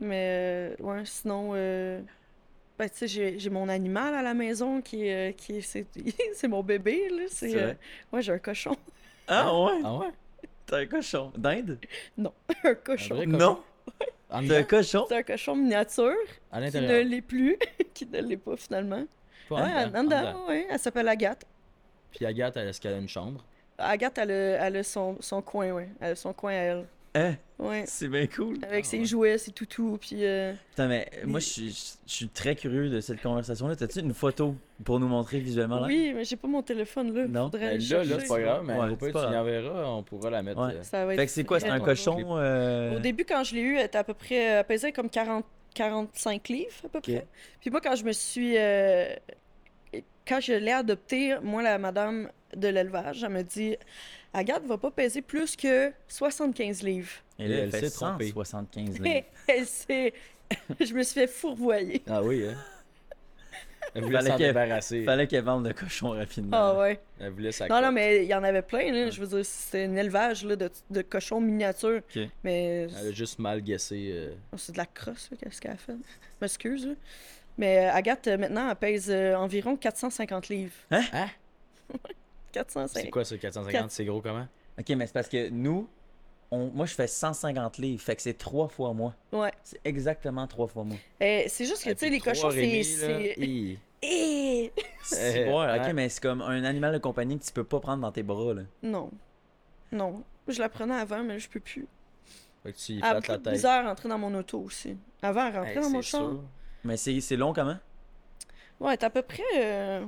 Mais 0.00 0.76
euh, 0.80 0.82
ouais, 0.82 1.04
sinon, 1.04 1.50
euh, 1.54 2.00
ben, 2.78 2.88
tu 2.88 2.96
sais, 2.98 3.08
j'ai 3.08 3.38
j'ai 3.38 3.50
mon 3.50 3.68
animal 3.68 4.14
à 4.14 4.22
la 4.22 4.32
maison 4.32 4.80
qui 4.80 5.06
est, 5.06 5.30
euh, 5.30 5.32
qui 5.32 5.56
est, 5.56 5.60
c'est, 5.60 5.86
c'est 6.34 6.46
mon 6.48 6.62
bébé, 6.62 7.08
là. 7.10 7.24
C'est, 7.28 7.50
C'est 7.50 7.62
euh, 7.62 7.74
ouais, 8.12 8.22
j'ai 8.22 8.32
un 8.32 8.38
cochon. 8.38 8.76
Ah 9.26 9.52
ouais? 9.64 9.80
Ah 9.84 9.96
ouais? 9.98 10.12
T'as 10.68 10.78
un 10.80 10.86
cochon. 10.86 11.32
D'Inde? 11.36 11.78
un 12.64 12.74
cochon. 12.74 13.24
Non! 13.26 13.62
T'as 14.28 14.58
un 14.58 14.62
cochon? 14.64 15.06
C'est 15.08 15.16
un 15.16 15.22
cochon 15.22 15.56
miniature 15.56 16.14
À 16.52 16.60
qui 16.70 16.76
ne 16.80 17.00
l'est 17.00 17.22
plus, 17.22 17.58
qui 17.94 18.06
ne 18.06 18.20
l'est 18.20 18.36
pas 18.36 18.56
finalement. 18.56 19.04
Pas 19.48 19.54
Ouais, 19.56 19.62
en 19.62 19.66
en 19.66 19.86
dedans, 19.88 19.98
en 20.00 20.04
dedans, 20.04 20.20
dedans. 20.20 20.46
ouais, 20.48 20.66
elle 20.70 20.78
s'appelle 20.78 21.08
Agathe. 21.08 21.44
Puis 22.10 22.26
Agathe, 22.26 22.56
elle, 22.58 22.68
est-ce 22.68 22.80
qu'elle 22.80 22.94
a 22.94 22.98
une 22.98 23.08
chambre? 23.08 23.42
Agathe, 23.78 24.18
elle 24.18 24.30
a, 24.30 24.66
elle 24.66 24.76
a 24.76 24.82
son, 24.82 25.16
son 25.20 25.40
coin, 25.40 25.70
ouais. 25.72 25.88
Elle 26.00 26.12
a 26.12 26.16
son 26.16 26.34
coin 26.34 26.52
à 26.52 26.54
elle. 26.56 26.86
Hein? 27.18 27.36
Ouais. 27.58 27.82
C'est 27.86 28.06
bien 28.08 28.26
cool. 28.28 28.56
Avec 28.62 28.84
Ah 28.84 28.88
ses 28.88 28.98
ouais. 29.00 29.04
jouets, 29.04 29.38
ses 29.38 29.50
toutous, 29.50 29.98
puis... 30.00 30.24
euh, 30.24 30.52
Putain, 30.70 30.86
mais 30.86 31.10
moi, 31.24 31.40
je 31.40 31.46
suis, 31.46 31.96
je 32.06 32.12
suis 32.12 32.28
très 32.28 32.54
curieux 32.54 32.88
de 32.88 33.00
cette 33.00 33.20
conversation-là. 33.20 33.74
T'as-tu 33.74 33.98
une 34.00 34.14
photo 34.14 34.54
pour 34.84 35.00
nous 35.00 35.08
montrer 35.08 35.40
visuellement 35.40 35.80
là? 35.80 35.86
Oui, 35.88 36.12
mais 36.14 36.24
j'ai 36.24 36.36
pas 36.36 36.46
mon 36.46 36.62
téléphone, 36.62 37.12
là. 37.12 37.26
Non. 37.26 37.44
Faudrait 37.50 37.70
Ben, 37.70 37.78
là, 37.78 37.84
chercher. 37.84 38.10
là, 38.10 38.16
c'est 38.20 38.28
pas 38.28 38.40
grave, 38.40 38.64
mais 38.64 38.74
Ouais, 38.74 38.90
au 38.90 38.96
pire, 38.96 38.98
c'est 39.00 39.06
tu 39.06 39.12
pas 39.12 39.26
y 39.26 39.30
grave. 39.30 39.40
enverras, 39.46 39.84
on 39.90 40.02
pourra 40.04 40.30
la 40.30 40.42
mettre. 40.42 40.60
Ouais. 40.64 40.74
euh, 40.74 40.82
Ça 40.82 41.04
va 41.04 41.14
être 41.14 41.20
Fait 41.20 41.26
que 41.26 41.32
c'est 41.32 41.44
quoi? 41.44 41.58
C'est 41.58 41.68
un 41.68 41.80
cochon? 41.80 42.16
euh, 42.38 42.96
Au 42.96 43.00
début, 43.00 43.24
quand 43.24 43.42
je 43.42 43.54
l'ai 43.56 43.62
eu, 43.62 43.76
elle 43.76 43.86
était 43.86 43.98
à 43.98 44.04
peu 44.04 44.14
près... 44.14 44.36
Elle 44.36 44.64
pesait 44.64 44.92
comme 44.92 45.10
40, 45.10 45.44
45 45.74 46.48
livres, 46.50 46.70
à 46.84 46.88
peu 46.88 47.00
près. 47.00 47.26
Puis 47.60 47.70
moi, 47.70 47.80
quand 47.80 47.96
je 47.96 48.04
me 48.04 48.12
suis... 48.12 48.54
euh, 48.56 49.08
Quand 50.26 50.40
je 50.40 50.52
l'ai 50.52 50.72
adopté, 50.72 51.34
moi, 51.42 51.62
la 51.62 51.78
madame 51.78 52.30
de 52.56 52.68
l'élevage, 52.68 53.24
elle 53.24 53.30
me 53.30 53.42
dit... 53.42 53.76
Agathe 54.32 54.64
va 54.66 54.76
pas 54.78 54.90
peser 54.90 55.22
plus 55.22 55.56
que 55.56 55.92
75 56.08 56.82
livres. 56.82 57.10
Et 57.38 57.48
là, 57.48 57.54
Elle 57.56 57.60
elle 57.64 57.70
fait 57.70 57.88
s'est 57.88 57.94
trompée. 57.96 58.26
175 58.28 58.84
livres. 58.86 58.98
Mais 59.02 59.24
elle 59.46 59.66
s'est... 59.66 60.12
je 60.80 60.94
me 60.94 61.02
suis 61.02 61.20
fait 61.20 61.26
fourvoyer. 61.26 62.02
Ah 62.08 62.22
oui, 62.22 62.46
hein? 62.48 62.56
Elle 63.94 64.02
voulait 64.04 64.18
Fallait 64.18 64.30
s'en 64.30 64.36
qu'elle- 64.36 64.46
débarrasser. 64.48 65.04
Fallait 65.04 65.26
qu'elle 65.26 65.44
vende 65.44 65.66
le 65.66 65.72
cochon 65.72 66.10
rapidement. 66.10 66.56
Ah 66.56 66.78
ouais. 66.78 67.00
Elle 67.18 67.30
voulait 67.30 67.52
sa 67.52 67.68
Non, 67.68 67.80
non, 67.80 67.90
mais 67.90 68.22
il 68.24 68.28
y 68.28 68.34
en 68.34 68.44
avait 68.44 68.60
plein, 68.62 68.92
là. 68.92 69.10
Je 69.10 69.18
veux 69.20 69.26
dire, 69.26 69.44
c'était 69.46 69.84
un 69.84 69.96
élevage 69.96 70.44
là, 70.44 70.56
de, 70.56 70.70
de 70.90 71.00
cochons 71.02 71.40
miniatures. 71.40 72.02
Ok. 72.14 72.22
Mais 72.44 72.86
Elle 73.00 73.08
a 73.08 73.12
juste 73.12 73.38
mal 73.38 73.62
guessé. 73.62 74.10
euh, 74.12 74.34
oh, 74.52 74.56
c'est 74.58 74.72
de 74.72 74.76
la 74.78 74.84
crosse, 74.84 75.30
là, 75.30 75.38
qu'est-ce 75.42 75.58
qu'elle 75.60 75.70
a 75.72 75.76
fait? 75.78 75.92
Je 75.94 75.96
m'excuse, 76.42 76.86
là. 76.86 76.92
Mais 77.56 77.86
euh, 77.86 77.92
Agathe, 77.94 78.28
maintenant, 78.28 78.68
elle 78.68 78.76
pèse 78.76 79.10
euh, 79.10 79.34
environ 79.36 79.74
450 79.76 80.48
livres. 80.50 80.72
Hein? 80.90 81.28
450. 82.64 83.02
C'est 83.04 83.10
quoi 83.10 83.24
ça, 83.24 83.36
450? 83.36 83.72
Quatre- 83.72 83.90
C'est 83.90 84.04
gros 84.04 84.20
comment? 84.20 84.46
Ok, 84.78 84.88
mais 84.90 85.06
c'est 85.06 85.12
parce 85.12 85.28
que 85.28 85.48
nous, 85.48 85.88
on... 86.50 86.66
moi 86.70 86.86
je 86.86 86.94
fais 86.94 87.06
150 87.06 87.78
livres, 87.78 88.02
fait 88.02 88.16
que 88.16 88.22
c'est 88.22 88.38
trois 88.38 88.68
fois 88.68 88.92
moi. 88.92 89.14
Ouais. 89.32 89.52
C'est 89.64 89.80
exactement 89.84 90.46
trois 90.46 90.66
fois 90.68 90.84
moi. 90.84 90.96
Euh, 91.22 91.42
c'est 91.48 91.64
juste 91.66 91.84
que, 91.84 91.90
Et 91.90 91.94
tu 91.94 92.00
sais, 92.00 92.10
les 92.10 92.20
cochons, 92.20 92.50
c'est. 92.50 93.78
Eh! 94.00 94.72
Euh, 95.14 95.46
ouais, 95.52 95.80
ok, 95.80 95.92
mais 95.94 96.08
c'est 96.08 96.22
comme 96.22 96.40
un 96.42 96.62
animal 96.64 96.92
de 96.92 96.98
compagnie 96.98 97.38
que 97.38 97.44
tu 97.44 97.52
peux 97.52 97.64
pas 97.64 97.80
prendre 97.80 98.02
dans 98.02 98.12
tes 98.12 98.22
bras 98.22 98.54
là. 98.54 98.62
Non. 98.82 99.10
Non. 99.90 100.22
Je 100.46 100.60
la 100.60 100.68
prenais 100.68 100.94
avant, 100.94 101.22
mais 101.22 101.38
je 101.38 101.48
peux 101.48 101.60
plus. 101.60 101.86
Fait 102.62 102.72
que 102.72 102.78
tu 102.78 102.92
y 102.92 103.00
la 103.00 103.20
tête. 103.20 103.48
bizarre 103.48 103.84
rentrer 103.84 104.08
dans 104.08 104.18
mon 104.18 104.34
auto 104.34 104.60
aussi. 104.60 104.96
Avant, 105.22 105.64
Hey, 105.64 105.74
dans 105.74 105.90
mon 105.90 106.02
sûr. 106.02 106.42
Mais 106.84 106.96
c'est 106.96 107.20
c'est 107.20 107.36
long 107.36 107.52
comment? 107.52 107.76
Ouais, 108.80 108.96
t'es 108.96 109.06
à 109.06 109.10
peu 109.10 109.22
près. 109.22 109.42
Euh... 109.56 110.06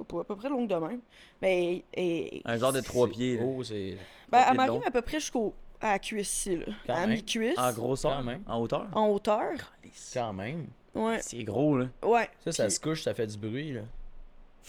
À 0.00 0.24
peu 0.24 0.36
près 0.36 0.48
longue 0.48 0.68
de 0.68 0.74
même. 0.74 1.00
Mais. 1.42 1.84
Et... 1.94 2.42
Un 2.44 2.56
genre 2.58 2.72
de 2.72 2.80
trois 2.80 3.08
pieds. 3.08 3.36
là. 3.38 3.44
Oh, 3.46 3.62
c'est. 3.62 3.96
Ben, 4.30 4.44
elle 4.50 4.56
m'arrive 4.56 4.82
à 4.86 4.90
peu 4.90 5.02
près 5.02 5.20
jusqu'au 5.20 5.54
à 5.80 5.92
la 5.92 5.98
cuisse 5.98 6.32
ici, 6.34 6.56
là. 6.56 6.66
Quand 6.86 6.94
à 6.94 7.00
même. 7.06 7.10
mi-cuisse. 7.10 7.58
En 7.58 7.72
grosseur, 7.72 8.16
Quand 8.16 8.22
même. 8.22 8.42
en 8.46 8.58
hauteur. 8.60 8.86
En 8.94 9.08
hauteur. 9.08 9.50
Quand 10.14 10.32
même. 10.32 10.66
Ouais. 10.94 11.18
C'est 11.20 11.42
gros 11.44 11.76
là. 11.76 11.86
Ouais. 12.02 12.28
Ça, 12.44 12.52
ça 12.52 12.64
Puis- 12.64 12.72
se 12.74 12.80
couche, 12.80 13.02
ça 13.02 13.12
fait 13.14 13.26
du 13.26 13.36
bruit, 13.36 13.72
là. 13.72 13.82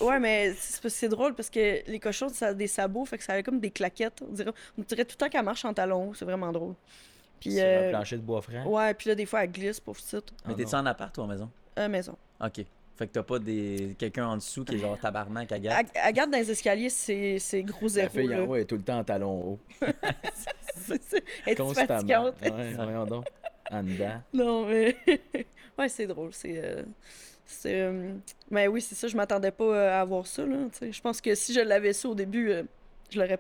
Ouais, 0.01 0.19
mais 0.19 0.53
c'est 0.55 1.07
drôle 1.07 1.35
parce 1.35 1.49
que 1.49 1.89
les 1.89 1.99
cochons, 2.01 2.27
ça 2.27 2.47
a 2.47 2.53
des 2.53 2.67
sabots, 2.67 3.05
fait 3.05 3.17
que 3.17 3.23
ça 3.23 3.31
a 3.33 3.43
comme 3.43 3.61
des 3.61 3.71
claquettes. 3.71 4.21
On 4.27 4.33
dirait, 4.33 4.51
on 4.77 4.81
dirait 4.81 5.05
tout 5.05 5.13
le 5.13 5.17
temps 5.25 5.29
qu'elle 5.29 5.45
marche 5.45 5.63
en 5.63 5.73
talons. 5.73 6.13
C'est 6.13 6.25
vraiment 6.25 6.51
drôle. 6.51 6.73
Puis, 7.39 7.51
Sur 7.53 7.63
euh, 7.63 7.87
un 7.87 7.89
plancher 7.91 8.17
de 8.17 8.21
bois 8.21 8.41
franc. 8.41 8.65
ouais, 8.65 8.93
puis 8.93 9.07
là, 9.09 9.15
des 9.15 9.25
fois, 9.25 9.43
elle 9.45 9.51
glisse, 9.51 9.79
pauvre 9.79 9.97
petite. 10.01 10.33
Ah 10.39 10.41
Mais 10.47 10.51
non. 10.51 10.57
t'es-tu 10.57 10.75
en 10.75 10.85
appart 10.85 11.17
ou 11.17 11.21
en 11.21 11.27
maison? 11.27 11.49
Euh, 11.79 11.87
maison. 11.87 12.17
Ok. 12.43 12.65
Fait 12.97 13.07
que 13.07 13.11
t'as 13.13 13.23
pas 13.23 13.39
des 13.39 13.95
quelqu'un 13.99 14.27
en 14.27 14.37
dessous 14.37 14.63
qui 14.63 14.75
est 14.75 14.77
genre 14.79 14.97
tabarnak 14.97 15.51
à 15.51 15.59
gars. 15.59 15.79
Elle, 15.81 15.87
elle 16.05 16.13
garde 16.13 16.31
dans 16.31 16.37
les 16.37 16.49
escaliers, 16.49 16.89
c'est 16.89 17.39
c'est 17.39 17.61
gros 17.63 17.87
La 17.87 17.89
zéro. 17.89 18.09
fille 18.09 18.27
là. 18.27 18.41
en 18.41 18.45
haut 18.47 18.55
est 18.55 18.65
tout 18.65 18.77
le 18.77 18.83
temps 18.83 18.99
en 18.99 19.03
talon 19.03 19.31
haut. 19.51 19.59
C'est- 20.75 21.01
c'est- 21.03 21.23
Elle 21.45 21.53
est 21.53 21.55
Constamment. 21.55 22.25
Ouais, 22.41 22.73
voyons 22.75 23.05
donc. 23.05 23.25
En 23.71 23.81
dedans. 23.81 24.21
Non, 24.33 24.67
mais. 24.67 24.95
ouais, 25.79 25.89
c'est 25.89 26.05
drôle. 26.05 26.31
C'est. 26.33 26.63
euh, 26.63 26.83
c'est, 27.45 27.81
euh, 27.81 28.13
Mais 28.51 28.67
oui, 28.67 28.81
c'est 28.81 28.93
ça. 28.93 29.07
Je 29.07 29.17
m'attendais 29.17 29.51
pas 29.51 29.63
euh, 29.63 29.91
à 29.91 30.01
avoir 30.01 30.27
ça. 30.27 30.45
Là, 30.45 30.57
tu 30.71 30.77
sais. 30.77 30.91
je 30.91 31.01
pense 31.01 31.21
que 31.21 31.33
si 31.33 31.53
je 31.53 31.61
l'avais 31.61 31.93
su 31.93 32.05
au 32.07 32.13
début, 32.15 32.51
euh, 32.51 32.63
je 33.09 33.19
l'aurais 33.19 33.39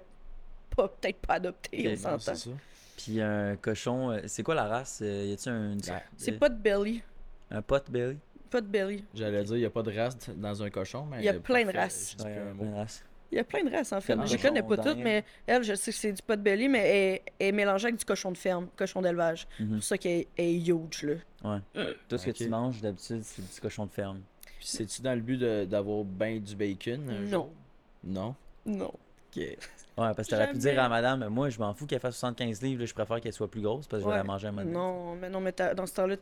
pas 0.75 0.87
peut-être 0.87 1.17
pas 1.19 1.35
adopté. 1.35 1.87
On 1.91 1.95
s'entend. 1.95 2.19
c'est 2.19 2.35
ça. 2.35 2.49
Puis 2.97 3.21
un 3.21 3.55
cochon, 3.57 4.19
c'est 4.25 4.41
quoi 4.41 4.55
la 4.55 4.65
race? 4.65 5.01
Y 5.05 5.33
a-tu 5.33 5.49
un, 5.49 5.73
Ouais. 5.75 6.03
C'est 6.17 6.31
pas 6.39 6.49
de 6.49 6.57
belly. 6.57 7.03
un 7.51 7.61
pot 7.61 7.83
belly? 7.91 8.17
Pas 8.49 8.61
de 8.61 8.67
belly. 8.67 9.03
J'allais 9.13 9.43
dire, 9.43 9.55
il 9.55 9.59
n'y 9.59 9.65
a 9.65 9.69
pas 9.69 9.81
de 9.83 9.95
race 9.97 10.17
dans 10.35 10.63
un 10.63 10.69
cochon, 10.69 11.05
mais. 11.09 11.17
Il 11.19 11.25
y 11.25 11.29
a 11.29 11.33
plein 11.33 11.65
de 11.65 11.71
races. 11.75 12.15
Ouais. 12.23 12.41
Il 13.31 13.37
y 13.37 13.41
a 13.41 13.43
plein 13.43 13.63
de 13.63 13.71
races 13.71 13.91
en 13.91 13.99
fait. 14.01 14.15
Je 14.27 14.37
connais 14.37 14.61
pas 14.63 14.77
toutes, 14.77 14.97
mais 14.97 15.23
elle, 15.47 15.63
je 15.63 15.73
sais 15.73 15.91
que 15.91 15.97
c'est 15.97 16.13
du 16.13 16.21
pot 16.21 16.35
de 16.37 16.41
belly, 16.41 16.69
mais 16.69 16.79
elle, 16.87 17.19
elle 17.39 17.47
est 17.47 17.51
mélangée 17.51 17.87
avec 17.87 17.97
du 17.99 18.05
cochon 18.05 18.31
de 18.31 18.37
ferme, 18.37 18.67
cochon 18.77 19.01
d'élevage. 19.01 19.47
C'est 19.57 19.63
Mhm. 19.63 19.73
pour 19.75 19.83
ça 19.83 19.97
qu'elle 19.97 20.25
elle 20.37 20.45
est 20.45 20.67
huge, 20.67 21.03
là. 21.43 21.59
Tout 22.07 22.17
ce 22.17 22.25
que 22.27 22.31
tu 22.31 22.47
manges 22.47 22.81
d'habitude, 22.81 23.21
c'est 23.23 23.41
du 23.53 23.59
cochon 23.61 23.85
de 23.87 23.91
ferme. 23.91 24.21
Puis 24.59 24.67
c'est-tu 24.67 25.01
dans 25.01 25.13
le 25.15 25.21
but 25.21 25.37
d'avoir 25.67 26.03
ben 26.05 26.39
du 26.39 26.55
bacon? 26.55 27.03
Non. 27.29 27.49
Non? 28.03 28.35
Non. 28.65 28.85
Ok. 28.93 29.37
Ouais, 29.37 29.57
parce 29.97 30.27
que 30.27 30.29
t'aurais 30.29 30.51
pu 30.51 30.57
dire 30.59 30.81
à 30.81 30.87
madame, 30.87 31.27
moi 31.29 31.49
je 31.49 31.57
m'en 31.59 31.73
fous 31.73 31.85
qu'elle 31.87 31.99
fasse 31.99 32.15
75 32.17 32.61
livres, 32.61 32.81
là, 32.81 32.85
je 32.85 32.93
préfère 32.93 33.19
qu'elle 33.21 33.33
soit 33.33 33.49
plus 33.49 33.61
grosse 33.61 33.87
parce 33.87 34.01
que 34.03 34.09
je 34.09 34.09
vais 34.09 34.11
Ouais. 34.13 34.17
la 34.19 34.23
manger 34.23 34.47
à 34.47 34.51
donné. 34.51 34.71
Non, 34.71 35.15
mais 35.15 35.29
non, 35.29 35.39
mais 35.41 35.53
dans 35.75 35.85
ce 35.85 35.93
temps-là, 35.95 36.15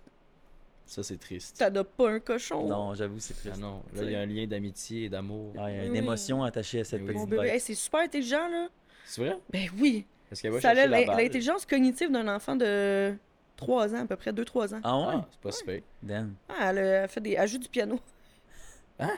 Ça, 0.86 1.01
c'est 1.01 1.17
triste. 1.17 1.57
t'adoptes 1.57 1.95
pas 1.95 2.09
un 2.11 2.19
cochon. 2.19 2.67
Non, 2.67 2.93
j'avoue, 2.93 3.19
c'est 3.19 3.34
triste. 3.34 3.55
Ah 3.55 3.59
non, 3.59 3.81
là, 3.95 4.03
il 4.03 4.11
y 4.11 4.15
a 4.15 4.19
un 4.19 4.25
lien 4.25 4.45
d'amitié 4.45 5.05
et 5.05 5.09
d'amour. 5.09 5.51
Il 5.55 5.59
y 5.59 5.63
a 5.79 5.86
une 5.86 5.91
Oui. 5.93 5.97
émotion 5.97 6.43
attachée 6.43 6.81
à 6.81 6.84
cette 6.84 7.01
Oui. 7.01 7.07
petite 7.07 7.19
Mon 7.19 7.25
bébé, 7.27 7.41
bête. 7.43 7.53
Hey, 7.53 7.59
c'est 7.59 7.75
super 7.75 8.01
intelligent, 8.01 8.47
là. 8.49 8.67
C'est 9.05 9.21
vrai? 9.21 9.38
Ben 9.51 9.67
oui. 9.79 10.05
Parce 10.29 10.41
qu'elle 10.41 10.51
va 10.51 10.61
Ça 10.61 10.69
a 10.69 10.75
chercher 10.75 10.89
la 10.89 10.99
l'in- 11.01 11.07
balle. 11.07 11.17
l'intelligence 11.23 11.65
cognitive 11.65 12.11
d'un 12.11 12.27
enfant 12.27 12.55
de 12.55 13.15
3 13.55 13.93
ans, 13.95 14.01
à 14.01 14.05
peu 14.05 14.15
près 14.15 14.31
2-3 14.34 14.73
ans. 14.75 14.81
Ah 14.84 14.97
ouais? 14.99 15.05
Ah, 15.15 15.27
c'est 15.31 15.39
pas 15.41 15.51
super. 15.51 15.81
Damn. 16.01 16.36
Ah, 16.49 16.69
elle, 16.71 16.77
a- 16.79 17.07
fait 17.07 17.21
des... 17.21 17.31
elle 17.34 17.47
joue 17.47 17.57
du 17.59 17.69
piano. 17.69 17.99
Hein? 18.99 19.17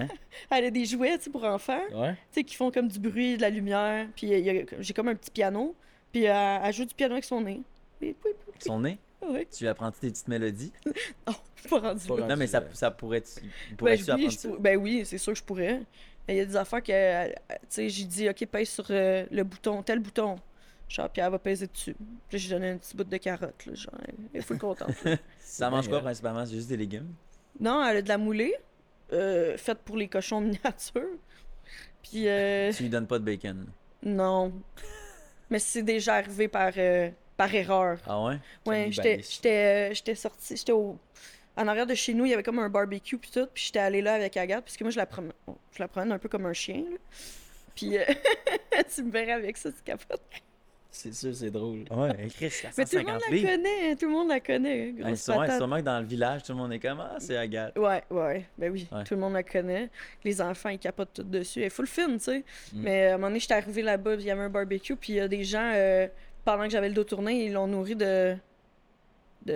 Hein? 0.00 0.08
Elle 0.50 0.64
a 0.64 0.70
des 0.70 0.84
jouets, 0.86 1.16
tu 1.18 1.24
sais, 1.24 1.30
pour 1.30 1.44
enfants, 1.44 1.80
Ouais? 1.92 2.14
tu 2.14 2.18
sais, 2.40 2.44
qui 2.44 2.56
font 2.56 2.70
comme 2.72 2.88
du 2.88 2.98
bruit, 2.98 3.36
de 3.36 3.42
la 3.42 3.50
lumière. 3.50 4.08
Puis 4.16 4.28
j'ai 4.80 4.92
comme 4.94 5.08
un 5.08 5.14
petit 5.14 5.30
piano. 5.30 5.76
Puis 6.10 6.24
elle, 6.24 6.60
elle 6.64 6.72
joue 6.72 6.84
du 6.84 6.94
piano 6.94 7.12
avec 7.12 7.24
son 7.24 7.42
nez. 7.42 7.62
Son 8.58 8.80
nez, 8.80 8.98
oui. 9.28 9.46
tu 9.50 9.64
lui 9.64 9.68
apprends 9.68 9.90
des 9.90 10.10
petites 10.10 10.28
mélodies? 10.28 10.72
Oh, 11.26 11.32
je 11.56 11.60
suis 11.62 11.68
pas 11.70 11.78
rendue 11.80 12.06
Pas 12.06 12.14
là. 12.14 12.20
rendu 12.22 12.32
Non, 12.32 12.36
mais 12.36 12.46
ça, 12.46 12.60
là. 12.60 12.66
ça 12.72 12.90
pourrait. 12.90 13.20
Ben, 13.20 13.76
Pourrais-tu 13.76 14.04
oui, 14.04 14.10
apprendre 14.10 14.30
je 14.30 14.36
ça? 14.38 14.48
pour- 14.48 14.60
ben 14.60 14.76
oui, 14.78 15.02
c'est 15.04 15.18
sûr 15.18 15.32
que 15.32 15.38
je 15.38 15.44
pourrais. 15.44 15.80
Mais 16.26 16.34
Il 16.34 16.36
y 16.36 16.40
a 16.40 16.44
des 16.44 16.56
affaires 16.56 16.82
que, 16.82 16.92
euh, 16.92 17.28
tu 17.28 17.56
sais, 17.68 17.88
j'ai 17.88 18.04
dit, 18.04 18.28
OK, 18.28 18.46
pèse 18.46 18.68
sur 18.68 18.86
euh, 18.90 19.26
le 19.30 19.42
bouton, 19.44 19.82
tel 19.82 19.98
bouton. 19.98 20.36
Genre, 20.88 21.10
puis 21.10 21.20
elle 21.20 21.30
va 21.30 21.38
peser 21.38 21.66
dessus. 21.66 21.96
Puis 22.28 22.38
j'ai 22.38 22.50
donné 22.54 22.70
un 22.70 22.76
petit 22.78 22.96
bout 22.96 23.04
de 23.04 23.16
carotte, 23.16 23.66
là, 23.66 23.74
genre, 23.74 23.94
elle 24.32 24.40
est 24.40 24.42
full 24.42 24.58
contente. 24.58 24.90
Ça 25.40 25.68
mange 25.68 25.88
quoi 25.88 26.00
principalement? 26.00 26.46
C'est 26.46 26.54
juste 26.54 26.68
des 26.68 26.76
légumes? 26.76 27.12
non, 27.60 27.84
elle 27.84 27.96
a 27.98 28.02
de 28.02 28.08
la 28.08 28.18
moulée, 28.18 28.54
euh, 29.12 29.56
faite 29.58 29.78
pour 29.84 29.96
les 29.96 30.06
cochons 30.08 30.40
miniatures. 30.40 31.18
Puis, 32.02 32.28
euh, 32.28 32.72
Tu 32.72 32.84
lui 32.84 32.90
donnes 32.90 33.06
pas 33.06 33.18
de 33.18 33.24
bacon. 33.24 33.66
non. 34.02 34.52
Mais 35.50 35.58
c'est 35.58 35.82
déjà 35.82 36.14
arrivé 36.16 36.46
par, 36.46 36.72
euh, 36.76 37.10
par 37.38 37.54
erreur. 37.54 37.98
Ah 38.06 38.22
ouais? 38.22 38.38
Ouais, 38.66 38.88
j'étais 38.90 39.22
j'étais 39.22 39.90
euh, 39.90 39.94
j'étais 39.94 40.14
sortie, 40.14 40.56
j'étais 40.56 40.72
au 40.72 40.98
en 41.56 41.66
arrière 41.66 41.86
de 41.86 41.94
chez 41.94 42.12
nous, 42.14 42.26
il 42.26 42.30
y 42.30 42.34
avait 42.34 42.42
comme 42.42 42.58
un 42.58 42.68
barbecue 42.68 43.16
puis 43.16 43.30
tout, 43.32 43.46
puis 43.52 43.64
j'étais 43.64 43.78
allée 43.78 44.02
là 44.02 44.14
avec 44.14 44.36
Agathe 44.36 44.64
parce 44.64 44.76
que 44.76 44.84
moi 44.84 44.90
je 44.90 44.96
la 44.96 45.06
promène 45.06 45.32
je 45.72 45.78
la 45.78 45.88
promène 45.88 46.12
un 46.12 46.18
peu 46.18 46.28
comme 46.28 46.46
un 46.46 46.52
chien 46.52 46.84
là. 46.90 46.96
Puis 47.74 47.96
euh, 47.96 48.04
tu 48.94 49.04
me 49.04 49.10
verrais 49.10 49.32
avec 49.32 49.56
ça, 49.56 49.70
tu 49.70 49.80
capotes. 49.82 50.20
C'est 50.90 51.14
sûr, 51.14 51.32
c'est 51.32 51.50
drôle. 51.50 51.84
Ouais, 51.90 52.26
Chris, 52.34 52.50
Mais 52.76 52.84
tout 52.84 52.96
le 52.96 53.04
monde 53.04 53.20
150 53.20 53.30
la 53.30 53.50
connaît, 53.50 53.96
tout 53.96 54.06
le 54.06 54.10
monde 54.10 54.28
la 54.28 54.40
connaît, 54.40 54.90
Ouais, 54.90 55.02
grosse 55.02 55.22
sûrement, 55.22 55.76
que 55.76 55.82
dans 55.82 56.00
le 56.00 56.06
village, 56.06 56.42
tout 56.42 56.52
le 56.52 56.58
monde 56.58 56.72
est 56.72 56.80
comme 56.80 56.98
Ah, 57.00 57.16
c'est 57.18 57.36
Agathe. 57.36 57.78
Ouais, 57.78 58.02
ouais, 58.10 58.46
ben 58.56 58.72
oui, 58.72 58.88
Ouais. 58.90 59.04
tout 59.04 59.14
le 59.14 59.20
monde 59.20 59.34
la 59.34 59.44
connaît. 59.44 59.90
Les 60.24 60.40
enfants, 60.40 60.70
ils 60.70 60.78
capotent 60.78 61.12
tout 61.14 61.22
dessus. 61.22 61.60
Elle 61.60 61.66
est 61.66 61.70
full 61.70 61.86
film, 61.86 62.18
tu 62.18 62.24
sais. 62.24 62.44
Mm. 62.72 62.82
Mais 62.82 63.02
euh, 63.04 63.10
à 63.10 63.14
un 63.14 63.16
moment 63.18 63.28
donné, 63.28 63.38
j'étais 63.38 63.54
arrivée 63.54 63.82
là-bas, 63.82 64.14
puis 64.16 64.24
il 64.24 64.26
y 64.26 64.30
avait 64.32 64.42
un 64.42 64.48
barbecue, 64.50 64.96
puis 64.96 65.12
il 65.12 65.16
y 65.16 65.20
a 65.20 65.28
des 65.28 65.44
gens, 65.44 65.70
euh, 65.74 66.08
pendant 66.48 66.64
que 66.64 66.70
j'avais 66.70 66.88
le 66.88 66.94
dos 66.94 67.04
tourné, 67.04 67.44
ils 67.44 67.52
l'ont 67.52 67.66
nourri 67.66 67.94
de. 67.94 68.34
Le 69.44 69.52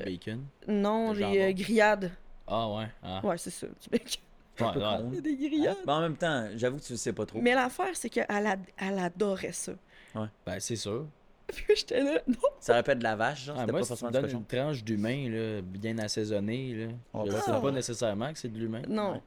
de. 0.00 0.04
bacon? 0.04 0.46
Non, 0.66 1.12
de 1.12 1.18
des 1.18 1.40
euh, 1.42 1.52
grillades. 1.52 2.10
Ah 2.46 2.70
ouais. 2.70 2.86
Ah. 3.02 3.20
Ouais, 3.22 3.36
c'est 3.36 3.50
ça, 3.50 3.66
du 3.66 3.90
bacon. 3.90 4.22
Ouais, 4.58 5.12
ouais. 5.12 5.20
des 5.20 5.36
grillades. 5.36 5.76
Mais 5.86 5.92
en 5.92 6.00
même 6.00 6.16
temps, 6.16 6.48
j'avoue 6.56 6.78
que 6.78 6.84
tu 6.84 6.92
le 6.94 6.96
sais 6.96 7.12
pas 7.12 7.26
trop. 7.26 7.38
Mais 7.42 7.54
l'affaire, 7.54 7.90
c'est 7.92 8.08
qu'elle 8.08 8.24
ad- 8.30 8.64
elle 8.78 8.98
adorait 8.98 9.52
ça. 9.52 9.72
Ben, 10.14 10.58
c'est 10.58 10.76
sûr. 10.76 11.06
Puis 11.48 11.64
j'étais 11.76 12.02
là, 12.02 12.18
non. 12.26 12.48
Ça 12.60 12.74
répète 12.76 12.98
de 12.98 13.04
la 13.04 13.14
vache, 13.14 13.44
genre, 13.44 13.56
Ah, 13.58 13.60
c'était 13.60 13.72
moi, 13.72 13.80
pas 13.82 13.86
si 13.86 13.96
tu 13.96 14.04
me 14.06 14.10
donnes 14.10 14.30
une 14.30 14.44
tranche 14.46 14.82
d'humain, 14.82 15.28
là, 15.28 15.60
bien 15.60 15.98
assaisonnée, 15.98 16.74
là, 16.74 16.86
Oh, 17.12 17.24
je 17.26 17.32
ne 17.32 17.36
ah. 17.36 17.40
sais 17.42 17.52
pas 17.52 17.70
nécessairement 17.70 18.32
que 18.32 18.38
c'est 18.38 18.48
de 18.48 18.58
l'humain. 18.58 18.82
Non, 18.88 19.20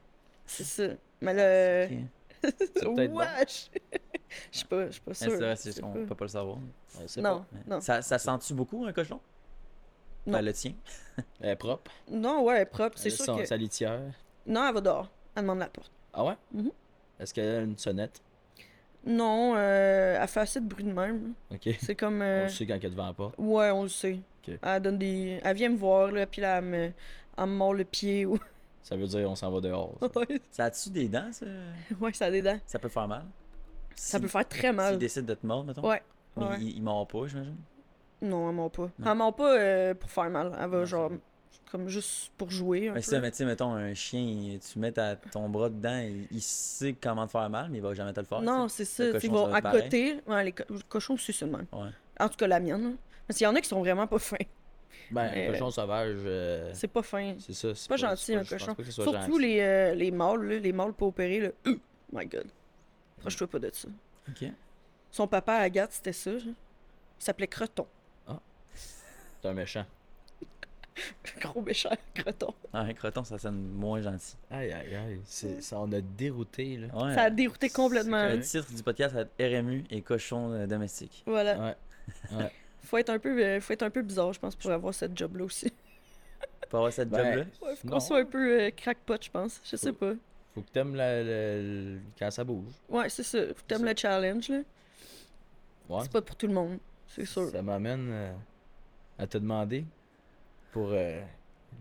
c'est 0.47 0.63
ça. 0.63 0.87
Mais 1.21 1.33
là. 1.35 1.85
Ok. 1.85 1.97
C'est 2.41 2.83
peut-être 2.95 3.11
bon. 3.11 3.19
Je 4.51 4.57
suis 4.59 4.67
pas, 4.67 4.85
je 4.87 4.91
suis 4.91 5.01
pas 5.01 5.13
sûre. 5.13 5.31
C'est 5.31 5.37
vrai, 5.37 5.55
c'est 5.55 5.81
pas. 5.81 5.87
peut 5.87 6.15
pas 6.15 6.25
le 6.25 6.29
savoir. 6.29 6.57
C'est 7.07 7.21
Non. 7.21 7.45
Ça, 7.81 8.01
ça 8.01 8.17
sent-tu 8.17 8.53
beaucoup 8.53 8.85
un 8.85 8.93
cochon? 8.93 9.19
Non. 10.25 10.33
Ben, 10.33 10.41
le 10.43 10.53
tien. 10.53 10.73
pas- 11.15 11.23
Elle 11.41 11.49
est 11.49 11.55
propre. 11.55 11.91
Non, 12.09 12.43
ouais, 12.43 12.55
elle 12.57 12.61
est 12.63 12.65
propre. 12.65 12.97
C'est 12.97 13.09
sûr 13.09 13.25
son- 13.25 13.37
que. 13.37 13.45
Sa 13.45 13.57
litière. 13.57 14.01
Non, 14.45 14.67
elle 14.67 14.73
va 14.73 14.81
dehors. 14.81 15.09
Elle 15.35 15.43
demande 15.43 15.59
la 15.59 15.67
porte. 15.67 15.91
Ah 16.13 16.23
ouais? 16.25 16.35
Mhm. 16.53 16.71
Est-ce 17.19 17.33
qu'elle 17.33 17.55
a 17.55 17.61
une 17.61 17.77
sonnette? 17.77 18.21
Non, 19.05 19.53
euh, 19.55 20.17
elle 20.21 20.27
fait 20.27 20.41
assez 20.41 20.59
de 20.59 20.67
bruit 20.67 20.83
de 20.83 20.91
même. 20.91 21.33
Ok. 21.51 21.69
C'est 21.81 21.95
comme. 21.95 22.19
On 22.21 22.25
euh, 22.25 22.43
le 22.43 22.49
sait 22.49 22.65
quand 22.67 22.73
elle 22.75 22.85
est 22.85 22.89
devant 22.89 23.07
la 23.07 23.13
porte. 23.13 23.35
Ouais, 23.37 23.71
on 23.71 23.83
le 23.83 23.89
sait. 23.89 24.19
Ok. 24.47 24.55
Elle 24.61 24.81
donne 24.81 24.97
des. 24.97 25.39
Elle 25.43 25.55
vient 25.55 25.69
me 25.69 25.77
voir, 25.77 26.11
là, 26.11 26.25
puis 26.27 26.41
là, 26.41 26.57
elle 26.57 26.65
me, 26.65 26.77
elle 27.37 27.45
me 27.45 27.45
mord 27.55 27.73
le 27.73 27.85
pied. 27.85 28.25
ou- 28.25 28.37
Ça 28.83 28.95
veut 28.97 29.07
dire 29.07 29.29
on 29.29 29.35
s'en 29.35 29.49
va 29.51 29.61
dehors. 29.61 29.95
ça. 30.01 30.07
ouais, 30.19 30.41
Ça 30.51 30.65
a-tu 30.65 30.89
des 30.89 31.07
dents, 31.07 31.31
ça? 31.31 31.45
ouais, 31.99 32.13
ça 32.13 32.25
a 32.25 32.31
des 32.31 32.41
dents. 32.41 32.59
Ça 32.65 32.77
peut 32.77 32.89
faire 32.89 33.07
mal? 33.07 33.25
Ça 33.99 34.17
Si- 34.17 34.21
peut 34.21 34.27
faire 34.29 34.47
très 34.47 34.67
S'il 34.69 34.75
mal. 34.75 34.97
décide 34.97 35.25
de 35.25 35.33
te 35.33 35.45
mordre, 35.45 35.65
mettons? 35.65 35.87
Ouais. 35.87 36.01
Mais 36.37 36.45
ouais. 36.45 36.55
il, 36.61 36.77
il 36.77 36.81
mord 36.81 37.05
pas, 37.07 37.27
j'imagine? 37.27 37.57
Non, 38.21 38.49
elle 38.49 38.55
ment 38.55 38.69
pas. 38.69 38.89
Non. 38.99 39.11
Elle 39.11 39.17
ment 39.17 39.31
pas 39.33 39.57
euh, 39.57 39.93
pour 39.93 40.09
faire 40.09 40.29
mal. 40.29 40.51
Elle 40.59 40.69
va 40.69 40.77
Non, 40.79 40.85
genre. 40.85 41.11
Comme 41.71 41.87
juste 41.87 42.31
pour 42.37 42.49
jouer. 42.49 42.87
Un 42.89 42.93
Mais 42.93 42.99
peu. 43.01 43.05
ça, 43.05 43.19
mais 43.19 43.29
tu 43.29 43.37
sais, 43.37 43.45
mettons, 43.45 43.73
un 43.73 43.93
chien, 43.93 44.57
tu 44.57 44.79
mets 44.79 44.91
ta- 44.91 45.15
ton 45.17 45.49
bras 45.49 45.69
dedans, 45.69 45.99
il, 45.99 46.25
il 46.31 46.41
sait 46.41 46.95
comment 46.99 47.27
te 47.27 47.31
faire 47.31 47.47
mal, 47.49 47.67
mais 47.69 47.77
il 47.77 47.81
va 47.81 47.93
jamais 47.93 48.11
te 48.13 48.19
le 48.19 48.25
faire. 48.25 48.41
Non, 48.41 48.67
c'est 48.67 48.85
ça. 48.85 49.03
Ils 49.21 49.29
vont 49.29 49.47
va 49.47 49.57
à 49.57 49.61
pareil. 49.61 49.83
côté. 49.83 50.19
Ouais, 50.25 50.43
les 50.45 50.51
co- 50.51 50.63
le 50.69 50.79
cochon 50.89 51.13
aussi, 51.13 51.31
c'est 51.31 51.45
le 51.45 51.51
même. 51.51 51.67
Ouais. 51.71 51.89
En 52.19 52.27
tout 52.29 52.37
cas, 52.37 52.47
la 52.47 52.59
mienne. 52.59 52.95
Parce 53.27 53.37
qu'il 53.37 53.45
y 53.45 53.47
en 53.47 53.53
a 53.55 53.61
qui 53.61 53.67
sont 53.69 53.79
vraiment 53.81 54.07
pas 54.07 54.17
fins. 54.19 54.37
Ben, 55.11 55.29
Euh, 55.35 55.49
un 55.49 55.51
cochon 55.51 55.69
sauvage, 55.69 56.17
euh, 56.25 56.71
C'est 56.73 56.87
pas 56.87 57.03
fin. 57.03 57.35
c'est 57.39 57.53
ça. 57.53 57.75
C'est 57.75 57.89
pas 57.89 57.97
gentil, 57.97 58.33
un 58.35 58.43
cochon. 58.43 58.75
Surtout 58.89 59.13
gentil. 59.13 59.39
les, 59.39 59.59
euh, 59.59 59.93
les 59.93 60.09
mâles, 60.11 60.41
là, 60.43 60.57
les 60.59 60.73
mâles 60.73 60.93
pas 60.93 61.05
opérés. 61.05 61.39
Là. 61.39 61.49
Oh 61.67 61.71
my 62.13 62.25
god. 62.25 62.45
Approche-toi 63.19 63.47
pas 63.47 63.59
de 63.59 63.69
ça. 63.73 63.87
Ok. 64.29 64.45
Son 65.11 65.27
papa, 65.27 65.53
Agathe, 65.55 65.91
c'était 65.93 66.13
ça. 66.13 66.37
genre. 66.37 66.53
Il 67.19 67.23
s'appelait 67.23 67.47
Creton. 67.47 67.87
C'est 69.41 69.47
un 69.47 69.53
méchant. 69.53 69.85
Gros 71.39 71.61
méchant 71.61 71.91
Creton. 72.13 72.53
Ah, 72.73 72.81
un 72.81 72.93
croton, 72.93 73.23
ça 73.23 73.37
sonne 73.37 73.57
moins 73.69 74.01
gentil. 74.01 74.35
Aïe, 74.51 74.71
aïe, 74.73 74.95
aïe. 74.95 75.21
c'est- 75.23 75.61
Ça 75.61 75.79
en 75.79 75.89
a 75.93 76.01
dérouté, 76.01 76.75
là. 76.77 76.87
Ouais. 76.93 77.15
Ça 77.15 77.23
a 77.23 77.29
dérouté 77.29 77.69
complètement. 77.69 78.27
Le 78.27 78.41
titre 78.41 78.71
du 78.73 78.83
podcast, 78.83 79.15
ça 79.15 79.23
va 79.23 79.29
être 79.39 79.59
RMU 79.61 79.85
et 79.89 80.01
cochon 80.01 80.51
euh, 80.51 80.67
domestique. 80.67 81.23
Voilà. 81.25 81.75
Ouais. 82.33 82.51
Faut 82.83 82.97
être 82.97 83.09
un 83.11 83.19
peu, 83.19 83.41
euh, 83.43 83.59
faut 83.61 83.73
être 83.73 83.83
un 83.83 83.89
peu 83.89 84.01
bizarre, 84.01 84.31
je 84.33 84.39
pense, 84.39 84.55
pour 84.55 84.71
avoir 84.71 84.93
cette 84.93 85.15
job-là 85.17 85.43
aussi. 85.43 85.71
Pour 86.69 86.79
avoir 86.79 86.93
cette 86.93 87.09
Ben, 87.09 87.17
job-là? 87.17 87.67
Ouais, 87.67 87.75
faut 87.75 87.87
Non. 87.87 87.93
qu'on 87.93 87.99
soit 87.99 88.19
un 88.19 88.25
peu 88.25 88.61
euh, 88.61 88.71
crackpot, 88.71 89.17
je 89.21 89.29
pense. 89.29 89.61
Je 89.65 89.75
sais 89.75 89.91
pas. 89.93 90.13
Faut 90.55 90.61
que 90.61 90.69
t'aimes 90.71 90.95
la, 90.95 91.99
quand 92.17 92.31
ça 92.31 92.43
bouge. 92.43 92.73
Ouais, 92.89 93.09
c'est 93.09 93.23
ça. 93.23 93.47
Faut 93.47 93.53
que 93.53 93.61
T'aimes 93.67 93.85
le 93.85 93.93
challenge, 93.95 94.49
là. 94.49 94.61
Ouais. 95.89 95.99
C'est 96.03 96.11
pas 96.11 96.21
pour 96.21 96.35
tout 96.35 96.47
le 96.47 96.53
monde, 96.53 96.77
c'est 97.07 97.25
sûr. 97.25 97.49
Ça 97.49 97.61
m'amène 97.61 98.09
euh, 98.11 98.33
à 99.17 99.25
te 99.27 99.37
demander 99.37 99.85
pour 100.71 100.89
euh, 100.91 101.21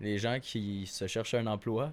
les 0.00 0.18
gens 0.18 0.38
qui 0.40 0.86
se 0.86 1.06
cherchent 1.06 1.34
un 1.34 1.46
emploi. 1.46 1.92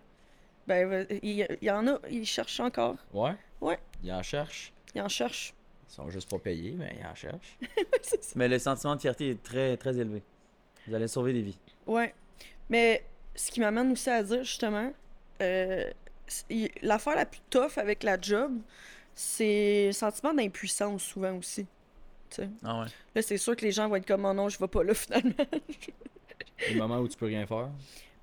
Ben, 0.68 0.88
va- 0.88 1.02
il 1.22 1.39
y, 1.39 1.47
il 1.61 1.68
y 1.68 1.72
en 1.72 1.85
a, 1.88 1.99
ils 2.10 2.26
cherchent 2.26 2.60
encore. 2.61 2.95
Ouais? 3.14 3.35
Ouais. 3.61 3.80
Ils 4.03 4.11
en 4.14 4.23
cherchent. 4.23 4.72
Ils 4.95 5.02
en 5.02 5.10
cherchent. 5.10 5.53
Ils 5.89 5.93
sont 5.93 6.10
juste 6.10 6.30
pas 6.30 6.39
payés, 6.39 6.72
mais 6.77 6.95
ils 6.99 7.06
en 7.06 7.14
cherchent. 7.15 7.57
C'est 8.02 8.23
ça. 8.23 8.31
Mais 8.35 8.47
le 8.47 8.60
sentiment 8.60 8.95
de 8.95 9.02
fierté 9.02 9.31
est 9.31 9.43
très, 9.43 9.76
très 9.77 9.97
élevé. 9.97 10.23
Vous 10.88 10.93
allez 10.95 11.07
sauver 11.07 11.34
des 11.34 11.41
vies. 11.41 11.57
Ouais. 11.85 12.14
Mais 12.69 13.03
ce 13.35 13.52
qui 13.52 13.60
m'amène 13.60 13.91
aussi 13.91 14.10
à 14.10 14.23
dire, 14.23 14.43
justement, 14.43 14.91
euh, 15.41 15.91
l'affaire 16.81 17.15
la 17.15 17.26
plus 17.26 17.41
tough 17.49 17.77
avec 17.77 18.03
la 18.03 18.19
job, 18.19 18.52
c'est 19.14 19.88
le 19.88 19.91
sentiment 19.93 20.34
d'impuissance 20.34 21.03
souvent 21.03 21.35
aussi. 21.38 21.65
Ah 22.64 22.81
ouais. 22.81 22.88
Là, 23.15 23.22
c'est 23.22 23.38
sûr 23.38 23.56
que 23.56 23.61
les 23.64 23.72
gens 23.72 23.88
vont 23.88 23.95
être 23.95 24.06
comme, 24.07 24.26
oh 24.26 24.34
non, 24.34 24.49
je 24.49 24.60
vais 24.60 24.68
pas 24.68 24.84
là 24.84 24.93
finalement. 24.95 25.34
Les 26.69 26.76
moments 26.76 26.99
où 26.99 27.07
tu 27.07 27.18
peux 27.18 27.27
rien 27.27 27.45
faire, 27.45 27.69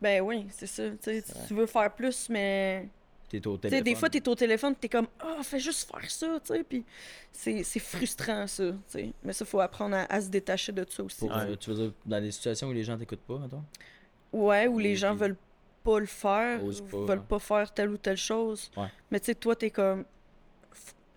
ben 0.00 0.20
oui, 0.22 0.46
c'est 0.50 0.66
ça. 0.66 0.90
Tu 0.90 0.96
sais, 1.00 1.12
Ouais. 1.16 1.44
tu 1.46 1.54
veux 1.54 1.66
faire 1.66 1.94
plus, 1.94 2.28
mais. 2.28 2.88
t'es 3.30 3.46
au 3.46 3.56
téléphone. 3.56 3.84
des 3.84 3.94
fois, 3.94 4.10
t'es 4.10 4.28
au 4.28 4.34
téléphone, 4.34 4.74
t'es 4.74 4.88
comme, 4.88 5.06
ah, 5.20 5.38
fais 5.42 5.60
juste 5.60 5.88
faire 5.90 6.10
ça, 6.10 6.38
tu 6.44 6.52
sais. 6.54 6.64
Puis 6.64 6.84
c'est 7.30 7.62
c'est 7.62 7.78
frustrant, 7.78 8.46
ça. 8.46 8.64
tu 8.72 8.76
sais. 8.88 9.12
Mais 9.22 9.32
ça, 9.32 9.44
faut 9.44 9.60
apprendre 9.60 9.96
à, 9.96 10.12
à 10.12 10.20
se 10.20 10.28
détacher 10.28 10.72
de 10.72 10.84
ça 10.90 11.02
aussi. 11.04 11.20
Pour, 11.20 11.34
euh, 11.36 11.54
tu 11.56 11.70
veux 11.70 11.76
dire, 11.76 11.92
dans 12.04 12.20
des 12.20 12.32
situations 12.32 12.68
où 12.68 12.72
les 12.72 12.84
gens 12.84 12.98
t'écoutent 12.98 13.20
pas, 13.20 13.38
mettons? 13.38 13.62
Ouais, 14.32 14.66
où 14.66 14.78
les 14.78 14.90
Et 14.90 14.96
gens 14.96 15.10
puis- 15.12 15.20
veulent 15.20 15.36
pas 15.84 15.98
le 16.00 16.06
faire, 16.06 16.60
pas, 16.60 16.96
veulent 16.98 17.18
hein. 17.18 17.26
pas 17.28 17.38
faire 17.38 17.72
telle 17.72 17.90
ou 17.90 17.96
telle 17.96 18.16
chose. 18.16 18.70
Ouais. 18.76 18.88
Mais 19.10 19.20
tu 19.20 19.26
sais, 19.26 19.34
toi, 19.34 19.56
t'es 19.56 19.70
comme, 19.70 20.04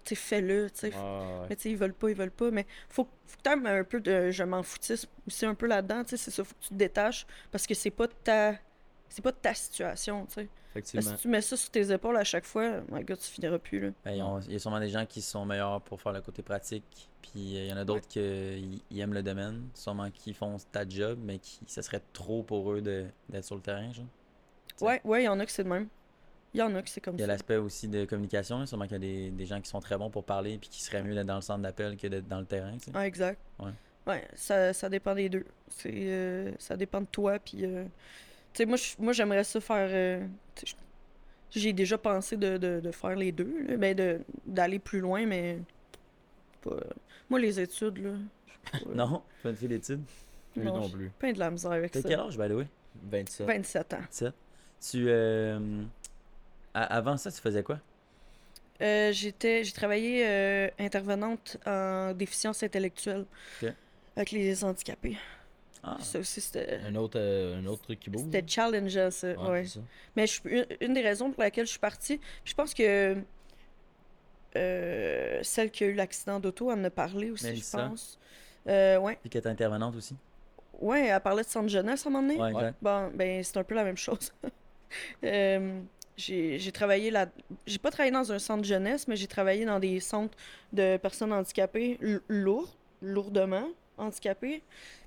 tu 0.03 0.15
fais-le, 0.15 0.69
tu 0.69 0.79
sais. 0.79 0.87
Ouais. 0.95 1.47
Mais 1.49 1.55
tu 1.55 1.63
sais, 1.63 1.71
ils 1.71 1.77
veulent 1.77 1.93
pas, 1.93 2.09
ils 2.09 2.15
veulent 2.15 2.31
pas. 2.31 2.51
Mais 2.51 2.65
faut, 2.89 3.07
faut 3.25 3.37
que 3.37 3.41
t'aimes 3.41 3.65
un 3.65 3.83
peu 3.83 3.99
de 3.99 4.31
je 4.31 4.43
m'en 4.43 4.63
foutisme 4.63 5.09
aussi 5.27 5.45
un 5.45 5.55
peu 5.55 5.67
là-dedans, 5.67 6.03
tu 6.03 6.11
sais. 6.11 6.17
C'est 6.17 6.31
ça, 6.31 6.43
faut 6.43 6.53
que 6.53 6.61
tu 6.61 6.69
te 6.69 6.73
détaches 6.75 7.25
parce 7.51 7.65
que 7.65 7.73
c'est 7.73 7.91
pas 7.91 8.07
ta. 8.07 8.55
C'est 9.07 9.21
pas 9.21 9.31
ta 9.31 9.53
situation, 9.53 10.25
tu 10.25 10.33
sais. 10.33 10.49
Effectivement. 10.71 11.15
Si 11.15 11.21
tu 11.21 11.27
mets 11.29 11.41
ça 11.41 11.55
sur 11.55 11.69
tes 11.69 11.89
épaules 11.89 12.17
à 12.17 12.25
chaque 12.25 12.43
fois, 12.43 12.81
my 12.91 13.01
god, 13.03 13.17
tu 13.17 13.27
finiras 13.31 13.59
plus, 13.59 13.79
là. 13.79 13.89
Ben, 14.03 14.21
ont- 14.21 14.41
il 14.41 14.53
y 14.53 14.55
a 14.55 14.59
sûrement 14.59 14.79
des 14.79 14.89
gens 14.89 15.05
qui 15.05 15.21
sont 15.21 15.45
meilleurs 15.45 15.79
pour 15.81 16.01
faire 16.01 16.11
le 16.11 16.21
côté 16.21 16.41
pratique. 16.41 17.09
Puis 17.21 17.55
euh, 17.55 17.63
il 17.63 17.69
y 17.69 17.73
en 17.73 17.77
a 17.77 17.85
d'autres 17.85 18.07
qui 18.07 18.19
aiment 18.99 19.13
le 19.13 19.23
domaine. 19.23 19.69
Sûrement 19.73 20.11
qui 20.11 20.33
font 20.33 20.57
ta 20.71 20.87
job, 20.87 21.17
mais 21.23 21.39
qui 21.39 21.59
ça 21.67 21.81
serait 21.81 22.01
trop 22.11 22.43
pour 22.43 22.73
eux 22.73 22.81
d'être 22.81 23.45
sur 23.45 23.55
le 23.55 23.61
terrain. 23.61 23.91
Genre. 23.93 24.05
T'sais. 24.75 24.85
Ouais, 24.85 25.01
ouais, 25.03 25.21
il 25.23 25.25
y 25.25 25.27
en 25.29 25.39
a 25.39 25.45
que 25.45 25.51
c'est 25.51 25.63
de 25.63 25.69
même. 25.69 25.87
Il 26.53 26.59
y 26.59 26.61
en 26.61 26.73
a 26.75 26.81
que 26.81 26.89
c'est 26.89 27.01
comme 27.01 27.15
Il 27.15 27.19
y 27.19 27.23
a 27.23 27.25
ça. 27.27 27.33
l'aspect 27.33 27.57
aussi 27.57 27.87
de 27.87 28.05
communication. 28.05 28.59
là. 28.59 28.65
Sûrement 28.65 28.85
qu'il 28.85 28.93
y 28.93 28.95
a 28.95 28.99
des, 28.99 29.29
des 29.31 29.45
gens 29.45 29.59
qui 29.59 29.69
sont 29.69 29.79
très 29.81 29.97
bons 29.97 30.09
pour 30.09 30.23
parler 30.23 30.57
puis 30.57 30.69
qui 30.69 30.81
seraient 30.81 31.03
mieux 31.03 31.13
d'être 31.13 31.27
dans 31.27 31.35
le 31.35 31.41
centre 31.41 31.61
d'appel 31.61 31.97
que 31.97 32.07
d'être 32.07 32.27
dans 32.27 32.39
le 32.39 32.45
terrain. 32.45 32.71
tu 32.77 32.85
sais. 32.85 32.91
Ah, 32.93 33.05
exact. 33.05 33.39
Ouais. 33.59 33.71
Ouais, 34.07 34.27
ça, 34.35 34.71
ça 34.71 34.87
dépend 34.87 35.15
des 35.15 35.27
deux. 35.29 35.45
C'est, 35.67 35.91
euh, 35.93 36.51
ça 36.59 36.77
dépend 36.77 37.01
de 37.01 37.07
toi. 37.07 37.39
Puis, 37.39 37.65
euh, 37.65 37.83
tu 38.53 38.63
sais, 38.63 38.65
moi, 38.65 38.77
moi, 38.99 39.11
j'aimerais 39.13 39.43
ça 39.43 39.59
faire. 39.59 39.89
euh, 39.91 40.25
j'ai 41.51 41.73
déjà 41.73 41.97
pensé 41.97 42.37
de, 42.37 42.57
de, 42.57 42.79
de 42.81 42.91
faire 42.91 43.15
les 43.15 43.31
deux, 43.31 43.65
là, 43.67 43.77
ben, 43.77 43.95
de, 43.95 44.21
d'aller 44.45 44.79
plus 44.79 44.99
loin, 44.99 45.25
mais. 45.25 45.59
Pas, 46.61 46.77
moi, 47.29 47.39
les 47.39 47.59
études, 47.59 47.97
là. 47.97 48.11
je 48.71 48.77
suis 48.77 48.85
pas- 48.85 48.91
Non, 48.95 49.23
tu 49.41 49.53
fais 49.55 49.67
d'études. 49.67 50.03
Lui 50.55 50.65
non, 50.65 50.79
non 50.81 50.89
plus. 50.89 51.09
Plein 51.19 51.33
de 51.33 51.39
la 51.39 51.51
misère 51.51 51.71
avec 51.71 51.91
T'as 51.91 52.01
ça. 52.01 52.07
quel 52.07 52.19
âge, 52.19 52.37
by 52.37 52.47
the 52.47 52.53
way? 52.53 52.67
27. 53.11 53.47
27 53.47 53.93
ans. 53.93 53.97
17. 54.09 54.33
Tu. 54.91 55.05
euh, 55.09 55.83
avant 56.73 57.17
ça, 57.17 57.31
tu 57.31 57.39
faisais 57.41 57.63
quoi? 57.63 57.79
Euh, 58.81 59.11
j'étais, 59.13 59.63
j'ai 59.63 59.71
travaillé 59.71 60.25
euh, 60.27 60.67
intervenante 60.79 61.57
en 61.65 62.11
déficience 62.13 62.61
intellectuelle 62.61 63.25
Ok. 63.63 63.71
avec 64.17 64.31
les 64.31 64.63
handicapés. 64.63 65.17
Ah, 65.81 65.97
Ça 66.01 66.19
aussi, 66.19 66.41
c'était, 66.41 66.79
Un 66.85 66.95
autre, 66.95 67.17
euh, 67.19 67.59
un 67.59 67.65
autre 67.67 67.83
truc 67.83 67.99
qui 67.99 68.09
bouge. 68.09 68.23
c'était 68.25 68.43
challengeant, 68.47 69.11
ça. 69.11 69.27
Ouais, 69.29 69.49
ouais. 69.49 69.63
c'est 69.65 69.79
ça. 69.79 69.85
Mais 70.15 70.27
je, 70.27 70.41
une, 70.45 70.65
une 70.81 70.93
des 70.93 71.01
raisons 71.01 71.31
pour 71.31 71.41
laquelle 71.43 71.65
je 71.65 71.71
suis 71.71 71.79
partie, 71.79 72.19
je 72.43 72.53
pense 72.53 72.73
que 72.73 73.15
euh, 74.57 75.39
celle 75.43 75.71
qui 75.71 75.83
a 75.83 75.87
eu 75.87 75.93
l'accident 75.93 76.39
d'auto, 76.39 76.71
elle 76.71 76.79
en 76.79 76.83
a 76.85 76.89
parlé 76.89 77.29
aussi, 77.31 77.45
Mélissa. 77.45 77.83
je 77.83 77.89
pense. 77.89 78.19
Euh, 78.67 78.97
ouais. 78.97 79.17
puis 79.21 79.29
que 79.29 79.37
t'es 79.37 79.47
intervenante 79.47 79.95
aussi. 79.95 80.15
ouais, 80.81 81.05
elle 81.07 81.19
parlait 81.21 81.43
de 81.43 81.47
centre 81.47 81.69
jeunesse 81.69 82.05
à 82.05 82.09
un 82.09 82.11
moment 82.11 82.27
donné. 82.27 82.41
Ouais, 82.41 82.49
exact. 82.51 82.77
Bon, 82.81 83.11
ben, 83.13 83.43
c'est 83.43 83.57
un 83.57 83.63
peu 83.63 83.75
la 83.75 83.83
même 83.83 83.97
chose. 83.97 84.33
Euh, 85.23 85.79
j'ai 86.17 86.59
j'ai 86.59 86.71
travaillé 86.71 87.11
là. 87.11 87.27
J'ai 87.67 87.77
pas 87.79 87.91
travaillé 87.91 88.11
dans 88.11 88.31
un 88.31 88.39
centre 88.39 88.63
jeunesse, 88.63 89.07
mais 89.07 89.15
j'ai 89.15 89.27
travaillé 89.27 89.65
dans 89.65 89.79
des 89.79 89.99
centres 89.99 90.37
de 90.73 90.97
personnes 90.97 91.33
handicapées 91.33 91.97
l- 92.01 92.21
lourds, 92.29 92.77
lourdement 93.01 93.67
handicapées, 93.97 94.61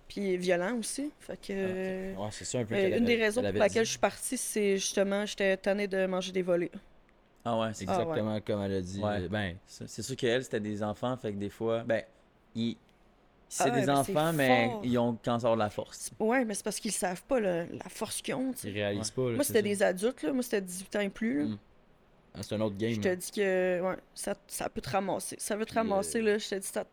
puis 0.09 0.37
violents 0.37 0.77
aussi. 0.79 1.11
Fait 1.21 1.37
que. 1.41 1.53
euh, 1.53 2.15
Ouais, 2.15 2.29
c'est 2.31 2.45
ça 2.45 2.59
un 2.59 2.65
peu. 2.65 2.75
euh, 2.75 2.99
une 2.99 3.05
des 3.05 3.17
raisons 3.17 3.43
pour 3.43 3.53
laquelle 3.59 3.83
dit. 3.83 3.87
je 3.87 3.91
suis 3.93 3.99
partie, 3.99 4.37
c'est 4.37 4.77
justement, 4.77 5.25
j'étais 5.27 5.57
tannée 5.57 5.89
de 5.89 6.07
manger 6.07 6.33
des 6.33 6.43
volets. 6.43 6.71
Ah 7.45 7.59
ouais, 7.59 7.71
c'est 7.73 7.85
Ah, 7.89 7.93
ouais. 7.99 8.03
Exactement 8.03 8.41
comme 8.41 8.63
elle 8.63 8.75
a 8.75 8.81
dit. 8.83 9.01
Ouais. 9.01 9.29
Ben, 9.29 9.57
C'est 9.67 9.89
c'est 9.89 10.03
sûr 10.03 10.17
qu'elle, 10.17 10.45
c'était 10.45 10.61
des 10.61 10.83
enfants, 10.83 11.17
fait 11.17 11.33
que 11.33 11.39
des 11.39 11.49
fois, 11.51 11.85
ben, 11.85 12.03
ils- 12.55 12.77
c'est 13.49 13.65
Ah 13.65 13.73
ouais, 13.73 13.81
des 13.81 13.87
mais 13.87 13.93
enfants, 13.93 14.33
mais 14.33 14.69
fort. 14.70 14.81
ils 14.85 14.99
ont 14.99 15.19
quand 15.25 15.39
ça 15.39 15.51
de 15.53 15.59
la 15.59 15.70
force. 15.70 16.11
Ouais, 16.20 16.45
mais 16.45 16.55
c'est 16.55 16.65
parce 16.65 16.79
qu'ils 16.81 16.93
savent 16.93 17.23
pas 17.25 17.41
le- 17.41 17.66
la 17.73 17.89
force 17.89 18.20
qu'ils 18.23 18.35
ont. 18.35 18.53
tu 18.53 18.59
sais. 18.59 18.69
ils 18.69 18.75
réalisent 18.75 19.11
pas. 19.11 19.29
là, 19.29 19.35
Moi, 19.35 19.45
c'était 19.45 19.62
des 19.62 19.83
adultes, 19.83 20.23
là. 20.23 20.33
Moi, 20.33 20.43
c'était 20.43 20.61
18 20.61 20.97
ans 20.97 21.01
et 21.01 21.09
plus, 21.09 21.39
là. 21.39 21.45
Mm. 21.45 21.59
Ah, 22.35 22.43
c'est 22.43 22.55
un 22.55 22.61
autre 22.61 22.77
game. 22.77 22.93
Je 22.93 23.01
te 23.01 23.15
dis 23.15 23.31
que 23.33 23.81
ouais, 23.81 23.97
ça, 24.15 24.35
ça 24.47 24.69
peut 24.69 24.81
te 24.81 24.91
ramasser. 24.91 25.37
Ça 25.39 25.57
veut 25.57 25.65
te 25.65 25.70
Puis, 25.70 25.79
ramasser, 25.79 26.19
euh, 26.19 26.23
là. 26.23 26.39
Je 26.39 26.49
te 26.49 26.55
dis, 26.57 26.66
ça- 26.66 26.85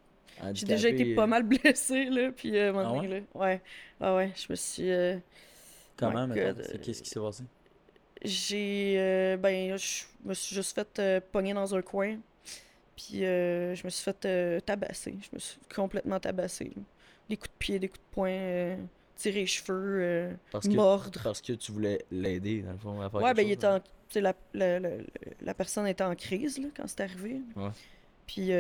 j'ai 0.54 0.66
déjà 0.66 0.90
été 0.90 1.14
pas 1.16 1.24
euh, 1.24 1.28
mal 1.28 1.44
blessée, 1.44 2.06
là. 2.06 2.32
Puis, 2.32 2.58
euh, 2.58 2.74
Ah 2.76 2.84
là, 2.84 3.20
ouais. 3.36 3.62
Ah 4.00 4.16
ouais, 4.16 4.32
je 4.36 4.48
me 4.50 4.56
suis. 4.56 4.90
euh, 4.92 5.18
Comment, 5.98 6.28
Qu'est-ce 6.34 7.02
qui 7.04 7.10
s'est 7.10 7.20
passé? 7.20 7.44
j'ai. 8.24 8.96
euh, 8.98 9.38
ben, 9.38 9.78
je 9.78 10.04
me 10.24 10.34
suis 10.34 10.56
juste 10.56 10.74
fait 10.76 11.00
euh, 11.00 11.22
pogner 11.32 11.54
dans 11.54 11.76
un 11.76 11.82
coin. 11.82 12.18
Puis, 12.96 13.26
euh, 13.26 13.76
je 13.76 13.84
me 13.84 13.90
suis 13.90 14.04
fait 14.04 14.26
euh, 14.26 14.60
tabasser. 14.62 15.16
Je 15.22 15.30
me 15.34 15.40
suis 15.40 15.58
complètement 15.74 16.20
tabassé. 16.20 16.66
là. 16.76 16.82
Des 17.30 17.38
coups 17.38 17.50
de 17.52 17.58
pied, 17.58 17.80
des 17.80 17.88
coups 17.90 18.00
de 18.00 18.14
poing, 18.14 18.30
euh, 18.32 18.76
tirer 19.16 19.42
les 19.42 19.46
cheveux, 19.48 20.30
Parce 20.52 20.68
que, 20.68 20.74
mordre. 20.74 21.20
parce 21.24 21.42
que 21.42 21.54
tu 21.54 21.72
voulais 21.72 22.06
l'aider, 22.12 22.62
dans 22.62 22.72
le 22.72 22.78
fond, 22.78 23.02
à 23.02 23.10
faire 23.10 23.22
Ouais, 23.22 23.34
ben, 23.34 23.46
il 23.46 23.52
était 23.52 23.68
en. 23.68 23.80
Sais, 24.10 24.22
la, 24.22 24.34
la, 24.54 24.80
la, 24.80 24.90
la 25.42 25.54
personne 25.54 25.88
était 25.88 26.04
en 26.04 26.16
crise, 26.16 26.58
là, 26.60 26.68
quand 26.76 26.88
c'est 26.88 27.02
arrivé. 27.02 27.42
Ouais. 27.56 27.70
Puis, 28.28 28.52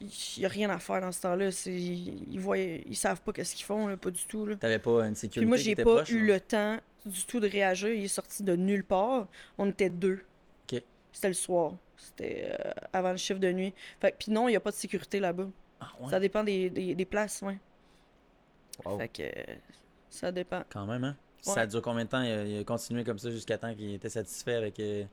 il 0.00 0.08
n'y 0.38 0.44
a 0.44 0.48
rien 0.48 0.70
à 0.70 0.78
faire 0.78 1.00
dans 1.00 1.12
ce 1.12 1.20
temps-là. 1.22 1.50
Ils, 1.66 2.38
voient, 2.38 2.58
ils 2.58 2.96
savent 2.96 3.20
pas 3.22 3.32
qu'est-ce 3.32 3.54
qu'ils 3.54 3.64
font, 3.66 3.86
là, 3.86 3.96
pas 3.96 4.10
du 4.10 4.24
tout. 4.24 4.54
T'avais 4.56 4.78
pas 4.78 5.06
une 5.06 5.14
sécurité 5.14 5.40
Puis 5.40 5.46
moi, 5.48 5.56
j'ai 5.56 5.74
pas 5.76 5.82
proche, 5.82 6.10
eu 6.10 6.26
là? 6.26 6.34
le 6.34 6.40
temps 6.40 6.78
du 7.06 7.24
tout 7.24 7.38
de 7.40 7.48
réagir. 7.48 7.88
Il 7.90 8.04
est 8.04 8.08
sorti 8.08 8.42
de 8.42 8.56
nulle 8.56 8.84
part. 8.84 9.28
On 9.58 9.68
était 9.68 9.90
deux. 9.90 10.20
Ok. 10.72 10.82
C'était 11.12 11.28
le 11.28 11.34
soir. 11.34 11.74
C'était 11.96 12.56
euh, 12.64 12.70
avant 12.92 13.10
le 13.12 13.16
chiffre 13.16 13.40
de 13.40 13.52
nuit. 13.52 13.72
Fait 14.00 14.12
que- 14.12 14.16
puis 14.18 14.32
non, 14.32 14.48
il 14.48 14.52
n'y 14.52 14.56
a 14.56 14.60
pas 14.60 14.70
de 14.70 14.76
sécurité 14.76 15.20
là-bas. 15.20 15.48
Ah 15.80 15.90
ouais, 16.00 16.10
Ça 16.10 16.20
dépend 16.20 16.42
des, 16.44 16.70
des, 16.70 16.94
des 16.94 17.04
places, 17.04 17.42
ouais. 17.42 17.58
Wow. 18.84 18.98
Fait 18.98 19.08
que 19.08 19.22
euh, 19.22 19.54
ça 20.10 20.32
dépend. 20.32 20.62
quand 20.70 20.86
même, 20.86 21.04
hein? 21.04 21.16
Ouais. 21.46 21.52
Ça 21.52 21.60
a 21.62 21.66
duré 21.66 21.82
combien 21.82 22.04
de 22.04 22.08
temps? 22.10 22.22
Il 22.22 22.30
a, 22.32 22.44
il 22.44 22.58
a 22.60 22.64
continué 22.64 23.04
comme 23.04 23.18
ça 23.18 23.30
jusqu'à 23.30 23.58
temps 23.58 23.74
qu'il 23.74 23.94
était 23.94 24.08
satisfait 24.08 24.54
avec 24.54 24.80
euh, 24.80 25.04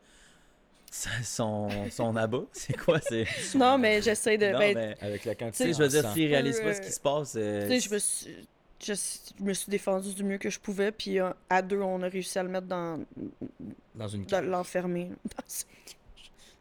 son, 0.90 1.70
son 1.92 2.16
abat? 2.16 2.44
C'est 2.52 2.78
quoi? 2.78 3.00
C'est... 3.02 3.26
Non, 3.56 3.78
mais 3.78 4.02
j'essaie 4.02 4.38
de. 4.38 4.48
Non, 4.48 4.60
ben, 4.60 4.76
mais... 4.76 4.98
Avec 5.02 5.26
la 5.26 5.36
Tu 5.36 5.44
quantité 5.46 5.64
sais, 5.66 5.74
je 5.74 5.78
veux 5.84 5.90
dire, 5.90 6.10
s'il 6.12 6.28
réalise 6.28 6.60
pas 6.60 6.68
euh, 6.68 6.74
ce 6.74 6.82
qui 6.82 6.92
se 6.92 7.00
passe... 7.00 7.34
euh, 7.38 7.68
Tu 7.70 7.80
sais, 7.82 7.88
je 7.90 7.94
me 7.94 8.00
suis, 8.00 8.48
je, 8.84 8.94
je 9.40 9.44
me 9.44 9.54
suis 9.54 9.70
défendue 9.70 10.14
du 10.14 10.24
mieux 10.24 10.38
que 10.38 10.50
je 10.50 10.60
pouvais, 10.60 10.92
puis 10.92 11.20
euh, 11.20 11.32
à 11.50 11.62
deux, 11.62 11.82
on 11.82 12.02
a 12.02 12.08
réussi 12.08 12.40
à 12.40 12.44
le 12.44 12.50
mettre 12.50 12.68
dans, 12.68 13.04
dans 13.96 14.08
une 14.08 14.26
cage. 14.26 14.46
l'enfermer. 14.46 15.10
Dans 15.26 15.44
ce- 15.48 15.66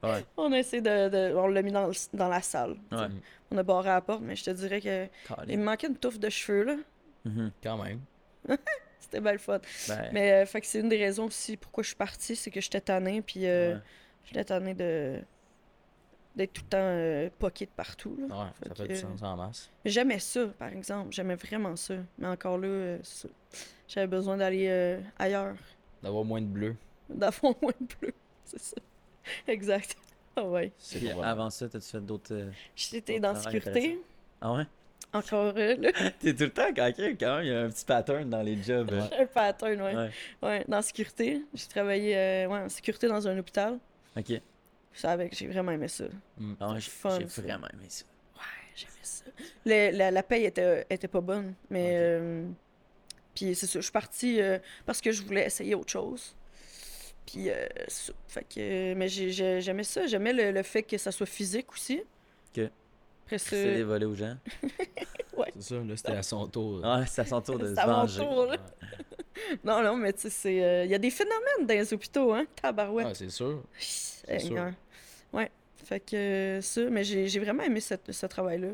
Ouais, 0.03 0.25
On 0.37 0.51
a 0.53 0.59
essayé 0.59 0.81
de, 0.81 1.09
de- 1.09 1.35
on 1.37 1.47
l'a 1.49 1.61
mis 1.63 1.73
dans, 1.73 1.91
dans 2.15 2.29
la 2.29 2.41
salle. 2.43 2.77
ouais. 2.93 3.07
On 3.51 3.59
a 3.59 3.63
barré 3.63 3.89
la 3.89 4.01
porte, 4.01 4.23
mais 4.23 4.37
je 4.37 4.45
te 4.45 4.51
dirais 4.51 4.81
que 4.81 5.07
il 5.49 5.59
me 5.59 5.65
manquait 5.65 5.89
une 5.89 5.97
touffe 5.97 6.19
de 6.21 6.29
cheveux 6.31 6.65
là. 6.65 6.77
Mhm. 7.25 7.51
Quand 7.63 7.83
même. 7.83 8.01
C'était 8.99 9.21
bien 9.21 9.33
le 9.33 9.39
fun. 9.39 9.59
Ben, 9.89 10.11
Mais 10.13 10.33
euh, 10.33 10.47
fait 10.47 10.61
que 10.61 10.67
c'est 10.67 10.79
une 10.81 10.89
des 10.89 10.99
raisons 10.99 11.25
aussi 11.27 11.57
pourquoi 11.57 11.83
je 11.83 11.89
suis 11.89 11.97
partie, 11.97 12.37
c'est 12.37 12.51
que 12.51 12.61
j'étais 12.61 12.81
tannée, 12.81 13.21
puis 13.23 13.47
euh, 13.47 13.75
ouais. 13.75 13.81
j'étais 14.25 14.45
tannée 14.45 14.75
de 14.75 15.19
d'être 16.37 16.53
tout 16.53 16.63
le 16.63 16.69
temps 16.69 16.79
euh, 16.81 17.29
poquée 17.41 17.67
de 17.67 17.71
partout. 17.73 18.17
là. 18.17 18.27
Ouais, 18.45 18.51
ça 18.69 18.75
Fait 18.77 18.87
que- 18.89 18.93
du 18.93 18.97
sens 19.01 19.21
en 19.23 19.37
masse. 19.37 19.69
Mais 19.85 19.91
J'aimais 19.91 20.21
ça, 20.21 20.47
par 20.59 20.69
exemple. 20.69 21.13
J'aimais 21.13 21.35
vraiment 21.35 21.75
ça. 21.77 21.95
Mais 22.19 22.29
encore 22.29 22.57
là, 22.57 22.69
euh, 22.69 22.99
j'avais 23.89 24.07
besoin 24.07 24.37
d'aller 24.37 24.69
euh, 24.69 25.01
ailleurs, 25.19 25.57
D'avoir 26.03 26.25
moins 26.25 26.41
de 26.41 26.47
bleu. 26.47 26.77
d'avoir 27.09 27.55
moins 27.63 27.73
de 27.81 27.87
bleu. 28.01 28.13
C'est 28.45 28.61
ça. 28.61 28.77
Exact. 29.49 29.97
Ah 30.37 30.45
ouais. 30.45 30.73
C'est 30.79 30.99
Puis 30.99 31.09
probable. 31.09 31.29
avant 31.29 31.51
ça, 31.51 31.69
t'as-tu 31.69 31.89
fait 31.89 32.01
d'autres. 32.01 32.33
euh, 32.35 32.51
J'étais 32.77 33.19
dans 33.21 33.35
sécurité. 33.35 33.99
Ah 34.41 34.53
ouais? 34.55 34.65
Encore 35.13 35.53
euh, 35.57 35.75
là. 35.77 35.91
T'es 36.21 36.33
tout 36.35 36.45
le 36.45 36.51
temps 36.51 36.69
coquin 36.73 37.15
quand 37.19 37.37
même, 37.39 37.45
il 37.45 37.51
y 37.51 37.55
a 37.55 37.63
un 37.63 37.69
petit 37.69 37.85
pattern 37.85 38.31
dans 38.31 38.43
les 38.43 38.63
jobs. 38.63 38.91
hein. 38.93 39.11
un 39.19 39.27
pattern, 39.27 39.83
ouais. 39.83 39.95
Ouais. 39.97 40.11
Ouais, 40.43 40.65
dans 40.69 40.77
la 40.77 40.83
sécurité. 40.83 41.43
J'ai 41.53 41.67
travaillé 41.67 42.17
euh, 42.17 42.47
ouais, 42.47 42.59
en 42.61 42.69
sécurité 42.69 43.09
dans 43.09 43.27
un 43.27 43.37
hôpital. 43.39 43.79
Ok. 44.17 44.41
Avec, 45.03 45.37
j'ai 45.37 45.47
vraiment 45.49 45.73
aimé 45.73 45.89
ça. 45.89 46.05
Mm. 46.39 46.53
Ah 46.61 46.73
ouais, 46.73 46.81
j'ai 46.81 46.91
fun, 46.91 47.19
j'ai 47.21 47.29
ça. 47.29 47.43
vraiment 47.43 47.67
aimé 47.73 47.85
ça. 47.89 48.05
Ouais, 48.37 48.43
j'aimais 48.77 48.93
ça. 49.03 49.25
Le- 49.65 49.97
la, 49.97 50.11
la 50.13 50.23
paye 50.23 50.45
était, 50.45 50.87
était 50.91 51.09
pas 51.09 51.21
bonne, 51.21 51.55
mais. 51.71 51.91
Euh, 51.95 52.45
puis 53.35 53.55
c'est 53.55 53.67
ça, 53.67 53.79
je 53.79 53.85
suis 53.85 53.93
partie 53.93 54.41
euh, 54.41 54.59
parce 54.87 55.01
que 55.01 55.11
je 55.13 55.23
voulais 55.23 55.47
essayer 55.47 55.75
autre 55.75 55.91
chose. 55.91 56.35
Puis, 57.31 57.51
euh, 57.51 57.67
c'est 57.89 58.07
ça. 58.09 58.13
Fait 58.29 58.45
que. 58.45 58.95
Mais 58.95 59.09
j'ai- 59.09 59.31
j'ai- 59.31 59.61
j'aimais 59.61 59.85
ça. 59.85 60.07
J'aimais 60.07 60.33
le, 60.33 60.51
le 60.51 60.63
fait 60.63 60.83
que 60.83 60.99
ça 60.99 61.13
soit 61.13 61.27
physique 61.27 61.71
aussi. 61.73 62.03
Ok. 62.57 62.65
Après 63.27 63.39
ça. 63.39 63.51
C'est 63.51 63.75
des 63.77 63.83
volets 63.85 64.07
aux 64.07 64.15
gens. 64.15 64.37
C'est 65.55 65.63
ça, 65.63 65.75
là, 65.77 65.97
c'était 65.97 66.13
à 66.13 66.23
son 66.23 66.47
tour. 66.47 66.81
Ah, 66.85 67.05
c'est 67.07 67.23
à 67.23 67.25
son 67.25 67.41
tour 67.41 67.59
de 67.59 67.69
se 67.75 67.75
venger. 67.87 68.21
tour, 68.21 68.47
là. 68.47 68.57
Non, 69.65 69.83
non, 69.83 69.97
mais 69.97 70.13
tu 70.13 70.21
sais, 70.23 70.31
c'est. 70.31 70.63
euh, 70.63 70.85
Il 70.85 70.91
y 70.91 70.95
a 70.95 70.99
des 70.99 71.11
phénomènes 71.11 71.67
dans 71.67 71.73
les 71.75 71.95
hôpitaux, 71.95 72.35
hein. 72.35 72.45
Tabarouette. 72.61 73.07
Ouais, 73.07 73.15
c'est 73.15 73.31
sûr. 73.31 73.63
C'est 73.79 74.39
sûr. 74.39 74.71
Ouais. 75.33 75.51
Fait 75.85 75.99
que 76.01 76.15
euh, 76.15 76.61
ça, 76.61 76.83
mais 76.91 77.05
j'ai 77.05 77.27
j'ai 77.27 77.41
vraiment 77.41 77.63
aimé 77.63 77.81
cette- 77.81 78.13
ce 78.13 78.27
travail-là. 78.27 78.69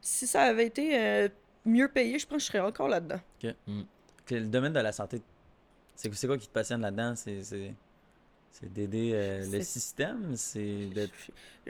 Si 0.00 0.26
ça 0.26 0.42
avait 0.44 0.66
été 0.66 0.98
euh, 0.98 1.28
mieux 1.66 1.88
payé, 1.88 2.18
je 2.18 2.26
pense 2.26 2.38
que 2.38 2.42
je 2.44 2.46
serais 2.46 2.60
encore 2.60 2.88
là-dedans. 2.88 3.20
Que 3.40 4.34
Le 4.34 4.46
domaine 4.46 4.72
de 4.72 4.80
la 4.80 4.92
santé, 4.92 5.20
c'est 6.00 6.14
c'est 6.14 6.26
quoi 6.26 6.38
qui 6.38 6.48
te 6.48 6.52
passionne 6.52 6.80
là-dedans? 6.80 7.14
C'est- 7.16 7.42
C'est 7.42 7.74
c'est 8.52 8.72
d'aider 8.72 9.12
euh, 9.14 9.46
le 9.50 9.62
système? 9.62 10.34
C'est 10.36 10.88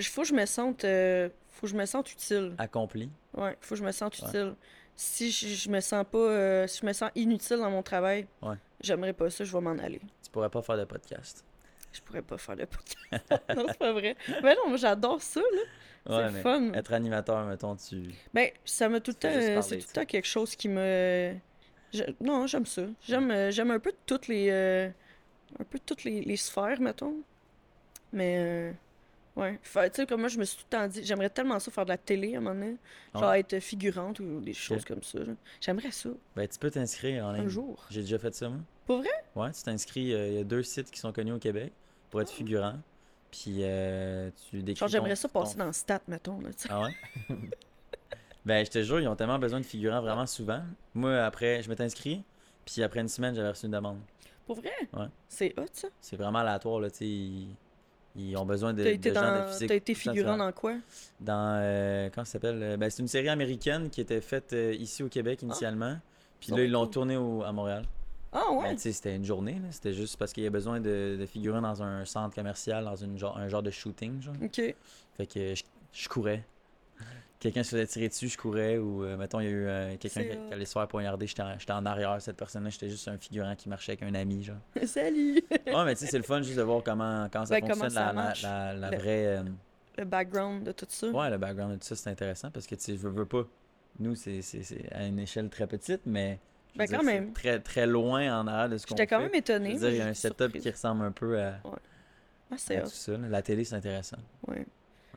faut 0.02 0.22
que 0.22 0.28
je 0.28 0.34
me 0.34 0.46
sente, 0.46 0.84
euh, 0.84 1.28
faut 1.48 1.62
que 1.66 1.72
je 1.72 1.76
me 1.76 1.84
sente 1.86 2.10
utile. 2.12 2.54
accompli? 2.58 3.10
Ouais, 3.34 3.56
faut 3.60 3.74
que 3.74 3.78
je 3.80 3.84
me 3.84 3.92
sente 3.92 4.18
Ouais. 4.20 4.28
utile. 4.28 4.54
Si 4.96 5.30
je, 5.30 5.46
je 5.48 5.68
me 5.70 5.80
sens 5.80 6.04
pas, 6.10 6.18
euh, 6.18 6.66
si 6.66 6.80
je 6.80 6.86
me 6.86 6.92
sens 6.92 7.10
inutile 7.14 7.58
dans 7.58 7.70
mon 7.70 7.82
travail, 7.82 8.26
Ouais. 8.42 8.56
j'aimerais 8.82 9.12
pas 9.12 9.28
ça, 9.30 9.44
je 9.44 9.52
vais 9.52 9.60
m'en 9.60 9.78
aller. 9.78 10.00
Tu 10.22 10.30
pourrais 10.30 10.48
pas 10.50 10.62
faire 10.62 10.78
de 10.78 10.84
podcast. 10.84 11.44
Je 11.92 12.00
pourrais 12.00 12.22
pas 12.22 12.38
faire 12.38 12.56
le 12.56 12.66
podcast. 12.66 13.24
non, 13.56 13.64
c'est 13.68 13.78
pas 13.78 13.92
vrai. 13.92 14.16
Mais 14.42 14.54
non, 14.54 14.68
moi 14.68 14.76
j'adore 14.76 15.20
ça, 15.22 15.40
là. 15.40 16.16
Ouais, 16.16 16.26
c'est 16.28 16.32
mais 16.32 16.42
fun. 16.42 16.72
être 16.72 16.92
animateur, 16.94 17.44
mettons, 17.46 17.76
tu... 17.76 18.10
Ben, 18.32 18.48
ça 18.64 18.88
m'a 18.88 19.00
tout 19.00 19.10
le 19.10 19.16
temps. 19.16 19.62
C'est 19.62 19.78
tout 19.78 19.86
le 19.88 19.92
temps 19.92 20.04
quelque 20.06 20.26
chose 20.26 20.56
qui 20.56 20.68
me. 20.68 21.34
Je- 21.92 22.02
Non, 22.20 22.46
j'aime 22.46 22.66
ça. 22.66 22.82
J'aime 23.06 23.30
euh, 23.30 23.50
j'aime 23.50 23.70
un 23.70 23.78
peu 23.78 23.92
toutes 24.06 24.28
les. 24.28 24.48
euh, 24.50 24.88
Un 25.58 25.64
peu 25.64 25.78
toutes 25.84 26.04
les, 26.04 26.20
les 26.22 26.36
sphères, 26.36 26.80
mettons. 26.80 27.16
Mais. 28.12 28.36
euh, 28.38 28.72
Ouais. 29.36 29.58
Tu 29.62 29.70
sais, 29.92 30.06
comme 30.06 30.20
moi, 30.20 30.28
je 30.28 30.38
me 30.38 30.44
suis 30.44 30.58
tout 30.58 30.64
le 30.70 30.76
temps 30.76 30.88
dit, 30.88 31.02
j'aimerais 31.04 31.30
tellement 31.30 31.58
ça 31.60 31.70
faire 31.70 31.84
de 31.84 31.90
la 31.90 31.96
télé 31.96 32.34
à 32.34 32.38
un 32.38 32.40
moment 32.40 32.54
donné. 32.60 32.76
Genre 33.14 33.24
Ah. 33.24 33.38
être 33.38 33.58
figurante 33.60 34.18
ou 34.20 34.40
des 34.40 34.52
choses 34.52 34.84
comme 34.84 35.02
ça. 35.04 35.20
J'aimerais 35.60 35.92
ça, 35.92 36.10
Ben, 36.36 36.46
tu 36.48 36.58
peux 36.58 36.70
t'inscrire 36.70 37.24
en 37.24 37.32
ligne. 37.32 37.44
un 37.44 37.48
jour. 37.48 37.86
J'ai 37.90 38.00
déjà 38.02 38.18
fait 38.18 38.34
ça, 38.34 38.48
moi. 38.48 38.58
Pour 38.86 38.98
vrai? 38.98 39.08
Ouais, 39.36 39.50
tu 39.52 39.62
t'inscris. 39.62 40.12
euh, 40.12 40.28
Il 40.28 40.34
y 40.34 40.38
a 40.38 40.44
deux 40.44 40.64
sites 40.64 40.90
qui 40.90 40.98
sont 40.98 41.12
connus 41.12 41.32
au 41.32 41.38
Québec 41.38 41.72
pour 42.10 42.20
être 42.20 42.30
figurant. 42.32 42.74
Puis 43.30 43.58
euh, 43.60 44.30
tu 44.50 44.62
décris 44.62 44.80
Genre, 44.80 44.88
j'aimerais 44.88 45.10
ton- 45.10 45.16
ça 45.16 45.28
passer 45.28 45.56
ton- 45.56 45.64
dans 45.64 45.72
Stat, 45.72 46.00
mettons. 46.08 46.40
Là, 46.40 46.50
tu 46.52 46.62
sais. 46.62 46.68
Ah 46.70 46.82
ouais? 46.82 46.94
ben, 48.44 48.64
je 48.64 48.70
te 48.70 48.82
jure, 48.82 49.00
ils 49.00 49.08
ont 49.08 49.16
tellement 49.16 49.38
besoin 49.38 49.60
de 49.60 49.64
figurants 49.66 50.00
vraiment 50.00 50.26
souvent. 50.26 50.62
Moi, 50.94 51.22
après, 51.24 51.62
je 51.62 51.68
m'étais 51.68 51.84
inscrit. 51.84 52.22
Puis 52.64 52.82
après 52.82 53.00
une 53.00 53.08
semaine, 53.08 53.34
j'avais 53.34 53.50
reçu 53.50 53.66
une 53.66 53.72
demande. 53.72 53.98
Pour 54.46 54.56
vrai? 54.56 54.72
Ouais. 54.92 55.06
C'est 55.28 55.54
hot, 55.58 55.66
ça. 55.72 55.88
C'est 56.00 56.16
vraiment 56.16 56.38
aléatoire, 56.40 56.80
là, 56.80 56.90
tu 56.90 56.98
sais. 56.98 57.06
Ils, 57.06 57.56
ils 58.16 58.36
ont 58.36 58.44
besoin 58.44 58.72
de, 58.74 58.82
T'as 58.82 58.90
été, 58.90 59.10
de 59.10 59.14
gens 59.14 59.32
de 59.32 59.38
dans... 59.38 59.46
physique. 59.46 59.68
T'as 59.68 59.74
été 59.76 59.94
figurant 59.94 60.36
dans 60.36 60.50
quoi? 60.52 60.74
Dans. 61.20 61.58
euh, 61.62 62.10
comment 62.12 62.24
ça 62.24 62.32
s'appelle 62.32 62.60
Euh, 62.62 62.76
Ben, 62.76 62.90
c'est 62.90 63.02
une 63.02 63.08
série 63.08 63.28
américaine 63.28 63.88
qui 63.90 64.00
était 64.00 64.20
faite 64.20 64.52
euh, 64.52 64.74
ici 64.74 65.02
au 65.02 65.08
Québec 65.08 65.42
initialement. 65.42 65.96
Puis 66.40 66.50
Ah, 66.52 66.56
là, 66.56 66.64
ils 66.64 66.70
l'ont 66.70 66.86
tournée 66.86 67.16
au- 67.16 67.42
à 67.44 67.52
Montréal. 67.52 67.84
Ah 68.32 68.44
Ben, 68.50 68.56
ouais? 68.58 68.76
sais, 68.78 68.92
c'était 68.92 69.14
une 69.14 69.24
journée. 69.24 69.60
C'était 69.70 69.92
juste 69.92 70.16
parce 70.16 70.32
qu'il 70.32 70.42
y 70.42 70.46
a 70.46 70.50
besoin 70.50 70.80
de, 70.80 71.16
de 71.20 71.26
figurants 71.26 71.60
dans 71.62 71.82
un 71.82 72.04
centre 72.04 72.34
commercial, 72.34 72.84
dans 72.84 72.96
une 72.96 73.16
genre, 73.18 73.36
un 73.38 73.48
genre 73.48 73.62
de 73.62 73.70
shooting, 73.70 74.20
genre. 74.22 74.34
Ok. 74.42 74.60
Fait 75.16 75.26
que 75.26 75.54
je, 75.54 75.62
je 75.92 76.08
courais. 76.08 76.44
Quelqu'un 77.40 77.62
se 77.62 77.70
faisait 77.70 77.86
tirer 77.86 78.08
dessus, 78.08 78.28
je 78.28 78.36
courais. 78.36 78.76
Ou, 78.76 79.02
euh, 79.02 79.16
mettons, 79.16 79.40
il 79.40 79.44
y 79.44 79.48
a 79.48 79.50
eu 79.50 79.66
euh, 79.66 79.96
quelqu'un 79.96 80.24
qui, 80.24 80.52
allait 80.52 80.66
se 80.66 80.72
faire 80.72 80.86
poignarder, 80.86 81.26
j'étais 81.26 81.40
en, 81.42 81.56
en 81.70 81.86
arrière. 81.86 82.20
Cette 82.20 82.36
personne-là, 82.36 82.68
j'étais 82.68 82.90
juste 82.90 83.08
un 83.08 83.16
figurant 83.16 83.56
qui 83.56 83.70
marchait 83.70 83.92
avec 83.92 84.02
un 84.02 84.14
ami, 84.14 84.44
genre. 84.44 84.58
Salut! 84.84 85.42
Ouais, 85.50 85.84
mais 85.86 85.94
tu 85.94 86.04
sais, 86.04 86.10
c'est 86.10 86.18
le 86.18 86.22
fun 86.22 86.42
juste 86.42 86.58
de 86.58 86.62
voir 86.62 86.82
comment, 86.84 87.28
comment 87.32 87.46
ça 87.46 87.54
Ben, 87.54 87.62
comment 87.62 87.84
fonctionne, 87.84 87.90
ça 87.90 88.12
la, 88.42 88.72
la, 88.74 88.90
la, 88.90 88.96
vraie... 88.98 89.38
euh, 89.38 89.42
Le 89.96 90.04
background 90.04 90.64
de 90.64 90.72
tout 90.72 90.84
ça. 90.90 91.08
Ouais, 91.08 91.30
le 91.30 91.38
background 91.38 91.72
de 91.72 91.76
tout 91.78 91.86
ça, 91.86 91.96
c'est 91.96 92.10
intéressant 92.10 92.50
parce 92.50 92.66
que, 92.66 92.74
tu 92.74 92.82
sais, 92.82 92.92
je 92.92 92.98
veux, 92.98 93.10
veux 93.10 93.26
pas. 93.26 93.44
Nous, 93.98 94.14
c'est 94.16 94.42
à 94.92 95.06
une 95.06 95.18
échelle 95.18 95.48
très 95.48 95.66
petite, 95.66 96.02
mais... 96.04 96.38
Ben, 96.76 96.86
quand 96.88 97.02
même. 97.02 97.32
Très, 97.32 97.58
très 97.58 97.86
loin 97.86 98.38
en 98.38 98.46
arrière 98.46 98.68
de 98.68 98.76
ce 98.76 98.86
qu'on 98.86 98.94
fait. 98.96 99.02
J'étais 99.02 99.14
quand 99.14 99.20
même 99.20 99.78
dire, 99.78 99.88
il 99.90 99.96
y 99.96 100.00
a 100.02 100.06
un 100.08 100.14
setup 100.14 100.36
surprise. 100.40 100.62
qui 100.62 100.70
ressemble 100.70 101.04
un 101.04 101.10
peu 101.10 101.40
à, 101.40 101.54
Ah, 102.50 102.54
c'est 102.58 102.76
à 102.76 102.82
tout 102.82 102.90
ça. 102.90 103.16
La 103.16 103.40
télé, 103.40 103.64
c'est 103.64 103.76
intéressant. 103.76 104.18
Ouais. 104.46 104.66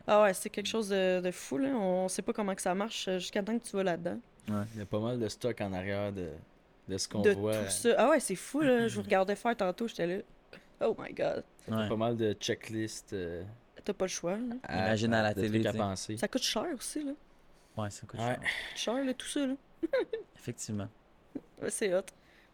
Ah 0.07 0.23
ouais, 0.23 0.33
c'est 0.33 0.49
quelque 0.49 0.67
chose 0.67 0.89
de, 0.89 1.21
de 1.21 1.31
fou, 1.31 1.57
là. 1.57 1.69
On 1.69 2.07
sait 2.09 2.21
pas 2.21 2.33
comment 2.33 2.53
que 2.55 2.61
ça 2.61 2.75
marche 2.75 3.07
euh, 3.07 3.19
jusqu'à 3.19 3.41
temps 3.41 3.57
que 3.57 3.63
tu 3.63 3.75
vas 3.75 3.83
là-dedans. 3.83 4.19
Il 4.47 4.79
y 4.79 4.81
a 4.81 4.85
pas 4.85 4.99
mal 4.99 5.19
de 5.19 5.27
stock 5.29 5.59
en 5.61 5.71
arrière 5.73 6.11
de, 6.11 6.29
de 6.89 6.97
ce 6.97 7.07
qu'on 7.07 7.21
De 7.21 7.31
voit. 7.31 7.63
tout 7.63 7.69
ça. 7.71 7.89
Ah 7.97 8.09
ouais, 8.09 8.19
c'est 8.19 8.35
fou, 8.35 8.59
là. 8.61 8.87
Je 8.89 8.95
vous 8.95 9.01
regardais 9.03 9.35
faire 9.35 9.55
tantôt, 9.55 9.87
j'étais 9.87 10.07
là. 10.07 10.21
Oh 10.81 10.95
my 10.99 11.13
god. 11.13 11.43
Ça 11.65 11.71
fait 11.71 11.71
Ouais. 11.83 11.87
pas 11.89 11.95
mal 11.95 12.17
de 12.17 12.33
checklists. 12.33 13.13
euh, 13.13 13.43
T'as 13.85 13.93
pas 13.93 14.05
le 14.05 14.09
choix, 14.09 14.33
là. 14.37 14.55
à- 14.63 14.87
Imagine 14.87 15.13
à 15.13 15.21
la 15.23 15.33
de 15.33 15.41
télé, 15.41 15.65
à. 15.67 15.95
Ça 15.95 16.27
coûte 16.27 16.41
cher 16.43 16.65
aussi, 16.77 17.03
là. 17.03 17.11
Ouais, 17.77 17.89
ça 17.89 18.05
coûte 18.05 18.19
Ouais. 18.19 18.25
cher. 18.25 18.35
Ça 18.35 18.41
coûte 18.41 18.77
cher, 18.97 19.05
là, 19.05 19.13
tout 19.13 19.27
ça, 19.27 19.47
là. 19.47 19.53
Effectivement. 20.37 20.87
Ouais, 21.61 21.69
c'est 21.69 21.93
hot. 21.95 22.01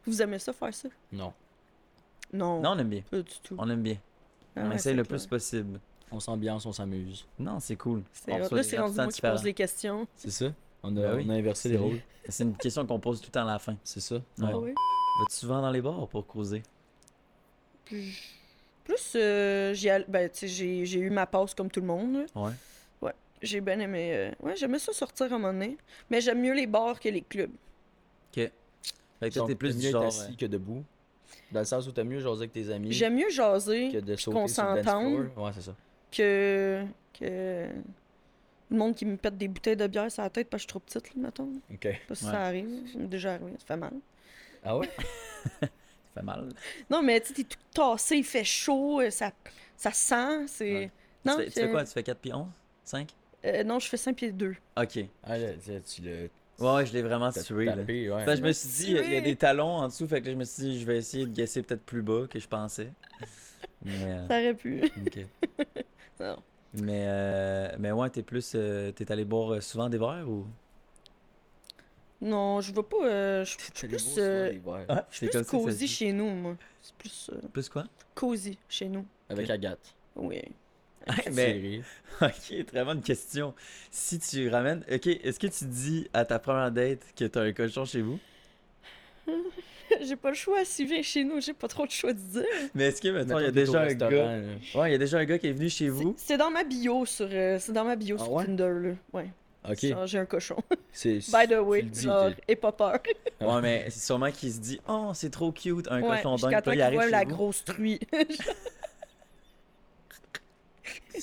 Vous 0.05 0.21
aimez 0.21 0.37
ça, 0.39 0.53
faire 0.53 0.73
ça? 0.73 0.89
Non. 1.11 1.33
Non. 2.31 2.61
Non, 2.61 2.71
on 2.71 2.77
aime 2.79 2.89
bien. 2.89 3.01
Pas 3.09 3.17
du 3.21 3.39
tout. 3.43 3.55
On 3.57 3.67
aime 3.69 3.81
bien. 3.81 3.97
Ah 4.55 4.61
on 4.63 4.69
ouais, 4.69 4.75
essaie 4.75 4.89
c'est 4.89 4.93
le 4.95 5.03
clair. 5.03 5.17
plus 5.17 5.25
possible. 5.27 5.79
On 6.11 6.19
s'ambiance, 6.19 6.65
on 6.65 6.71
s'amuse. 6.71 7.25
Non, 7.37 7.59
c'est 7.59 7.75
cool. 7.75 8.03
C'est 8.13 8.31
Là, 8.31 8.63
c'est 8.63 8.77
rendu 8.79 8.95
moi 8.95 9.07
qui 9.07 9.21
pose 9.21 9.43
les 9.43 9.53
questions. 9.53 10.07
C'est 10.15 10.31
ça? 10.31 10.47
On 10.81 10.95
a, 10.97 11.01
Ben 11.01 11.15
oui. 11.17 11.25
on 11.27 11.29
a 11.31 11.33
inversé 11.35 11.69
les 11.69 11.77
rôles. 11.77 11.99
C'est 12.27 12.43
une 12.43 12.55
question 12.55 12.85
qu'on 12.85 12.99
pose 12.99 13.19
tout 13.21 13.27
le 13.27 13.31
temps 13.31 13.43
à 13.47 13.51
la 13.53 13.59
fin. 13.59 13.75
C'est 13.83 13.99
ça? 13.99 14.15
Ouais. 14.15 14.21
Ah 14.43 14.57
oui? 14.57 14.71
Vas-tu 14.71 15.35
souvent 15.35 15.61
dans 15.61 15.71
les 15.71 15.81
bars 15.81 16.07
pour 16.07 16.25
causer? 16.25 16.63
Plus, 17.85 18.15
plus 18.83 19.13
euh, 19.15 19.73
all- 19.89 20.05
ben, 20.07 20.29
j'ai 20.33 20.99
eu 20.99 21.09
ma 21.09 21.25
pause 21.25 21.53
comme 21.53 21.69
tout 21.69 21.81
le 21.81 21.87
monde, 21.87 22.13
là. 22.13 22.25
Ouais. 22.43 22.51
J'ai 23.41 23.61
bien 23.61 23.79
aimé. 23.79 24.11
euh, 24.13 24.31
Ouais, 24.41 24.57
j'aimais 24.57 24.79
ça 24.79 24.91
sortir 24.91 25.27
à 25.27 25.29
un 25.29 25.39
moment 25.39 25.53
donné. 25.53 25.77
Mais 26.09 26.19
j'aime 26.19 26.41
mieux 26.41 26.53
les 26.53 26.67
bars 26.67 26.99
que 26.99 27.07
les 27.07 27.21
clubs. 27.21 27.49
Ok. 28.35 28.51
Fait 29.21 29.29
que 29.29 29.33
toi, 29.33 29.47
t'es 29.47 29.55
plus 29.55 29.75
mieux 29.75 29.81
du 29.83 29.89
genre. 29.91 30.03
assis 30.03 30.35
que 30.35 30.45
debout. 30.45 30.83
Dans 31.49 31.61
le 31.61 31.65
sens 31.65 31.87
où 31.87 31.93
t'as 31.93 32.03
mieux 32.03 32.19
jaser 32.19 32.39
avec 32.41 32.51
tes 32.51 32.69
amis 32.69 32.91
J'aime 32.91 33.15
mieux 33.15 33.29
jaser 33.29 33.91
que 33.93 33.99
de 33.99 34.17
sauter 34.17 34.35
qu'on 34.37 34.47
s'entende. 34.49 35.29
Ouais, 35.37 35.51
c'est 35.53 35.61
ça. 35.61 35.73
Que. 36.11 36.83
que. 37.19 37.67
Le 38.71 38.77
monde 38.77 38.93
qui 38.93 39.03
me 39.05 39.17
pète 39.17 39.35
des 39.35 39.47
bouteilles 39.47 39.75
de 39.75 39.87
bière 39.87 40.11
sur 40.11 40.21
la 40.21 40.29
tête 40.29 40.47
parce 40.47 40.61
que 40.63 40.69
je 40.69 40.73
suis 40.73 40.79
trop 40.79 40.79
petite, 40.79 41.15
là, 41.15 41.21
mettons. 41.23 41.49
OK. 41.73 41.87
Parce 42.07 42.19
que 42.19 42.25
Ouais. 42.27 42.31
ça 42.31 42.41
arrive. 42.45 42.69
Ça 42.93 42.99
m'est 42.99 43.07
déjà 43.07 43.33
arrivé, 43.33 43.51
ça 43.57 43.65
fait 43.65 43.77
mal. 43.77 43.93
Ah 44.63 44.77
ouais? 44.77 44.89
Ça 45.61 46.21
fait 46.21 46.23
mal. 46.23 46.49
Non, 46.89 47.01
mais 47.01 47.19
tu 47.21 47.27
sais, 47.29 47.33
t'es 47.35 47.43
tout 47.43 47.57
tassé, 47.73 48.17
il 48.17 48.23
fait 48.23 48.43
chaud, 48.43 48.99
euh, 49.01 49.09
ça, 49.09 49.31
ça 49.77 49.91
sent, 49.91 50.47
c'est. 50.47 50.73
Ouais. 50.73 50.91
Non, 51.25 51.33
tu, 51.35 51.39
fais, 51.39 51.45
tu 51.45 51.51
c'est- 51.53 51.65
fais 51.65 51.71
quoi? 51.71 51.83
Tu 51.85 51.91
fais 51.93 52.03
4 52.03 52.19
pieds 52.19 52.33
11? 52.33 52.47
5? 52.83 53.09
euh, 53.45 53.63
non, 53.63 53.79
je 53.79 53.87
fais 53.87 53.97
5 53.97 54.15
pieds 54.15 54.31
2. 54.31 54.55
Ok. 54.77 54.99
Ah, 55.23 55.37
là, 55.37 55.53
tu 55.53 55.81
tu 55.95 56.01
l'as 56.01 56.27
Ouais, 56.59 56.75
ouais, 56.75 56.85
je 56.85 56.93
l'ai 56.93 57.01
vraiment 57.03 57.31
tué. 57.31 57.65
Là. 57.65 57.75
tapé, 57.77 58.11
ouais. 58.11 58.25
Fait 58.25 58.35
je 58.37 58.41
me 58.43 58.51
suis 58.51 58.67
dit, 58.69 58.85
il 58.91 58.97
y 58.97 59.15
a- 59.15 59.19
y 59.19 59.21
des 59.21 59.35
talons 59.35 59.77
en 59.77 59.87
dessous, 59.87 60.07
fait 60.07 60.19
que 60.21 60.25
là, 60.27 60.33
je 60.33 60.37
me 60.37 60.43
suis 60.43 60.63
dit, 60.63 60.79
je 60.81 60.85
vais 60.85 60.97
essayer 60.97 61.25
de 61.25 61.31
guesser 61.31 61.63
peut-être 61.63 61.83
plus 61.85 62.01
bas 62.01 62.25
que 62.29 62.37
je 62.39 62.47
pensais. 62.47 62.91
Mais, 63.85 63.91
euh, 64.03 64.27
Ça 64.27 64.33
aurait 64.39 64.53
pu. 64.55 64.83
ok. 64.83 65.19
Non. 66.19 66.37
mais, 66.73 67.05
euh, 67.07 67.75
mais 67.79 67.91
ouais, 67.91 68.09
t'es 68.09 68.23
plus. 68.23 68.53
euh, 68.55 68.91
t'es 68.91 69.11
allé 69.11 69.25
boire 69.25 69.53
euh, 69.55 69.61
souvent 69.61 69.89
des 69.89 69.97
verres 69.97 70.27
ou? 70.27 70.45
Non, 72.21 72.59
je 72.59 72.73
veux 72.73 72.83
pas. 72.83 72.97
euh, 73.05 73.45
je 73.45 73.51
suis 73.51 73.87
plus, 73.87 74.15
euh, 74.17 74.51
Ah, 74.89 75.05
je 75.09 75.15
suis 75.17 75.27
plus 75.29 75.43
cosy 75.45 75.87
chez 75.87 76.11
nous, 76.11 76.29
moi. 76.29 76.57
C'est 76.81 76.95
plus 76.95 77.29
euh, 77.33 77.39
Plus 77.53 77.69
quoi? 77.69 77.85
cosy 78.13 78.57
chez 78.67 78.89
nous. 78.89 79.05
Avec. 79.29 79.49
Agathe. 79.49 79.95
Oui. 80.15 80.41
Série. 81.31 81.81
ok, 82.21 82.65
très 82.67 82.83
bonne 82.83 83.01
question. 83.01 83.55
Si 83.89 84.19
tu 84.19 84.49
ramènes. 84.49 84.83
Ok, 84.91 85.07
est-ce 85.07 85.39
que 85.39 85.47
tu 85.47 85.65
dis 85.65 86.09
à 86.13 86.25
ta 86.25 86.39
première 86.39 86.71
date 86.71 86.99
que 87.15 87.25
t'as 87.25 87.41
un 87.43 87.53
cochon 87.53 87.85
chez 87.85 88.01
vous? 88.01 88.19
j'ai 90.01 90.15
pas 90.15 90.29
le 90.29 90.35
choix. 90.35 90.63
S'il 90.65 90.87
vient 90.87 91.01
chez 91.01 91.23
nous, 91.23 91.39
j'ai 91.41 91.53
pas 91.53 91.67
trop 91.67 91.85
de 91.85 91.91
choix 91.91 92.13
de 92.13 92.19
dire. 92.19 92.43
Mais 92.75 92.85
est-ce 92.85 93.01
que, 93.01 93.07
mettons, 93.09 93.39
il 93.39 93.43
y 93.45 93.47
a 93.47 93.51
déjà 93.51 93.81
un 93.81 93.93
gars. 93.93 94.09
là? 94.09 94.37
Ouais, 94.75 94.89
il 94.89 94.91
y 94.91 94.95
a 94.95 94.97
déjà 94.97 95.17
un 95.19 95.25
gars 95.25 95.37
qui 95.39 95.47
est 95.47 95.51
venu 95.53 95.69
chez 95.69 95.89
vous. 95.89 96.13
C'est- 96.17 96.37
dans 96.37 96.51
ma 96.51 96.63
bio 96.63 97.05
sur, 97.05 97.27
euh, 97.31 97.57
c'est 97.59 97.71
dans 97.73 97.83
ma 97.85 97.95
bio 97.95 98.15
Ah 98.19 98.23
sur 98.23 98.33
ouais? 98.33 98.45
Tinder, 98.45 98.71
là. 98.81 98.91
Ouais. 99.13 99.29
Ok. 99.69 99.85
J'ai 100.05 100.17
un 100.17 100.25
cochon. 100.25 100.55
C'est, 100.93 101.17
By 101.31 101.47
the 101.47 101.59
way, 101.61 101.81
le 101.81 101.89
dis, 101.89 102.03
genre, 102.03 102.29
et 102.47 102.55
pas 102.55 102.71
peur. 102.71 102.97
Ouais, 103.41 103.61
mais 103.61 103.85
c'est 103.89 103.99
sûrement 103.99 104.31
qu'il 104.31 104.51
se 104.53 104.59
dit 104.59 104.79
Oh, 104.87 105.11
c'est 105.13 105.29
trop 105.29 105.51
cute, 105.51 105.87
un 105.91 106.01
Ouais, 106.01 106.17
cochon 106.21 106.35
dingue. 106.37 106.51
là, 106.65 106.73
il 106.75 106.81
arrive 106.81 107.01
chez 107.01 107.09
la 107.09 107.23
vous. 107.25 107.29
grosse 107.29 107.63
truie. 107.65 107.99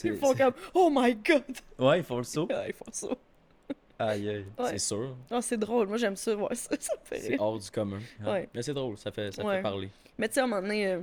Ils 0.05 0.17
font 0.19 0.35
comme 0.35 0.53
Oh 0.75 0.91
my 0.93 1.15
god! 1.15 1.43
Ouais, 1.79 1.99
ils 1.99 2.05
font 2.05 2.19
le 2.19 2.25
saut. 2.25 2.47
Ouais, 2.47 2.69
ils 2.69 2.75
font 2.75 2.85
ça. 2.93 3.09
Aïe, 3.99 4.29
aïe. 4.29 4.47
Ouais. 4.59 4.71
C'est 4.71 4.79
sûr. 4.79 5.17
Oh, 5.31 5.41
c'est 5.41 5.57
drôle, 5.57 5.89
moi 5.89 5.97
j'aime 5.97 6.17
ça, 6.17 6.35
ouais, 6.37 6.55
ça, 6.55 6.71
ça 6.79 6.95
me 7.01 7.05
fait 7.07 7.21
C'est 7.21 7.41
hors 7.41 7.59
du 7.59 7.71
commun. 7.71 7.99
Ouais. 8.25 8.49
Mais 8.55 8.63
c'est 8.63 8.75
drôle, 8.75 8.99
ça 8.99 9.11
fait, 9.11 9.33
ça 9.33 9.45
Ouais. 9.45 9.57
fait 9.57 9.63
parler. 9.63 9.91
Mais 10.19 10.29
tu 10.29 10.35
sais, 10.35 10.41
à 10.41 10.45
un 10.45 10.47
moment 10.47 10.63
donné, 10.63 10.87
euh, 10.89 11.01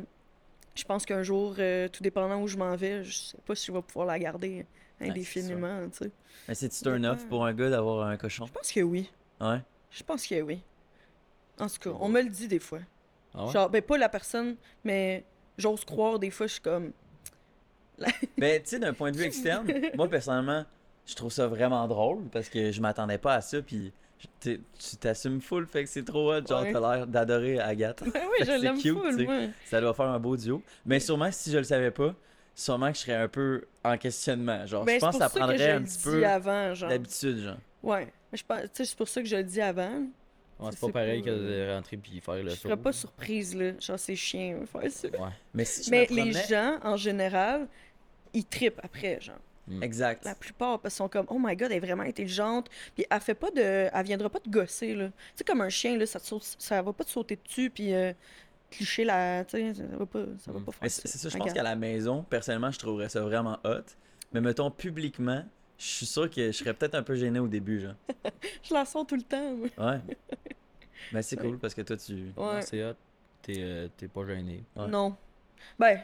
je 0.75 0.83
pense 0.83 1.05
qu'un 1.05 1.23
jour, 1.23 1.55
euh, 1.59 1.87
tout 1.87 2.03
dépendant 2.03 2.39
où 2.41 2.47
je 2.47 2.57
m'en 2.57 2.75
vais, 2.75 3.03
je 3.03 3.11
sais 3.17 3.37
pas 3.45 3.55
si 3.55 3.65
je 3.67 3.71
vais 3.71 3.81
pouvoir 3.81 4.05
la 4.07 4.19
garder 4.19 4.65
indéfiniment, 5.01 5.89
tu 5.89 6.05
sais. 6.05 6.11
Mais 6.47 6.55
c'est-tu 6.55 6.81
turn 6.83 7.05
off 7.05 7.25
pour 7.27 7.45
un 7.45 7.53
gars 7.53 7.69
d'avoir 7.69 8.07
un 8.07 8.17
cochon? 8.17 8.45
Je 8.45 8.51
pense 8.51 8.71
que 8.71 8.79
oui. 8.81 9.09
Ouais. 9.41 9.59
Je 9.91 10.03
pense 10.03 10.25
que 10.27 10.41
oui. 10.41 10.61
En 11.59 11.67
tout 11.67 11.77
cas, 11.79 11.97
on 11.99 12.09
me 12.09 12.21
le 12.21 12.29
dit 12.29 12.47
des 12.47 12.59
fois. 12.59 12.79
Ah 13.33 13.45
ouais? 13.45 13.51
Genre, 13.51 13.69
ben 13.69 13.81
pas 13.81 13.97
la 13.97 14.09
personne, 14.09 14.55
mais 14.83 15.23
j'ose 15.57 15.83
croire 15.85 16.19
des 16.19 16.29
fois, 16.31 16.47
je 16.47 16.53
suis 16.53 16.61
comme. 16.61 16.91
Ben, 18.37 18.61
tu 18.61 18.69
sais, 18.69 18.79
d'un 18.79 18.93
point 18.93 19.11
de 19.11 19.17
vue 19.17 19.23
externe, 19.25 19.71
moi, 19.95 20.07
personnellement, 20.09 20.65
je 21.05 21.15
trouve 21.15 21.31
ça 21.31 21.47
vraiment 21.47 21.87
drôle 21.87 22.23
parce 22.31 22.49
que 22.49 22.71
je 22.71 22.81
m'attendais 22.81 23.17
pas 23.17 23.35
à 23.35 23.41
ça. 23.41 23.61
Puis 23.61 23.91
tu 24.39 24.59
t'assumes 24.99 25.41
full, 25.41 25.67
fait 25.67 25.83
que 25.83 25.89
c'est 25.89 26.03
trop 26.05 26.33
hot. 26.33 26.45
Genre, 26.47 26.61
Ouais. 26.61 26.71
t'as 26.71 26.95
l'air 26.95 27.07
d'adorer 27.07 27.59
Agathe. 27.59 28.03
Ben 28.13 28.21
oui, 28.31 28.37
je 28.39 28.45
C'est 28.45 28.57
l'aime 28.59 28.77
cute, 28.77 28.97
full, 28.97 29.11
tu 29.11 29.17
sais. 29.17 29.23
moi. 29.25 29.39
Ça 29.65 29.81
doit 29.81 29.93
faire 29.93 30.05
un 30.07 30.19
beau 30.19 30.37
duo. 30.37 30.61
Mais 30.85 30.99
sûrement, 30.99 31.29
si 31.31 31.51
je 31.51 31.57
le 31.57 31.63
savais 31.65 31.91
pas, 31.91 32.15
sûrement 32.55 32.89
que 32.91 32.97
je 32.97 33.01
serais 33.03 33.15
un 33.15 33.27
peu 33.27 33.65
en 33.83 33.97
questionnement. 33.97 34.65
Genre, 34.65 34.85
Ben, 34.85 34.95
je 34.95 34.99
pense 35.05 35.15
que 35.15 35.21
ça 35.21 35.27
ça 35.27 35.33
que 35.33 35.39
je 35.41 35.45
prendrait 35.45 35.71
un 35.71 35.81
petit 35.83 35.99
peu 36.03 36.25
avant, 36.25 36.73
genre. 36.73 36.89
d'habitude, 36.89 37.37
genre. 37.39 37.57
Ouais. 37.81 38.13
Mais 38.31 38.37
je 38.37 38.45
pense, 38.45 38.61
tu 38.61 38.67
sais, 38.73 38.85
c'est 38.85 38.97
pour 38.97 39.07
ça 39.09 39.21
que 39.21 39.27
je 39.27 39.35
le 39.35 39.43
dis 39.43 39.59
avant. 39.61 40.03
Ouais, 40.59 40.69
c'est 40.71 40.79
pas 40.79 40.89
pareil 40.93 41.21
que 41.21 41.29
de 41.29 41.73
rentrer 41.75 41.97
puis 41.97 42.21
faire 42.21 42.35
le 42.35 42.49
Je 42.51 42.55
serais 42.55 42.77
pas 42.77 42.93
surprise, 42.93 43.53
là. 43.55 43.71
Genre, 43.79 43.99
c'est 43.99 44.15
chiant, 44.15 44.59
faire 44.71 44.89
ça. 44.89 45.07
Ouais. 45.09 45.29
Mais 45.53 45.65
si 45.65 45.83
je 45.83 45.91
Mais 45.91 46.07
les 46.09 46.31
gens, 46.31 46.79
en 46.83 46.95
général, 46.95 47.67
ils 48.33 48.45
trippent 48.45 48.79
après, 48.81 49.19
genre. 49.19 49.35
Exact. 49.81 50.25
La 50.25 50.35
plupart, 50.35 50.79
parce 50.79 50.93
qu'ils 50.95 50.97
sont 51.03 51.09
comme, 51.09 51.25
oh 51.29 51.37
my 51.39 51.55
god, 51.55 51.71
elle 51.71 51.77
est 51.77 51.79
vraiment 51.79 52.03
intelligente. 52.03 52.69
Puis 52.95 53.05
elle 53.09 53.19
fait 53.21 53.33
pas 53.33 53.49
de. 53.51 53.61
Elle 53.93 54.05
viendra 54.05 54.29
pas 54.29 54.39
te 54.39 54.49
gosser, 54.49 54.93
là. 54.93 55.07
Tu 55.07 55.13
sais, 55.35 55.43
comme 55.45 55.61
un 55.61 55.69
chien, 55.69 55.97
là, 55.97 56.05
ça, 56.05 56.19
te 56.19 56.25
saute- 56.25 56.55
ça 56.59 56.81
va 56.81 56.91
pas 56.93 57.03
te 57.05 57.09
sauter 57.09 57.37
dessus, 57.43 57.69
puis 57.69 57.93
euh, 57.93 58.11
clicher 58.69 59.05
la. 59.05 59.45
Tu 59.45 59.51
sais, 59.57 59.73
ça 59.73 59.83
va 59.97 60.05
pas, 60.05 60.25
ça 60.39 60.51
va 60.51 60.59
Mm. 60.59 60.63
pas 60.65 60.71
faire 60.73 60.79
Mais 60.83 60.89
c'est 60.89 61.07
ça, 61.07 61.29
je 61.29 61.37
pense 61.37 61.53
qu'à 61.53 61.63
la 61.63 61.75
maison, 61.75 62.23
personnellement, 62.23 62.71
je 62.71 62.79
trouverais 62.79 63.07
ça 63.09 63.21
vraiment 63.21 63.57
hot. 63.63 63.83
Mais 64.33 64.41
mettons, 64.41 64.69
publiquement, 64.69 65.45
je 65.77 65.85
suis 65.85 66.05
sûr 66.05 66.29
que 66.29 66.47
je 66.47 66.51
serais 66.51 66.73
peut-être 66.73 66.95
un 66.95 67.03
peu 67.03 67.15
gêné 67.15 67.39
au 67.39 67.47
début, 67.47 67.79
genre. 67.79 67.95
Je 68.63 68.73
la 68.73 68.83
sens 68.85 69.05
tout 69.07 69.15
le 69.15 69.21
temps, 69.21 69.53
moi. 69.55 69.67
Ouais. 69.77 69.99
Mais 71.13 71.21
c'est 71.21 71.37
cool 71.37 71.57
parce 71.57 71.73
que 71.73 71.81
toi, 71.83 71.95
tu. 71.97 72.31
Ouais. 72.35 72.61
C'est 72.63 72.83
hot. 72.83 72.95
T'es 73.41 73.55
euh, 73.59 73.87
t'es 73.95 74.07
pas 74.07 74.25
gêné. 74.25 74.63
Ouais. 74.75 74.87
Non. 74.87 75.15
Ben, 75.79 75.99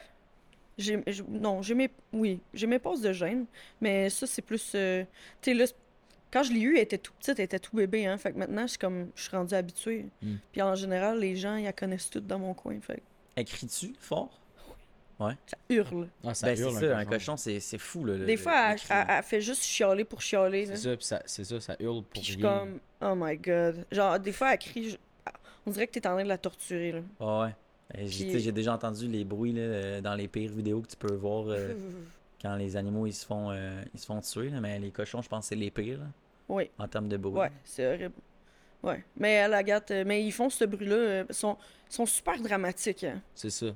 j'ai, 0.79 1.03
j'ai- 1.05 1.23
non, 1.29 1.61
j'ai 1.61 1.75
mes, 1.75 1.89
oui, 2.13 2.39
j'ai 2.53 2.65
mes 2.67 2.79
pauses 2.79 3.01
de 3.01 3.13
gêne, 3.13 3.45
mais 3.81 4.09
ça, 4.09 4.25
c'est 4.25 4.41
plus, 4.41 4.71
euh, 4.75 5.03
tu 5.41 5.51
sais, 5.51 5.53
là, 5.53 5.65
quand 6.31 6.43
je 6.43 6.51
l'ai 6.53 6.61
eu, 6.61 6.75
elle 6.77 6.83
était 6.83 6.97
tout 6.97 7.13
petite, 7.19 7.37
elle 7.39 7.45
était 7.45 7.59
tout 7.59 7.75
bébé, 7.75 8.05
hein, 8.07 8.17
fait 8.17 8.31
que 8.33 8.37
maintenant, 8.37 8.63
je 8.63 8.67
suis 8.71 8.77
comme, 8.79 9.09
je 9.15 9.21
suis 9.23 9.31
rendue 9.35 9.53
habituée. 9.55 10.05
Mm. 10.21 10.35
Puis 10.51 10.61
en 10.61 10.75
général, 10.75 11.19
les 11.19 11.35
gens, 11.35 11.55
ils 11.55 11.63
la 11.65 11.73
connaissent 11.73 12.09
toutes 12.09 12.27
dans 12.27 12.39
mon 12.39 12.53
coin, 12.53 12.79
fait 12.81 12.97
que 12.97 13.01
Écris-tu 13.41 13.93
fort? 13.99 14.39
ça 15.19 15.57
hurle. 15.69 16.07
Ah, 16.25 16.33
ça 16.33 16.47
ben, 16.47 16.55
c'est 16.55 16.61
hurle 16.63 16.79
ça, 16.79 16.97
un 16.97 17.03
cochon, 17.05 17.35
c'est 17.35 17.59
c'est 17.59 17.77
fou, 17.77 18.05
là. 18.05 18.15
le- 18.15 18.25
Des 18.25 18.37
le- 18.37 18.41
fois, 18.41 18.69
le 18.69 18.75
elle, 18.75 18.79
elle- 18.89 19.05
elle 19.17 19.23
fait 19.23 19.41
juste 19.41 19.63
chialer 19.63 20.05
pour 20.05 20.21
chialer, 20.21 20.65
là. 20.65 20.75
C'est 20.77 20.83
ça, 20.89 20.95
puis 20.95 21.05
ça, 21.05 21.21
c'est 21.25 21.43
ça, 21.43 21.59
ça 21.59 21.75
hurle 21.81 22.03
pour 22.03 22.11
Puis 22.13 22.21
je 22.23 22.31
suis 22.33 22.41
comme, 22.41 22.79
oh 23.01 23.13
my 23.17 23.35
god. 23.37 23.85
Genre, 23.91 24.17
des 24.17 24.31
fois, 24.31 24.53
elle 24.53 24.59
crie, 24.59 24.91
je- 24.91 24.97
on 25.65 25.71
dirait 25.71 25.87
que 25.87 25.91
t'es 25.91 26.07
en 26.07 26.13
train 26.13 26.23
de 26.23 26.29
la 26.29 26.37
torturer, 26.37 26.93
là. 26.93 27.01
Ah 27.19 27.41
ouais. 27.41 27.55
Puis- 27.93 28.07
tu 28.09 28.31
sais, 28.31 28.39
J'ai 28.39 28.51
déjà 28.51 28.73
entendu 28.73 29.07
les 29.07 29.23
bruits 29.23 29.53
là, 29.53 29.61
euh, 29.61 30.01
dans 30.01 30.13
les 30.15 30.27
pires 30.27 30.51
vidéos 30.51 30.81
que 30.81 30.87
tu 30.87 30.95
peux 30.97 31.13
voir 31.13 31.45
euh, 31.47 31.73
quand 32.41 32.55
les 32.55 32.77
animaux 32.77 33.05
ils 33.07 33.13
se 33.13 33.25
font, 33.25 33.49
euh, 33.51 33.81
ils 33.93 33.99
se 33.99 34.05
font 34.05 34.21
tuer. 34.21 34.49
là, 34.49 34.59
mais 34.61 34.77
les 34.79 34.91
cochons, 34.91 35.21
je 35.21 35.29
pense 35.29 35.45
que 35.45 35.49
c'est 35.49 35.55
les 35.55 35.71
pires 35.71 35.99
là, 35.99 36.05
Oui. 36.47 36.69
en 36.77 36.87
termes 36.87 37.07
de 37.07 37.17
bruit. 37.17 37.39
Ouais, 37.39 37.51
c'est 37.63 37.87
horrible. 37.87 38.13
Ouais. 38.83 39.03
Mais 39.17 39.39
à 39.39 39.53
Agathe, 39.57 39.91
euh, 39.91 40.03
mais 40.05 40.23
ils 40.23 40.31
font 40.31 40.49
ce 40.49 40.63
bruit-là, 40.63 40.95
euh, 40.95 41.25
sont, 41.31 41.57
sont 41.89 42.05
super 42.05 42.39
dramatiques. 42.41 43.03
hein. 43.03 43.21
C'est 43.35 43.49
ça. 43.49 43.67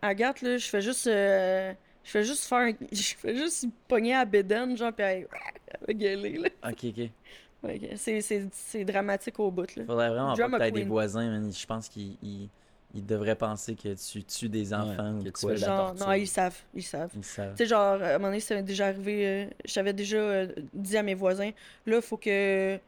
Agathe, 0.00 0.40
là, 0.42 0.56
je 0.56 0.66
fais 0.68 0.80
juste. 0.80 1.06
euh, 1.06 1.72
je 2.04 2.10
fais 2.10 2.22
juste 2.24 2.44
faire. 2.44 2.72
Je 2.92 3.14
fais 3.16 3.34
juste 3.34 3.66
pogner 3.88 4.14
à 4.14 4.24
Bédène, 4.24 4.76
genre, 4.76 4.92
puis 4.92 5.04
elle, 5.04 5.26
elle 5.66 5.80
va 5.86 5.92
gueuler, 5.92 6.38
là. 6.38 6.48
Ok, 6.70 6.84
ok. 6.84 7.10
Ouais, 7.62 7.94
c'est, 7.96 8.84
dramatique 8.84 9.40
au 9.40 9.50
bout, 9.50 9.74
là. 9.74 9.84
Faudrait 9.86 10.10
vraiment 10.10 10.28
pas 10.30 10.36
Drama 10.36 10.58
que 10.58 10.62
t'aies 10.64 10.70
des 10.70 10.84
voisins. 10.84 11.28
man. 11.28 11.50
Je 11.52 11.66
pense 11.66 11.88
qu'ils 11.88 12.48
ils, 12.96 13.04
devraient 13.04 13.36
penser 13.36 13.74
que 13.74 13.94
tu 13.94 14.24
tues 14.24 14.48
des 14.48 14.72
enfants 14.74 15.12
Ouais, 15.12 15.14
ou 15.14 15.18
que 15.18 15.24
de 15.24 15.30
tu 15.30 15.32
quoi. 15.32 15.50
fais 15.52 15.56
de 15.56 15.60
la 15.62 15.66
là. 15.66 15.76
Genre, 15.76 15.86
torture. 15.88 16.06
non, 16.06 16.12
ils 16.14 16.26
savent, 16.26 16.58
ils 16.74 16.82
savent. 16.82 17.10
Ils 17.16 17.24
savent. 17.24 17.50
Tu 17.52 17.58
sais, 17.58 17.66
genre, 17.66 18.02
à 18.02 18.06
un 18.06 18.12
moment 18.14 18.28
donné, 18.28 18.40
ça 18.40 18.54
m'est 18.54 18.62
déjà 18.62 18.86
arrivé, 18.86 19.26
euh, 19.26 19.46
j'avais 19.64 19.92
déjà 19.92 20.16
euh, 20.16 20.52
dit 20.74 20.96
à 20.96 21.02
mes 21.02 21.14
voisins, 21.14 21.50
là, 21.86 22.00
faut 22.00 22.16
que 22.16 22.78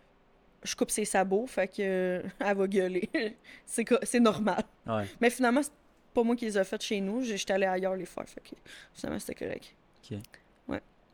je 0.62 0.76
coupe 0.76 0.90
ses 0.90 1.05
sabots, 1.05 1.47
fait 1.47 1.68
que 1.68 1.74
euh, 1.80 2.22
elle 2.40 2.56
va 2.56 2.66
gueuler. 2.66 3.09
c'est, 3.66 4.20
normal. 4.20 4.62
Ouais. 4.86 5.05
Mais 5.20 5.30
finalement, 5.30 5.62
c'est 5.62 5.72
pas 6.14 6.22
moi 6.22 6.36
qui 6.36 6.47
les 6.47 6.59
ai 6.59 6.64
faites 6.64 6.82
chez 6.82 7.01
nous, 7.01 7.22
j'étais 7.22 7.52
allé 7.52 7.66
ailleurs 7.66 7.97
les 7.97 8.06
faire, 8.06 8.28
fait 8.28 8.40
que 8.40 8.56
finalement, 8.94 9.20
c'était 9.20 9.44
correct. 9.47 9.74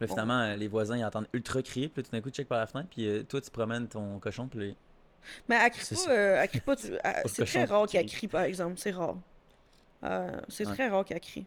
Là, 0.01 0.09
finalement, 0.09 0.55
les 0.55 0.69
voisins 0.69 0.97
ils 0.97 1.05
entendent 1.05 1.29
ultra 1.33 1.63
crier, 1.63 1.89
puis 1.89 2.03
tout 2.03 2.11
d'un 2.11 2.21
coup, 2.21 2.31
tu 2.31 2.37
check 2.37 2.49
par 2.49 2.59
la 2.59 2.67
fenêtre, 2.67 2.89
puis 2.91 3.07
euh, 3.07 3.23
toi, 3.23 3.41
tu 3.41 3.51
promènes 3.51 3.87
ton 3.87 4.19
cochon, 4.19 4.49
puis 4.49 4.77
Mais 5.49 5.57
elle 5.57 5.71
crie 5.71 5.85
C'est 5.85 6.07
pas, 6.07 6.11
euh, 6.13 6.43
elle 6.43 6.49
crie 6.49 6.61
pas, 6.61 6.77
c'est 6.77 7.45
très 7.45 7.65
rare 7.65 7.87
qui 7.87 7.93
qu'elle 7.93 8.07
crie. 8.07 8.17
crie, 8.17 8.29
par 8.29 8.43
exemple, 8.43 8.75
c'est 8.79 8.91
rare. 8.91 9.17
Euh, 10.05 10.41
c'est 10.49 10.67
Ouais. 10.67 10.75
très 10.75 10.89
rare 10.89 11.05
qu'elle 11.05 11.21
crie. 11.21 11.47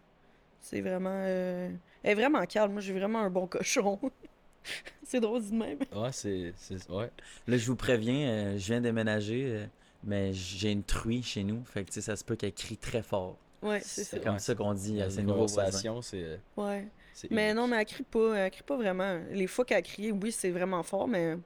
C'est 0.62 0.82
vraiment... 0.82 1.10
euh, 1.14 1.70
Elle 2.04 2.12
est 2.12 2.16
vraiment 2.16 2.46
calme, 2.46 2.74
moi 2.74 2.82
j'ai 2.82 2.94
vraiment 2.94 3.20
un 3.20 3.30
bon 3.30 3.48
cochon. 3.48 4.00
c'est 5.04 5.20
drôle 5.20 5.42
dit 5.42 5.52
de 5.52 5.56
même. 5.56 5.80
Ouais, 5.96 6.12
c'est. 6.12 6.54
c'est- 6.58 6.90
Ouais. 6.90 7.10
Là, 7.48 7.58
je 7.58 7.66
vous 7.68 7.76
préviens, 7.76 8.28
euh, 8.30 8.58
je 8.58 8.66
viens 8.66 8.82
déménager, 8.82 9.46
euh, 9.48 9.66
mais 10.04 10.34
j'ai 10.34 10.72
une 10.72 10.84
truie 10.84 11.24
chez 11.24 11.44
nous. 11.44 11.64
Fait 11.66 11.84
que, 11.84 11.90
tu 11.90 11.94
sais, 11.96 12.02
ça 12.02 12.16
se 12.16 12.24
peut 12.24 12.36
qu'elle 12.36 12.54
crie 12.54 12.78
très 12.78 13.04
fort. 13.04 13.38
Ouais, 13.62 13.80
c'est 13.80 14.04
C'est 14.04 14.18
ça. 14.18 14.20
comme 14.24 14.34
Ouais, 14.34 14.40
ça 14.40 14.56
qu'on 14.56 14.74
dit 14.74 15.02
à 15.02 15.06
Dans 15.06 15.12
ces 15.12 15.22
une 15.22 15.28
nouveaux 15.28 15.46
voisins. 15.48 15.62
conversation, 15.62 16.02
c'est. 16.02 16.40
Ouais. 16.58 16.88
c'est 17.14 17.32
Mais 17.32 17.54
non, 17.54 17.68
mais 17.68 17.78
elle 17.78 17.86
crie 17.86 18.04
pas, 18.04 18.36
elle 18.36 18.52
crie 18.52 18.64
pas 18.64 18.76
vraiment. 18.78 19.20
Les 19.32 19.48
fois 19.48 19.66
qu'elle 19.66 19.78
a 19.78 19.82
crié, 19.82 20.12
oui, 20.12 20.32
c'est 20.32 20.52
vraiment 20.52 20.84
fort, 20.84 21.08
mais 21.08 21.22
elle 21.22 21.40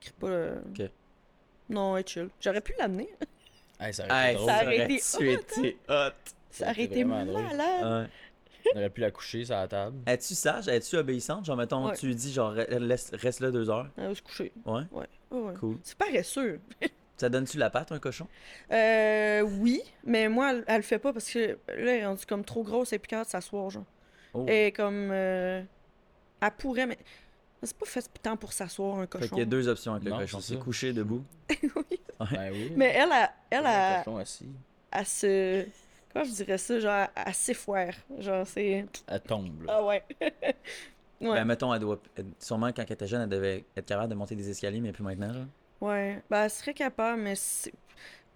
crie 0.00 0.12
pas. 0.18 0.26
euh, 0.28 0.60
Ok. 0.78 0.90
Non, 1.72 1.96
elle 1.96 2.04
est 2.04 2.08
chill. 2.08 2.28
J'aurais 2.40 2.60
pu 2.60 2.74
l'amener. 2.78 3.08
Hey, 3.80 3.92
ça 3.92 4.04
aurait 4.04 4.14
Hey, 4.14 4.34
été 4.34 4.36
drôle. 4.36 4.48
Ça 5.00 5.18
aurait 5.18 5.32
été 5.34 5.76
hot. 5.88 5.88
Ça 5.88 6.12
Ça 6.50 6.70
aurait 6.70 6.82
été 6.84 7.04
malade. 7.04 7.36
Ouais. 7.56 8.08
On 8.74 8.78
aurait 8.78 8.90
pu 8.90 9.00
la 9.00 9.10
coucher 9.10 9.44
sur 9.44 9.54
la 9.56 9.66
table. 9.66 9.96
Es-tu 10.06 10.34
sage? 10.34 10.68
Es-tu 10.68 10.96
obéissante? 10.96 11.44
Genre, 11.46 11.56
mettons, 11.56 11.88
Ouais. 11.88 11.96
tu 11.96 12.06
lui 12.06 12.14
dis, 12.14 12.32
genre, 12.32 12.54
re- 12.54 12.78
laisse- 12.78 13.10
reste 13.14 13.40
là 13.40 13.50
deux 13.50 13.68
heures. 13.70 13.88
Elle 13.96 14.08
va 14.08 14.14
se 14.14 14.22
coucher. 14.22 14.52
Ouais, 14.64 14.82
Ouais. 14.92 15.06
ouais, 15.32 15.54
cool. 15.58 15.78
C'est 15.82 15.96
paresseux. 15.98 16.60
Ça 17.16 17.28
donne-tu 17.28 17.56
la 17.58 17.70
patte, 17.70 17.90
un 17.92 17.98
cochon? 17.98 18.26
Euh, 18.72 19.40
oui, 19.42 19.80
mais 20.04 20.28
moi, 20.28 20.50
elle, 20.52 20.64
elle 20.66 20.76
le 20.78 20.82
fait 20.82 20.98
pas 20.98 21.12
parce 21.12 21.30
que 21.30 21.38
là, 21.38 21.56
elle 21.68 21.88
est 21.88 22.06
rendue 22.06 22.26
comme 22.26 22.44
trop 22.44 22.62
grosse 22.62 22.92
et 22.92 22.98
de 22.98 23.04
s'asseoir, 23.24 23.70
genre. 23.70 23.84
Oh. 24.34 24.44
Et 24.48 24.72
comme. 24.72 25.10
euh, 25.12 25.62
Elle 26.40 26.50
pourrait, 26.58 26.86
mais. 26.86 26.98
C'est 27.62 27.76
pas 27.76 27.86
fait 27.86 28.04
tant 28.22 28.36
pour 28.36 28.52
s'asseoir, 28.52 28.96
un 28.98 29.02
Fait 29.02 29.06
cochon. 29.08 29.28
qu'il 29.28 29.38
y 29.38 29.42
a 29.42 29.44
deux 29.46 29.68
options 29.68 29.92
avec 29.92 30.04
le 30.04 30.10
Non, 30.10 30.18
cochon. 30.18 30.40
c'est 30.40 30.58
coucher, 30.58 30.92
debout. 30.92 31.24
Oui. 32.20 32.28
Ben 32.30 32.52
oui. 32.52 32.72
Mais 32.76 32.86
elle, 32.94 33.10
a, 33.10 33.32
elle, 33.50 33.66
Un 33.66 33.70
a, 33.98 33.98
cochon 34.04 34.16
assis. 34.18 34.48
elle 34.92 35.06
se. 35.06 35.66
Comment 36.12 36.24
je 36.24 36.30
dirais 36.32 36.58
ça? 36.58 36.78
Genre, 36.78 37.06
elle 37.16 37.34
s'effoire. 37.34 37.92
Genre, 38.18 38.46
c'est. 38.46 38.86
Elle 39.08 39.20
tombe. 39.22 39.62
là. 39.64 39.74
Ah 39.78 39.84
ouais. 39.84 40.04
ouais. 40.20 40.54
Ben, 41.20 41.44
mettons, 41.44 41.72
elle 41.74 41.80
doit. 41.80 41.98
elle- 42.16 42.26
Sûrement, 42.38 42.68
quand 42.72 42.82
elle 42.86 42.92
était 42.92 43.06
jeune, 43.08 43.22
elle 43.22 43.28
devait 43.28 43.64
être 43.76 43.86
capable 43.86 44.08
de 44.10 44.14
monter 44.14 44.36
des 44.36 44.48
escaliers, 44.50 44.80
mais 44.80 44.92
plus 44.92 45.02
maintenant, 45.02 45.32
là. 45.32 45.46
Ouais. 45.80 46.22
Ben, 46.30 46.44
elle 46.44 46.50
serait 46.50 46.74
capable, 46.74 47.22
mais 47.22 47.34
c'est. 47.34 47.72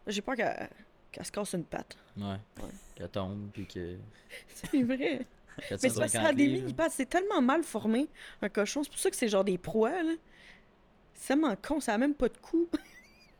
J'ai 0.09 0.21
peur 0.23 0.35
qu'elle 0.37 0.69
qu'elle 1.13 1.25
se 1.25 1.31
casse 1.33 1.53
une 1.53 1.65
patte. 1.65 1.97
Ouais. 2.17 2.37
Elle 2.99 3.09
tombe, 3.09 3.51
puis 3.53 3.67
que. 3.67 3.97
C'est 4.49 4.83
vrai. 4.83 5.21
Mais 5.59 5.65
c'est 5.79 5.89
parce 5.89 5.95
que 5.95 6.01
450 6.01 6.11
ça 6.23 6.29
a 6.29 6.33
des 6.33 6.47
livres. 6.47 6.63
mini-pattes. 6.63 6.93
C'est 6.93 7.09
tellement 7.09 7.41
mal 7.43 7.63
formé, 7.63 8.09
un 8.43 8.49
cochon. 8.49 8.83
C'est 8.83 8.91
pour 8.91 8.99
ça 8.99 9.11
que 9.11 9.17
c'est 9.17 9.29
genre 9.29 9.45
des 9.45 9.59
proies, 9.59 10.03
là. 10.03 10.13
C'est 11.15 11.29
tellement 11.29 11.55
con, 11.57 11.81
ça 11.81 11.95
a 11.95 11.99
même 11.99 12.15
pas 12.15 12.29
de 12.29 12.37
cou. 12.39 12.69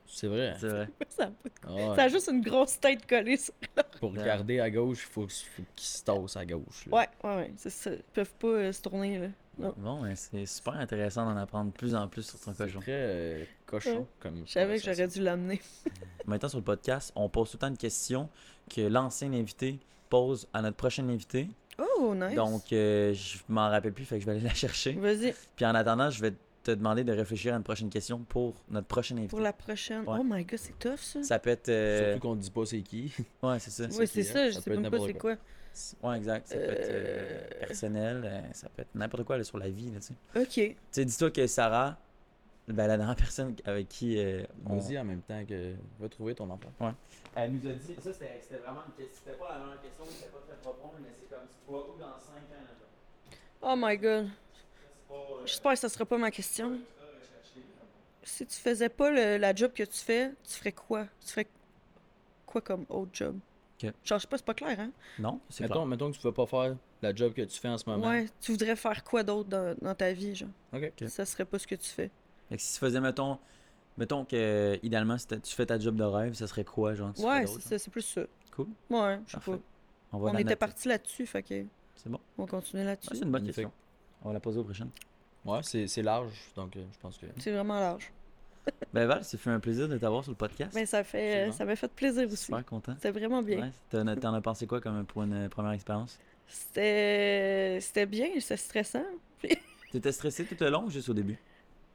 C'est 0.07 0.29
vrai. 0.29 0.55
C'est 0.59 0.69
vrai. 0.69 0.89
ça, 1.09 1.25
a 1.25 1.27
pas 1.27 1.49
de 1.49 1.55
cou. 1.61 1.69
Ah 1.69 1.75
ouais. 1.91 1.97
ça 1.97 2.03
a 2.05 2.09
juste 2.09 2.29
une 2.29 2.41
grosse 2.41 2.79
tête 2.81 3.07
collée 3.07 3.37
sur 3.37 3.53
Pour 4.01 4.13
regarder 4.13 4.61
à 4.61 4.71
gauche, 4.71 5.05
il 5.09 5.13
faut, 5.13 5.29
faut 5.29 5.63
qu'ils 5.75 5.87
se 5.89 6.03
tassent 6.05 6.37
à 6.37 6.47
gauche. 6.47 6.87
là. 6.87 6.97
Ouais, 6.97 7.09
ouais, 7.25 7.37
ouais, 7.37 7.53
c'est 7.57 7.71
ça. 7.71 7.91
Ils 7.93 8.03
peuvent 8.15 8.35
pas 8.35 8.47
euh, 8.49 8.73
se 8.73 8.81
tourner, 8.83 9.19
là. 9.19 9.27
Non. 9.59 9.75
Bon, 9.77 10.03
ouais, 10.03 10.15
c'est 10.17 10.45
super 10.47 10.75
intéressant 10.75 11.25
d'en 11.25 11.37
apprendre 11.39 11.73
de 11.73 11.77
plus 11.77 11.95
en 11.95 12.07
plus 12.09 12.23
sur 12.23 12.39
ton 12.39 12.53
C'est 12.55 12.65
cochon. 12.65 12.81
très 12.81 12.93
euh, 12.93 13.45
cochon 13.67 13.99
Ouais. 14.01 14.07
comme 14.21 14.43
Je 14.47 14.53
savais 14.53 14.79
que 14.79 14.85
j'aurais 14.85 15.09
dû 15.09 15.23
l'amener. 15.23 15.61
Maintenant, 16.27 16.49
sur 16.51 16.59
le 16.59 16.65
podcast, 16.65 17.11
on 17.17 17.29
pose 17.29 17.51
tout 17.51 17.57
le 17.57 17.61
temps 17.61 17.69
une 17.69 17.77
question 17.79 18.29
que 18.71 18.83
l'ancien 18.83 19.33
invité 19.33 19.79
pose 20.11 20.47
à 20.53 20.61
notre 20.63 20.77
prochain 20.77 21.09
invité. 21.09 21.49
Oh, 21.79 22.15
nice. 22.15 22.35
Donc, 22.35 22.73
euh, 22.73 23.13
je 23.15 23.39
m'en 23.49 23.69
rappelle 23.69 23.93
plus, 23.93 24.05
fait 24.05 24.17
que 24.17 24.21
je 24.23 24.27
vais 24.27 24.33
aller 24.33 24.41
la 24.45 24.55
chercher. 24.55 24.93
Vas-y, 24.93 25.35
Puis 25.57 25.65
en 25.67 25.75
attendant, 25.75 26.11
je 26.11 26.21
vais 26.23 26.33
te 26.63 26.71
demander 26.73 27.05
de 27.05 27.13
réfléchir 27.13 27.55
à 27.55 27.57
une 27.59 27.63
prochaine 27.63 27.91
question 27.91 28.19
pour 28.21 28.55
notre 28.71 28.87
prochain 28.89 29.15
invité. 29.17 29.31
pour 29.31 29.41
la 29.41 29.53
prochaine. 29.53 30.01
Ouais. 30.01 30.17
Oh 30.21 30.25
my 30.25 30.45
god, 30.45 30.59
c'est 30.59 30.79
tough, 30.79 30.99
ça. 30.99 31.23
Ça 31.23 31.39
peut 31.39 31.51
être. 31.51 31.69
euh, 31.69 32.13
Surtout 32.13 32.29
qu'on 32.29 32.35
ne 32.35 32.41
dit 32.41 32.51
pas 32.51 32.67
c'est 32.67 32.81
qui. 32.83 33.13
Ouais, 33.43 33.59
c'est 33.61 33.71
ça. 33.71 33.85
Oui, 33.99 34.07
c'est 34.07 34.23
ça, 34.23 34.41
hein. 34.41 34.47
je 34.49 34.53
Ça 34.55 34.61
sais 34.61 34.71
peut 34.71 34.75
être 34.77 34.81
même 34.83 34.91
pas 34.91 34.99
c'est 35.07 35.15
quoi. 35.15 35.37
Ouais, 36.03 36.17
exact. 36.17 36.49
Ça 36.49 36.55
peut 36.57 36.63
être 36.63 36.89
euh, 36.91 37.41
Euh. 37.63 37.67
personnel, 37.67 38.23
euh, 38.25 38.41
ça 38.53 38.69
peut 38.71 38.83
être 38.83 38.95
n'importe 38.95 39.25
quoi 39.25 39.37
là, 39.37 39.45
sur 39.45 39.59
la 39.59 39.69
vie. 39.69 39.91
Là, 39.93 40.01
tu 40.01 40.07
sais. 40.07 40.41
Ok. 40.41 40.49
Tu 40.55 40.77
sais, 40.91 41.05
dis-toi 41.05 41.31
que 41.31 41.47
Sarah, 41.47 41.99
ben, 42.69 42.87
la 42.87 42.97
dernière 42.97 43.17
personne 43.17 43.55
avec 43.65 43.89
qui 43.89 44.19
euh, 44.19 44.43
on... 44.69 44.77
Vas-y 44.77 44.99
en 44.99 45.05
même 45.05 45.23
temps 45.23 45.45
que 45.47 45.75
va 45.99 46.09
trouver 46.09 46.35
ton 46.35 46.49
emploi. 46.51 46.73
Elle 47.35 47.53
nous 47.53 47.69
a 47.69 47.73
dit, 47.73 47.95
ça 48.03 48.13
c'était 48.13 48.57
vraiment 48.65 48.83
une 48.87 48.95
question, 48.95 49.21
c'était 49.25 49.39
pas 49.39 49.53
la 49.53 49.65
meilleure 49.65 49.83
question, 49.83 50.05
c'était 50.11 50.31
pas 50.31 50.39
très 50.47 50.57
profond, 50.57 50.93
mais 51.01 51.09
c'est 51.19 51.29
comme 51.29 51.47
tu 51.47 51.71
vois 51.71 51.87
où 51.89 51.99
dans 51.99 52.07
5 52.19 52.37
ans 52.37 52.63
là? 52.63 52.87
Oh 53.63 53.75
my 53.77 53.97
god. 53.97 54.29
Euh, 55.11 55.15
J'espère 55.45 55.73
que 55.73 55.79
ça 55.79 55.89
sera 55.89 56.05
pas 56.05 56.19
ma 56.19 56.31
question. 56.31 56.79
Si 58.23 58.45
tu 58.47 58.57
faisais 58.57 58.89
pas 58.89 59.11
le- 59.11 59.37
la 59.39 59.55
job 59.55 59.73
que 59.73 59.85
tu 59.85 59.99
fais, 59.99 60.33
tu 60.43 60.55
ferais 60.55 60.73
quoi? 60.73 61.07
Tu 61.25 61.29
ferais 61.29 61.47
quoi 62.47 62.61
comme 62.61 62.85
autre 62.89 63.11
job? 63.13 63.37
Ok. 63.83 63.93
Genre, 64.05 64.19
je 64.19 64.23
sais 64.23 64.29
pas, 64.29 64.37
c'est 64.39 64.45
pas 64.47 64.55
clair, 64.55 64.81
hein? 64.81 64.91
Non, 65.19 65.41
c'est 65.49 65.63
Mettons, 65.63 65.75
clair. 65.75 65.87
mettons 65.87 66.11
que 66.11 66.17
tu 66.17 66.23
veux 66.23 66.33
pas 66.33 66.47
faire 66.47 66.77
la 67.03 67.15
job 67.15 67.33
que 67.35 67.43
tu 67.43 67.59
fais 67.61 67.69
en 67.69 67.79
ce 67.79 67.89
moment. 67.89 68.09
Ouais, 68.09 68.27
tu 68.41 68.53
voudrais 68.53 68.75
faire 68.77 69.05
quoi 69.05 69.23
d'autre 69.23 69.49
dans, 69.49 69.77
dans 69.81 69.95
ta 69.95 70.13
vie, 70.13 70.35
genre? 70.35 70.49
Ok. 70.73 71.05
Ça 71.09 71.25
serait 71.25 71.45
pas 71.45 71.59
ce 71.59 71.67
que 71.67 71.75
tu 71.77 71.89
fais. 71.89 72.11
Fait 72.49 72.57
que 72.57 72.63
si 72.63 72.75
tu 72.75 72.79
faisais, 72.81 73.01
mettons, 73.01 73.39
mettons 73.99 74.25
que 74.25 74.79
idéalement 74.83 75.19
si 75.19 75.27
t'as- 75.27 75.39
tu 75.39 75.55
fais 75.55 75.67
ta 75.67 75.79
job 75.79 75.97
de 75.97 76.05
rêve, 76.05 76.35
ça 76.35 76.47
serait 76.47 76.65
quoi, 76.65 76.95
genre 76.95 77.13
tu 77.13 77.23
Ouais, 77.23 77.47
c'est 77.47 77.53
genre? 77.53 77.61
ça, 77.63 77.79
c'est 77.79 77.91
plus 77.91 78.03
ça. 78.03 78.23
Cool. 78.53 78.69
Ouais, 78.91 79.19
je 79.27 79.33
sais 79.33 79.39
pas. 79.41 79.59
On 80.13 80.19
va 80.19 80.31
On 80.31 80.39
était 80.39 80.57
parti 80.57 80.89
là-dessus, 80.89 81.27
fait 81.27 81.43
que 81.43 81.65
C'est 81.97 82.09
bon. 82.09 82.21
on 82.39 82.45
va 82.45 82.49
continuer 82.49 82.83
Ouais, 82.83 82.91
là-dessus. 82.91 83.09
c'est 83.13 83.17
une 83.17 83.25
bonne 83.25 83.43
Magnifique. 83.43 83.55
question. 83.65 83.73
On 84.23 84.29
va 84.29 84.35
la 84.35 84.41
poser 84.41 84.59
au 84.61 84.65
prochain. 84.65 84.89
Ouais, 85.45 85.61
c'est 85.63 85.87
c'est 85.87 86.03
large, 86.03 86.33
donc 86.57 86.77
euh, 86.77 86.85
je 86.93 86.99
pense 86.99 87.19
que. 87.19 87.27
C'est 87.39 87.53
vraiment 87.53 87.79
large. 87.81 88.13
Ben 88.93 89.07
Val, 89.07 89.23
ça 89.25 89.39
fait 89.39 89.51
un 89.51 89.61
plaisir 89.61 89.89
de 89.89 89.97
t'avoir 89.97 90.25
sur 90.25 90.33
le 90.33 90.37
podcast. 90.37 90.75
Ben, 90.75 90.85
ça 90.87 91.05
fait, 91.05 91.49
euh, 91.49 91.53
ça 91.53 91.65
m'a 91.65 91.77
fait 91.77 91.91
plaisir 91.93 92.27
aussi. 92.27 92.47
Super 92.47 92.65
content. 92.65 92.95
C'était 92.97 93.13
vraiment 93.13 93.41
bien. 93.43 93.61
Ouais, 93.93 94.17
t'en, 94.17 94.35
as 94.35 94.41
pensé 94.41 94.67
quoi 94.67 94.81
comme 94.81 95.05
pour 95.07 95.23
une 95.23 95.35
euh, 95.35 95.49
première 95.49 95.71
expérience? 95.73 96.19
C'était 96.49 97.79
c'était 97.81 98.07
bien, 98.07 98.29
c'était 98.41 98.57
stressant. 98.57 99.05
T'étais 99.93 100.13
stressé 100.13 100.45
tout 100.45 100.57
le 100.61 100.71
long 100.71 100.85
ou 100.85 100.91
juste 100.91 101.09
au 101.09 101.15
début? 101.15 101.39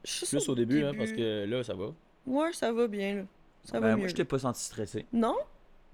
Je 0.04 0.26
Plus 0.26 0.48
au 0.48 0.54
début, 0.54 0.82
hein, 0.84 0.92
parce 0.96 1.12
que 1.12 1.44
là, 1.46 1.62
ça 1.62 1.74
va. 1.74 1.86
Ouais, 2.26 2.52
ça 2.52 2.72
va 2.72 2.86
bien, 2.88 3.14
là. 3.16 3.22
Ça 3.64 3.74
ben, 3.80 3.88
va 3.88 3.96
moi, 3.96 4.02
mieux. 4.04 4.08
je 4.08 4.14
t'ai 4.14 4.24
pas 4.24 4.38
senti 4.38 4.60
stressé. 4.62 5.06
Non? 5.12 5.36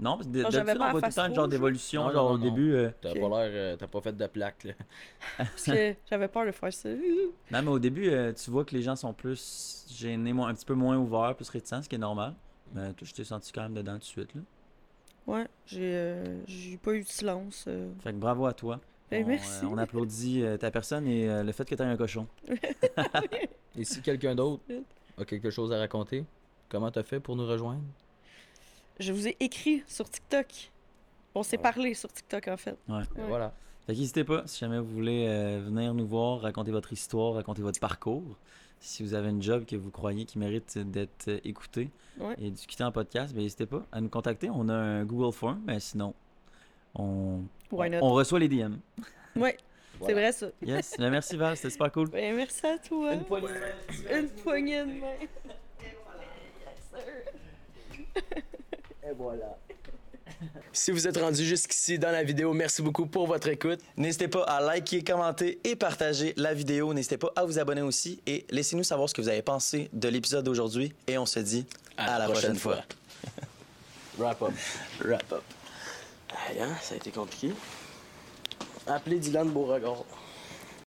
Non, 0.00 0.14
parce 0.16 0.26
que 0.28 0.32
d'habitude, 0.32 0.78
on 0.80 0.90
voit 0.92 1.00
tout 1.02 1.08
le 1.08 1.12
temps 1.12 1.26
une 1.26 1.34
genre 1.34 1.48
d'évolution, 1.48 2.10
genre 2.12 2.28
Non, 2.28 2.34
au 2.34 2.38
non, 2.38 2.44
début. 2.44 2.72
euh, 2.72 2.90
T'as 3.00 3.12
pas 3.14 3.18
l'air. 3.18 3.50
euh, 3.52 3.76
T'as 3.76 3.86
pas 3.88 4.00
fait 4.00 4.16
de 4.16 4.26
plaque, 4.28 4.64
là. 4.64 4.72
Parce 5.38 5.64
que 5.64 5.94
j'avais 6.08 6.28
peur 6.28 6.46
de 6.46 6.52
faire 6.52 6.72
ça. 6.72 6.88
Non, 6.88 7.62
mais 7.62 7.68
au 7.68 7.78
début, 7.78 8.08
euh, 8.08 8.32
tu 8.32 8.50
vois 8.50 8.64
que 8.64 8.74
les 8.76 8.82
gens 8.82 8.94
sont 8.96 9.12
plus 9.12 9.84
gênés, 9.90 10.32
moins- 10.32 10.48
un 10.48 10.54
petit 10.54 10.64
peu 10.64 10.74
moins 10.74 10.96
ouverts, 10.96 11.34
plus 11.34 11.48
réticents, 11.50 11.82
ce 11.82 11.88
qui 11.88 11.96
est 11.96 11.98
normal. 11.98 12.34
Mais 12.74 12.92
toi, 12.92 13.06
je 13.06 13.12
t'ai 13.12 13.24
senti 13.24 13.50
quand 13.52 13.62
même 13.62 13.74
dedans 13.74 13.94
tout 13.94 13.98
de 14.00 14.04
suite. 14.04 14.34
Là. 14.34 14.40
Ouais, 15.26 15.46
j'ai 15.66 15.92
euh, 15.94 16.38
j'ai 16.46 16.76
pas 16.78 16.92
eu 16.94 17.02
de 17.02 17.08
silence. 17.08 17.64
euh. 17.68 17.90
Fait 18.00 18.12
que 18.12 18.18
bravo 18.18 18.46
à 18.46 18.52
toi. 18.54 18.80
Ben, 19.10 19.24
on, 19.24 19.28
merci. 19.28 19.64
euh, 19.64 19.68
on 19.70 19.78
applaudit 19.78 20.42
euh, 20.42 20.56
ta 20.56 20.70
personne 20.70 21.06
et 21.06 21.28
euh, 21.28 21.42
le 21.42 21.52
fait 21.52 21.64
que 21.68 21.74
tu 21.74 21.82
un 21.82 21.96
cochon. 21.96 22.26
Et 23.78 23.84
si 23.84 24.00
quelqu'un 24.02 24.34
d'autre 24.34 24.62
a 25.16 25.24
quelque 25.24 25.50
chose 25.50 25.72
à 25.72 25.78
raconter, 25.78 26.24
comment 26.68 26.90
t'as 26.90 27.02
fait 27.02 27.20
pour 27.20 27.36
nous 27.36 27.46
rejoindre? 27.46 27.82
Je 28.98 29.12
vous 29.12 29.28
ai 29.28 29.36
écrit 29.40 29.82
sur 29.86 30.08
TikTok. 30.10 30.70
On 31.34 31.42
s'est 31.42 31.56
Ouais. 31.56 31.62
parlé 31.62 31.94
sur 31.94 32.12
TikTok, 32.12 32.48
en 32.48 32.56
fait. 32.56 32.76
Ouais. 32.88 33.02
Ben 33.14 33.22
Ouais. 33.22 33.28
Voilà. 33.28 33.52
Fait 33.86 33.94
qu'hésitez 33.94 34.24
pas, 34.24 34.42
si 34.46 34.58
jamais 34.58 34.78
vous 34.78 34.88
voulez 34.92 35.26
euh, 35.28 35.62
venir 35.64 35.94
nous 35.94 36.06
voir, 36.06 36.40
raconter 36.40 36.70
votre 36.72 36.92
histoire, 36.92 37.34
raconter 37.34 37.62
votre 37.62 37.80
parcours. 37.80 38.22
Si 38.80 39.02
vous 39.02 39.14
avez 39.14 39.30
une 39.30 39.42
job 39.42 39.64
que 39.64 39.76
vous 39.76 39.90
croyez 39.90 40.24
qui 40.24 40.38
mérite 40.38 40.78
d'être 40.78 41.28
écouté 41.44 41.90
Ouais. 42.20 42.34
et 42.38 42.50
discuté 42.50 42.82
en 42.84 42.90
podcast, 42.92 43.32
ben, 43.34 43.42
n'hésitez 43.42 43.66
pas 43.66 43.84
à 43.92 44.00
nous 44.00 44.08
contacter. 44.08 44.50
On 44.50 44.68
a 44.68 44.74
un 44.74 45.04
Google 45.04 45.32
Form, 45.32 45.60
mais 45.66 45.78
sinon, 45.80 46.14
on, 46.94 47.42
reçoit 48.00 48.38
les 48.38 48.48
DM. 48.48 48.76
Ouais, 49.36 49.56
c'est 50.04 50.14
vrai, 50.14 50.32
ça. 50.32 50.46
Yes, 50.62 50.94
Ben, 50.98 51.10
merci 51.10 51.36
Val, 51.36 51.56
c'était 51.56 51.70
super 51.70 51.92
cool. 51.92 52.08
Ben, 52.10 52.34
merci 52.34 52.66
à 52.66 52.76
toi. 52.78 53.14
Une 53.14 53.24
poignée 53.24 53.48
de 53.48 53.52
main. 53.52 54.18
Une 54.18 54.28
poignée 54.30 54.80
de 54.80 54.86
main. 54.86 55.14
Et 59.08 59.12
voilà. 59.16 59.56
Si 60.72 60.90
vous 60.92 61.08
êtes 61.08 61.16
rendu 61.16 61.44
jusqu'ici 61.44 61.98
dans 61.98 62.12
la 62.12 62.22
vidéo, 62.22 62.52
merci 62.52 62.82
beaucoup 62.82 63.06
pour 63.06 63.26
votre 63.26 63.48
écoute. 63.48 63.80
N'hésitez 63.96 64.28
pas 64.28 64.42
à 64.44 64.60
liker, 64.60 65.02
commenter 65.02 65.58
et 65.64 65.74
partager 65.74 66.34
la 66.36 66.54
vidéo. 66.54 66.94
N'hésitez 66.94 67.16
pas 67.16 67.32
à 67.34 67.44
vous 67.44 67.58
abonner 67.58 67.82
aussi 67.82 68.20
et 68.26 68.46
laissez-nous 68.50 68.84
savoir 68.84 69.08
ce 69.08 69.14
que 69.14 69.20
vous 69.20 69.28
avez 69.28 69.42
pensé 69.42 69.88
de 69.92 70.08
l'épisode 70.08 70.44
d'aujourd'hui. 70.44 70.92
Et 71.08 71.18
on 71.18 71.26
se 71.26 71.40
dit 71.40 71.66
à, 71.96 72.18
la 72.18 72.26
prochaine, 72.26 72.56
fois. 72.56 72.78
Wrap 74.18 74.42
up. 74.42 74.52
Wrap 75.00 75.32
up. 75.32 75.42
Aïe, 76.48 76.60
hein, 76.60 76.74
ça 76.82 76.94
a 76.94 76.96
été 76.96 77.10
compliqué. 77.10 77.52
Appelez 78.86 79.18
Dylan 79.18 79.48
Beauregard. 79.48 80.04